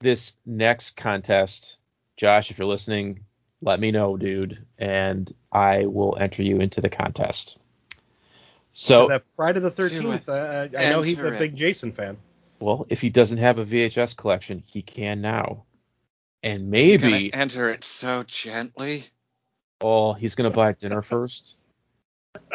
this 0.01 0.33
next 0.45 0.97
contest, 0.97 1.79
Josh, 2.17 2.51
if 2.51 2.59
you're 2.59 2.67
listening, 2.67 3.21
let 3.63 3.81
me 3.81 3.91
know, 3.91 4.17
dude, 4.17 4.65
and 4.79 5.33
I 5.53 5.87
will 5.87 6.17
enter 6.21 6.43
you 6.43 6.59
into 6.59 6.81
the 6.81 6.91
contest. 6.91 7.59
So, 8.73 9.07
that 9.09 9.25
Friday 9.25 9.61
the 9.61 9.71
13th. 9.71 10.15
it. 10.15 10.29
Uh, 10.29 10.69
I 10.79 10.91
know 10.91 11.03
he's 11.03 11.17
a 11.17 11.21
Enter 11.21 11.35
it. 11.35 11.39
big 11.39 11.57
Jason 11.57 11.93
fan. 11.93 12.17
well, 12.59 12.87
if 12.89 13.01
he 13.01 13.09
doesn't 13.09 13.39
have 13.39 13.59
a 13.59 13.65
VHS 13.65 14.17
collection, 14.17 14.59
he 14.59 14.83
can 14.83 15.21
now. 15.21 15.65
And 16.45 16.59
Gonna 16.61 16.71
maybe, 16.71 17.33
enter 17.35 17.71
it 17.71 17.83
so 17.85 18.23
gently. 18.25 19.07
oh, 19.81 20.13
he's 20.13 20.35
going 20.35 20.49
to 20.51 20.55
buy 20.55 20.73
dinner 20.73 21.03
first. 21.03 21.57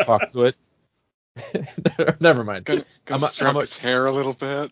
Talk 0.06 0.32
to 0.32 0.45
it. 0.45 0.56
Never 2.20 2.44
mind. 2.44 2.66
Gonna, 2.66 2.86
I'm 3.10 3.20
gonna 3.22 3.32
I'm 3.41 3.56
a- 3.56 3.60
its 3.60 3.78
hair 3.78 4.06
a 4.06 4.11
little 4.11 4.34
bit. 4.34 4.72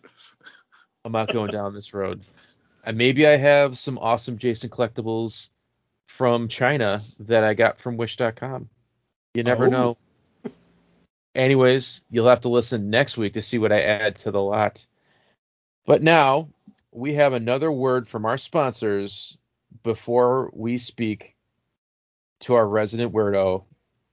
I'm 1.04 1.12
not 1.12 1.32
going 1.32 1.50
down 1.50 1.74
this 1.74 1.92
road. 1.92 2.22
And 2.84 2.96
maybe 2.96 3.26
I 3.26 3.36
have 3.36 3.76
some 3.76 3.98
awesome 3.98 4.38
Jason 4.38 4.70
collectibles 4.70 5.48
from 6.08 6.48
China 6.48 6.98
that 7.20 7.42
I 7.44 7.54
got 7.54 7.78
from 7.78 7.96
Wish.com. 7.96 8.68
You 9.34 9.42
never 9.42 9.66
Oh. 9.66 9.70
know. 9.70 9.96
Anyways, 11.34 12.02
you'll 12.10 12.28
have 12.28 12.40
to 12.42 12.48
listen 12.48 12.88
next 12.90 13.16
week 13.16 13.34
to 13.34 13.42
see 13.42 13.58
what 13.58 13.72
I 13.72 13.82
add 13.82 14.16
to 14.20 14.30
the 14.30 14.40
lot. 14.40 14.84
But 15.86 16.02
now 16.02 16.48
we 16.98 17.14
have 17.14 17.32
another 17.32 17.70
word 17.70 18.08
from 18.08 18.26
our 18.26 18.36
sponsors 18.36 19.38
before 19.84 20.50
we 20.52 20.78
speak 20.78 21.36
to 22.40 22.54
our 22.54 22.66
resident 22.66 23.12
weirdo, 23.12 23.64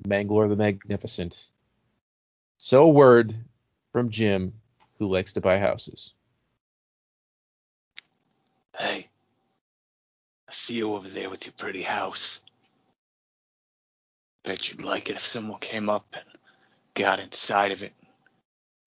Mangler 0.07 0.47
the 0.47 0.55
Magnificent. 0.55 1.49
So, 2.59 2.83
a 2.83 2.89
word 2.89 3.35
from 3.91 4.09
Jim, 4.09 4.53
who 4.99 5.07
likes 5.07 5.33
to 5.33 5.41
buy 5.41 5.57
houses. 5.57 6.13
Hey, 8.77 9.09
I 10.47 10.51
see 10.51 10.75
you 10.75 10.93
over 10.93 11.09
there 11.09 11.29
with 11.29 11.45
your 11.47 11.53
pretty 11.57 11.81
house. 11.81 12.41
Bet 14.43 14.69
you'd 14.69 14.83
like 14.83 15.09
it 15.09 15.15
if 15.15 15.25
someone 15.25 15.59
came 15.59 15.89
up 15.89 16.05
and 16.13 16.25
got 16.93 17.19
inside 17.19 17.73
of 17.73 17.81
it, 17.81 17.93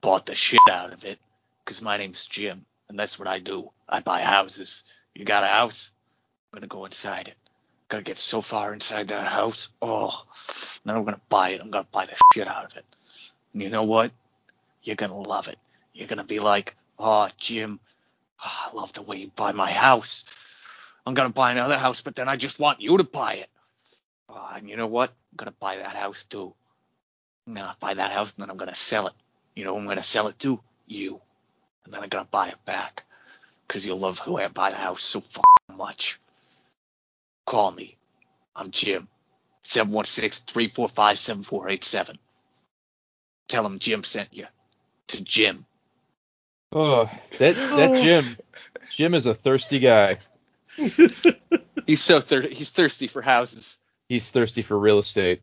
bought 0.00 0.26
the 0.26 0.36
shit 0.36 0.60
out 0.70 0.92
of 0.92 1.04
it, 1.04 1.18
because 1.64 1.82
my 1.82 1.96
name's 1.96 2.24
Jim, 2.26 2.64
and 2.88 2.98
that's 2.98 3.18
what 3.18 3.28
I 3.28 3.38
do. 3.38 3.70
I 3.88 4.00
buy 4.00 4.22
houses. 4.22 4.84
You 5.14 5.24
got 5.24 5.44
a 5.44 5.48
house? 5.48 5.92
I'm 6.52 6.58
gonna 6.58 6.68
go 6.68 6.84
inside 6.84 7.28
it. 7.28 7.36
I'm 7.38 7.86
gonna 7.88 8.02
get 8.04 8.18
so 8.18 8.40
far 8.40 8.72
inside 8.74 9.08
that 9.08 9.26
house. 9.26 9.70
Oh, 9.82 10.24
then 10.84 10.96
I'm 10.96 11.04
gonna 11.04 11.20
buy 11.28 11.50
it. 11.50 11.60
I'm 11.62 11.70
gonna 11.70 11.86
buy 11.90 12.06
the 12.06 12.16
shit 12.34 12.48
out 12.48 12.64
of 12.64 12.76
it. 12.76 12.84
And 13.52 13.62
you 13.62 13.70
know 13.70 13.84
what? 13.84 14.12
You're 14.82 14.96
gonna 14.96 15.18
love 15.18 15.48
it. 15.48 15.58
You're 15.94 16.08
gonna 16.08 16.24
be 16.24 16.40
like, 16.40 16.76
oh, 16.98 17.28
Jim, 17.38 17.80
Ah, 18.40 18.70
I 18.70 18.76
love 18.76 18.92
the 18.92 19.02
way 19.02 19.16
you 19.16 19.32
buy 19.34 19.52
my 19.52 19.70
house. 19.70 20.24
I'm 21.06 21.14
gonna 21.14 21.30
buy 21.30 21.52
another 21.52 21.76
house, 21.76 22.02
but 22.02 22.14
then 22.14 22.28
I 22.28 22.36
just 22.36 22.58
want 22.58 22.80
you 22.80 22.98
to 22.98 23.04
buy 23.04 23.34
it. 23.34 23.50
Ah, 24.28 24.54
and 24.56 24.68
you 24.68 24.76
know 24.76 24.86
what? 24.86 25.10
I'm 25.10 25.36
gonna 25.36 25.54
buy 25.58 25.76
that 25.76 25.96
house 25.96 26.24
too. 26.24 26.54
I'm 27.46 27.54
gonna 27.54 27.76
buy 27.80 27.94
that 27.94 28.12
house 28.12 28.34
and 28.34 28.42
then 28.42 28.50
I'm 28.50 28.56
gonna 28.56 28.74
sell 28.74 29.06
it. 29.06 29.14
You 29.56 29.64
know 29.64 29.76
I'm 29.76 29.86
gonna 29.86 30.02
sell 30.02 30.28
it 30.28 30.38
to? 30.40 30.60
You. 30.86 31.20
And 31.88 31.94
then 31.94 32.02
I'm 32.02 32.10
gonna 32.10 32.28
buy 32.30 32.48
it 32.48 32.62
back. 32.66 33.04
Cause 33.66 33.86
you'll 33.86 33.98
love 33.98 34.18
who 34.18 34.36
I 34.36 34.48
buy 34.48 34.68
the 34.68 34.76
house 34.76 35.02
so 35.02 35.20
fucking 35.20 35.78
much. 35.78 36.20
Call 37.46 37.70
me. 37.70 37.96
I'm 38.54 38.70
Jim. 38.70 39.08
716-345-7487. 39.64 42.18
Tell 43.48 43.64
him 43.64 43.78
Jim 43.78 44.04
sent 44.04 44.28
you. 44.32 44.44
To 45.06 45.24
Jim. 45.24 45.64
Oh, 46.72 47.04
that 47.38 47.54
that 47.54 47.90
oh. 47.90 48.02
Jim, 48.02 48.24
Jim 48.90 49.14
is 49.14 49.24
a 49.24 49.32
thirsty 49.32 49.78
guy. 49.78 50.18
He's 51.86 52.02
so 52.02 52.20
thirsty. 52.20 52.54
He's 52.54 52.68
thirsty 52.68 53.06
for 53.06 53.22
houses. 53.22 53.78
He's 54.10 54.30
thirsty 54.30 54.60
for 54.60 54.78
real 54.78 54.98
estate. 54.98 55.42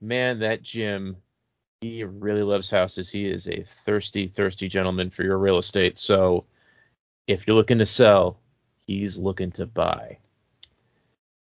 Man, 0.00 0.40
that 0.40 0.64
Jim, 0.64 1.18
he 1.84 2.04
really 2.04 2.42
loves 2.42 2.70
houses. 2.70 3.10
He 3.10 3.26
is 3.26 3.46
a 3.46 3.62
thirsty, 3.84 4.26
thirsty 4.26 4.68
gentleman 4.68 5.10
for 5.10 5.22
your 5.22 5.36
real 5.36 5.58
estate. 5.58 5.98
So, 5.98 6.44
if 7.26 7.46
you're 7.46 7.56
looking 7.56 7.78
to 7.78 7.86
sell, 7.86 8.38
he's 8.86 9.18
looking 9.18 9.50
to 9.52 9.66
buy. 9.66 10.18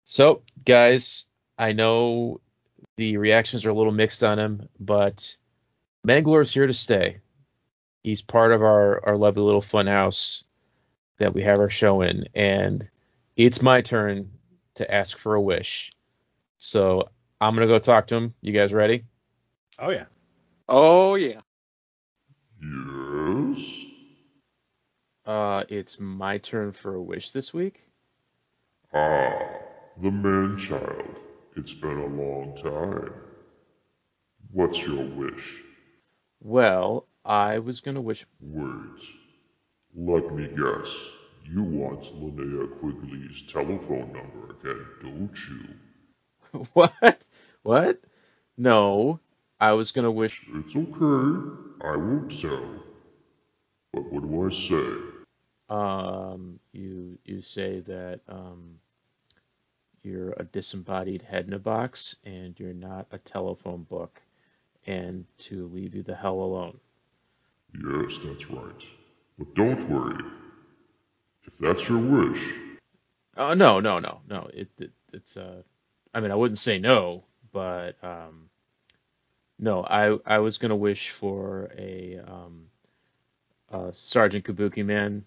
So, 0.04 0.42
guys, 0.64 1.26
I 1.58 1.72
know 1.72 2.40
the 2.96 3.16
reactions 3.16 3.66
are 3.66 3.70
a 3.70 3.74
little 3.74 3.92
mixed 3.92 4.22
on 4.22 4.38
him, 4.38 4.68
but 4.78 5.36
Mangler's 6.06 6.54
here 6.54 6.68
to 6.68 6.72
stay. 6.72 7.18
He's 8.04 8.22
part 8.22 8.52
of 8.52 8.62
our, 8.62 9.04
our 9.06 9.16
lovely 9.16 9.42
little 9.42 9.60
fun 9.60 9.88
house 9.88 10.44
that 11.18 11.34
we 11.34 11.42
have 11.42 11.58
our 11.58 11.70
show 11.70 12.02
in, 12.02 12.28
and 12.36 12.88
it's 13.36 13.60
my 13.60 13.80
turn 13.80 14.30
to 14.76 14.94
ask 14.94 15.18
for 15.18 15.34
a 15.34 15.42
wish. 15.42 15.90
So 16.58 17.08
I'm 17.40 17.54
gonna 17.54 17.66
go 17.66 17.80
talk 17.80 18.06
to 18.08 18.14
him. 18.14 18.34
You 18.40 18.52
guys 18.52 18.72
ready? 18.72 19.04
Oh 19.80 19.90
yeah. 19.90 20.04
Oh 20.68 21.14
yeah. 21.14 21.40
Yes? 22.60 23.84
Uh, 25.24 25.64
it's 25.68 25.98
my 25.98 26.38
turn 26.38 26.72
for 26.72 26.94
a 26.94 27.02
wish 27.02 27.30
this 27.30 27.54
week. 27.54 27.82
Ah, 28.92 29.38
the 30.02 30.10
man 30.10 30.58
child. 30.58 31.16
It's 31.56 31.72
been 31.72 31.98
a 31.98 32.06
long 32.06 32.54
time. 32.56 33.12
What's 34.52 34.86
your 34.86 35.04
wish? 35.04 35.62
Well, 36.40 37.06
I 37.24 37.58
was 37.60 37.80
gonna 37.80 38.00
wish. 38.02 38.26
Wait. 38.40 39.02
Let 39.94 40.34
me 40.34 40.48
guess. 40.48 41.12
You 41.44 41.62
want 41.62 42.02
Linnea 42.02 42.78
Quigley's 42.78 43.42
telephone 43.50 44.12
number 44.12 44.54
again, 44.60 44.86
don't 45.00 45.38
you? 45.48 46.66
what? 46.74 47.22
What? 47.62 48.00
No, 48.56 49.20
I 49.60 49.72
was 49.72 49.92
gonna 49.92 50.10
wish. 50.10 50.42
It's 50.54 50.76
okay. 50.76 51.50
I 51.84 51.96
won't 51.96 52.40
tell. 52.40 52.84
But 53.92 54.12
what 54.12 54.22
do 54.22 54.46
I 54.46 54.50
say? 54.50 55.74
Um, 55.74 56.60
you 56.72 57.18
you 57.24 57.42
say 57.42 57.80
that 57.80 58.20
um, 58.28 58.78
you're 60.02 60.32
a 60.32 60.44
disembodied 60.44 61.22
head 61.22 61.46
in 61.46 61.52
a 61.52 61.58
box 61.58 62.16
and 62.24 62.58
you're 62.58 62.72
not 62.72 63.06
a 63.10 63.18
telephone 63.18 63.82
book, 63.84 64.20
and 64.86 65.24
to 65.38 65.68
leave 65.68 65.94
you 65.94 66.02
the 66.02 66.14
hell 66.14 66.40
alone. 66.40 66.78
Yes, 67.74 68.18
that's 68.24 68.50
right. 68.50 68.84
But 69.38 69.54
don't 69.54 69.88
worry. 69.90 70.24
If 71.44 71.58
that's 71.58 71.88
your 71.88 71.98
wish, 71.98 72.54
Oh 73.38 73.54
no, 73.54 73.78
no, 73.78 74.00
no, 74.00 74.20
no. 74.28 74.50
It, 74.52 74.68
it 74.78 74.90
it's 75.12 75.36
uh, 75.36 75.62
I 76.12 76.20
mean, 76.20 76.32
I 76.32 76.34
wouldn't 76.34 76.58
say 76.58 76.78
no, 76.80 77.24
but 77.52 77.96
um, 78.02 78.50
no, 79.58 79.82
I 79.82 80.18
I 80.24 80.38
was 80.38 80.58
gonna 80.58 80.76
wish 80.76 81.10
for 81.10 81.70
a 81.76 82.20
um, 82.26 82.66
uh, 83.70 83.90
Sergeant 83.92 84.44
Kabuki 84.44 84.84
Man, 84.84 85.24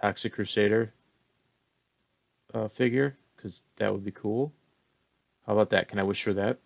Toxic 0.00 0.32
Crusader 0.34 0.92
uh, 2.54 2.68
figure 2.68 3.16
because 3.36 3.62
that 3.76 3.92
would 3.92 4.04
be 4.04 4.12
cool. 4.12 4.52
How 5.46 5.52
about 5.52 5.70
that? 5.70 5.88
Can 5.88 5.98
I 5.98 6.02
wish 6.02 6.22
for 6.22 6.34
that? 6.34 6.58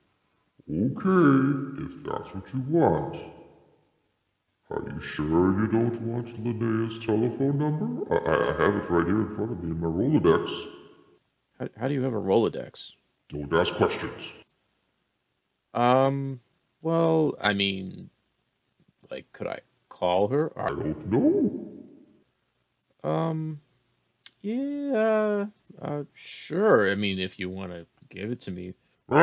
Okay, 0.68 1.84
if 1.84 2.02
that's 2.04 2.34
what 2.34 2.54
you 2.54 2.60
want. 2.68 3.16
Are 4.70 4.88
you 4.88 5.00
sure 5.00 5.60
you 5.60 5.66
don't 5.66 6.00
want 6.02 6.28
Linnea's 6.44 6.98
telephone 7.04 7.58
number? 7.58 8.14
I, 8.14 8.30
I 8.30 8.54
I 8.54 8.66
have 8.66 8.74
it 8.76 8.90
right 8.90 9.06
here 9.06 9.22
in 9.22 9.34
front 9.34 9.50
of 9.52 9.64
me 9.64 9.70
in 9.70 9.80
my 9.80 9.88
Rolodex. 9.88 10.50
How, 11.58 11.68
how 11.76 11.88
do 11.88 11.94
you 11.94 12.02
have 12.02 12.14
a 12.14 12.20
Rolodex? 12.20 12.92
Don't 13.28 13.52
ask 13.52 13.74
questions. 13.74 14.32
Um, 15.74 16.40
well, 16.82 17.34
I 17.40 17.52
mean, 17.54 18.10
like, 19.10 19.30
could 19.32 19.46
I 19.46 19.60
call 19.88 20.28
her? 20.28 20.52
I 20.58 20.68
don't 20.68 21.06
know. 21.10 23.08
um, 23.10 23.60
yeah, 24.42 25.46
uh, 25.80 26.04
sure. 26.14 26.90
I 26.90 26.94
mean, 26.94 27.18
if 27.18 27.38
you 27.38 27.50
want 27.50 27.72
to 27.72 27.86
give 28.10 28.30
it 28.30 28.40
to 28.42 28.50
me. 28.50 28.74
I'm 29.12 29.20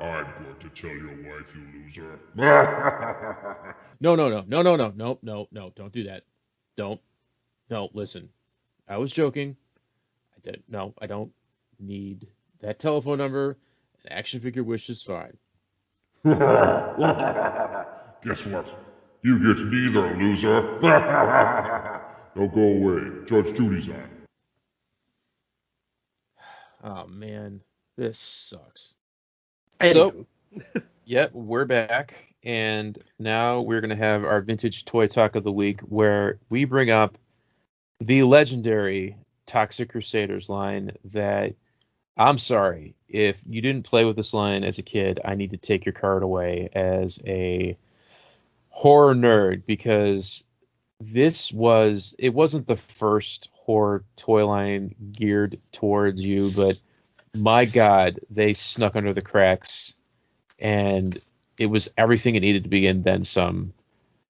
going 0.00 0.56
to 0.60 0.68
tell 0.70 0.90
your 0.90 1.08
wife, 1.36 1.54
you 1.54 1.62
loser. 1.82 2.18
No, 4.00 4.16
no, 4.16 4.28
no, 4.28 4.44
no, 4.48 4.62
no, 4.62 4.76
no, 4.76 4.92
no, 4.96 5.18
no, 5.22 5.48
no. 5.52 5.72
Don't 5.76 5.92
do 5.92 6.04
that. 6.04 6.24
Don't. 6.76 7.00
No, 7.70 7.88
listen. 7.94 8.28
I 8.88 8.96
was 8.96 9.12
joking. 9.12 9.56
I 10.36 10.40
did. 10.50 10.62
No, 10.68 10.94
I 11.00 11.06
don't 11.06 11.32
need 11.78 12.26
that 12.60 12.80
telephone 12.80 13.18
number. 13.18 13.58
An 14.04 14.12
action 14.12 14.40
figure 14.40 14.64
wish 14.64 14.90
is 14.90 15.02
fine. 15.04 15.36
Guess 16.24 16.38
what? 18.46 18.68
You 19.22 19.38
get 19.54 19.64
neither, 19.66 20.16
loser. 20.16 20.78
now 20.82 22.00
go 22.36 22.60
away. 22.60 23.26
Judge 23.26 23.56
Judy's 23.56 23.88
on. 23.88 24.08
Oh 26.84 27.06
man, 27.06 27.60
this 27.96 28.18
sucks. 28.18 28.94
Anywho. 29.80 30.26
Yep, 31.04 31.32
we're 31.32 31.64
back, 31.64 32.14
and 32.44 32.96
now 33.18 33.60
we're 33.60 33.80
gonna 33.80 33.96
have 33.96 34.24
our 34.24 34.40
vintage 34.40 34.84
toy 34.84 35.08
talk 35.08 35.34
of 35.34 35.42
the 35.42 35.50
week, 35.50 35.80
where 35.80 36.38
we 36.48 36.64
bring 36.64 36.90
up 36.90 37.18
the 38.00 38.22
legendary 38.22 39.16
Toxic 39.46 39.90
Crusaders 39.90 40.48
line. 40.48 40.92
That 41.06 41.54
I'm 42.16 42.38
sorry 42.38 42.94
if 43.08 43.40
you 43.48 43.60
didn't 43.62 43.84
play 43.84 44.04
with 44.04 44.16
this 44.16 44.34
line 44.34 44.64
as 44.64 44.78
a 44.78 44.82
kid. 44.82 45.20
I 45.24 45.34
need 45.34 45.50
to 45.50 45.56
take 45.56 45.84
your 45.84 45.92
card 45.92 46.22
away 46.22 46.68
as 46.74 47.18
a 47.26 47.76
horror 48.68 49.14
nerd 49.14 49.64
because 49.66 50.42
this 51.00 51.52
was 51.52 52.14
it 52.18 52.34
wasn't 52.34 52.66
the 52.66 52.76
first 52.76 53.48
horror 53.52 54.04
toy 54.16 54.46
line 54.46 54.94
geared 55.12 55.58
towards 55.72 56.22
you, 56.24 56.50
but 56.54 56.78
my 57.34 57.64
god, 57.64 58.20
they 58.30 58.54
snuck 58.54 58.94
under 58.94 59.12
the 59.14 59.22
cracks 59.22 59.94
and 60.58 61.18
it 61.58 61.66
was 61.66 61.90
everything 61.96 62.34
it 62.34 62.40
needed 62.40 62.62
to 62.64 62.68
be 62.68 62.86
and 62.86 63.04
then 63.04 63.24
some 63.24 63.72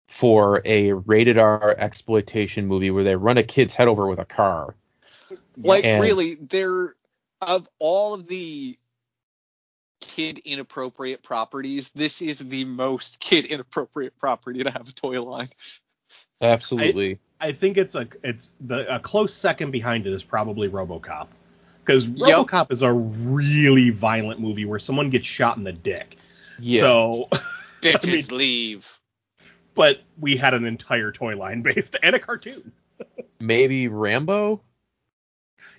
for 0.09 0.62
a 0.64 0.92
rated 0.92 1.38
R 1.38 1.74
exploitation 1.78 2.66
movie 2.66 2.90
where 2.90 3.04
they 3.04 3.16
run 3.16 3.38
a 3.38 3.42
kid's 3.42 3.74
head 3.74 3.88
over 3.88 4.06
with 4.06 4.18
a 4.18 4.24
car. 4.24 4.74
Like 5.56 5.84
And- 5.84 6.02
really, 6.02 6.36
there 6.36 6.94
of 7.43 7.69
all 7.78 8.14
of 8.14 8.27
the 8.27 8.78
kid 10.01 10.39
inappropriate 10.44 11.23
properties, 11.23 11.90
this 11.94 12.23
is 12.23 12.39
the 12.39 12.64
most 12.64 13.19
kid 13.20 13.47
inappropriate 13.47 14.16
property 14.19 14.62
to 14.64 14.70
have 14.70 14.89
a 14.89 14.93
toy 14.93 15.23
line. 15.23 15.48
Absolutely. 16.40 17.19
I 17.40 17.52
think 17.52 17.77
it's 17.77 17.94
a 17.94 18.06
it's 18.23 18.52
the 18.60 18.93
a 18.94 18.98
close 19.01 19.35
second 19.35 19.70
behind 19.70 20.06
it 20.06 20.12
is 20.12 20.23
probably 20.23 20.69
RoboCop, 20.69 21.27
because 21.85 22.06
Yep. 22.06 22.19
RoboCop 22.19 22.70
is 22.73 22.82
a 22.82 22.93
really 22.93 23.90
violent 23.90 24.40
movie 24.40 24.64
where 24.64 24.78
someone 24.78 25.10
gets 25.10 25.27
shot 25.27 25.56
in 25.56 25.64
the 25.64 25.73
dick. 25.73 26.16
yeah. 26.59 26.81
So, 26.81 27.28
Bitches 27.82 28.31
leave. 28.31 28.98
but 29.74 30.01
we 30.20 30.36
had 30.36 30.55
an 30.55 30.64
entire 30.64 31.10
toy 31.10 31.36
line 31.36 31.62
based 31.62 31.97
and 32.02 32.14
a 32.14 32.19
cartoon. 32.20 32.73
Maybe 33.40 33.89
Rambo? 33.89 34.60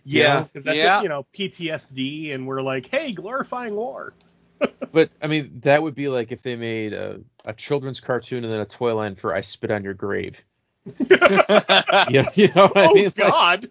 Yeah, 0.06 0.44
because 0.44 0.66
that's 0.66 0.78
Yeah. 0.78 0.84
just, 0.86 1.04
you 1.04 1.10
know 1.10 1.26
PTSD, 1.34 2.34
and 2.34 2.46
we're 2.48 2.62
like, 2.62 2.88
hey, 2.88 3.12
glorifying 3.14 3.76
war. 3.76 4.14
But 4.94 5.10
I 5.22 5.28
mean 5.28 5.60
that 5.62 5.82
would 5.84 5.96
be 5.96 6.08
like 6.08 6.32
if 6.32 6.42
they 6.44 6.56
made 6.56 6.94
a, 6.94 7.20
a 7.46 7.54
children's 7.54 8.00
cartoon 8.00 8.44
and 8.44 8.54
then 8.54 8.60
a 8.62 8.66
toy 8.66 8.96
line 8.96 9.16
for 9.16 9.34
I 9.36 9.42
Spit 9.42 9.72
on 9.72 9.84
Your 9.84 9.94
Grave. 9.96 10.44
You 11.00 12.22
know, 12.22 12.30
you 12.36 12.48
know 12.56 12.68
what 12.68 12.78
I 12.78 12.86
oh 12.88 12.94
mean? 12.94 13.04
Like- 13.06 13.16
God. 13.16 13.70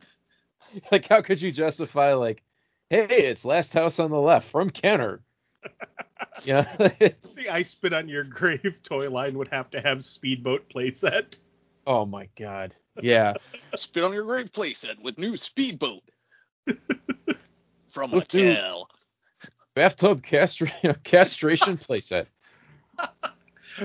like 0.91 1.09
how 1.09 1.21
could 1.23 1.41
you 1.41 1.53
justify 1.53 2.15
like 2.15 2.43
hey 2.91 3.07
it's 3.07 3.45
last 3.45 3.73
house 3.75 3.99
on 4.01 4.11
the 4.11 4.19
left 4.21 4.49
from 4.49 4.69
kenner 4.71 5.21
yeah. 6.45 6.63
The 6.79 7.47
I 7.51 7.63
spit 7.63 7.93
on 7.93 8.09
your 8.09 8.25
grave 8.25 8.81
toy 8.83 9.09
line 9.11 9.37
would 9.39 9.49
have 9.49 9.71
to 9.71 9.81
have 9.81 10.05
speedboat 10.05 10.69
playset. 10.69 11.39
oh 11.87 12.05
my 12.05 12.29
god 12.39 12.75
yeah 13.01 13.35
Spit 13.77 14.03
on 14.05 14.13
your 14.13 14.25
grave 14.25 14.51
playset 14.51 15.01
with 15.03 15.19
new 15.19 15.37
speedboat. 15.37 16.03
From 17.89 18.11
Look, 18.13 18.29
dude. 18.29 18.57
Mattel. 18.57 18.87
bathtub 19.75 20.23
castra- 20.23 21.03
castration 21.05 21.77
playset 21.77 22.27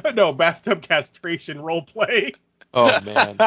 no, 0.13 0.33
bathtub 0.33 0.81
castration 0.81 1.59
role 1.61 1.81
play. 1.81 2.33
oh 2.73 2.99
man 3.01 3.37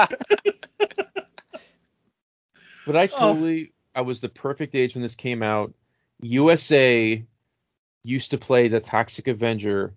but 2.86 2.96
i 2.96 3.06
totally 3.06 3.72
i 3.94 4.00
was 4.00 4.20
the 4.20 4.28
perfect 4.28 4.74
age 4.74 4.94
when 4.94 5.02
this 5.02 5.14
came 5.14 5.42
out 5.42 5.72
usa 6.20 7.24
used 8.02 8.30
to 8.30 8.38
play 8.38 8.68
the 8.68 8.80
toxic 8.80 9.28
avenger 9.28 9.94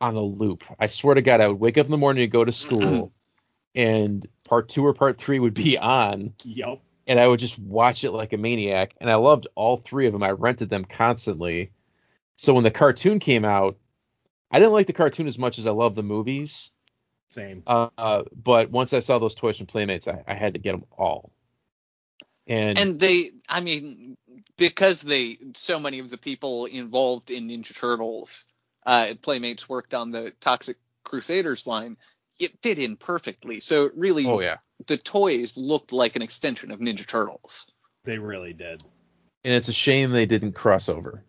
on 0.00 0.14
a 0.16 0.20
loop 0.20 0.62
i 0.78 0.86
swear 0.86 1.14
to 1.14 1.22
god 1.22 1.40
i 1.40 1.48
would 1.48 1.58
wake 1.60 1.76
up 1.78 1.86
in 1.86 1.90
the 1.92 1.98
morning 1.98 2.22
to 2.22 2.26
go 2.28 2.44
to 2.44 2.52
school 2.52 3.12
and 3.74 4.26
part 4.44 4.68
two 4.68 4.84
or 4.86 4.94
part 4.94 5.18
three 5.18 5.38
would 5.38 5.54
be 5.54 5.76
on 5.78 6.32
Yep. 6.44 6.80
And 7.10 7.18
I 7.18 7.26
would 7.26 7.40
just 7.40 7.58
watch 7.58 8.04
it 8.04 8.12
like 8.12 8.32
a 8.32 8.36
maniac. 8.36 8.94
And 9.00 9.10
I 9.10 9.16
loved 9.16 9.48
all 9.56 9.76
three 9.76 10.06
of 10.06 10.12
them. 10.12 10.22
I 10.22 10.30
rented 10.30 10.70
them 10.70 10.84
constantly. 10.84 11.72
So 12.36 12.54
when 12.54 12.62
the 12.62 12.70
cartoon 12.70 13.18
came 13.18 13.44
out, 13.44 13.76
I 14.48 14.60
didn't 14.60 14.74
like 14.74 14.86
the 14.86 14.92
cartoon 14.92 15.26
as 15.26 15.36
much 15.36 15.58
as 15.58 15.66
I 15.66 15.72
love 15.72 15.96
the 15.96 16.04
movies. 16.04 16.70
Same. 17.26 17.64
Uh, 17.66 17.88
uh, 17.98 18.22
but 18.32 18.70
once 18.70 18.92
I 18.92 19.00
saw 19.00 19.18
those 19.18 19.34
toys 19.34 19.56
from 19.56 19.66
Playmates, 19.66 20.06
I, 20.06 20.22
I 20.24 20.34
had 20.34 20.54
to 20.54 20.60
get 20.60 20.70
them 20.70 20.84
all. 20.96 21.32
And, 22.46 22.78
And 22.78 23.00
they, 23.00 23.32
I 23.48 23.60
mean, 23.60 24.16
because 24.56 25.00
they, 25.00 25.36
so 25.56 25.80
many 25.80 25.98
of 25.98 26.10
the 26.10 26.18
people 26.18 26.66
involved 26.66 27.32
in 27.32 27.48
Ninja 27.48 27.76
Turtles 27.76 28.46
uh, 28.86 29.08
Playmates 29.20 29.68
worked 29.68 29.94
on 29.94 30.12
the 30.12 30.32
Toxic 30.38 30.76
Crusaders 31.02 31.66
line, 31.66 31.96
it 32.40 32.58
fit 32.62 32.78
in 32.78 32.96
perfectly. 32.96 33.60
So 33.60 33.84
it 33.86 33.92
really, 33.96 34.26
oh 34.26 34.40
yeah, 34.40 34.56
the 34.86 34.96
toys 34.96 35.56
looked 35.56 35.92
like 35.92 36.16
an 36.16 36.22
extension 36.22 36.70
of 36.72 36.80
Ninja 36.80 37.06
Turtles. 37.06 37.66
They 38.04 38.18
really 38.18 38.52
did. 38.54 38.82
and 39.44 39.54
it's 39.54 39.68
a 39.68 39.72
shame 39.72 40.10
they 40.10 40.26
didn't 40.26 40.52
cross 40.52 40.88
over, 40.88 41.22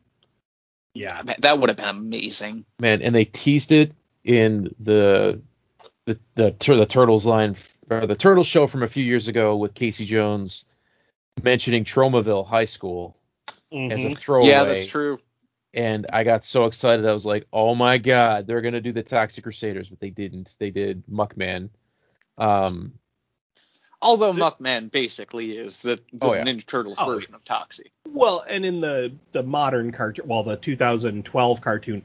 Yeah. 0.94 1.22
Man, 1.24 1.36
that 1.40 1.60
would 1.60 1.70
have 1.70 1.78
been 1.78 1.88
amazing. 1.90 2.66
man. 2.80 3.02
And 3.02 3.14
they 3.14 3.26
teased 3.26 3.72
it 3.72 3.92
in 4.24 4.74
the 4.80 5.42
the 6.06 6.20
the, 6.36 6.52
tur- 6.52 6.78
the 6.78 6.86
turtles 6.86 7.26
line 7.26 7.56
or 7.90 8.08
the 8.08 8.16
turtle 8.16 8.44
show 8.44 8.68
from 8.68 8.84
a 8.84 8.88
few 8.88 9.04
years 9.04 9.28
ago 9.28 9.56
with 9.58 9.74
Casey 9.74 10.06
Jones 10.06 10.66
mentioning 11.44 11.84
Tromaville 11.86 12.46
High 12.48 12.66
School 12.66 13.16
as 13.72 14.04
a 14.04 14.08
Mhm. 14.08 14.18
throwaway. 14.18 14.50
Yeah, 14.50 14.64
that's 14.66 14.86
true. 14.88 15.20
And 15.74 16.06
I 16.12 16.24
got 16.24 16.44
so 16.44 16.66
excited. 16.66 17.06
I 17.06 17.14
was 17.14 17.26
like, 17.26 17.48
"Oh 17.54 17.76
my 17.76 17.98
god, 17.98 18.48
they're 18.48 18.62
gonna 18.62 18.82
do 18.82 18.92
the 18.92 19.04
Toxic 19.04 19.44
Crusaders," 19.44 19.90
but 19.90 20.00
they 20.00 20.10
didn't. 20.10 20.56
They 20.60 20.70
did 20.72 21.04
Muckman. 21.08 21.70
Um, 22.38 22.94
Although 24.04 24.34
Muckman 24.34 24.90
basically 24.90 25.56
is 25.58 25.82
the, 25.84 26.00
the 26.12 26.26
Oh, 26.26 26.34
yeah. 26.34 26.44
Ninja 26.44 26.66
Turtles 26.66 26.98
Oh, 27.00 27.06
version 27.06 27.36
of 27.36 27.44
Toxie. 27.46 27.92
Well, 28.10 28.44
and 28.50 28.66
in 28.66 28.82
the 28.82 29.14
the 29.32 29.44
modern 29.44 29.92
cartoon, 29.92 30.28
well, 30.28 30.44
the 30.44 30.58
2012 30.58 31.62
cartoon, 31.62 32.02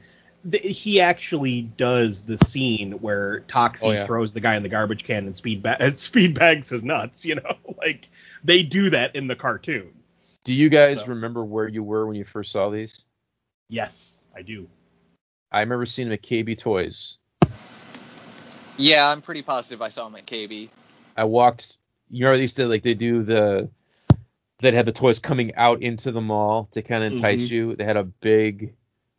th- 0.49 0.77
he 0.79 1.01
actually 1.01 1.63
does 1.63 2.21
the 2.23 2.37
scene 2.37 2.91
where 2.93 3.41
Toxie 3.47 3.87
Oh, 3.87 3.91
yeah. 3.93 4.05
throws 4.05 4.31
the 4.33 4.39
guy 4.41 4.55
in 4.55 4.61
the 4.63 4.69
garbage 4.69 5.03
can 5.05 5.25
and 5.25 5.35
speed 5.35 5.63
ba- 5.63 5.91
speed 5.95 6.35
bags 6.37 6.69
his 6.69 6.83
nuts. 6.83 7.25
You 7.25 7.35
know, 7.35 7.57
like 7.79 8.09
they 8.43 8.61
do 8.61 8.91
that 8.91 9.15
in 9.15 9.25
the 9.27 9.35
cartoon. 9.35 9.91
do 10.43 10.53
you 10.55 10.69
guys 10.69 10.99
So- 10.99 11.07
remember 11.07 11.43
where 11.43 11.67
you 11.67 11.81
were 11.83 12.05
when 12.05 12.15
you 12.15 12.25
first 12.25 12.51
saw 12.51 12.69
these? 12.69 13.01
Yes, 13.69 14.25
I 14.35 14.41
do. 14.41 14.67
I 15.51 15.61
remember 15.61 15.85
seeing 15.85 16.07
him 16.07 16.13
at 16.13 16.21
KB 16.21 16.57
Toys. 16.57 17.17
Yeah, 18.77 19.09
I'm 19.09 19.21
pretty 19.21 19.41
positive 19.41 19.81
I 19.81 19.89
saw 19.89 20.07
him 20.07 20.15
at 20.15 20.25
KB. 20.25 20.69
I 21.15 21.23
walked. 21.23 21.77
You 22.09 22.25
know, 22.25 22.35
they 22.35 22.41
used 22.41 22.57
to 22.57 22.67
like 22.67 22.83
they 22.83 22.93
do 22.93 23.23
the 23.23 23.69
that 24.59 24.73
had 24.73 24.85
the 24.85 24.91
toys 24.91 25.19
coming 25.19 25.55
out 25.55 25.81
into 25.81 26.11
the 26.11 26.21
mall 26.21 26.67
to 26.71 26.81
kind 26.81 27.03
of 27.03 27.13
entice 27.13 27.41
Mhm. 27.41 27.49
you. 27.49 27.75
They 27.75 27.83
had 27.83 27.97
a 27.97 28.03
big, 28.03 28.73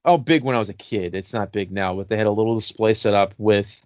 oh, 0.05 0.19
big 0.19 0.43
when 0.43 0.57
I 0.57 0.59
was 0.59 0.69
a 0.69 0.75
kid. 0.75 1.15
It's 1.15 1.33
not 1.33 1.53
big 1.53 1.71
now, 1.71 1.95
but 1.95 2.09
they 2.09 2.17
had 2.17 2.27
a 2.27 2.31
little 2.33 2.57
display 2.57 2.95
set 2.95 3.15
up 3.15 3.35
with 3.39 3.85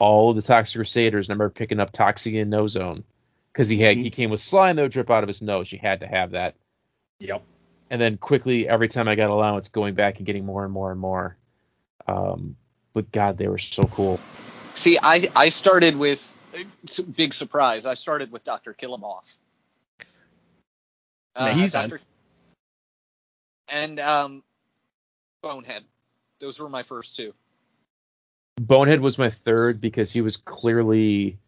all 0.00 0.30
of 0.30 0.36
the 0.36 0.42
Toxic 0.42 0.76
Crusaders. 0.76 1.28
And 1.28 1.32
I 1.32 1.34
remember 1.34 1.54
picking 1.54 1.78
up 1.80 1.92
Toxie 1.92 2.40
and 2.40 2.50
No 2.50 2.66
Zone 2.66 3.04
because 3.52 3.68
he 3.68 3.80
had 3.80 3.98
he 3.98 4.10
came 4.10 4.30
with 4.30 4.40
slime 4.40 4.76
that 4.76 4.82
would 4.82 4.92
drip 4.92 5.10
out 5.10 5.22
of 5.22 5.28
his 5.28 5.42
nose. 5.42 5.70
You 5.70 5.78
had 5.78 6.00
to 6.00 6.06
have 6.06 6.32
that. 6.32 6.54
Yep. 7.20 7.42
And 7.94 8.00
then 8.00 8.16
quickly, 8.16 8.68
every 8.68 8.88
time 8.88 9.06
I 9.06 9.14
got 9.14 9.30
allowance, 9.30 9.68
going 9.68 9.94
back 9.94 10.16
and 10.16 10.26
getting 10.26 10.44
more 10.44 10.64
and 10.64 10.72
more 10.72 10.90
and 10.90 10.98
more. 10.98 11.36
Um, 12.08 12.56
but 12.92 13.12
God, 13.12 13.38
they 13.38 13.46
were 13.46 13.56
so 13.56 13.84
cool. 13.84 14.18
See, 14.74 14.98
I 15.00 15.28
I 15.36 15.50
started 15.50 15.94
with 15.94 16.36
big 17.14 17.34
surprise. 17.34 17.86
I 17.86 17.94
started 17.94 18.32
with 18.32 18.42
Dr. 18.42 18.74
Killemoff. 18.74 19.22
Uh, 21.36 21.54
Makes 21.56 21.74
Dr. 21.74 22.00
And 23.68 24.00
um, 24.00 24.42
Bonehead. 25.40 25.84
Those 26.40 26.58
were 26.58 26.68
my 26.68 26.82
first 26.82 27.14
two. 27.14 27.32
Bonehead 28.60 29.02
was 29.02 29.18
my 29.18 29.30
third 29.30 29.80
because 29.80 30.12
he 30.12 30.20
was 30.20 30.36
clearly 30.36 31.38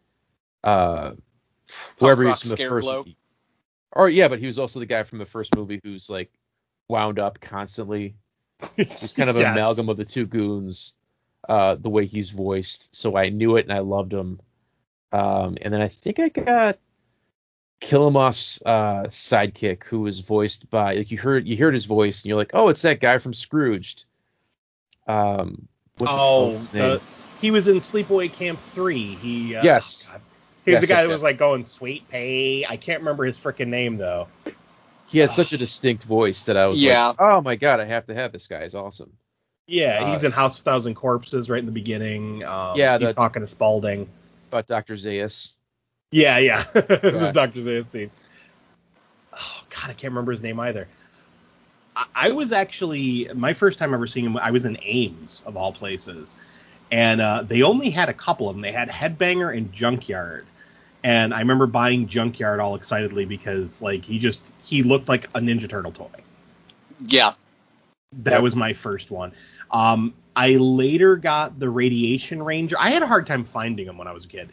uh 0.63 1.11
whoever 1.99 2.23
rock 2.23 2.35
he's 2.41 2.43
from 2.43 2.51
the 2.51 2.69
first 2.69 2.85
blow. 2.85 3.05
Or 3.97 4.09
yeah, 4.11 4.29
but 4.29 4.39
he 4.39 4.47
was 4.47 4.59
also 4.59 4.79
the 4.79 4.87
guy 4.87 5.03
from 5.03 5.19
the 5.19 5.27
first 5.27 5.57
movie 5.57 5.81
who's 5.83 6.11
like 6.11 6.31
wound 6.89 7.19
up 7.19 7.41
constantly. 7.41 8.15
He's 8.77 9.13
kind 9.15 9.31
of 9.31 9.37
an 9.37 9.47
amalgam 9.53 9.89
of 9.89 9.97
the 9.97 10.05
two 10.05 10.27
goons, 10.27 10.95
uh, 11.49 11.77
the 11.77 11.89
way 11.91 12.05
he's 12.07 12.31
voiced. 12.31 12.95
So 12.95 13.17
I 13.17 13.31
knew 13.31 13.57
it 13.57 13.65
and 13.67 13.73
I 13.73 13.79
loved 13.81 14.13
him. 14.13 14.41
Um, 15.13 15.57
and 15.63 15.73
then 15.73 15.81
I 15.81 15.89
think 15.89 16.19
I 16.19 16.29
got 16.29 16.79
Killemoff's 17.81 18.61
uh, 18.67 19.05
sidekick, 19.09 19.85
who 19.85 20.01
was 20.01 20.21
voiced 20.21 20.69
by 20.71 20.95
like 20.95 21.11
you 21.11 21.19
heard 21.19 21.47
you 21.47 21.57
heard 21.57 21.75
his 21.75 21.85
voice 21.87 22.23
and 22.23 22.29
you're 22.29 22.39
like, 22.39 22.51
oh, 22.55 22.69
it's 22.69 22.83
that 22.83 23.01
guy 23.01 23.19
from 23.19 23.33
Scrooged. 23.35 24.05
Um, 25.07 25.69
what 25.99 26.07
the 26.07 26.15
hell 26.17 26.19
Oh, 26.19 26.49
was 26.49 26.59
his 26.59 26.73
name? 26.75 26.83
the, 26.83 27.03
he 27.41 27.51
was 27.51 27.69
in 27.69 27.79
Sleepaway 27.79 28.33
Camp 28.33 28.59
Three. 28.73 29.15
He 29.15 29.57
uh, 29.57 29.63
Yes. 29.65 30.07
oh, 30.09 30.13
God. 30.13 30.21
He 30.67 30.73
was 30.73 30.75
Yes, 30.75 30.81
the 30.83 30.87
guy 30.89 30.95
yes, 31.01 31.07
that 31.07 31.13
was 31.13 31.21
yes. 31.21 31.25
like 31.25 31.39
going 31.39 31.65
sweet 31.65 32.07
pay. 32.11 32.67
I 32.67 32.77
can't 32.77 32.99
remember 33.01 33.25
his 33.25 33.39
freaking 33.39 33.69
name 33.69 33.97
though. 33.97 34.29
he 35.07 35.21
had 35.21 35.31
such 35.31 35.53
a 35.55 35.57
distinct 35.59 36.03
voice 36.05 36.45
that 36.45 36.57
I 36.59 36.67
was 36.67 36.83
Yeah. 36.83 37.07
like, 37.09 37.21
oh 37.21 37.41
my 37.41 37.57
god, 37.57 37.81
I 37.81 37.85
have 37.87 38.05
to 38.07 38.15
have 38.15 38.33
this 38.33 38.47
guy. 38.47 38.65
He's 38.65 38.75
awesome. 38.75 39.13
Yeah, 39.69 40.01
Uh, 40.03 40.13
he's 40.13 40.25
in 40.25 40.31
House 40.33 40.59
of 40.59 40.65
Thousand 40.65 40.95
Corpses 40.97 41.49
right 41.49 41.59
in 41.61 41.67
the 41.67 41.73
beginning. 41.73 42.45
Um, 42.45 42.77
Yeah, 42.77 42.99
he's 42.99 43.09
the- 43.09 43.15
talking 43.15 43.41
to 43.43 43.49
Spaulding. 43.49 44.09
About 44.51 44.67
Dr. 44.67 44.95
Zaius. 44.95 45.53
Yeah, 46.13 46.39
yeah, 46.39 46.63
the 46.73 47.31
Doctor 47.35 47.61
Zaius 47.61 47.87
scene. 47.87 48.11
Oh 49.33 49.63
God, 49.71 49.85
I 49.91 49.93
can't 49.95 50.13
remember 50.13 50.33
his 50.33 50.43
name 50.43 50.59
either. 50.61 50.87
I, 51.97 52.07
I 52.15 52.31
was 52.33 52.53
actually 52.53 53.29
my 53.35 53.53
first 53.55 53.79
time 53.79 53.93
ever 53.95 54.07
seeing 54.07 54.27
him. 54.27 54.37
I 54.37 54.51
was 54.51 54.65
in 54.65 54.79
Ames 54.83 55.43
of 55.47 55.57
all 55.57 55.73
places, 55.73 56.35
and 56.91 57.21
uh, 57.21 57.43
they 57.43 57.63
only 57.63 57.91
had 57.91 58.09
a 58.09 58.15
couple 58.15 58.49
of 58.49 58.55
them. 58.57 58.63
They 58.63 58.73
had 58.73 58.89
Headbanger 58.89 59.57
and 59.57 59.73
Junkyard, 59.73 60.47
and 61.07 61.33
I 61.33 61.39
remember 61.39 61.69
buying 61.69 62.09
Junkyard 62.09 62.59
all 62.59 62.75
excitedly 62.75 63.27
because 63.27 63.81
like 63.81 64.05
he 64.05 64.19
just 64.19 64.45
he 64.65 64.83
looked 64.83 65.09
like 65.09 65.27
a 65.37 65.41
Ninja 65.41 65.69
Turtle 65.69 65.93
toy. 65.93 66.11
Yeah. 67.07 67.35
That 68.25 68.33
Yep. 68.33 68.43
was 68.43 68.57
my 68.57 68.73
first 68.73 69.13
one. 69.13 69.33
Um, 69.71 70.15
I 70.35 70.57
later 70.57 71.15
got 71.15 71.61
the 71.61 71.71
Radiation 71.71 72.43
Ranger. 72.43 72.75
I 72.81 72.91
had 72.91 73.03
a 73.03 73.07
hard 73.07 73.25
time 73.25 73.45
finding 73.45 73.87
them 73.87 73.99
when 73.99 74.09
I 74.09 74.13
was 74.13 74.25
a 74.25 74.29
kid. 74.29 74.49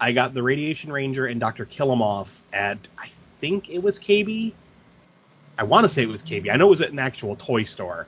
I 0.00 0.12
got 0.12 0.32
the 0.32 0.42
Radiation 0.42 0.90
Ranger 0.90 1.26
and 1.26 1.38
Dr. 1.40 1.66
Killemoff 1.66 2.40
at 2.54 2.78
I 2.96 3.08
think 3.40 3.68
it 3.68 3.82
was 3.82 3.98
KB. 3.98 4.54
I 5.58 5.64
want 5.64 5.84
to 5.84 5.90
say 5.90 6.04
it 6.04 6.08
was 6.08 6.22
KB. 6.22 6.50
I 6.50 6.56
know 6.56 6.68
it 6.68 6.70
was 6.70 6.80
at 6.80 6.90
an 6.90 7.00
actual 7.00 7.36
toy 7.36 7.64
store. 7.64 8.06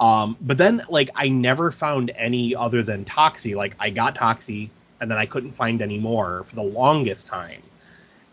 Um, 0.00 0.36
but 0.40 0.58
then 0.58 0.82
like 0.88 1.10
I 1.14 1.28
never 1.28 1.70
found 1.70 2.10
any 2.16 2.56
other 2.56 2.82
than 2.82 3.04
Toxie. 3.04 3.54
Like 3.54 3.76
I 3.78 3.90
got 3.90 4.16
Toxie 4.16 4.70
and 5.00 5.10
then 5.10 5.18
I 5.18 5.26
couldn't 5.26 5.52
find 5.52 5.82
any 5.82 5.98
more 5.98 6.44
for 6.44 6.54
the 6.56 6.62
longest 6.62 7.26
time. 7.26 7.62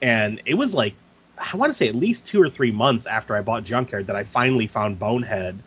And 0.02 0.42
it 0.46 0.56
was 0.56 0.74
like 0.74 0.94
I 1.38 1.58
want 1.58 1.70
to 1.70 1.74
say 1.74 1.88
at 1.90 1.96
least 1.96 2.28
two 2.28 2.42
or 2.42 2.50
three 2.50 2.72
months 2.72 3.06
after 3.06 3.36
I 3.36 3.42
bought 3.42 3.64
Junkyard 3.66 4.08
that 4.08 4.16
I 4.16 4.24
finally 4.24 4.68
found 4.68 5.00
Bonehead 5.00 5.60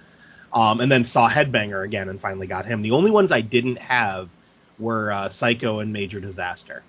um, 0.53 0.81
and 0.81 0.91
then 0.91 1.05
saw 1.05 1.29
Headbanger 1.29 1.85
again 1.85 2.09
and 2.09 2.19
finally 2.21 2.47
got 2.47 2.65
him. 2.65 2.81
The 2.83 2.93
only 2.93 3.11
ones 3.11 3.33
I 3.33 3.43
didn't 3.43 3.77
have 3.77 4.31
were 4.79 5.13
uh, 5.13 5.29
Psycho 5.29 5.81
and 5.81 5.93
Major 5.93 6.21
Disaster. 6.21 6.83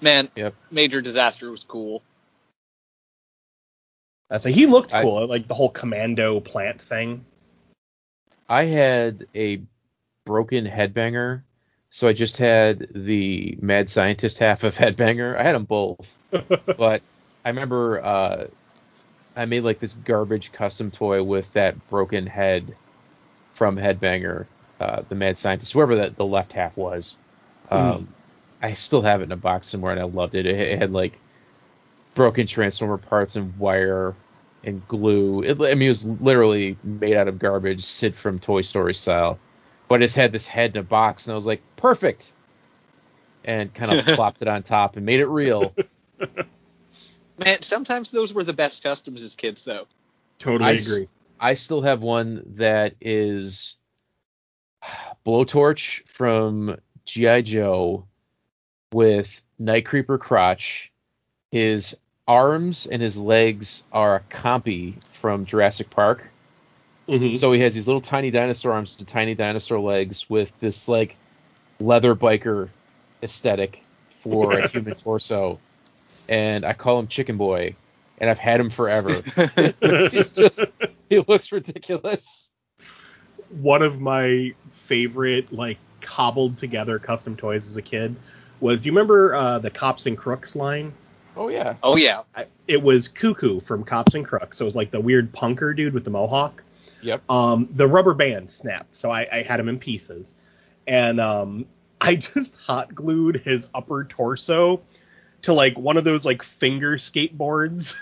Man, 0.00 0.28
Yep. 0.36 0.54
Major 0.70 1.00
Disaster 1.00 1.50
was 1.50 1.64
cool. 1.64 2.02
Uh, 4.30 4.38
so 4.38 4.50
he 4.50 4.66
looked 4.66 4.92
I- 4.92 5.02
cool, 5.02 5.26
like 5.26 5.48
the 5.48 5.54
whole 5.54 5.70
commando 5.70 6.40
plant 6.40 6.80
thing. 6.80 7.24
I 8.48 8.64
had 8.64 9.26
a 9.34 9.60
broken 10.24 10.66
headbanger, 10.66 11.42
so 11.90 12.08
I 12.08 12.12
just 12.12 12.36
had 12.36 12.88
the 12.94 13.58
mad 13.60 13.88
scientist 13.88 14.38
half 14.38 14.64
of 14.64 14.76
headbanger. 14.78 15.36
I 15.36 15.42
had 15.42 15.54
them 15.54 15.64
both, 15.64 16.18
but 16.30 17.02
I 17.44 17.48
remember 17.48 18.04
uh, 18.04 18.46
I 19.36 19.44
made 19.46 19.64
like 19.64 19.78
this 19.78 19.92
garbage 19.92 20.52
custom 20.52 20.90
toy 20.90 21.22
with 21.22 21.52
that 21.52 21.88
broken 21.88 22.26
head 22.26 22.74
from 23.52 23.76
headbanger, 23.76 24.46
uh, 24.80 25.02
the 25.08 25.14
mad 25.14 25.38
scientist, 25.38 25.72
whoever 25.72 25.96
that 25.96 26.16
the 26.16 26.26
left 26.26 26.52
half 26.52 26.76
was. 26.76 27.16
Um, 27.70 28.08
I 28.62 28.74
still 28.74 29.02
have 29.02 29.20
it 29.20 29.24
in 29.24 29.32
a 29.32 29.36
box 29.36 29.68
somewhere, 29.68 29.92
and 29.92 30.00
I 30.00 30.04
loved 30.04 30.34
it. 30.34 30.46
It, 30.46 30.58
it 30.58 30.78
had 30.78 30.92
like 30.92 31.18
broken 32.14 32.46
transformer 32.46 32.98
parts 32.98 33.36
and 33.36 33.56
wire 33.58 34.14
and 34.64 34.86
glue. 34.88 35.42
It, 35.42 35.60
I 35.60 35.74
mean, 35.74 35.82
it 35.82 35.88
was 35.88 36.04
literally 36.04 36.76
made 36.82 37.14
out 37.14 37.28
of 37.28 37.38
garbage, 37.38 37.82
Sid 37.82 38.16
from 38.16 38.38
Toy 38.38 38.62
Story 38.62 38.94
style. 38.94 39.38
But 39.88 40.02
it's 40.02 40.14
had 40.14 40.32
this 40.32 40.46
head 40.46 40.72
in 40.72 40.80
a 40.80 40.82
box, 40.82 41.26
and 41.26 41.32
I 41.32 41.34
was 41.34 41.46
like, 41.46 41.62
perfect. 41.76 42.32
And 43.44 43.72
kind 43.72 43.90
of 43.90 44.04
plopped 44.14 44.42
it 44.42 44.48
on 44.48 44.62
top 44.62 44.96
and 44.96 45.06
made 45.06 45.20
it 45.20 45.26
real. 45.26 45.74
Man, 47.44 47.62
sometimes 47.62 48.10
those 48.10 48.34
were 48.34 48.44
the 48.44 48.52
best 48.52 48.82
customs 48.82 49.22
as 49.22 49.34
kids, 49.34 49.64
though. 49.64 49.86
Totally 50.38 50.70
I 50.70 50.74
s- 50.74 50.86
agree. 50.86 51.08
I 51.40 51.54
still 51.54 51.82
have 51.82 52.02
one 52.02 52.42
that 52.56 52.94
is 53.00 53.76
blowtorch 55.26 56.06
from 56.08 56.76
GI 57.04 57.42
Joe 57.42 58.06
with 58.92 59.42
Night 59.58 59.86
Creeper 59.86 60.18
crotch. 60.18 60.92
His 61.52 61.96
arms 62.26 62.86
and 62.86 63.00
his 63.00 63.16
legs 63.16 63.82
are 63.92 64.16
a 64.16 64.20
compy 64.34 65.02
from 65.12 65.46
Jurassic 65.46 65.90
Park. 65.90 66.28
Mhm. 67.08 67.36
So 67.36 67.52
he 67.52 67.60
has 67.60 67.74
these 67.74 67.86
little 67.86 68.02
tiny 68.02 68.30
dinosaur 68.30 68.72
arms 68.72 68.94
and 68.98 69.08
tiny 69.08 69.34
dinosaur 69.34 69.80
legs 69.80 70.28
with 70.28 70.52
this 70.60 70.88
like 70.88 71.16
leather 71.80 72.14
biker 72.14 72.68
aesthetic 73.22 73.82
for 74.20 74.52
a 74.52 74.68
human 74.70 74.94
torso. 74.94 75.58
And 76.28 76.66
I 76.66 76.74
call 76.74 76.98
him 76.98 77.08
Chicken 77.08 77.38
Boy, 77.38 77.74
and 78.18 78.28
I've 78.28 78.38
had 78.38 78.60
him 78.60 78.68
forever. 78.68 79.10
He's 80.10 80.30
just 80.30 80.64
he 81.08 81.20
looks 81.20 81.50
ridiculous. 81.50 82.50
One 83.62 83.80
of 83.80 84.00
my 84.00 84.52
favorite 84.70 85.50
like 85.50 85.78
cobbled 86.02 86.58
together 86.58 86.98
custom 86.98 87.36
toys 87.36 87.70
as 87.70 87.78
a 87.78 87.82
kid 87.82 88.14
was. 88.60 88.82
Do 88.82 88.86
you 88.86 88.92
remember 88.92 89.34
uh, 89.34 89.58
the 89.58 89.70
Cops 89.70 90.04
and 90.04 90.18
Crooks 90.18 90.54
line? 90.54 90.92
Oh 91.34 91.48
yeah. 91.48 91.76
Oh 91.82 91.96
yeah. 91.96 92.22
I, 92.34 92.46
it 92.66 92.82
was 92.82 93.08
Cuckoo 93.08 93.60
from 93.60 93.84
Cops 93.84 94.14
and 94.14 94.26
Crooks. 94.26 94.58
So 94.58 94.64
it 94.64 94.66
was 94.66 94.76
like 94.76 94.90
the 94.90 95.00
weird 95.00 95.32
punker 95.32 95.74
dude 95.74 95.94
with 95.94 96.04
the 96.04 96.10
mohawk. 96.10 96.62
Yep. 97.02 97.22
Um, 97.30 97.68
the 97.72 97.86
rubber 97.86 98.14
band 98.14 98.50
snapped, 98.50 98.96
so 98.96 99.10
I, 99.10 99.26
I 99.32 99.42
had 99.42 99.60
him 99.60 99.68
in 99.68 99.78
pieces, 99.78 100.34
and 100.86 101.20
um, 101.20 101.66
I 102.00 102.16
just 102.16 102.56
hot 102.56 102.94
glued 102.94 103.42
his 103.44 103.68
upper 103.74 104.04
torso 104.04 104.82
to 105.42 105.52
like 105.52 105.78
one 105.78 105.96
of 105.96 106.04
those 106.04 106.24
like 106.24 106.42
finger 106.42 106.96
skateboards, 106.96 107.96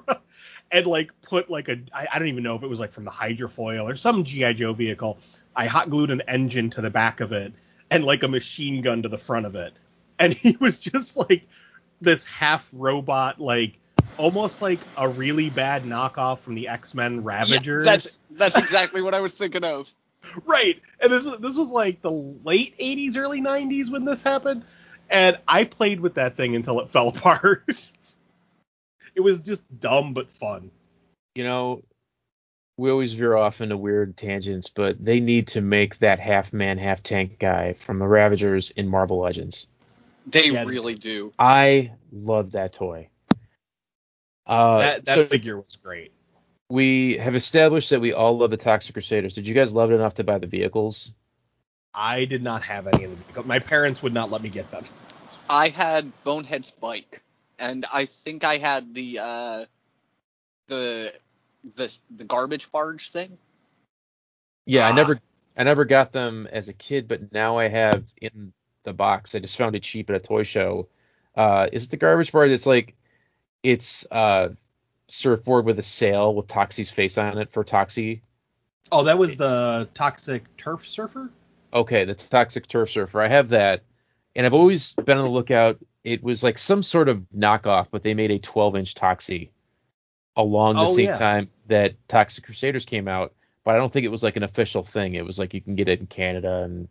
and 0.70 0.86
like 0.86 1.10
put 1.22 1.50
like 1.50 1.68
a 1.68 1.78
I, 1.92 2.06
I 2.12 2.18
don't 2.18 2.28
even 2.28 2.42
know 2.42 2.54
if 2.56 2.62
it 2.62 2.68
was 2.68 2.80
like 2.80 2.92
from 2.92 3.04
the 3.04 3.10
hydrofoil 3.10 3.90
or 3.90 3.96
some 3.96 4.24
GI 4.24 4.54
Joe 4.54 4.72
vehicle. 4.72 5.18
I 5.54 5.66
hot 5.66 5.90
glued 5.90 6.10
an 6.10 6.22
engine 6.28 6.70
to 6.70 6.80
the 6.80 6.90
back 6.90 7.20
of 7.20 7.32
it 7.32 7.52
and 7.90 8.04
like 8.04 8.22
a 8.22 8.28
machine 8.28 8.82
gun 8.82 9.02
to 9.02 9.08
the 9.08 9.18
front 9.18 9.46
of 9.46 9.56
it, 9.56 9.72
and 10.18 10.32
he 10.34 10.56
was 10.60 10.78
just 10.78 11.16
like 11.16 11.46
this 12.00 12.24
half 12.24 12.68
robot 12.72 13.40
like 13.40 13.79
almost 14.20 14.62
like 14.62 14.80
a 14.96 15.08
really 15.08 15.50
bad 15.50 15.84
knockoff 15.84 16.40
from 16.40 16.54
the 16.54 16.68
X-Men 16.68 17.24
Yeah, 17.40 17.58
Ravagers. 17.58 17.86
that's 17.86 18.20
that's 18.30 18.58
exactly 18.58 19.02
what 19.02 19.14
I 19.14 19.20
was 19.20 19.34
thinking 19.34 19.64
of. 19.64 19.92
right. 20.46 20.80
And 21.00 21.12
this 21.12 21.24
this 21.24 21.56
was 21.56 21.72
like 21.72 22.02
the 22.02 22.10
late 22.12 22.78
80s 22.78 23.16
early 23.16 23.40
90s 23.42 23.90
when 23.90 24.04
this 24.04 24.22
happened 24.22 24.64
and 25.10 25.38
I 25.48 25.64
played 25.64 26.00
with 26.00 26.14
that 26.14 26.36
thing 26.36 26.56
until 26.56 26.80
it 26.80 26.88
fell 26.90 27.08
apart. 27.08 27.64
it 29.14 29.20
was 29.20 29.40
just 29.40 29.64
dumb 29.80 30.14
but 30.14 30.30
fun. 30.30 30.70
You 31.34 31.44
know, 31.44 31.82
we 32.78 32.90
always 32.90 33.12
veer 33.12 33.36
off 33.36 33.60
into 33.60 33.76
weird 33.76 34.16
tangents, 34.16 34.70
but 34.70 35.04
they 35.04 35.20
need 35.20 35.48
to 35.48 35.60
make 35.60 35.98
that 35.98 36.20
half 36.20 36.52
man, 36.52 36.78
half 36.78 37.02
tank 37.02 37.38
guy 37.38 37.74
from 37.74 37.98
the 37.98 38.06
Ravagers 38.06 38.70
in 38.70 38.88
Marvel 38.88 39.20
Legends. 39.20 39.66
They 40.26 40.50
Yeah. 40.50 40.64
really 40.64 40.94
do. 40.94 41.32
I 41.38 41.92
love 42.12 42.52
that 42.52 42.72
toy. 42.74 43.09
Uh, 44.50 44.78
that 44.78 45.04
that 45.06 45.14
so 45.14 45.24
figure 45.24 45.56
was 45.56 45.76
great. 45.82 46.12
we 46.68 47.16
have 47.18 47.36
established 47.36 47.90
that 47.90 48.00
we 48.00 48.12
all 48.12 48.36
love 48.38 48.50
the 48.50 48.56
Toxic 48.56 48.92
Crusaders. 48.94 49.34
Did 49.34 49.46
you 49.46 49.54
guys 49.54 49.72
love 49.72 49.90
it 49.92 49.94
enough 49.94 50.14
to 50.14 50.24
buy 50.24 50.38
the 50.38 50.46
vehicles? 50.48 51.12
I 51.94 52.24
did 52.24 52.42
not 52.42 52.62
have 52.62 52.86
any 52.88 53.04
of 53.04 53.34
them. 53.34 53.46
My 53.46 53.58
parents 53.60 54.02
would 54.02 54.12
not 54.12 54.30
let 54.30 54.42
me 54.42 54.48
get 54.48 54.70
them. 54.70 54.84
I 55.48 55.68
had 55.68 56.12
Bonehead's 56.24 56.70
bike, 56.70 57.22
and 57.58 57.84
I 57.92 58.04
think 58.06 58.44
I 58.44 58.56
had 58.58 58.94
the 58.94 59.18
uh, 59.20 59.64
the 60.68 61.12
the 61.76 61.98
the 62.16 62.24
garbage 62.24 62.70
barge 62.72 63.10
thing. 63.10 63.38
Yeah, 64.66 64.86
I 64.86 64.90
Ah. 64.90 64.94
never 64.94 65.20
I 65.56 65.64
never 65.64 65.84
got 65.84 66.12
them 66.12 66.48
as 66.50 66.68
a 66.68 66.72
kid, 66.72 67.08
but 67.08 67.32
now 67.32 67.58
I 67.58 67.68
have 67.68 68.04
in 68.20 68.52
the 68.84 68.92
box. 68.92 69.34
I 69.34 69.40
just 69.40 69.56
found 69.56 69.74
it 69.76 69.82
cheap 69.82 70.10
at 70.10 70.16
a 70.16 70.20
toy 70.20 70.42
show. 70.44 70.88
Uh, 71.36 71.68
is 71.72 71.84
it 71.84 71.90
the 71.90 71.96
garbage 71.96 72.32
barge? 72.32 72.50
It's 72.50 72.66
like 72.66 72.94
it's 73.62 74.06
uh 74.10 74.48
surfboard 75.08 75.64
with 75.64 75.78
a 75.78 75.82
sail 75.82 76.34
with 76.34 76.46
Toxie's 76.46 76.90
face 76.90 77.18
on 77.18 77.38
it 77.38 77.50
for 77.52 77.64
Toxie. 77.64 78.20
Oh, 78.92 79.04
that 79.04 79.18
was 79.18 79.36
the 79.36 79.88
toxic 79.94 80.44
turf 80.56 80.88
surfer. 80.88 81.30
Okay, 81.72 82.04
the 82.04 82.14
Toxic 82.14 82.66
Turf 82.66 82.90
Surfer. 82.90 83.20
I 83.22 83.28
have 83.28 83.50
that, 83.50 83.82
and 84.34 84.44
I've 84.44 84.54
always 84.54 84.94
been 84.94 85.18
on 85.18 85.24
the 85.24 85.30
lookout. 85.30 85.78
It 86.02 86.20
was 86.22 86.42
like 86.42 86.58
some 86.58 86.82
sort 86.82 87.08
of 87.08 87.24
knockoff, 87.36 87.86
but 87.92 88.02
they 88.02 88.14
made 88.14 88.32
a 88.32 88.38
12 88.40 88.74
inch 88.76 88.94
Toxie 88.94 89.50
along 90.36 90.74
the 90.74 90.86
Oh, 90.86 90.94
same 90.96 91.06
yeah. 91.06 91.18
time 91.18 91.50
that 91.68 91.94
Toxic 92.08 92.44
Crusaders 92.44 92.84
came 92.84 93.06
out. 93.06 93.32
But 93.62 93.74
I 93.74 93.78
don't 93.78 93.92
think 93.92 94.04
it 94.04 94.10
was 94.10 94.22
like 94.24 94.36
an 94.36 94.42
official 94.42 94.82
thing. 94.82 95.14
It 95.14 95.24
was 95.24 95.38
like 95.38 95.54
you 95.54 95.60
can 95.60 95.76
get 95.76 95.88
it 95.88 96.00
in 96.00 96.06
Canada 96.06 96.62
and 96.64 96.88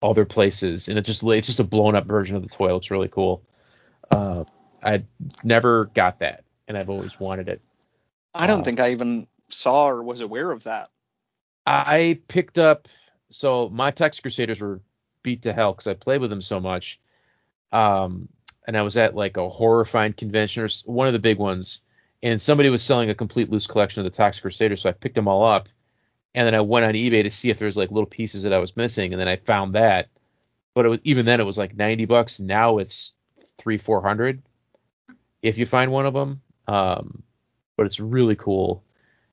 other 0.00 0.24
places, 0.24 0.88
and 0.88 0.96
it 0.98 1.02
just 1.02 1.22
it's 1.22 1.46
just 1.48 1.60
a 1.60 1.64
blown 1.64 1.94
up 1.94 2.06
version 2.06 2.36
of 2.36 2.42
the 2.42 2.48
toy. 2.48 2.70
It 2.70 2.72
looks 2.74 2.90
really 2.90 3.08
cool. 3.08 3.42
Uh, 4.10 4.44
I 4.84 5.04
never 5.42 5.86
got 5.94 6.18
that, 6.20 6.44
and 6.68 6.76
I've 6.76 6.90
always 6.90 7.18
wanted 7.18 7.48
it. 7.48 7.60
I 8.34 8.46
don't 8.46 8.58
Wow. 8.58 8.64
think 8.64 8.80
I 8.80 8.90
even 8.92 9.26
saw 9.48 9.88
or 9.88 10.02
was 10.02 10.20
aware 10.20 10.50
of 10.50 10.64
that. 10.64 10.90
I 11.66 12.20
picked 12.28 12.58
up 12.58 12.88
so 13.30 13.68
my 13.70 13.90
Tex 13.90 14.20
Crusaders 14.20 14.60
were 14.60 14.80
beat 15.22 15.42
to 15.42 15.52
hell 15.52 15.72
because 15.72 15.86
I 15.86 15.94
played 15.94 16.20
with 16.20 16.30
them 16.30 16.42
so 16.42 16.60
much. 16.60 17.00
Um, 17.72 18.28
and 18.66 18.76
I 18.76 18.82
was 18.82 18.96
at 18.96 19.14
like 19.16 19.36
a 19.36 19.48
horrifying 19.48 20.12
convention 20.12 20.62
or 20.62 20.68
one 20.84 21.06
of 21.06 21.12
the 21.12 21.18
big 21.18 21.38
ones, 21.38 21.82
and 22.22 22.40
somebody 22.40 22.70
was 22.70 22.82
selling 22.82 23.10
a 23.10 23.14
complete 23.14 23.50
loose 23.50 23.66
collection 23.66 24.04
of 24.04 24.10
the 24.10 24.16
Tox 24.16 24.40
Crusaders, 24.40 24.82
so 24.82 24.88
I 24.88 24.92
picked 24.92 25.14
them 25.16 25.28
all 25.28 25.44
up, 25.44 25.68
and 26.34 26.46
then 26.46 26.54
I 26.54 26.60
went 26.60 26.86
on 26.86 26.94
eBay 26.94 27.22
to 27.22 27.30
see 27.30 27.50
if 27.50 27.58
there 27.58 27.66
was 27.66 27.76
like 27.76 27.90
little 27.90 28.06
pieces 28.06 28.42
that 28.44 28.52
I 28.52 28.58
was 28.58 28.76
missing, 28.76 29.12
and 29.12 29.20
then 29.20 29.28
I 29.28 29.36
found 29.36 29.74
that, 29.74 30.08
but 30.74 30.86
it 30.86 30.88
was 30.88 31.00
even 31.04 31.26
then 31.26 31.40
it 31.40 31.44
was 31.44 31.58
like 31.58 31.76
ninety 31.76 32.04
bucks. 32.04 32.40
Now 32.40 32.78
it's 32.78 33.12
three 33.58 33.78
four 33.78 34.00
hundred 34.00 34.42
if 35.44 35.58
you 35.58 35.66
find 35.66 35.92
one 35.92 36.06
of 36.06 36.14
them. 36.14 36.40
Um, 36.66 37.22
but 37.76 37.86
it's 37.86 38.00
really 38.00 38.34
cool. 38.36 38.82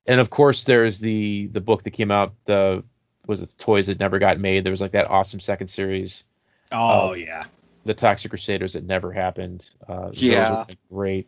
And 0.06 0.20
of 0.20 0.30
course, 0.30 0.64
there's 0.66 1.00
the 1.00 1.48
the 1.48 1.62
book 1.62 1.84
that 1.84 1.92
came 1.92 2.12
out. 2.12 2.34
The 2.46 2.84
was 3.28 3.40
it 3.42 3.50
the 3.50 3.56
toys 3.56 3.88
that 3.88 4.00
never 4.00 4.20
got 4.20 4.40
made? 4.40 4.64
There 4.64 4.72
was 4.72 4.82
like 4.82 4.92
that 4.92 5.10
awesome 5.10 5.40
second 5.40 5.68
series, 5.70 6.24
Oh 6.72 7.12
Oh. 7.12 7.14
yeah. 7.14 7.46
the 7.86 7.94
Toxic 7.96 8.30
Crusaders 8.30 8.74
that 8.74 8.84
never 8.84 9.12
happened. 9.12 9.70
Uh, 9.88 10.10
Yeah. 10.14 10.66
great. 10.92 11.28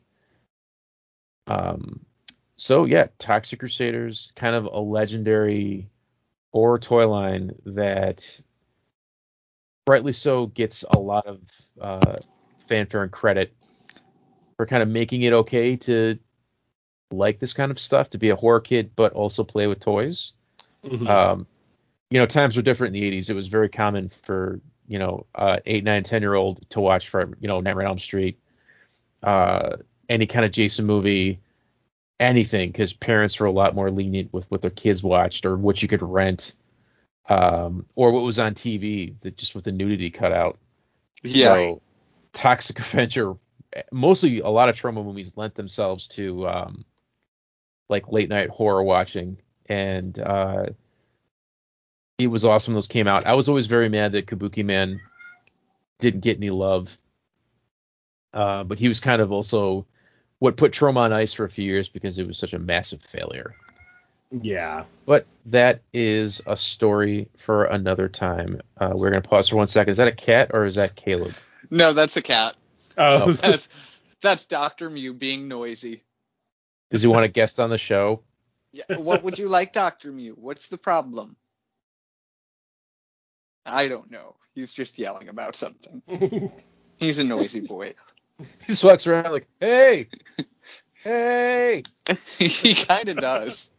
Um, 1.48 2.06
so 2.58 2.86
yeah, 2.86 3.08
Toxic 3.20 3.60
Crusaders, 3.60 4.32
kind 4.36 4.56
of 4.56 4.66
a 4.66 4.80
legendary 4.80 5.90
horror 6.52 6.80
toy 6.80 7.08
line 7.08 7.54
that, 7.66 8.40
rightly 9.88 10.14
so, 10.14 10.48
gets 10.48 10.84
a 10.90 11.00
lot 11.00 11.26
of 11.26 11.40
uh, 11.82 12.18
fanfare 12.68 13.04
and 13.04 13.12
credit 13.12 13.54
for 14.58 14.66
kind 14.66 14.84
of 14.84 14.90
making 14.90 15.24
it 15.24 15.34
okay 15.34 15.76
to 15.76 16.18
like 17.12 17.40
this 17.40 17.54
kind 17.54 17.72
of 17.72 17.80
stuff, 17.80 18.10
to 18.12 18.18
be 18.18 18.30
a 18.30 18.36
horror 18.36 18.60
kid, 18.60 18.92
but 18.96 19.14
also 19.14 19.44
play 19.44 19.68
with 19.68 19.80
toys. 19.80 20.34
Mhm. 20.84 21.08
Um, 21.08 21.48
you 22.10 22.20
know, 22.20 22.26
times 22.26 22.56
were 22.56 22.62
different 22.62 22.96
in 22.96 23.02
the 23.02 23.08
80s. 23.08 23.30
It 23.30 23.36
was 23.36 23.48
very 23.48 23.70
common 23.70 24.10
for, 24.10 24.60
you 24.88 25.00
know, 25.00 25.26
uh, 25.36 25.60
eight, 25.66 25.84
nine, 25.84 26.04
10 26.04 26.22
year 26.22 26.34
old 26.34 26.68
to 26.72 26.80
watch 26.80 27.10
from, 27.10 27.36
you 27.40 27.48
know, 27.48 27.60
Nightmare 27.60 27.86
on 27.86 27.92
Elm 27.92 28.00
Street, 28.00 28.40
uh, 29.24 29.78
any 30.10 30.26
kind 30.26 30.46
of 30.46 30.52
Jason 30.52 30.86
movie, 30.86 31.40
anything, 32.20 32.72
because 32.72 32.94
parents 32.94 33.40
were 33.40 33.48
a 33.48 33.52
lot 33.52 33.76
more 33.76 33.90
lenient 33.90 34.32
with 34.34 34.50
what 34.52 34.62
their 34.62 34.72
kids 34.72 35.02
watched 35.02 35.46
or 35.46 35.58
what 35.58 35.82
you 35.82 35.88
could 35.88 36.02
rent, 36.02 36.54
um, 37.30 37.86
or 37.96 38.12
what 38.12 38.24
was 38.24 38.40
on 38.40 38.54
TV, 38.54 39.14
that 39.22 39.38
just 39.38 39.56
with 39.56 39.64
the 39.64 39.72
nudity 39.72 40.10
cut 40.10 40.32
out. 40.32 40.60
So, 41.26 41.82
Toxic 42.34 42.80
Avenger, 42.80 43.36
mostly 43.92 44.40
a 44.40 44.50
lot 44.50 44.70
of 44.70 44.76
Troma 44.76 45.04
movies 45.04 45.34
lent 45.36 45.56
themselves 45.56 46.08
to 46.10 46.48
um, 46.48 46.86
like 47.90 48.12
late 48.12 48.30
night 48.30 48.50
horror 48.50 48.84
watching, 48.84 49.38
and 49.68 50.18
uh, 50.20 50.68
it 52.18 52.28
was 52.28 52.46
awesome. 52.46 52.74
when 52.74 52.78
Those 52.78 52.88
came 52.88 53.08
out. 53.08 53.26
I 53.26 53.34
was 53.34 53.50
always 53.50 53.68
very 53.68 53.90
mad 53.90 54.14
that 54.14 54.28
Kabuki 54.28 54.64
Man 54.64 55.00
didn't 56.00 56.22
get 56.22 56.38
any 56.38 56.50
love, 56.50 56.98
uh, 58.34 58.64
but 58.64 58.80
he 58.80 58.88
was 58.88 59.00
kind 59.00 59.22
of 59.22 59.32
also 59.32 59.86
what 60.40 60.58
put 60.58 60.74
Troma 60.74 60.98
on 60.98 61.14
ice 61.14 61.34
for 61.34 61.46
a 61.46 61.50
few 61.50 61.66
years 61.66 61.90
because 61.90 62.18
it 62.20 62.28
was 62.28 62.38
such 62.38 62.54
a 62.54 62.60
massive 62.60 63.02
failure. 63.02 63.56
yeah. 64.32 64.84
But 65.06 65.26
that 65.46 65.82
is 65.94 66.42
a 66.46 66.58
story 66.58 67.30
for 67.38 67.66
another 67.66 68.10
time. 68.10 68.62
Uh, 68.78 68.92
we're 68.94 69.10
gonna 69.10 69.22
pause 69.22 69.50
for 69.50 69.58
one 69.58 69.68
second. 69.68 69.92
Is 69.92 69.98
that 69.98 70.08
a 70.08 70.14
cat 70.14 70.52
or 70.54 70.64
is 70.64 70.76
that 70.76 70.96
Caleb? 70.96 71.34
No, 71.70 71.94
that's 71.94 72.18
a 72.18 72.22
cat. 72.22 72.56
Oh, 72.98 73.32
That's 73.32 73.70
that's 74.22 74.46
Doctor 74.46 74.90
Mew 74.90 75.14
being 75.14 75.48
noisy. 75.48 76.04
Does 76.90 77.02
he 77.02 77.08
want 77.08 77.26
a 77.26 77.28
guest 77.28 77.60
on 77.60 77.70
the 77.70 77.78
show? 77.78 78.22
Yeah, 78.72 78.98
what 78.98 79.24
would 79.24 79.38
you 79.38 79.50
like, 79.50 79.74
Doctor 79.74 80.12
Mew? 80.12 80.36
What's 80.40 80.70
the 80.70 80.78
problem? 80.78 81.36
I 83.66 83.88
don't 83.88 84.10
know. 84.10 84.36
He's 84.56 84.74
just 84.74 84.98
yelling 84.98 85.30
about 85.30 85.56
something. 85.56 86.02
He's 86.98 87.20
a 87.20 87.24
noisy 87.24 87.62
boy. 87.62 87.94
He 88.40 88.46
just 88.68 88.84
walks 88.84 89.08
around 89.08 89.32
like, 89.32 89.48
hey, 89.60 90.08
hey. 90.96 91.84
he 92.40 92.76
kind 92.76 93.10
of 93.10 93.18
does. 93.18 93.70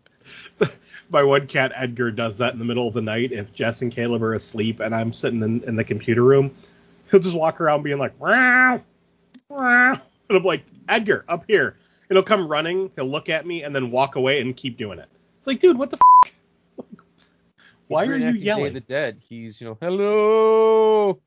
my 1.11 1.23
one 1.23 1.47
cat 1.47 1.73
Edgar 1.74 2.11
does 2.11 2.39
that 2.39 2.53
in 2.53 2.59
the 2.59 2.65
middle 2.65 2.86
of 2.86 2.95
the 2.95 3.03
night. 3.03 3.32
If 3.32 3.53
Jess 3.53 3.82
and 3.82 3.93
Caleb 3.93 4.23
are 4.23 4.35
asleep 4.35 4.81
and 4.81 4.95
I'm 4.95 5.12
sitting 5.12 5.43
in, 5.43 5.65
in 5.65 5.77
the 5.77 5.85
computer 5.85 6.23
room, 6.23 6.55
he'll 7.11 7.20
just 7.20 7.36
walk 7.36 7.61
around 7.61 7.82
being 7.82 7.99
like, 7.99 8.19
wow, 8.20 8.31
wow. 8.77 8.82
And 10.29 10.39
I'm 10.39 10.45
like, 10.45 10.65
Edgar, 10.89 11.25
up 11.29 11.45
here. 11.47 11.77
And 12.09 12.17
he'll 12.17 12.25
come 12.25 12.47
running, 12.47 12.91
he'll 12.97 13.07
look 13.07 13.29
at 13.29 13.47
me, 13.47 13.63
and 13.63 13.75
then 13.75 13.91
walk 13.91 14.17
away 14.17 14.41
and 14.41 14.55
keep 14.57 14.77
doing 14.77 14.99
it. 14.99 15.09
It's 15.39 15.47
like, 15.47 15.59
dude, 15.59 15.79
what 15.79 15.91
the 15.91 15.99
f? 16.25 16.33
Why 17.89 18.05
are 18.05 18.17
you 18.17 18.25
reenacting 18.25 18.39
Day 18.39 18.45
yelling? 18.45 18.75
the 18.75 18.81
Dead. 18.81 19.19
He's, 19.21 19.61
you 19.61 19.67
know, 19.67 19.79
hello. 19.81 21.21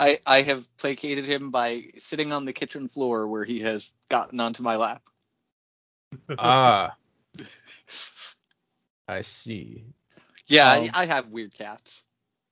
I 0.00 0.18
I 0.26 0.42
have 0.42 0.68
placated 0.76 1.24
him 1.24 1.50
by 1.50 1.82
sitting 1.96 2.32
on 2.32 2.44
the 2.44 2.52
kitchen 2.52 2.88
floor 2.88 3.26
where 3.26 3.44
he 3.44 3.60
has 3.60 3.90
gotten 4.08 4.38
onto 4.38 4.62
my 4.62 4.76
lap. 4.76 5.02
ah, 6.38 6.94
I 9.08 9.22
see. 9.22 9.84
Yeah, 10.46 10.72
Um, 10.72 10.90
I, 10.94 11.02
I 11.02 11.06
have 11.06 11.28
weird 11.28 11.52
cats. 11.52 12.04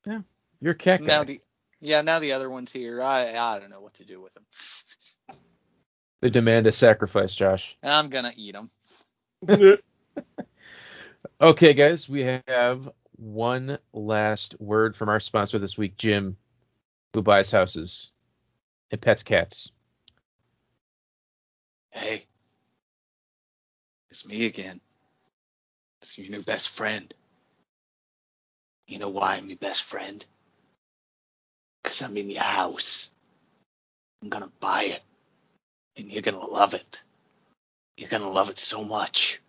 Yeah. 0.07 0.21
You're 0.61 0.73
a 0.73 0.77
cat 0.77 1.01
guy. 1.01 1.07
Now 1.07 1.25
the 1.25 1.41
yeah 1.81 2.03
now 2.03 2.19
the 2.19 2.33
other 2.33 2.51
one's 2.51 2.73
here. 2.73 3.03
I 3.03 3.37
I 3.37 3.59
don't 3.59 3.71
know 3.71 3.81
what 3.81 3.95
to 3.95 4.05
do 4.05 4.21
with 4.21 4.35
them. 4.35 4.45
They 6.21 6.31
demand 6.31 6.67
a 6.67 6.73
sacrifice, 6.73 7.35
Josh. 7.35 7.77
I'm 7.83 8.09
gonna 8.09 8.33
eat 8.37 8.55
them. 8.55 8.71
Okay, 11.41 11.75
guys, 11.75 12.09
we 12.09 12.23
have 12.49 12.89
one 13.17 13.79
last 13.93 14.59
word 14.59 14.97
from 14.97 15.11
our 15.11 15.21
sponsor 15.21 15.59
this 15.59 15.77
week, 15.77 15.99
Jim, 15.99 16.39
who 17.13 17.21
buys 17.23 17.51
houses 17.51 18.11
and 18.91 19.01
pets 19.01 19.23
cats. 19.23 19.71
Hey, 21.91 22.25
it's 24.11 24.27
me 24.27 24.47
again. 24.47 24.81
It's 26.03 26.17
your 26.17 26.31
new 26.31 26.43
best 26.43 26.71
friend. 26.71 27.13
You 28.87 28.99
know 28.99 29.11
why 29.11 29.37
I'm 29.37 29.49
your 29.49 29.59
best 29.59 29.83
friend? 29.83 30.25
Because 31.97 32.11
I'm 32.11 32.17
in 32.19 32.29
your 32.29 32.43
house. 32.43 33.11
I'm 34.23 34.29
going 34.29 34.45
to 34.45 34.53
buy 34.61 34.83
it. 34.83 35.01
And 35.97 36.13
you're 36.13 36.21
going 36.21 36.39
to 36.39 36.47
love 36.47 36.75
it. 36.75 37.03
You're 37.97 38.11
going 38.11 38.23
to 38.23 38.29
love 38.29 38.51
it 38.51 38.59
so 38.59 38.85
much. 38.85 39.41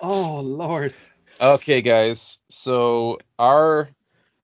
Oh 0.00 0.40
Lord. 0.40 0.94
Okay, 1.40 1.82
guys. 1.82 2.38
So 2.48 3.18
our 3.40 3.88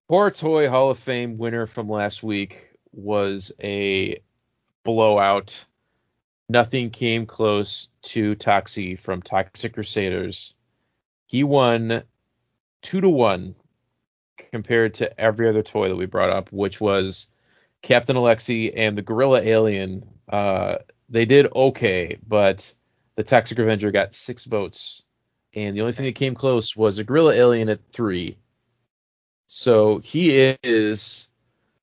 Horror 0.09 0.33
Toy 0.33 0.69
Hall 0.69 0.91
of 0.91 0.99
Fame 0.99 1.39
winner 1.39 1.67
from 1.67 1.89
last 1.89 2.23
week 2.23 2.73
was 2.93 3.53
a 3.63 4.21
blowout. 4.83 5.65
Nothing 6.49 6.91
came 6.91 7.27
close 7.27 7.89
to 8.03 8.35
Toxie 8.35 8.99
from 8.99 9.23
Toxic 9.23 9.75
Crusaders. 9.75 10.55
He 11.27 11.45
won 11.45 12.03
two 12.83 13.01
to 13.01 13.09
one 13.09 13.55
compared 14.51 14.95
to 14.95 15.21
every 15.21 15.49
other 15.49 15.63
toy 15.63 15.89
that 15.89 15.97
we 15.97 16.07
brought 16.07 16.31
up, 16.31 16.51
which 16.51 16.81
was 16.81 17.29
Captain 17.83 18.17
Alexi 18.17 18.73
and 18.77 18.99
the 18.99 19.03
Gorilla 19.03 19.41
Alien. 19.43 20.05
Uh, 20.29 20.79
they 21.09 21.25
did 21.25 21.53
okay, 21.55 22.19
but 22.27 22.75
the 23.15 23.23
Toxic 23.23 23.61
Avenger 23.61 23.93
got 23.93 24.17
six 24.17 24.45
votes 24.45 25.05
and 25.55 25.77
the 25.77 25.81
only 25.81 25.93
thing 25.93 26.07
that 26.07 26.15
came 26.15 26.35
close 26.35 26.77
was 26.77 26.99
a 26.99 27.05
gorilla 27.05 27.33
alien 27.33 27.69
at 27.69 27.81
three. 27.93 28.39
So 29.47 29.99
he 29.99 30.57
is 30.63 31.29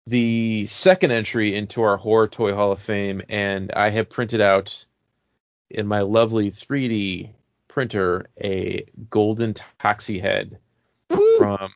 the 0.06 0.66
second 0.68 1.12
entry 1.12 1.56
into 1.56 1.82
our 1.82 1.98
horror 1.98 2.28
toy 2.28 2.54
hall 2.54 2.72
of 2.72 2.80
fame, 2.80 3.22
and 3.28 3.72
I 3.74 3.90
have 3.90 4.10
printed 4.10 4.40
out 4.40 4.86
in 5.70 5.86
my 5.86 6.02
lovely 6.02 6.50
3D 6.50 7.32
printer 7.68 8.28
a 8.42 8.86
golden 9.10 9.54
Toxie 9.54 10.22
head 10.22 10.58
from 11.38 11.70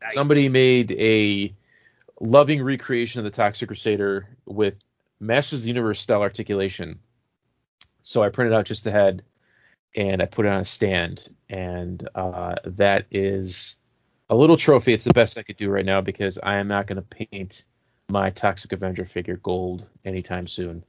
Nice. 0.00 0.14
somebody 0.14 0.48
made 0.48 0.92
a 0.92 1.54
loving 2.20 2.62
recreation 2.62 3.20
of 3.20 3.24
the 3.24 3.36
Toxic 3.36 3.68
Crusader 3.68 4.28
with 4.46 4.74
Masters 5.20 5.60
of 5.60 5.62
the 5.64 5.68
Universe 5.68 6.00
style 6.00 6.22
articulation. 6.22 6.98
So 8.02 8.22
I 8.22 8.30
printed 8.30 8.54
out 8.54 8.64
just 8.64 8.84
the 8.84 8.90
head 8.90 9.22
and 9.98 10.22
I 10.22 10.26
put 10.26 10.46
it 10.46 10.50
on 10.50 10.60
a 10.60 10.64
stand, 10.64 11.28
and 11.50 12.08
uh, 12.14 12.54
that 12.64 13.06
is 13.10 13.76
a 14.30 14.36
little 14.36 14.56
trophy. 14.56 14.92
It's 14.92 15.02
the 15.04 15.12
best 15.12 15.36
I 15.36 15.42
could 15.42 15.56
do 15.56 15.68
right 15.68 15.84
now 15.84 16.00
because 16.00 16.38
I 16.40 16.58
am 16.58 16.68
not 16.68 16.86
going 16.86 16.96
to 16.96 17.02
paint 17.02 17.64
my 18.08 18.30
Toxic 18.30 18.70
Avenger 18.72 19.04
figure 19.04 19.36
gold 19.36 19.84
anytime 20.04 20.46
soon. 20.46 20.84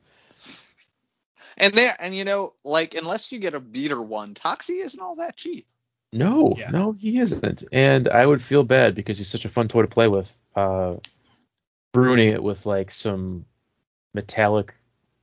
And 1.57 1.73
there, 1.73 1.95
and 1.99 2.13
you 2.15 2.23
know, 2.23 2.53
like 2.63 2.93
unless 2.93 3.31
you 3.31 3.39
get 3.39 3.55
a 3.55 3.59
beater 3.59 3.99
one, 3.99 4.35
Toxie 4.35 4.83
isn't 4.85 5.01
all 5.01 5.15
that 5.15 5.35
cheap. 5.35 5.65
No, 6.13 6.53
Yeah. 6.55 6.69
no, 6.69 6.91
he 6.91 7.17
isn't, 7.17 7.63
and 7.71 8.07
I 8.07 8.23
would 8.23 8.43
feel 8.43 8.63
bad 8.63 8.93
because 8.93 9.17
he's 9.17 9.27
such 9.27 9.45
a 9.45 9.49
fun 9.49 9.67
toy 9.67 9.81
to 9.81 9.87
play 9.87 10.07
with. 10.07 10.35
Uh, 10.55 10.97
ruining 11.95 12.29
it 12.29 12.43
with 12.43 12.67
like 12.67 12.91
some 12.91 13.45
metallic, 14.13 14.75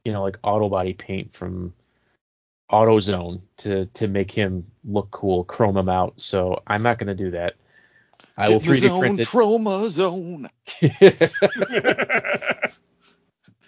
you 0.04 0.12
know, 0.12 0.22
like 0.22 0.38
auto 0.42 0.68
body 0.68 0.92
paint 0.92 1.32
from 1.32 1.72
AutoZone 2.70 3.40
to 3.58 3.86
to 3.86 4.08
make 4.08 4.30
him 4.30 4.66
look 4.84 5.10
cool, 5.10 5.44
chrome 5.44 5.76
him 5.76 5.88
out. 5.88 6.20
So 6.20 6.62
I'm 6.66 6.82
not 6.82 6.98
going 6.98 7.08
to 7.08 7.14
do 7.14 7.30
that. 7.32 7.54
I 8.36 8.48
will 8.48 8.60
Get 8.60 8.68
in 8.68 8.74
3D 8.74 8.80
zone, 8.80 9.00
print 9.00 9.20
Troma 9.20 9.88
zone. 9.88 10.48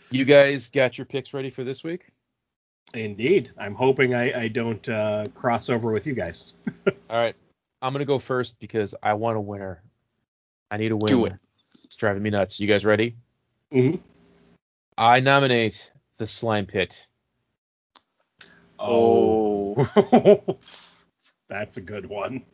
you 0.11 0.25
guys 0.25 0.69
got 0.69 0.99
your 0.99 1.05
picks 1.07 1.33
ready 1.33 1.51
for 1.51 1.65
this 1.65 1.83
week? 1.83 2.11
Indeed. 2.95 3.51
I'm 3.59 3.75
hoping 3.75 4.15
I, 4.15 4.43
I 4.43 4.49
don't 4.49 4.87
uh, 4.89 5.27
cross 5.35 5.69
over 5.70 5.93
with 5.93 6.07
you 6.07 6.15
guys. 6.15 6.53
All 6.87 7.16
right, 7.16 7.35
I'm 7.83 7.93
gonna 7.93 8.05
go 8.05 8.19
first 8.19 8.59
because 8.61 8.95
I 9.03 9.15
want 9.15 9.37
a 9.37 9.41
winner. 9.41 9.83
I 10.70 10.77
need 10.77 10.93
a 10.93 10.97
winner. 10.97 11.15
Do 11.15 11.25
it. 11.27 11.35
It's 11.85 11.97
driving 11.97 12.23
me 12.23 12.31
nuts. 12.31 12.61
You 12.61 12.66
guys 12.66 12.85
ready? 12.85 13.16
Mm-hmm. 13.73 13.97
I 14.97 15.20
nominate 15.20 15.93
the 16.19 16.27
Slime 16.27 16.66
Pit. 16.66 17.07
Oh. 18.79 19.87
That's 21.49 21.77
a 21.77 21.81
good 21.81 22.07
one. 22.07 22.45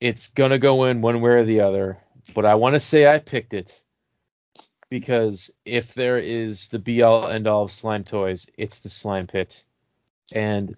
It's 0.00 0.28
gonna 0.28 0.58
go 0.58 0.84
in 0.84 1.00
one 1.00 1.20
way 1.20 1.30
or 1.30 1.44
the 1.44 1.60
other, 1.60 1.98
but 2.34 2.44
I 2.44 2.54
want 2.56 2.74
to 2.74 2.80
say 2.80 3.06
I 3.06 3.18
picked 3.18 3.54
it 3.54 3.82
because 4.90 5.50
if 5.64 5.94
there 5.94 6.18
is 6.18 6.68
the 6.68 6.78
be 6.78 7.02
all 7.02 7.26
end 7.26 7.46
all 7.46 7.64
of 7.64 7.72
slime 7.72 8.04
toys, 8.04 8.46
it's 8.56 8.80
the 8.80 8.88
Slime 8.88 9.26
Pit, 9.26 9.64
and 10.34 10.76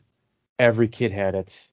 every 0.59 0.89
kid 0.89 1.13
had 1.13 1.35
it. 1.35 1.69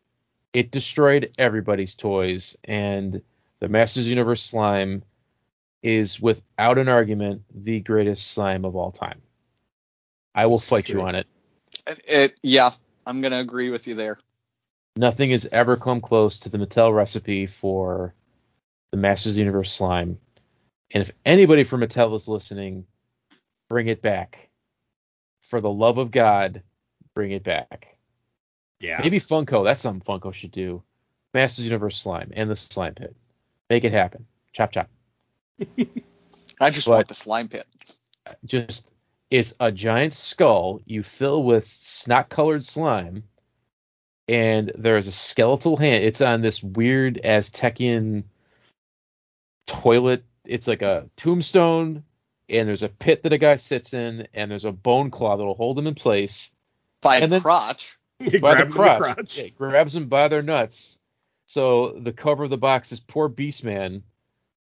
It 0.53 0.71
destroyed 0.71 1.31
everybody's 1.37 1.95
toys, 1.95 2.57
and 2.63 3.21
the 3.59 3.69
Masters 3.69 4.07
Universe 4.07 4.43
slime 4.43 5.03
is 5.83 6.19
without 6.19 6.77
an 6.77 6.89
argument 6.89 7.43
the 7.53 7.79
greatest 7.79 8.31
slime 8.31 8.65
of 8.65 8.75
all 8.75 8.91
time. 8.91 9.21
I 10.35 10.47
will 10.47 10.59
fight 10.59 10.89
you 10.89 11.01
on 11.01 11.15
it. 11.15 11.27
It, 11.87 12.01
it- 12.07 12.39
yeah, 12.43 12.71
I'm 13.07 13.21
gonna 13.21 13.39
agree 13.39 13.69
with 13.69 13.87
you 13.87 13.95
there. 13.95 14.19
Nothing 14.97 15.31
has 15.31 15.45
ever 15.51 15.77
come 15.77 16.01
close 16.01 16.39
to 16.41 16.49
the 16.49 16.57
Mattel 16.57 16.93
recipe 16.93 17.45
for 17.45 18.13
the 18.91 18.97
Masters 18.97 19.31
of 19.33 19.35
the 19.35 19.41
Universe 19.41 19.71
slime. 19.71 20.19
And 20.91 21.01
if 21.01 21.11
anybody 21.25 21.63
from 21.63 21.81
Mattel 21.81 22.13
is 22.15 22.27
listening, 22.27 22.85
bring 23.69 23.87
it 23.87 24.01
back. 24.01 24.49
For 25.41 25.61
the 25.61 25.71
love 25.71 25.97
of 25.97 26.11
God, 26.11 26.63
bring 27.13 27.31
it 27.31 27.43
back. 27.43 27.97
Yeah. 28.81 28.99
Maybe 29.01 29.19
Funko. 29.19 29.63
That's 29.63 29.81
something 29.81 30.01
Funko 30.01 30.33
should 30.33 30.51
do. 30.51 30.83
Masters 31.33 31.59
of 31.59 31.63
the 31.63 31.69
Universe 31.69 31.97
slime 31.97 32.31
and 32.35 32.49
the 32.49 32.55
slime 32.55 32.95
pit. 32.95 33.15
Make 33.69 33.83
it 33.85 33.93
happen. 33.93 34.25
Chop 34.51 34.71
chop. 34.73 34.89
I 36.59 36.69
just 36.69 36.87
But- 36.87 36.93
want 36.93 37.07
the 37.07 37.13
slime 37.13 37.47
pit. 37.47 37.65
Just 38.43 38.91
it's 39.29 39.53
a 39.59 39.71
giant 39.71 40.13
skull 40.13 40.81
you 40.85 41.03
fill 41.03 41.43
with 41.43 41.65
snot 41.65 42.29
colored 42.29 42.63
slime 42.63 43.23
and 44.29 44.71
there's 44.77 45.07
a 45.07 45.11
skeletal 45.11 45.77
hand. 45.77 46.03
It's 46.03 46.21
on 46.21 46.41
this 46.41 46.61
weird 46.61 47.19
Aztecian 47.23 48.23
toilet. 49.65 50.23
It's 50.45 50.67
like 50.67 50.81
a 50.81 51.09
tombstone, 51.15 52.03
and 52.49 52.67
there's 52.67 52.83
a 52.83 52.89
pit 52.89 53.23
that 53.23 53.33
a 53.33 53.37
guy 53.37 53.55
sits 53.57 53.93
in, 53.93 54.27
and 54.33 54.49
there's 54.51 54.65
a 54.65 54.71
bone 54.71 55.11
claw 55.11 55.35
that'll 55.37 55.53
hold 55.55 55.77
him 55.77 55.87
in 55.87 55.95
place 55.95 56.51
By 57.01 57.15
And 57.17 57.25
the 57.25 57.27
then- 57.35 57.41
crotch. 57.41 57.97
By 58.41 58.55
the 58.55 58.61
him 58.61 58.67
in 58.67 58.71
crotch. 58.73 59.01
crotch. 59.01 59.37
Yeah, 59.37 59.43
it 59.45 59.55
grabs 59.57 59.95
him 59.95 60.07
by 60.09 60.27
their 60.27 60.41
nuts. 60.41 60.97
So 61.45 61.91
the 61.99 62.11
cover 62.11 62.45
of 62.45 62.49
the 62.49 62.57
box 62.57 62.91
is 62.91 62.99
poor 62.99 63.29
Beastman 63.29 64.01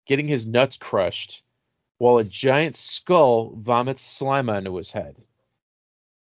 getting 0.07 0.27
his 0.27 0.47
nuts 0.47 0.75
crushed 0.77 1.42
while 2.03 2.17
a 2.17 2.23
giant 2.25 2.75
skull 2.75 3.55
vomits 3.55 4.01
slime 4.01 4.49
onto 4.49 4.75
his 4.75 4.91
head. 4.91 5.15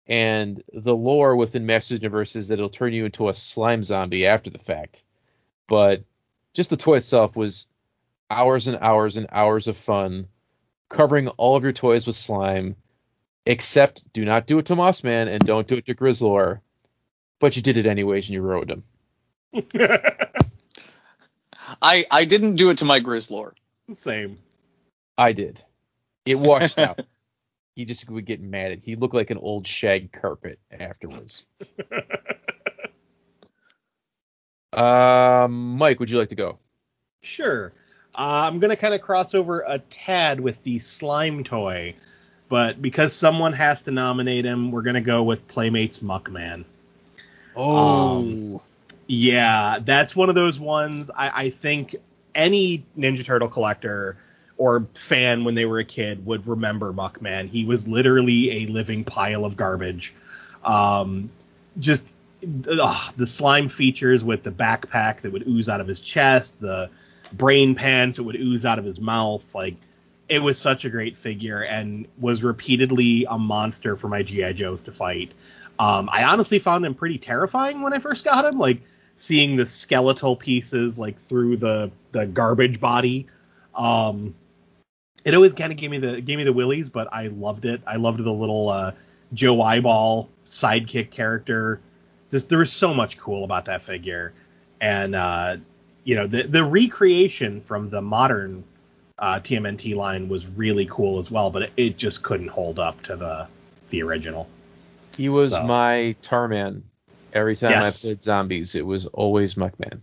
And 0.07 0.63
the 0.73 0.95
lore 0.95 1.35
within 1.35 1.67
Masters 1.67 2.01
Universe 2.01 2.35
is 2.35 2.47
that 2.47 2.55
it'll 2.55 2.67
turn 2.67 2.93
you 2.93 3.05
into 3.05 3.29
a 3.29 3.33
slime 3.35 3.83
zombie 3.83 4.25
after 4.25 4.49
the 4.49 4.57
fact. 4.57 5.03
But 5.67 6.03
just 6.55 6.71
the 6.71 6.77
toy 6.77 6.95
itself 6.95 7.35
was 7.35 7.67
hours 8.27 8.67
and 8.67 8.79
hours 8.81 9.17
and 9.17 9.27
hours 9.31 9.67
of 9.67 9.77
fun, 9.77 10.29
covering 10.89 11.27
all 11.27 11.55
of 11.55 11.61
your 11.61 11.73
toys 11.73 12.07
with 12.07 12.15
slime, 12.15 12.75
except 13.45 14.11
do 14.13 14.25
not 14.25 14.47
do 14.47 14.57
it 14.57 14.65
to 14.65 14.75
Moss 14.75 15.03
Man 15.03 15.27
and 15.27 15.45
don't 15.45 15.67
do 15.67 15.77
it 15.77 15.85
to 15.85 15.93
Grizzlor. 15.93 16.61
But 17.37 17.55
you 17.55 17.61
did 17.61 17.77
it 17.77 17.85
anyways 17.85 18.25
and 18.25 18.33
you 18.33 18.41
rode 18.41 18.71
him. 18.71 18.83
I 21.83 22.03
I 22.09 22.25
didn't 22.25 22.55
do 22.55 22.71
it 22.71 22.79
to 22.79 22.85
my 22.85 22.99
Grizzlor. 22.99 23.51
Same. 23.93 24.39
I 25.19 25.33
did. 25.33 25.63
It 26.27 26.37
washed 26.37 26.77
out. 26.79 26.99
He 27.75 27.85
just 27.85 28.09
would 28.09 28.25
get 28.25 28.41
mad 28.41 28.71
at. 28.71 28.79
He 28.83 28.95
looked 28.95 29.13
like 29.13 29.29
an 29.29 29.37
old 29.37 29.67
shag 29.67 30.11
carpet 30.11 30.59
afterwards. 30.71 31.45
um, 34.73 35.77
Mike, 35.77 35.99
would 35.99 36.09
you 36.09 36.17
like 36.17 36.29
to 36.29 36.35
go? 36.35 36.57
Sure. 37.21 37.71
Uh, 38.15 38.47
I'm 38.47 38.59
going 38.59 38.71
to 38.71 38.75
kind 38.75 38.95
of 38.95 39.01
cross 39.01 39.35
over 39.35 39.61
a 39.61 39.77
tad 39.77 40.39
with 40.39 40.63
the 40.63 40.79
slime 40.79 41.43
toy, 41.43 41.93
but 42.49 42.81
because 42.81 43.13
someone 43.13 43.53
has 43.53 43.83
to 43.83 43.91
nominate 43.91 44.43
him, 44.43 44.71
we're 44.71 44.81
going 44.81 44.95
to 44.95 45.01
go 45.01 45.21
with 45.21 45.47
Playmates 45.47 45.99
Muckman. 45.99 46.65
Oh, 47.55 48.59
Yeah, 49.07 49.77
that's 49.83 50.15
one 50.15 50.29
of 50.29 50.35
those 50.35 50.59
ones 50.59 51.11
I, 51.15 51.43
I 51.43 51.49
think 51.51 51.95
any 52.33 52.85
Ninja 52.97 53.23
Turtle 53.23 53.49
collector 53.49 54.17
or 54.57 54.87
fan 54.93 55.43
when 55.43 55.55
they 55.55 55.65
were 55.65 55.79
a 55.79 55.85
kid 55.85 56.25
would 56.25 56.47
remember 56.47 56.91
Muckman. 56.91 57.47
He 57.47 57.65
was 57.65 57.87
literally 57.87 58.63
a 58.63 58.67
living 58.67 59.03
pile 59.03 59.45
of 59.45 59.55
garbage. 59.55 60.13
Um, 60.63 61.29
just 61.79 62.11
ugh, 62.69 63.13
the 63.15 63.27
slime 63.27 63.69
features 63.69 64.23
with 64.23 64.43
the 64.43 64.51
backpack 64.51 65.21
that 65.21 65.31
would 65.31 65.47
ooze 65.47 65.69
out 65.69 65.81
of 65.81 65.87
his 65.87 65.99
chest, 65.99 66.59
the 66.59 66.89
brain 67.33 67.75
pants 67.75 68.17
that 68.17 68.23
would 68.23 68.35
ooze 68.35 68.65
out 68.65 68.79
of 68.79 68.85
his 68.85 68.99
mouth. 68.99 69.53
Like, 69.53 69.75
it 70.29 70.39
was 70.39 70.57
such 70.57 70.85
a 70.85 70.89
great 70.89 71.17
figure 71.17 71.61
and 71.61 72.07
was 72.19 72.43
repeatedly 72.43 73.25
a 73.29 73.37
monster 73.37 73.95
for 73.95 74.07
my 74.07 74.23
GI 74.23 74.53
Joes 74.53 74.83
to 74.83 74.91
fight. 74.91 75.33
Um, 75.79 76.09
I 76.11 76.23
honestly 76.23 76.59
found 76.59 76.85
him 76.85 76.95
pretty 76.95 77.17
terrifying 77.17 77.81
when 77.81 77.93
I 77.93 77.99
first 77.99 78.25
got 78.25 78.45
him. 78.45 78.59
Like 78.59 78.81
seeing 79.15 79.55
the 79.55 79.65
skeletal 79.65 80.35
pieces 80.35 80.97
like 80.99 81.17
through 81.17 81.57
the 81.57 81.91
the 82.11 82.25
garbage 82.25 82.79
body. 82.79 83.27
Um, 83.75 84.33
it 85.27 85.33
always 85.35 85.53
kind 85.53 85.73
of 85.73 85.77
gave 85.77 85.91
me 85.91 85.97
the 85.97 86.21
gave 86.21 86.37
me 86.37 86.45
the 86.45 86.53
willies, 86.53 86.87
but 86.87 87.09
I 87.11 87.27
loved 87.27 87.65
it. 87.65 87.81
I 87.85 87.97
loved 87.97 88.23
the 88.23 88.31
little 88.31 88.69
uh, 88.69 88.93
Joe 89.33 89.61
Eyeball 89.61 90.29
sidekick 90.47 91.11
character. 91.11 91.81
Just 92.31 92.47
there 92.47 92.59
was 92.59 92.71
so 92.71 92.93
much 92.93 93.17
cool 93.17 93.43
about 93.43 93.65
that 93.65 93.81
figure, 93.81 94.33
and 94.79 95.13
uh, 95.15 95.57
you 96.05 96.15
know 96.15 96.27
the 96.27 96.43
the 96.43 96.63
recreation 96.63 97.59
from 97.59 97.89
the 97.89 98.01
modern 98.01 98.63
uh, 99.19 99.41
TMNT 99.41 99.95
line 99.95 100.29
was 100.29 100.47
really 100.47 100.85
cool 100.85 101.19
as 101.19 101.29
well, 101.29 101.51
but 101.51 101.63
it, 101.63 101.73
it 101.75 101.97
just 101.97 102.23
couldn't 102.23 102.47
hold 102.47 102.79
up 102.79 103.01
to 103.03 103.17
the 103.17 103.47
the 103.89 104.03
original. 104.03 104.47
He 105.17 105.27
was 105.27 105.49
So- 105.49 105.63
my 105.65 106.15
Tarman. 106.21 106.83
Every 107.33 107.57
time 107.57 107.71
Yes. 107.71 108.03
I 108.03 108.07
played 108.07 108.23
zombies, 108.23 108.73
it 108.75 108.85
was 108.85 109.05
always 109.07 109.55
Muckman. 109.55 109.99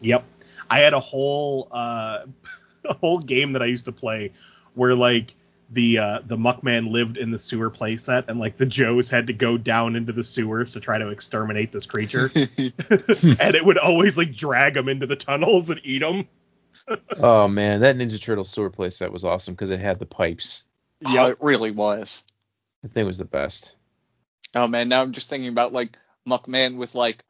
Yep. 0.00 0.22
I 0.70 0.78
had 0.78 0.94
a 0.94 1.00
whole 1.00 1.66
uh 1.72 2.20
a 2.84 2.94
whole 2.94 3.18
game 3.18 3.52
that 3.54 3.62
I 3.62 3.66
used 3.66 3.84
to 3.86 3.92
play 3.92 4.32
where 4.74 4.94
like 4.94 5.34
the 5.70 5.98
uh 5.98 6.18
the 6.26 6.36
Muckman 6.36 6.90
lived 6.90 7.16
in 7.16 7.30
the 7.30 7.38
sewer 7.38 7.70
playset 7.70 8.28
and 8.28 8.40
like 8.40 8.56
the 8.56 8.66
Joes 8.66 9.08
had 9.08 9.28
to 9.28 9.32
go 9.32 9.56
down 9.56 9.96
into 9.96 10.12
the 10.12 10.24
sewers 10.24 10.72
to 10.72 10.80
try 10.80 10.98
to 10.98 11.08
exterminate 11.08 11.72
this 11.72 11.86
creature 11.86 12.30
and 12.34 13.54
it 13.54 13.64
would 13.64 13.78
always 13.78 14.18
like 14.18 14.34
drag 14.34 14.74
them 14.74 14.88
into 14.88 15.06
the 15.06 15.16
tunnels 15.16 15.70
and 15.70 15.80
eat 15.84 16.00
them. 16.00 16.26
Oh 17.22 17.46
man, 17.46 17.80
that 17.80 17.96
Ninja 17.96 18.20
Turtle 18.20 18.44
sewer 18.44 18.70
playset 18.70 19.12
was 19.12 19.22
awesome 19.22 19.54
because 19.54 19.70
it 19.70 19.80
had 19.80 19.98
the 19.98 20.06
pipes. 20.06 20.64
Oh, 21.04 21.28
it 21.28 21.36
really 21.40 21.70
was. 21.70 22.22
The 22.82 22.88
thing 22.88 23.06
was 23.06 23.18
the 23.18 23.24
best. 23.24 23.76
Oh 24.54 24.66
man, 24.66 24.88
now 24.88 25.02
I'm 25.02 25.12
just 25.12 25.28
thinking 25.28 25.50
about 25.50 25.72
like 25.72 25.96
Muckman 26.26 26.76
with 26.76 26.94
like 26.94 27.22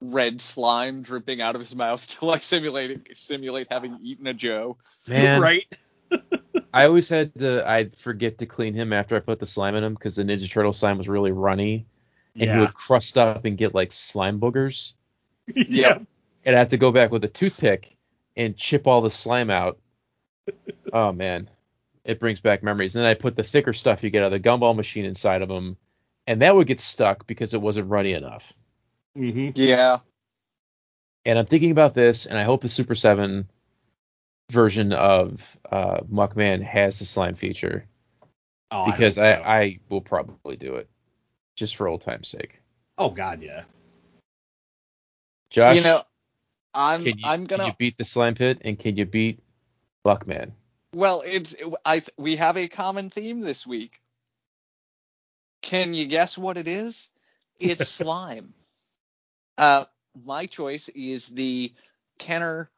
red 0.00 0.40
slime 0.40 1.02
dripping 1.02 1.40
out 1.40 1.54
of 1.54 1.60
his 1.60 1.74
mouth 1.74 2.06
to 2.18 2.26
like 2.26 2.42
simulate 2.42 3.16
simulate 3.16 3.68
having 3.70 3.98
eaten 4.02 4.26
a 4.26 4.34
Joe. 4.34 4.76
Man, 5.08 5.40
right? 5.40 5.64
I 6.72 6.86
always 6.86 7.08
had 7.08 7.34
to. 7.40 7.68
I'd 7.68 7.96
forget 7.96 8.38
to 8.38 8.46
clean 8.46 8.74
him 8.74 8.92
after 8.92 9.16
I 9.16 9.20
put 9.20 9.38
the 9.38 9.46
slime 9.46 9.74
in 9.74 9.84
him 9.84 9.94
because 9.94 10.16
the 10.16 10.24
Ninja 10.24 10.50
Turtle 10.50 10.72
slime 10.72 10.98
was 10.98 11.08
really 11.08 11.32
runny, 11.32 11.86
and 12.34 12.50
he 12.50 12.56
would 12.58 12.74
crust 12.74 13.18
up 13.18 13.44
and 13.44 13.58
get 13.58 13.74
like 13.74 13.92
slime 13.92 14.40
boogers. 14.40 14.94
yeah. 15.54 15.98
And 16.44 16.56
I 16.56 16.58
have 16.58 16.68
to 16.68 16.78
go 16.78 16.90
back 16.90 17.10
with 17.10 17.24
a 17.24 17.28
toothpick 17.28 17.96
and 18.36 18.56
chip 18.56 18.86
all 18.86 19.02
the 19.02 19.10
slime 19.10 19.50
out. 19.50 19.78
oh 20.92 21.12
man, 21.12 21.48
it 22.04 22.20
brings 22.20 22.40
back 22.40 22.62
memories. 22.62 22.96
And 22.96 23.04
then 23.04 23.10
I 23.10 23.14
put 23.14 23.36
the 23.36 23.44
thicker 23.44 23.72
stuff 23.72 24.02
you 24.02 24.10
get 24.10 24.24
out 24.24 24.32
of 24.32 24.42
the 24.42 24.48
gumball 24.48 24.74
machine 24.74 25.04
inside 25.04 25.42
of 25.42 25.50
him, 25.50 25.76
and 26.26 26.42
that 26.42 26.54
would 26.54 26.66
get 26.66 26.80
stuck 26.80 27.26
because 27.26 27.52
it 27.52 27.60
wasn't 27.60 27.90
runny 27.90 28.14
enough. 28.14 28.52
hmm 29.14 29.50
Yeah. 29.54 29.98
And 31.24 31.38
I'm 31.38 31.46
thinking 31.46 31.70
about 31.70 31.94
this, 31.94 32.26
and 32.26 32.36
I 32.38 32.42
hope 32.42 32.62
the 32.62 32.68
Super 32.68 32.94
7 32.94 33.48
version 34.52 34.92
of 34.92 35.58
uh, 35.70 36.00
Muckman 36.10 36.62
has 36.62 36.98
the 36.98 37.04
slime 37.04 37.34
feature 37.34 37.86
Oh, 38.70 38.86
because 38.86 39.18
I, 39.18 39.34
so. 39.34 39.42
I, 39.42 39.78
will 39.90 40.00
probably 40.00 40.56
do 40.56 40.76
it 40.76 40.88
just 41.56 41.76
for 41.76 41.88
old 41.88 42.00
time's 42.00 42.28
sake. 42.28 42.62
Oh 42.96 43.10
god, 43.10 43.42
yeah. 43.42 43.64
Josh, 45.50 45.76
you 45.76 45.82
know, 45.82 46.02
I'm 46.72 47.04
can, 47.04 47.18
you, 47.18 47.24
I'm 47.24 47.44
gonna 47.44 47.66
you 47.66 47.72
beat 47.78 47.98
the 47.98 48.04
slime 48.04 48.34
pit 48.34 48.62
and 48.64 48.78
can 48.78 48.96
you 48.96 49.04
beat 49.04 49.40
Muckman? 50.06 50.52
Well, 50.94 51.22
it's 51.24 51.54
I 51.84 52.00
we 52.16 52.36
have 52.36 52.56
a 52.56 52.68
common 52.68 53.10
theme 53.10 53.40
this 53.40 53.66
week. 53.66 54.00
Can 55.60 55.92
you 55.92 56.06
guess 56.06 56.38
what 56.38 56.56
it 56.56 56.66
is? 56.66 57.08
It's 57.60 57.86
slime. 57.88 58.54
Uh, 59.58 59.84
my 60.24 60.46
choice 60.46 60.88
is 60.88 61.28
the 61.28 61.72
Kenner 62.18 62.70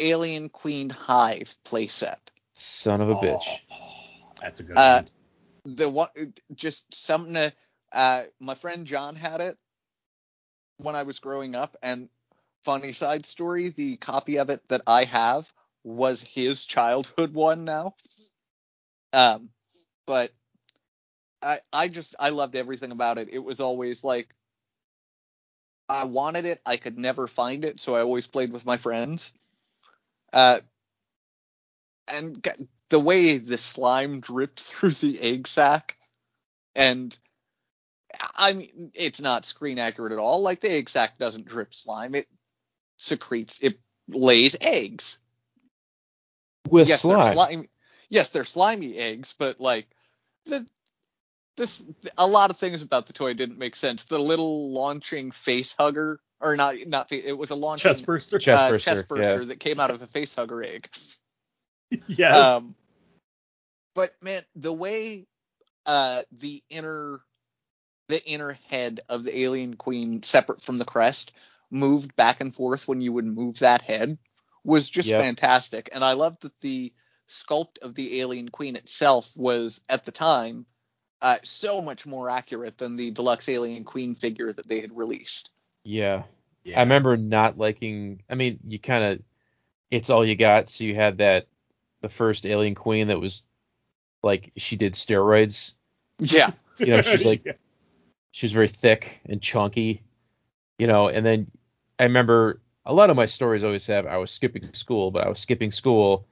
Alien 0.00 0.48
Queen 0.48 0.90
Hive 0.90 1.56
playset. 1.64 2.18
Son 2.54 3.00
of 3.00 3.10
a 3.10 3.14
bitch. 3.14 3.58
Oh, 3.72 4.32
that's 4.40 4.60
a 4.60 4.62
good 4.62 4.76
Uh, 4.76 5.02
one. 5.64 5.76
The 5.76 5.88
one, 5.88 6.08
just 6.54 6.92
something 6.94 7.34
to. 7.34 7.52
Uh, 7.92 8.24
my 8.38 8.54
friend 8.54 8.86
John 8.86 9.16
had 9.16 9.40
it 9.40 9.58
when 10.78 10.94
I 10.94 11.02
was 11.02 11.18
growing 11.18 11.54
up, 11.54 11.76
and 11.82 12.08
funny 12.62 12.92
side 12.92 13.26
story: 13.26 13.68
the 13.68 13.96
copy 13.96 14.38
of 14.38 14.50
it 14.50 14.66
that 14.68 14.82
I 14.86 15.04
have 15.04 15.52
was 15.84 16.20
his 16.20 16.64
childhood 16.64 17.34
one 17.34 17.64
now. 17.64 17.94
Um, 19.12 19.50
but 20.06 20.32
I 21.42 21.60
I 21.72 21.88
just 21.88 22.14
I 22.18 22.30
loved 22.30 22.56
everything 22.56 22.92
about 22.92 23.18
it. 23.18 23.28
It 23.32 23.38
was 23.38 23.60
always 23.60 24.04
like 24.04 24.34
I 25.88 26.04
wanted 26.04 26.44
it, 26.44 26.60
I 26.64 26.76
could 26.76 26.98
never 26.98 27.26
find 27.26 27.64
it, 27.64 27.80
so 27.80 27.96
I 27.96 28.00
always 28.00 28.26
played 28.28 28.52
with 28.52 28.64
my 28.64 28.76
friends. 28.76 29.32
Uh, 30.32 30.60
and 32.08 32.42
g- 32.42 32.68
the 32.90 33.00
way 33.00 33.38
the 33.38 33.58
slime 33.58 34.20
dripped 34.20 34.60
through 34.60 34.90
the 34.92 35.20
egg 35.20 35.46
sac, 35.48 35.96
and 36.74 37.16
I 38.36 38.52
mean 38.54 38.92
it's 38.94 39.20
not 39.20 39.46
screen 39.46 39.78
accurate 39.78 40.12
at 40.12 40.18
all. 40.18 40.42
Like 40.42 40.60
the 40.60 40.72
egg 40.72 40.90
sac 40.90 41.18
doesn't 41.18 41.46
drip 41.46 41.74
slime; 41.74 42.14
it 42.14 42.26
secretes, 42.98 43.58
it 43.60 43.80
lays 44.08 44.56
eggs 44.60 45.18
With 46.70 46.88
yes, 46.88 47.00
slime. 47.00 47.18
they're 47.22 47.22
slimy. 47.22 47.68
Yes, 48.10 48.30
they're 48.30 48.44
slimy 48.44 48.96
eggs, 48.96 49.34
but 49.38 49.60
like 49.60 49.88
the 50.46 50.66
this 51.56 51.82
a 52.16 52.26
lot 52.26 52.50
of 52.50 52.56
things 52.56 52.82
about 52.82 53.06
the 53.06 53.12
toy 53.12 53.34
didn't 53.34 53.58
make 53.58 53.76
sense. 53.76 54.04
The 54.04 54.18
little 54.18 54.72
launching 54.72 55.30
face 55.30 55.74
hugger, 55.78 56.20
or 56.40 56.56
not 56.56 56.76
not 56.86 57.08
fa- 57.08 57.28
it 57.28 57.36
was 57.36 57.50
a 57.50 57.54
launching 57.54 57.90
Chest 57.90 58.06
burster. 58.06 58.38
Chest 58.38 58.60
uh, 58.60 58.70
burster, 58.70 58.90
chest 58.90 59.08
burster 59.08 59.40
yeah. 59.40 59.44
that 59.46 59.60
came 59.60 59.80
out 59.80 59.90
of 59.90 60.02
a 60.02 60.06
face 60.06 60.34
hugger 60.34 60.62
egg. 60.62 60.88
yes. 62.06 62.64
Um, 62.64 62.74
but 63.94 64.10
man, 64.22 64.42
the 64.54 64.72
way 64.72 65.26
uh 65.86 66.22
the 66.32 66.62
inner 66.68 67.20
the 68.08 68.24
inner 68.26 68.58
head 68.68 69.00
of 69.08 69.24
the 69.24 69.40
alien 69.40 69.74
queen 69.74 70.22
separate 70.22 70.60
from 70.60 70.78
the 70.78 70.84
crest 70.84 71.32
moved 71.70 72.14
back 72.16 72.40
and 72.40 72.54
forth 72.54 72.88
when 72.88 73.00
you 73.00 73.12
would 73.12 73.26
move 73.26 73.60
that 73.60 73.82
head 73.82 74.18
was 74.64 74.88
just 74.90 75.08
Yep. 75.08 75.22
fantastic 75.22 75.90
and 75.94 76.04
i 76.04 76.12
loved 76.12 76.42
that 76.42 76.60
the 76.60 76.92
sculpt 77.28 77.78
of 77.78 77.94
the 77.94 78.20
alien 78.20 78.48
queen 78.48 78.74
itself 78.76 79.30
was 79.36 79.80
at 79.88 80.04
the 80.04 80.10
time 80.10 80.66
uh, 81.22 81.36
so 81.42 81.80
much 81.80 82.06
more 82.06 82.30
accurate 82.30 82.78
than 82.78 82.96
the 82.96 83.10
deluxe 83.10 83.48
alien 83.48 83.84
queen 83.84 84.14
figure 84.14 84.52
that 84.52 84.68
they 84.68 84.80
had 84.80 84.96
released 84.96 85.50
yeah. 85.84 86.24
yeah. 86.64 86.78
I 86.78 86.82
remember 86.82 87.16
not 87.16 87.58
liking. 87.58 88.22
I 88.28 88.34
mean, 88.34 88.58
you 88.66 88.78
kind 88.78 89.04
of, 89.04 89.20
it's 89.90 90.10
all 90.10 90.24
you 90.24 90.36
got. 90.36 90.68
So 90.68 90.84
you 90.84 90.94
had 90.94 91.18
that, 91.18 91.46
the 92.02 92.08
first 92.08 92.46
Alien 92.46 92.74
Queen 92.74 93.08
that 93.08 93.20
was 93.20 93.42
like 94.22 94.52
she 94.56 94.76
did 94.76 94.94
steroids. 94.94 95.72
yeah 96.18 96.50
You 96.78 96.86
know, 96.86 97.02
she's 97.02 97.24
like 97.26 97.42
Yeah. 97.44 97.52
she 98.30 98.46
was 98.46 98.52
very 98.52 98.68
thick 98.68 99.20
and 99.26 99.42
chunky. 99.42 100.02
You 100.78 100.86
know, 100.86 101.08
and 101.08 101.24
then 101.26 101.50
I 101.98 102.04
remember 102.04 102.60
a 102.86 102.94
lot 102.94 103.10
of 103.10 103.16
my 103.16 103.26
stories 103.26 103.64
always 103.64 103.86
have 103.86 104.06
I 104.06 104.16
was 104.16 104.30
skipping 104.30 104.72
school, 104.72 105.10
but 105.10 105.26
I 105.26 105.28
was 105.28 105.38
skipping 105.38 105.70
school, 105.70 106.26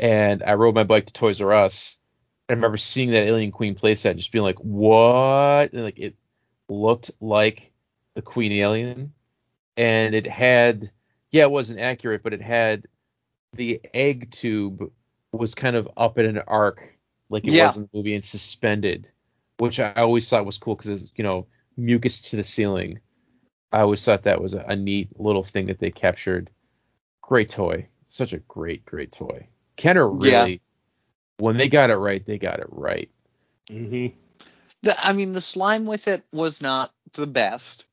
and 0.00 0.42
I 0.42 0.54
rode 0.54 0.74
my 0.74 0.84
bike 0.84 1.06
to 1.06 1.12
Toys 1.12 1.40
R 1.40 1.52
Us. 1.52 1.96
I 2.48 2.54
remember 2.54 2.76
seeing 2.76 3.10
that 3.10 3.24
Alien 3.24 3.50
Queen 3.52 3.74
playset 3.74 4.10
and 4.10 4.18
just 4.18 4.32
being 4.32 4.44
like, 4.44 4.58
"What?" 4.58 5.72
And 5.72 5.84
like 5.84 5.98
it 5.98 6.16
looked 6.68 7.10
like 7.20 7.72
the 8.14 8.22
Queen 8.22 8.52
Alien, 8.52 9.12
and 9.76 10.14
it 10.14 10.26
had, 10.26 10.90
yeah, 11.30 11.44
it 11.44 11.50
wasn't 11.50 11.80
accurate, 11.80 12.22
but 12.22 12.32
it 12.32 12.42
had 12.42 12.86
the 13.54 13.80
egg 13.94 14.30
tube 14.30 14.90
was 15.32 15.54
kind 15.54 15.76
of 15.76 15.88
up 15.96 16.18
in 16.18 16.26
an 16.26 16.38
arc, 16.46 16.98
like 17.30 17.46
it 17.46 17.52
Yeah. 17.52 17.68
was 17.68 17.76
in 17.78 17.82
the 17.84 17.88
movie, 17.98 18.14
and 18.14 18.24
suspended, 18.24 19.08
which 19.58 19.80
I 19.80 19.92
always 19.94 20.28
thought 20.28 20.44
was 20.46 20.58
cool 20.58 20.74
because 20.74 20.90
it's 21.02 21.12
you 21.16 21.24
know 21.24 21.46
mucus 21.76 22.20
to 22.22 22.36
the 22.36 22.44
ceiling. 22.44 22.98
I 23.72 23.80
always 23.80 24.04
thought 24.04 24.24
that 24.24 24.42
was 24.42 24.52
a, 24.52 24.60
a 24.68 24.76
neat 24.76 25.18
little 25.18 25.42
thing 25.42 25.66
that 25.66 25.78
they 25.78 25.90
captured. 25.90 26.50
Great 27.22 27.48
toy, 27.48 27.88
such 28.08 28.34
a 28.34 28.38
great, 28.38 28.84
great 28.84 29.12
toy. 29.12 29.46
Kenner 29.76 30.10
Yeah. 30.20 30.56
Really, 31.38 31.46
when 31.46 31.56
they 31.56 31.68
got 31.68 31.90
it 31.90 31.96
right, 31.96 32.24
they 32.24 32.38
got 32.38 32.60
it 32.60 32.66
right. 32.70 33.10
Mhm. 33.70 34.12
the, 34.82 34.94
i 35.06 35.12
mean 35.12 35.32
the 35.32 35.40
slime 35.40 35.86
with 35.86 36.08
it 36.08 36.24
was 36.32 36.60
not 36.60 36.92
the 37.14 37.26
best 37.26 37.86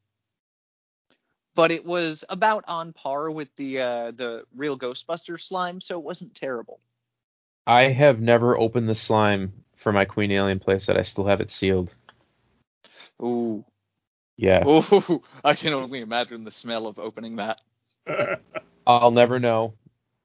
but 1.55 1.71
it 1.71 1.85
was 1.85 2.23
about 2.29 2.63
on 2.67 2.93
par 2.93 3.31
with 3.31 3.55
the 3.55 3.79
uh 3.81 4.11
the 4.11 4.45
real 4.55 4.77
ghostbuster 4.77 5.39
slime 5.39 5.81
so 5.81 5.99
it 5.99 6.05
wasn't 6.05 6.33
terrible 6.35 6.79
I 7.67 7.89
have 7.89 8.19
never 8.19 8.57
opened 8.57 8.89
the 8.89 8.95
slime 8.95 9.63
for 9.75 9.91
my 9.91 10.05
Queen 10.05 10.31
Alien 10.31 10.59
playset. 10.59 10.97
I 10.97 11.03
still 11.03 11.25
have 11.27 11.41
it 11.41 11.51
sealed. 11.51 11.93
ooh 13.21 13.65
Yeah, 14.37 14.67
Ooh, 14.67 15.23
I 15.43 15.53
can 15.55 15.73
only 15.73 15.99
imagine 16.01 16.43
the 16.43 16.51
smell 16.51 16.87
of 16.87 16.99
opening 16.99 17.37
that. 17.37 17.61
I'll 18.87 19.11
never 19.11 19.39
know. 19.39 19.75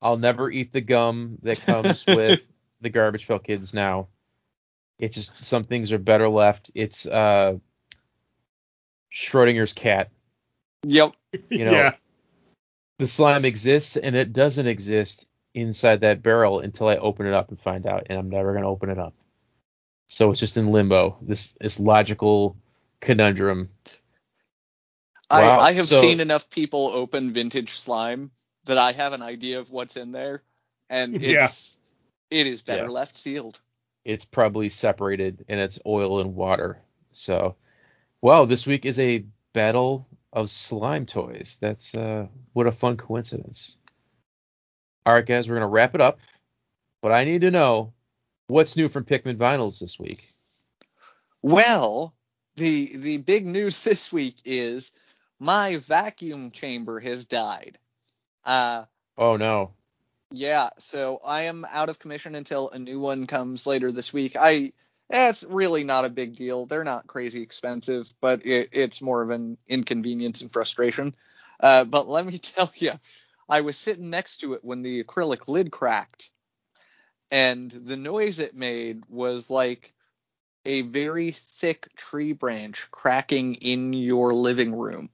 I'll 0.02 0.16
never 0.16 0.50
eat 0.50 0.72
the 0.72 0.80
gum 0.80 1.38
that 1.42 1.60
comes 1.62 2.06
with 2.08 2.46
the 2.84 2.90
Garbage 2.90 3.26
Pail 3.26 3.40
Kids 3.40 3.74
now. 3.74 4.06
It's 4.98 5.16
just 5.16 5.42
some 5.42 5.64
things 5.64 5.90
are 5.90 5.98
better 5.98 6.28
left. 6.28 6.70
It's 6.74 7.04
uh 7.06 7.58
Schrodinger's 9.12 9.72
cat. 9.72 10.10
Yep. 10.84 11.14
You 11.50 11.64
know, 11.64 11.72
yeah. 11.72 11.94
the 12.98 13.08
slime 13.08 13.44
exists 13.44 13.96
and 13.96 14.14
it 14.14 14.32
doesn't 14.32 14.66
exist 14.66 15.26
inside 15.54 16.00
that 16.00 16.22
barrel 16.22 16.60
until 16.60 16.88
I 16.88 16.96
open 16.96 17.26
it 17.26 17.32
up 17.32 17.48
and 17.48 17.60
find 17.60 17.86
out, 17.86 18.06
and 18.10 18.18
I'm 18.18 18.28
never 18.28 18.54
gonna 18.54 18.68
open 18.68 18.90
it 18.90 18.98
up. 18.98 19.14
So 20.06 20.30
it's 20.30 20.40
just 20.40 20.56
in 20.56 20.70
limbo. 20.70 21.16
This 21.22 21.54
this 21.60 21.80
logical 21.80 22.56
conundrum. 23.00 23.70
Wow, 25.30 25.58
I, 25.58 25.68
I 25.68 25.72
have 25.72 25.86
so- 25.86 26.00
seen 26.00 26.20
enough 26.20 26.50
people 26.50 26.90
open 26.92 27.32
vintage 27.32 27.70
slime 27.70 28.30
that 28.64 28.78
I 28.78 28.92
have 28.92 29.12
an 29.12 29.22
idea 29.22 29.60
of 29.60 29.70
what's 29.70 29.96
in 29.96 30.12
there, 30.12 30.42
and 30.88 31.16
it's 31.16 31.24
Yeah. 31.24 31.48
It 32.30 32.46
is 32.46 32.62
better 32.62 32.84
Yeah. 32.84 32.88
left 32.90 33.16
sealed. 33.16 33.60
It's 34.04 34.24
probably 34.24 34.68
separated 34.68 35.44
and 35.48 35.60
it's 35.60 35.78
oil 35.86 36.20
and 36.20 36.34
water. 36.34 36.82
So, 37.12 37.56
wow, 38.20 38.44
this 38.44 38.66
week 38.66 38.84
is 38.84 38.98
a 38.98 39.24
battle 39.52 40.06
of 40.32 40.50
slime 40.50 41.06
toys. 41.06 41.58
That's 41.60 41.94
uh, 41.94 42.26
what 42.52 42.66
a 42.66 42.72
fun 42.72 42.96
coincidence. 42.96 43.76
All 45.06 45.14
right, 45.14 45.24
guys, 45.24 45.48
we're 45.48 45.56
gonna 45.56 45.68
wrap 45.68 45.94
it 45.94 46.00
up. 46.00 46.18
But 47.02 47.12
I 47.12 47.24
need 47.24 47.42
to 47.42 47.50
know 47.50 47.92
what's 48.46 48.76
new 48.76 48.88
from 48.88 49.04
Pickman's 49.04 49.38
Vinyls 49.38 49.78
this 49.78 49.98
week. 49.98 50.28
Well, 51.42 52.14
the 52.56 52.96
the 52.96 53.18
big 53.18 53.46
news 53.46 53.82
this 53.84 54.12
week 54.12 54.36
is 54.44 54.92
my 55.38 55.76
vacuum 55.76 56.50
chamber 56.50 57.00
has 57.00 57.24
died. 57.26 57.78
Uh 58.44 58.84
Oh 59.16 59.36
no. 59.36 59.72
Yeah, 60.38 60.70
so 60.78 61.20
I 61.24 61.42
am 61.42 61.66
out 61.70 61.88
of 61.88 61.98
commission 61.98 62.34
until 62.34 62.70
a 62.70 62.78
new 62.78 63.00
one 63.00 63.26
comes 63.26 63.66
later 63.66 63.92
this 63.92 64.12
week. 64.12 64.36
I 64.38 64.72
it's 65.10 65.44
really 65.44 65.84
not 65.84 66.04
a 66.04 66.10
big 66.10 66.34
deal. 66.36 66.66
They're 66.66 66.84
not 66.84 67.06
crazy 67.06 67.42
expensive, 67.42 68.12
but 68.20 68.46
it, 68.46 68.70
it's 68.72 69.02
more 69.02 69.22
of 69.22 69.30
an 69.30 69.58
inconvenience 69.68 70.40
and 70.40 70.52
frustration. 70.52 71.14
Uh, 71.60 71.84
but 71.84 72.08
let 72.08 72.26
me 72.26 72.38
tell 72.40 72.72
you, 72.76 72.92
I 73.48 73.60
was 73.62 73.76
sitting 73.76 74.10
next 74.10 74.38
to 74.38 74.54
it 74.54 74.64
when 74.64 74.82
the 74.82 75.02
acrylic 75.04 75.48
lid 75.48 75.70
cracked, 75.72 76.30
and 77.30 77.70
the 77.70 77.96
noise 77.96 78.38
it 78.38 78.54
made 78.56 79.04
was 79.08 79.50
like 79.50 79.94
a 80.64 80.82
very 80.82 81.30
thick 81.32 81.88
tree 81.96 82.32
branch 82.32 82.88
cracking 82.90 83.54
in 83.56 83.92
your 83.92 84.32
living 84.34 84.76
room. 84.78 85.08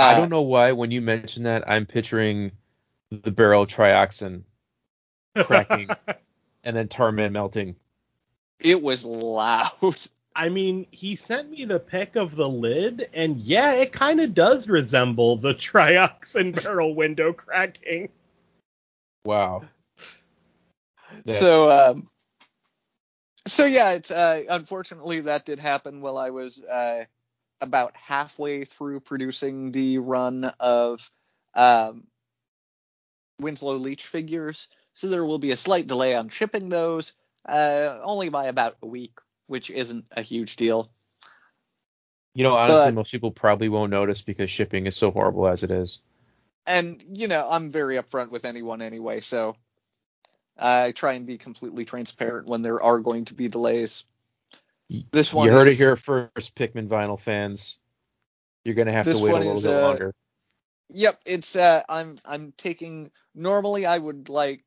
I 0.00 0.14
Uh, 0.14 0.14
don't 0.14 0.30
know 0.30 0.42
why 0.42 0.72
when 0.72 0.90
you 0.90 1.00
mention 1.00 1.44
that 1.44 1.68
I'm 1.68 1.86
picturing 1.86 2.52
the 3.22 3.30
barrel 3.30 3.66
trioxin 3.66 4.42
cracking 5.38 5.90
and 6.64 6.76
then 6.76 6.88
Tarman 6.88 7.32
melting. 7.32 7.76
It 8.58 8.80
was 8.80 9.04
loud. 9.04 9.70
I 10.34 10.48
mean, 10.48 10.86
he 10.90 11.16
sent 11.16 11.50
me 11.50 11.66
the 11.66 11.78
pic 11.78 12.16
of 12.16 12.34
the 12.36 12.48
lid, 12.48 13.06
and 13.12 13.36
yeah, 13.38 13.74
it 13.74 13.92
kind 13.92 14.18
of 14.18 14.32
does 14.32 14.66
resemble 14.66 15.36
the 15.36 15.54
trioxin 15.54 16.62
barrel 16.62 16.94
window 16.94 17.32
cracking. 17.34 18.08
Wow. 19.26 19.64
That's- 21.24 21.38
So 21.38 21.70
um 21.70 22.08
so 23.46 23.66
yeah, 23.66 23.92
it's 23.92 24.10
uh 24.10 24.42
unfortunately 24.48 25.20
that 25.20 25.44
did 25.44 25.58
happen 25.58 26.00
while 26.00 26.16
I 26.16 26.30
was 26.30 26.62
uh 26.64 27.04
about 27.60 27.94
halfway 27.96 28.64
through 28.64 29.00
producing 29.00 29.70
the 29.70 29.98
run 29.98 30.50
of 30.58 31.10
um 31.54 32.06
Winslow 33.42 33.76
Leach 33.76 34.06
figures. 34.06 34.68
So 34.94 35.08
there 35.08 35.24
will 35.24 35.38
be 35.38 35.50
a 35.50 35.56
slight 35.56 35.86
delay 35.86 36.14
on 36.14 36.28
shipping 36.28 36.68
those, 36.68 37.12
uh 37.48 37.98
only 38.02 38.28
by 38.28 38.46
about 38.46 38.76
a 38.82 38.86
week, 38.86 39.18
which 39.46 39.70
isn't 39.70 40.06
a 40.12 40.22
huge 40.22 40.56
deal. 40.56 40.90
You 42.34 42.44
know, 42.44 42.54
honestly, 42.54 42.86
But- 42.86 42.94
most 42.94 43.10
people 43.10 43.30
probably 43.30 43.68
won't 43.68 43.90
notice 43.90 44.22
because 44.22 44.50
shipping 44.50 44.86
is 44.86 44.96
so 44.96 45.10
horrible 45.10 45.46
as 45.46 45.62
it 45.62 45.70
is. 45.70 45.98
And 46.66 47.04
you 47.14 47.28
know, 47.28 47.46
I'm 47.50 47.70
very 47.70 47.96
upfront 47.96 48.30
with 48.30 48.44
anyone 48.44 48.80
anyway, 48.82 49.20
so 49.20 49.56
I 50.58 50.92
try 50.92 51.14
and 51.14 51.26
be 51.26 51.38
completely 51.38 51.84
transparent 51.84 52.46
when 52.46 52.62
there 52.62 52.80
are 52.82 53.00
going 53.00 53.24
to 53.26 53.34
be 53.34 53.48
delays. 53.48 54.04
This 55.10 55.32
one 55.32 55.46
You 55.46 55.52
heard 55.52 55.68
is- 55.68 55.80
it 55.80 55.84
here 55.84 55.96
first, 55.96 56.54
Pickman's 56.54 56.90
vinyl 56.90 57.18
fans. 57.18 57.78
You're 58.64 58.74
gonna 58.76 58.92
have 58.92 59.06
to 59.06 59.18
wait 59.18 59.32
a 59.32 59.38
little 59.38 59.56
is, 59.56 59.64
bit 59.64 59.74
uh, 59.74 59.80
longer. 59.88 60.14
Yep, 60.90 61.20
it's 61.26 61.56
uh 61.56 61.82
I'm 61.88 62.18
I'm 62.24 62.52
taking 62.56 63.10
normally 63.34 63.86
I 63.86 63.98
would 63.98 64.28
like 64.28 64.64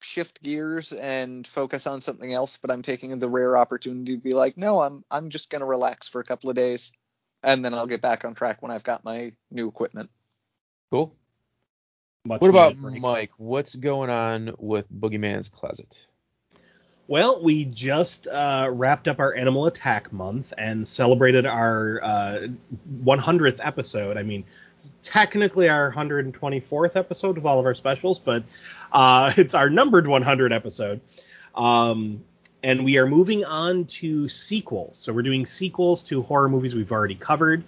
shift 0.00 0.42
gears 0.42 0.92
and 0.92 1.46
focus 1.46 1.86
on 1.86 2.00
something 2.00 2.32
else, 2.32 2.58
but 2.60 2.70
I'm 2.70 2.82
taking 2.82 3.18
the 3.18 3.28
rare 3.28 3.56
opportunity 3.56 4.16
to 4.16 4.22
be 4.22 4.34
like, 4.34 4.56
no, 4.58 4.82
I'm 4.82 5.04
I'm 5.10 5.30
just 5.30 5.50
gonna 5.50 5.66
relax 5.66 6.08
for 6.08 6.20
a 6.20 6.24
couple 6.24 6.50
of 6.50 6.56
days 6.56 6.92
and 7.42 7.64
then 7.64 7.74
I'll 7.74 7.86
get 7.86 8.02
back 8.02 8.24
on 8.24 8.34
track 8.34 8.62
when 8.62 8.70
I've 8.70 8.84
got 8.84 9.04
my 9.04 9.32
new 9.50 9.68
equipment. 9.68 10.10
Cool. 10.90 11.16
Much 12.24 12.40
What 12.40 12.50
about 12.50 12.80
break. 12.80 13.02
Mike? 13.02 13.30
What's 13.36 13.74
going 13.74 14.10
on 14.10 14.52
with 14.58 14.86
Boogeyman's 14.92 15.48
Closet? 15.48 16.06
Well, 17.12 17.42
we 17.42 17.66
just 17.66 18.26
uh, 18.26 18.70
wrapped 18.72 19.06
up 19.06 19.18
our 19.18 19.34
Animal 19.34 19.66
Attack 19.66 20.14
month 20.14 20.54
and 20.56 20.88
celebrated 20.88 21.44
our 21.44 22.00
uh, 22.02 22.46
100th 23.04 23.60
episode. 23.62 24.16
I 24.16 24.22
mean, 24.22 24.44
technically 25.02 25.68
our 25.68 25.92
124th 25.92 26.96
episode 26.96 27.36
of 27.36 27.44
all 27.44 27.60
of 27.60 27.66
our 27.66 27.74
specials, 27.74 28.18
but 28.18 28.44
uh, 28.92 29.30
it's 29.36 29.52
our 29.52 29.68
numbered 29.68 30.06
100 30.06 30.54
episode. 30.54 31.02
Um, 31.54 32.24
and 32.62 32.82
we 32.82 32.96
are 32.96 33.06
moving 33.06 33.44
on 33.44 33.84
to 34.00 34.26
sequels. 34.30 34.96
So 34.96 35.12
we're 35.12 35.20
doing 35.20 35.44
sequels 35.44 36.04
to 36.04 36.22
horror 36.22 36.48
movies 36.48 36.74
we've 36.74 36.92
already 36.92 37.16
covered. 37.16 37.62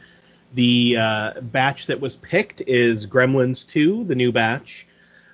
The 0.55 0.97
uh, 0.99 1.41
batch 1.43 1.89
that 1.89 2.01
was 2.01 2.17
picked 2.17 2.63
is 2.63 3.07
Gremlins 3.07 3.69
2, 3.69 4.05
the 4.05 4.15
new 4.15 4.33
batch, 4.33 4.87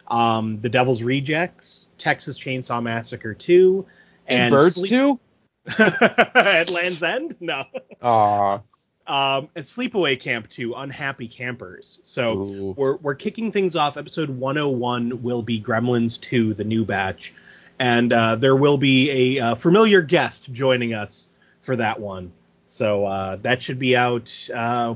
um, 0.08 0.60
The 0.62 0.68
Devil's 0.68 1.04
Rejects, 1.04 1.88
Texas 1.96 2.36
Chainsaw 2.36 2.82
Massacre 2.82 3.34
2, 3.34 3.86
And, 4.30 4.54
Birds 4.54 4.76
Sleep- 4.76 4.90
too? 4.90 5.20
at 5.78 6.70
Land's 6.70 7.02
End? 7.02 7.36
No. 7.40 7.64
Aw. 8.02 8.60
Um, 9.06 9.48
and 9.56 9.64
Sleepaway 9.64 10.20
Camp 10.20 10.48
2, 10.50 10.74
Unhappy 10.74 11.26
Campers. 11.26 11.98
So 12.02 12.38
Ooh. 12.38 12.74
we're, 12.76 12.96
we're 12.96 13.14
kicking 13.16 13.50
things 13.50 13.74
off. 13.74 13.96
Episode 13.96 14.30
101 14.30 15.22
will 15.22 15.42
be 15.42 15.60
Gremlins 15.60 16.20
2, 16.20 16.54
the 16.54 16.64
new 16.64 16.84
batch. 16.84 17.34
And 17.80 18.12
uh, 18.12 18.36
there 18.36 18.54
will 18.54 18.78
be 18.78 19.36
a 19.38 19.42
uh, 19.42 19.54
familiar 19.56 20.00
guest 20.00 20.52
joining 20.52 20.94
us 20.94 21.28
for 21.62 21.76
that 21.76 21.98
one. 21.98 22.30
So 22.68 23.04
uh, 23.04 23.36
that 23.36 23.62
should 23.62 23.80
be 23.80 23.96
out 23.96 24.48
uh, 24.54 24.94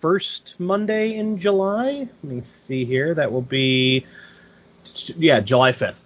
first 0.00 0.56
Monday 0.58 1.14
in 1.14 1.38
July. 1.38 2.08
Let 2.22 2.24
me 2.24 2.42
see 2.42 2.84
here. 2.84 3.14
That 3.14 3.30
will 3.30 3.42
be, 3.42 4.04
yeah, 5.16 5.40
July 5.40 5.72
5th. 5.72 6.03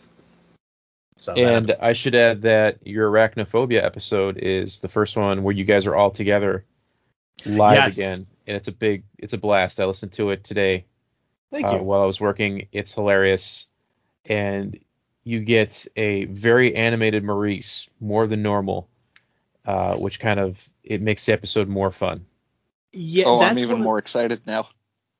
So 1.29 1.35
And 1.37 1.71
I 1.83 1.93
should 1.93 2.15
add 2.15 2.43
that 2.43 2.87
your 2.87 3.11
arachnophobia 3.11 3.83
episode 3.85 4.39
is 4.39 4.79
the 4.81 4.89
first 4.89 5.17
one 5.17 5.43
where 5.43 5.55
you 5.55 5.65
guys 5.65 5.87
are 5.87 5.95
all 5.95 6.11
together 6.11 6.65
live 7.45 7.87
Yes. 7.87 7.97
again, 7.99 8.27
and 8.47 8.57
it's 8.57 8.69
a 8.69 8.73
big, 8.73 9.05
it's 9.19 9.35
a 9.35 9.39
blast. 9.39 9.79
I 9.81 9.85
listened 9.85 10.13
to 10.13 10.31
it 10.31 10.43
today 10.45 10.87
thank 11.51 11.67
uh, 11.67 11.73
you. 11.73 11.83
while 11.83 12.03
I 12.03 12.07
was 12.07 12.21
working. 12.21 12.69
It's 12.73 12.95
hilarious, 12.95 13.67
and 14.25 14.79
you 15.25 15.41
get 15.41 15.87
a 15.97 16.25
very 16.27 16.75
animated 16.75 17.23
Maurice, 17.25 17.89
more 18.01 18.27
than 18.27 18.43
normal, 18.43 18.89
uh, 19.67 19.97
which 19.97 20.21
kind 20.21 20.41
of 20.41 20.69
it 20.83 21.03
makes 21.03 21.27
the 21.27 21.33
episode 21.35 21.69
more 21.69 21.91
fun. 21.91 22.27
yeah, 22.93 23.25
oh, 23.27 23.41
I'm 23.41 23.59
even 23.59 23.79
one 23.79 23.83
more 23.83 23.99
excited 23.99 24.47
now. 24.47 24.69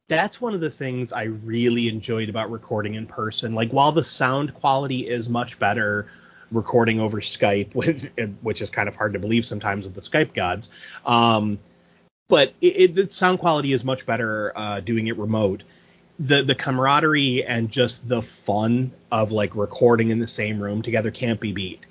That's 0.09 0.41
one 0.41 0.55
of 0.55 0.61
the 0.61 0.71
things 0.71 1.13
I 1.13 1.25
really 1.25 1.89
enjoyed 1.89 2.31
about 2.31 2.51
recording 2.51 2.95
in 2.95 3.07
person. 3.07 3.55
Like 3.55 3.71
while 3.71 3.93
the 3.93 4.05
sound 4.05 4.55
quality 4.55 5.09
is 5.09 5.29
much 5.29 5.59
better 5.59 6.07
recording 6.51 6.99
over 6.99 7.21
Skype, 7.21 7.75
which, 7.77 8.11
which 8.41 8.63
is 8.63 8.71
kind 8.71 8.89
of 8.89 8.97
hard 8.97 9.13
to 9.13 9.19
believe 9.19 9.45
sometimes 9.45 9.85
with 9.85 9.95
the 9.95 10.01
Skype 10.01 10.35
gods, 10.35 10.71
um, 11.05 11.59
but 12.29 12.53
it, 12.61 12.95
the 12.95 13.09
sound 13.09 13.39
quality 13.39 13.73
is 13.73 13.85
much 13.85 14.05
better 14.05 14.53
uh, 14.55 14.81
doing 14.81 15.07
it 15.07 15.17
remote. 15.17 15.63
The 16.19 16.43
the 16.43 16.55
camaraderie 16.55 17.45
and 17.45 17.71
just 17.71 18.07
the 18.07 18.21
fun 18.21 18.93
of 19.11 19.33
like 19.33 19.55
recording 19.55 20.11
in 20.11 20.19
the 20.19 20.27
same 20.27 20.63
room 20.63 20.83
together 20.83 21.11
can't 21.11 21.41
be 21.41 21.53
beat. 21.53 21.87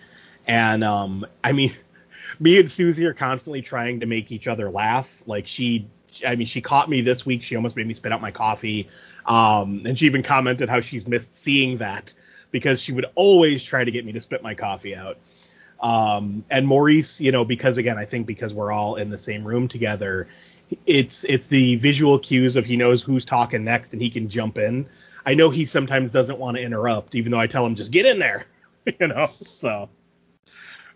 And 0.45 0.84
um, 0.84 1.26
I 1.44 1.53
mean, 1.53 1.73
me 2.39 2.60
and 2.60 2.72
Susie 2.72 3.06
are 3.06 3.14
constantly 3.14 3.61
trying 3.61 4.02
to 4.02 4.06
make 4.06 4.31
each 4.31 4.48
other 4.48 4.69
laugh. 4.69 5.23
Like 5.26 5.48
she, 5.48 5.88
I 6.26 6.35
mean, 6.35 6.48
she 6.48 6.61
caught 6.61 6.89
me 6.89 7.02
this 7.02 7.26
week. 7.26 7.44
She 7.44 7.56
almost 7.56 7.76
made 7.76 7.88
me 7.88 7.94
spit 7.94 8.11
out 8.11 8.22
my 8.22 8.31
coffee. 8.31 8.88
Um, 9.26 9.84
and 9.85 9.98
she 9.98 10.06
even 10.06 10.23
commented 10.23 10.69
how 10.69 10.81
she's 10.81 11.07
missed 11.07 11.34
seeing 11.34 11.77
that 11.77 12.14
because 12.52 12.81
she 12.81 12.91
would 12.94 13.06
always 13.15 13.64
try 13.64 13.84
to 13.84 13.91
get 13.91 14.06
me 14.06 14.14
to 14.14 14.22
spit 14.22 14.41
my 14.41 14.56
coffee 14.56 14.95
out. 14.95 15.18
Um, 15.80 16.44
and 16.49 16.65
Maurice, 16.65 17.22
you 17.22 17.31
know, 17.31 17.45
because 17.45 17.77
again, 17.77 17.98
I 17.98 18.06
think 18.06 18.26
because 18.26 18.53
we're 18.53 18.72
all 18.72 18.95
in 18.95 19.10
the 19.10 19.18
same 19.18 19.44
room 19.44 19.68
together, 19.68 20.27
it's 20.85 21.23
it's 21.23 21.48
the 21.48 21.76
visual 21.76 22.19
cues 22.19 22.56
of 22.56 22.65
he 22.65 22.77
knows 22.77 23.02
who's 23.02 23.26
talking 23.26 23.64
next 23.64 23.94
and 23.94 24.02
he 24.02 24.10
can 24.10 24.30
jump 24.30 24.57
in. 24.57 24.88
I 25.26 25.34
know 25.34 25.49
he 25.49 25.65
sometimes 25.65 26.11
doesn't 26.11 26.39
want 26.39 26.57
to 26.57 26.64
interrupt, 26.64 27.15
even 27.15 27.31
though 27.31 27.39
I 27.39 27.48
tell 27.48 27.65
him 27.65 27.76
just 27.76 27.91
get 27.91 28.06
in 28.06 28.19
there, 28.19 28.45
you 28.99 29.07
know. 29.07 29.26
So, 29.26 29.89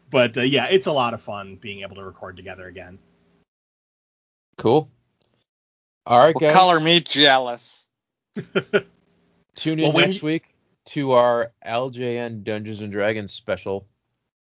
but 0.09 0.37
uh, 0.37 0.41
yeah, 0.41 0.67
it's 0.67 0.87
a 0.87 0.91
lot 0.91 1.13
of 1.13 1.21
fun 1.21 1.57
being 1.57 1.81
able 1.81 1.95
to 1.97 2.03
record 2.03 2.37
together 2.37 2.67
again. 2.67 2.97
Cool. 4.57 4.87
All 6.11 6.19
right, 6.19 6.35
Well, 6.35 6.49
guys. 6.49 6.57
color 6.57 6.79
me 6.81 6.99
jealous. 6.99 7.87
Tune 9.55 9.79
in 9.79 9.83
Well, 9.83 9.93
when 9.93 10.09
next 10.09 10.21
week 10.21 10.55
to 10.87 11.13
our 11.13 11.53
LJN 11.65 12.43
Dungeons 12.43 12.81
and 12.81 12.91
Dragons 12.91 13.31
special, 13.31 13.87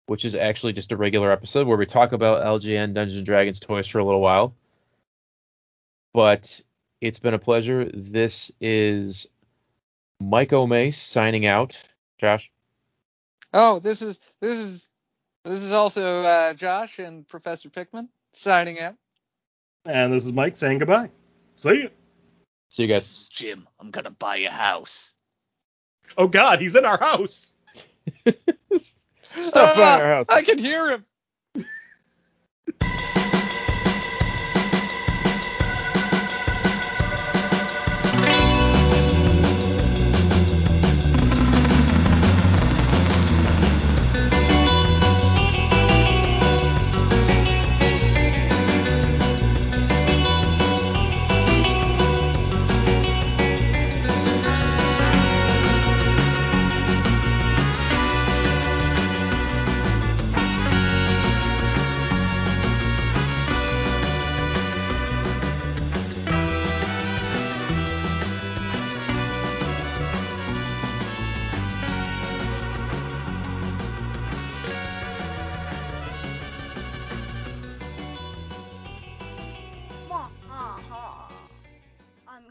which 0.06 0.24
is 0.24 0.34
actually 0.34 0.72
just 0.72 0.94
a 0.94 0.98
regular 0.98 1.30
episode 1.30 1.68
where 1.68 1.78
we 1.78 1.86
talk 1.86 2.14
about 2.14 2.46
LJN 2.46 2.94
Dungeons 2.94 3.18
and 3.18 3.26
Dragons 3.26 3.60
toys 3.60 3.86
for 3.88 4.00
a 4.00 4.06
little 4.06 4.22
while. 4.22 4.56
But 6.14 6.62
it's 7.02 7.20
been 7.20 7.34
a 7.34 7.40
pleasure. 7.40 7.84
This 7.94 8.50
is 8.62 9.28
Mike 10.22 10.54
O'Mace 10.54 10.98
signing 10.98 11.46
out. 11.46 11.82
Josh. 12.18 12.50
Oh, 13.54 13.80
this 13.80 14.02
is 14.02 14.20
this 14.40 14.58
is 14.58 14.88
this 15.44 15.62
is 15.62 15.74
also 15.74 16.22
uh, 16.24 16.54
Josh 16.54 17.00
and 17.00 17.28
Professor 17.28 17.70
Pickman 17.70 18.08
signing 18.32 18.80
out. 18.80 18.96
And 19.84 20.14
this 20.14 20.24
is 20.26 20.32
Mike 20.32 20.56
saying 20.56 20.80
goodbye. 20.80 21.10
See 21.62 21.70
you. 21.74 21.90
See 22.70 22.84
you 22.84 22.90
guys. 22.90 23.28
Jim, 23.28 23.68
I'm 23.80 23.92
gonna 23.92 24.10
buy 24.10 24.38
a 24.38 24.50
house. 24.50 25.14
Oh 26.18 26.28
God, 26.28 26.60
he's 26.60 26.76
in 26.76 26.86
our 26.86 26.98
house. 26.98 27.54
Stop 28.78 29.76
by 29.76 29.94
Ah, 29.94 29.98
our 30.00 30.08
house. 30.08 30.28
I 30.28 30.42
can 30.42 30.58
hear 30.58 30.90
him. 30.90 31.06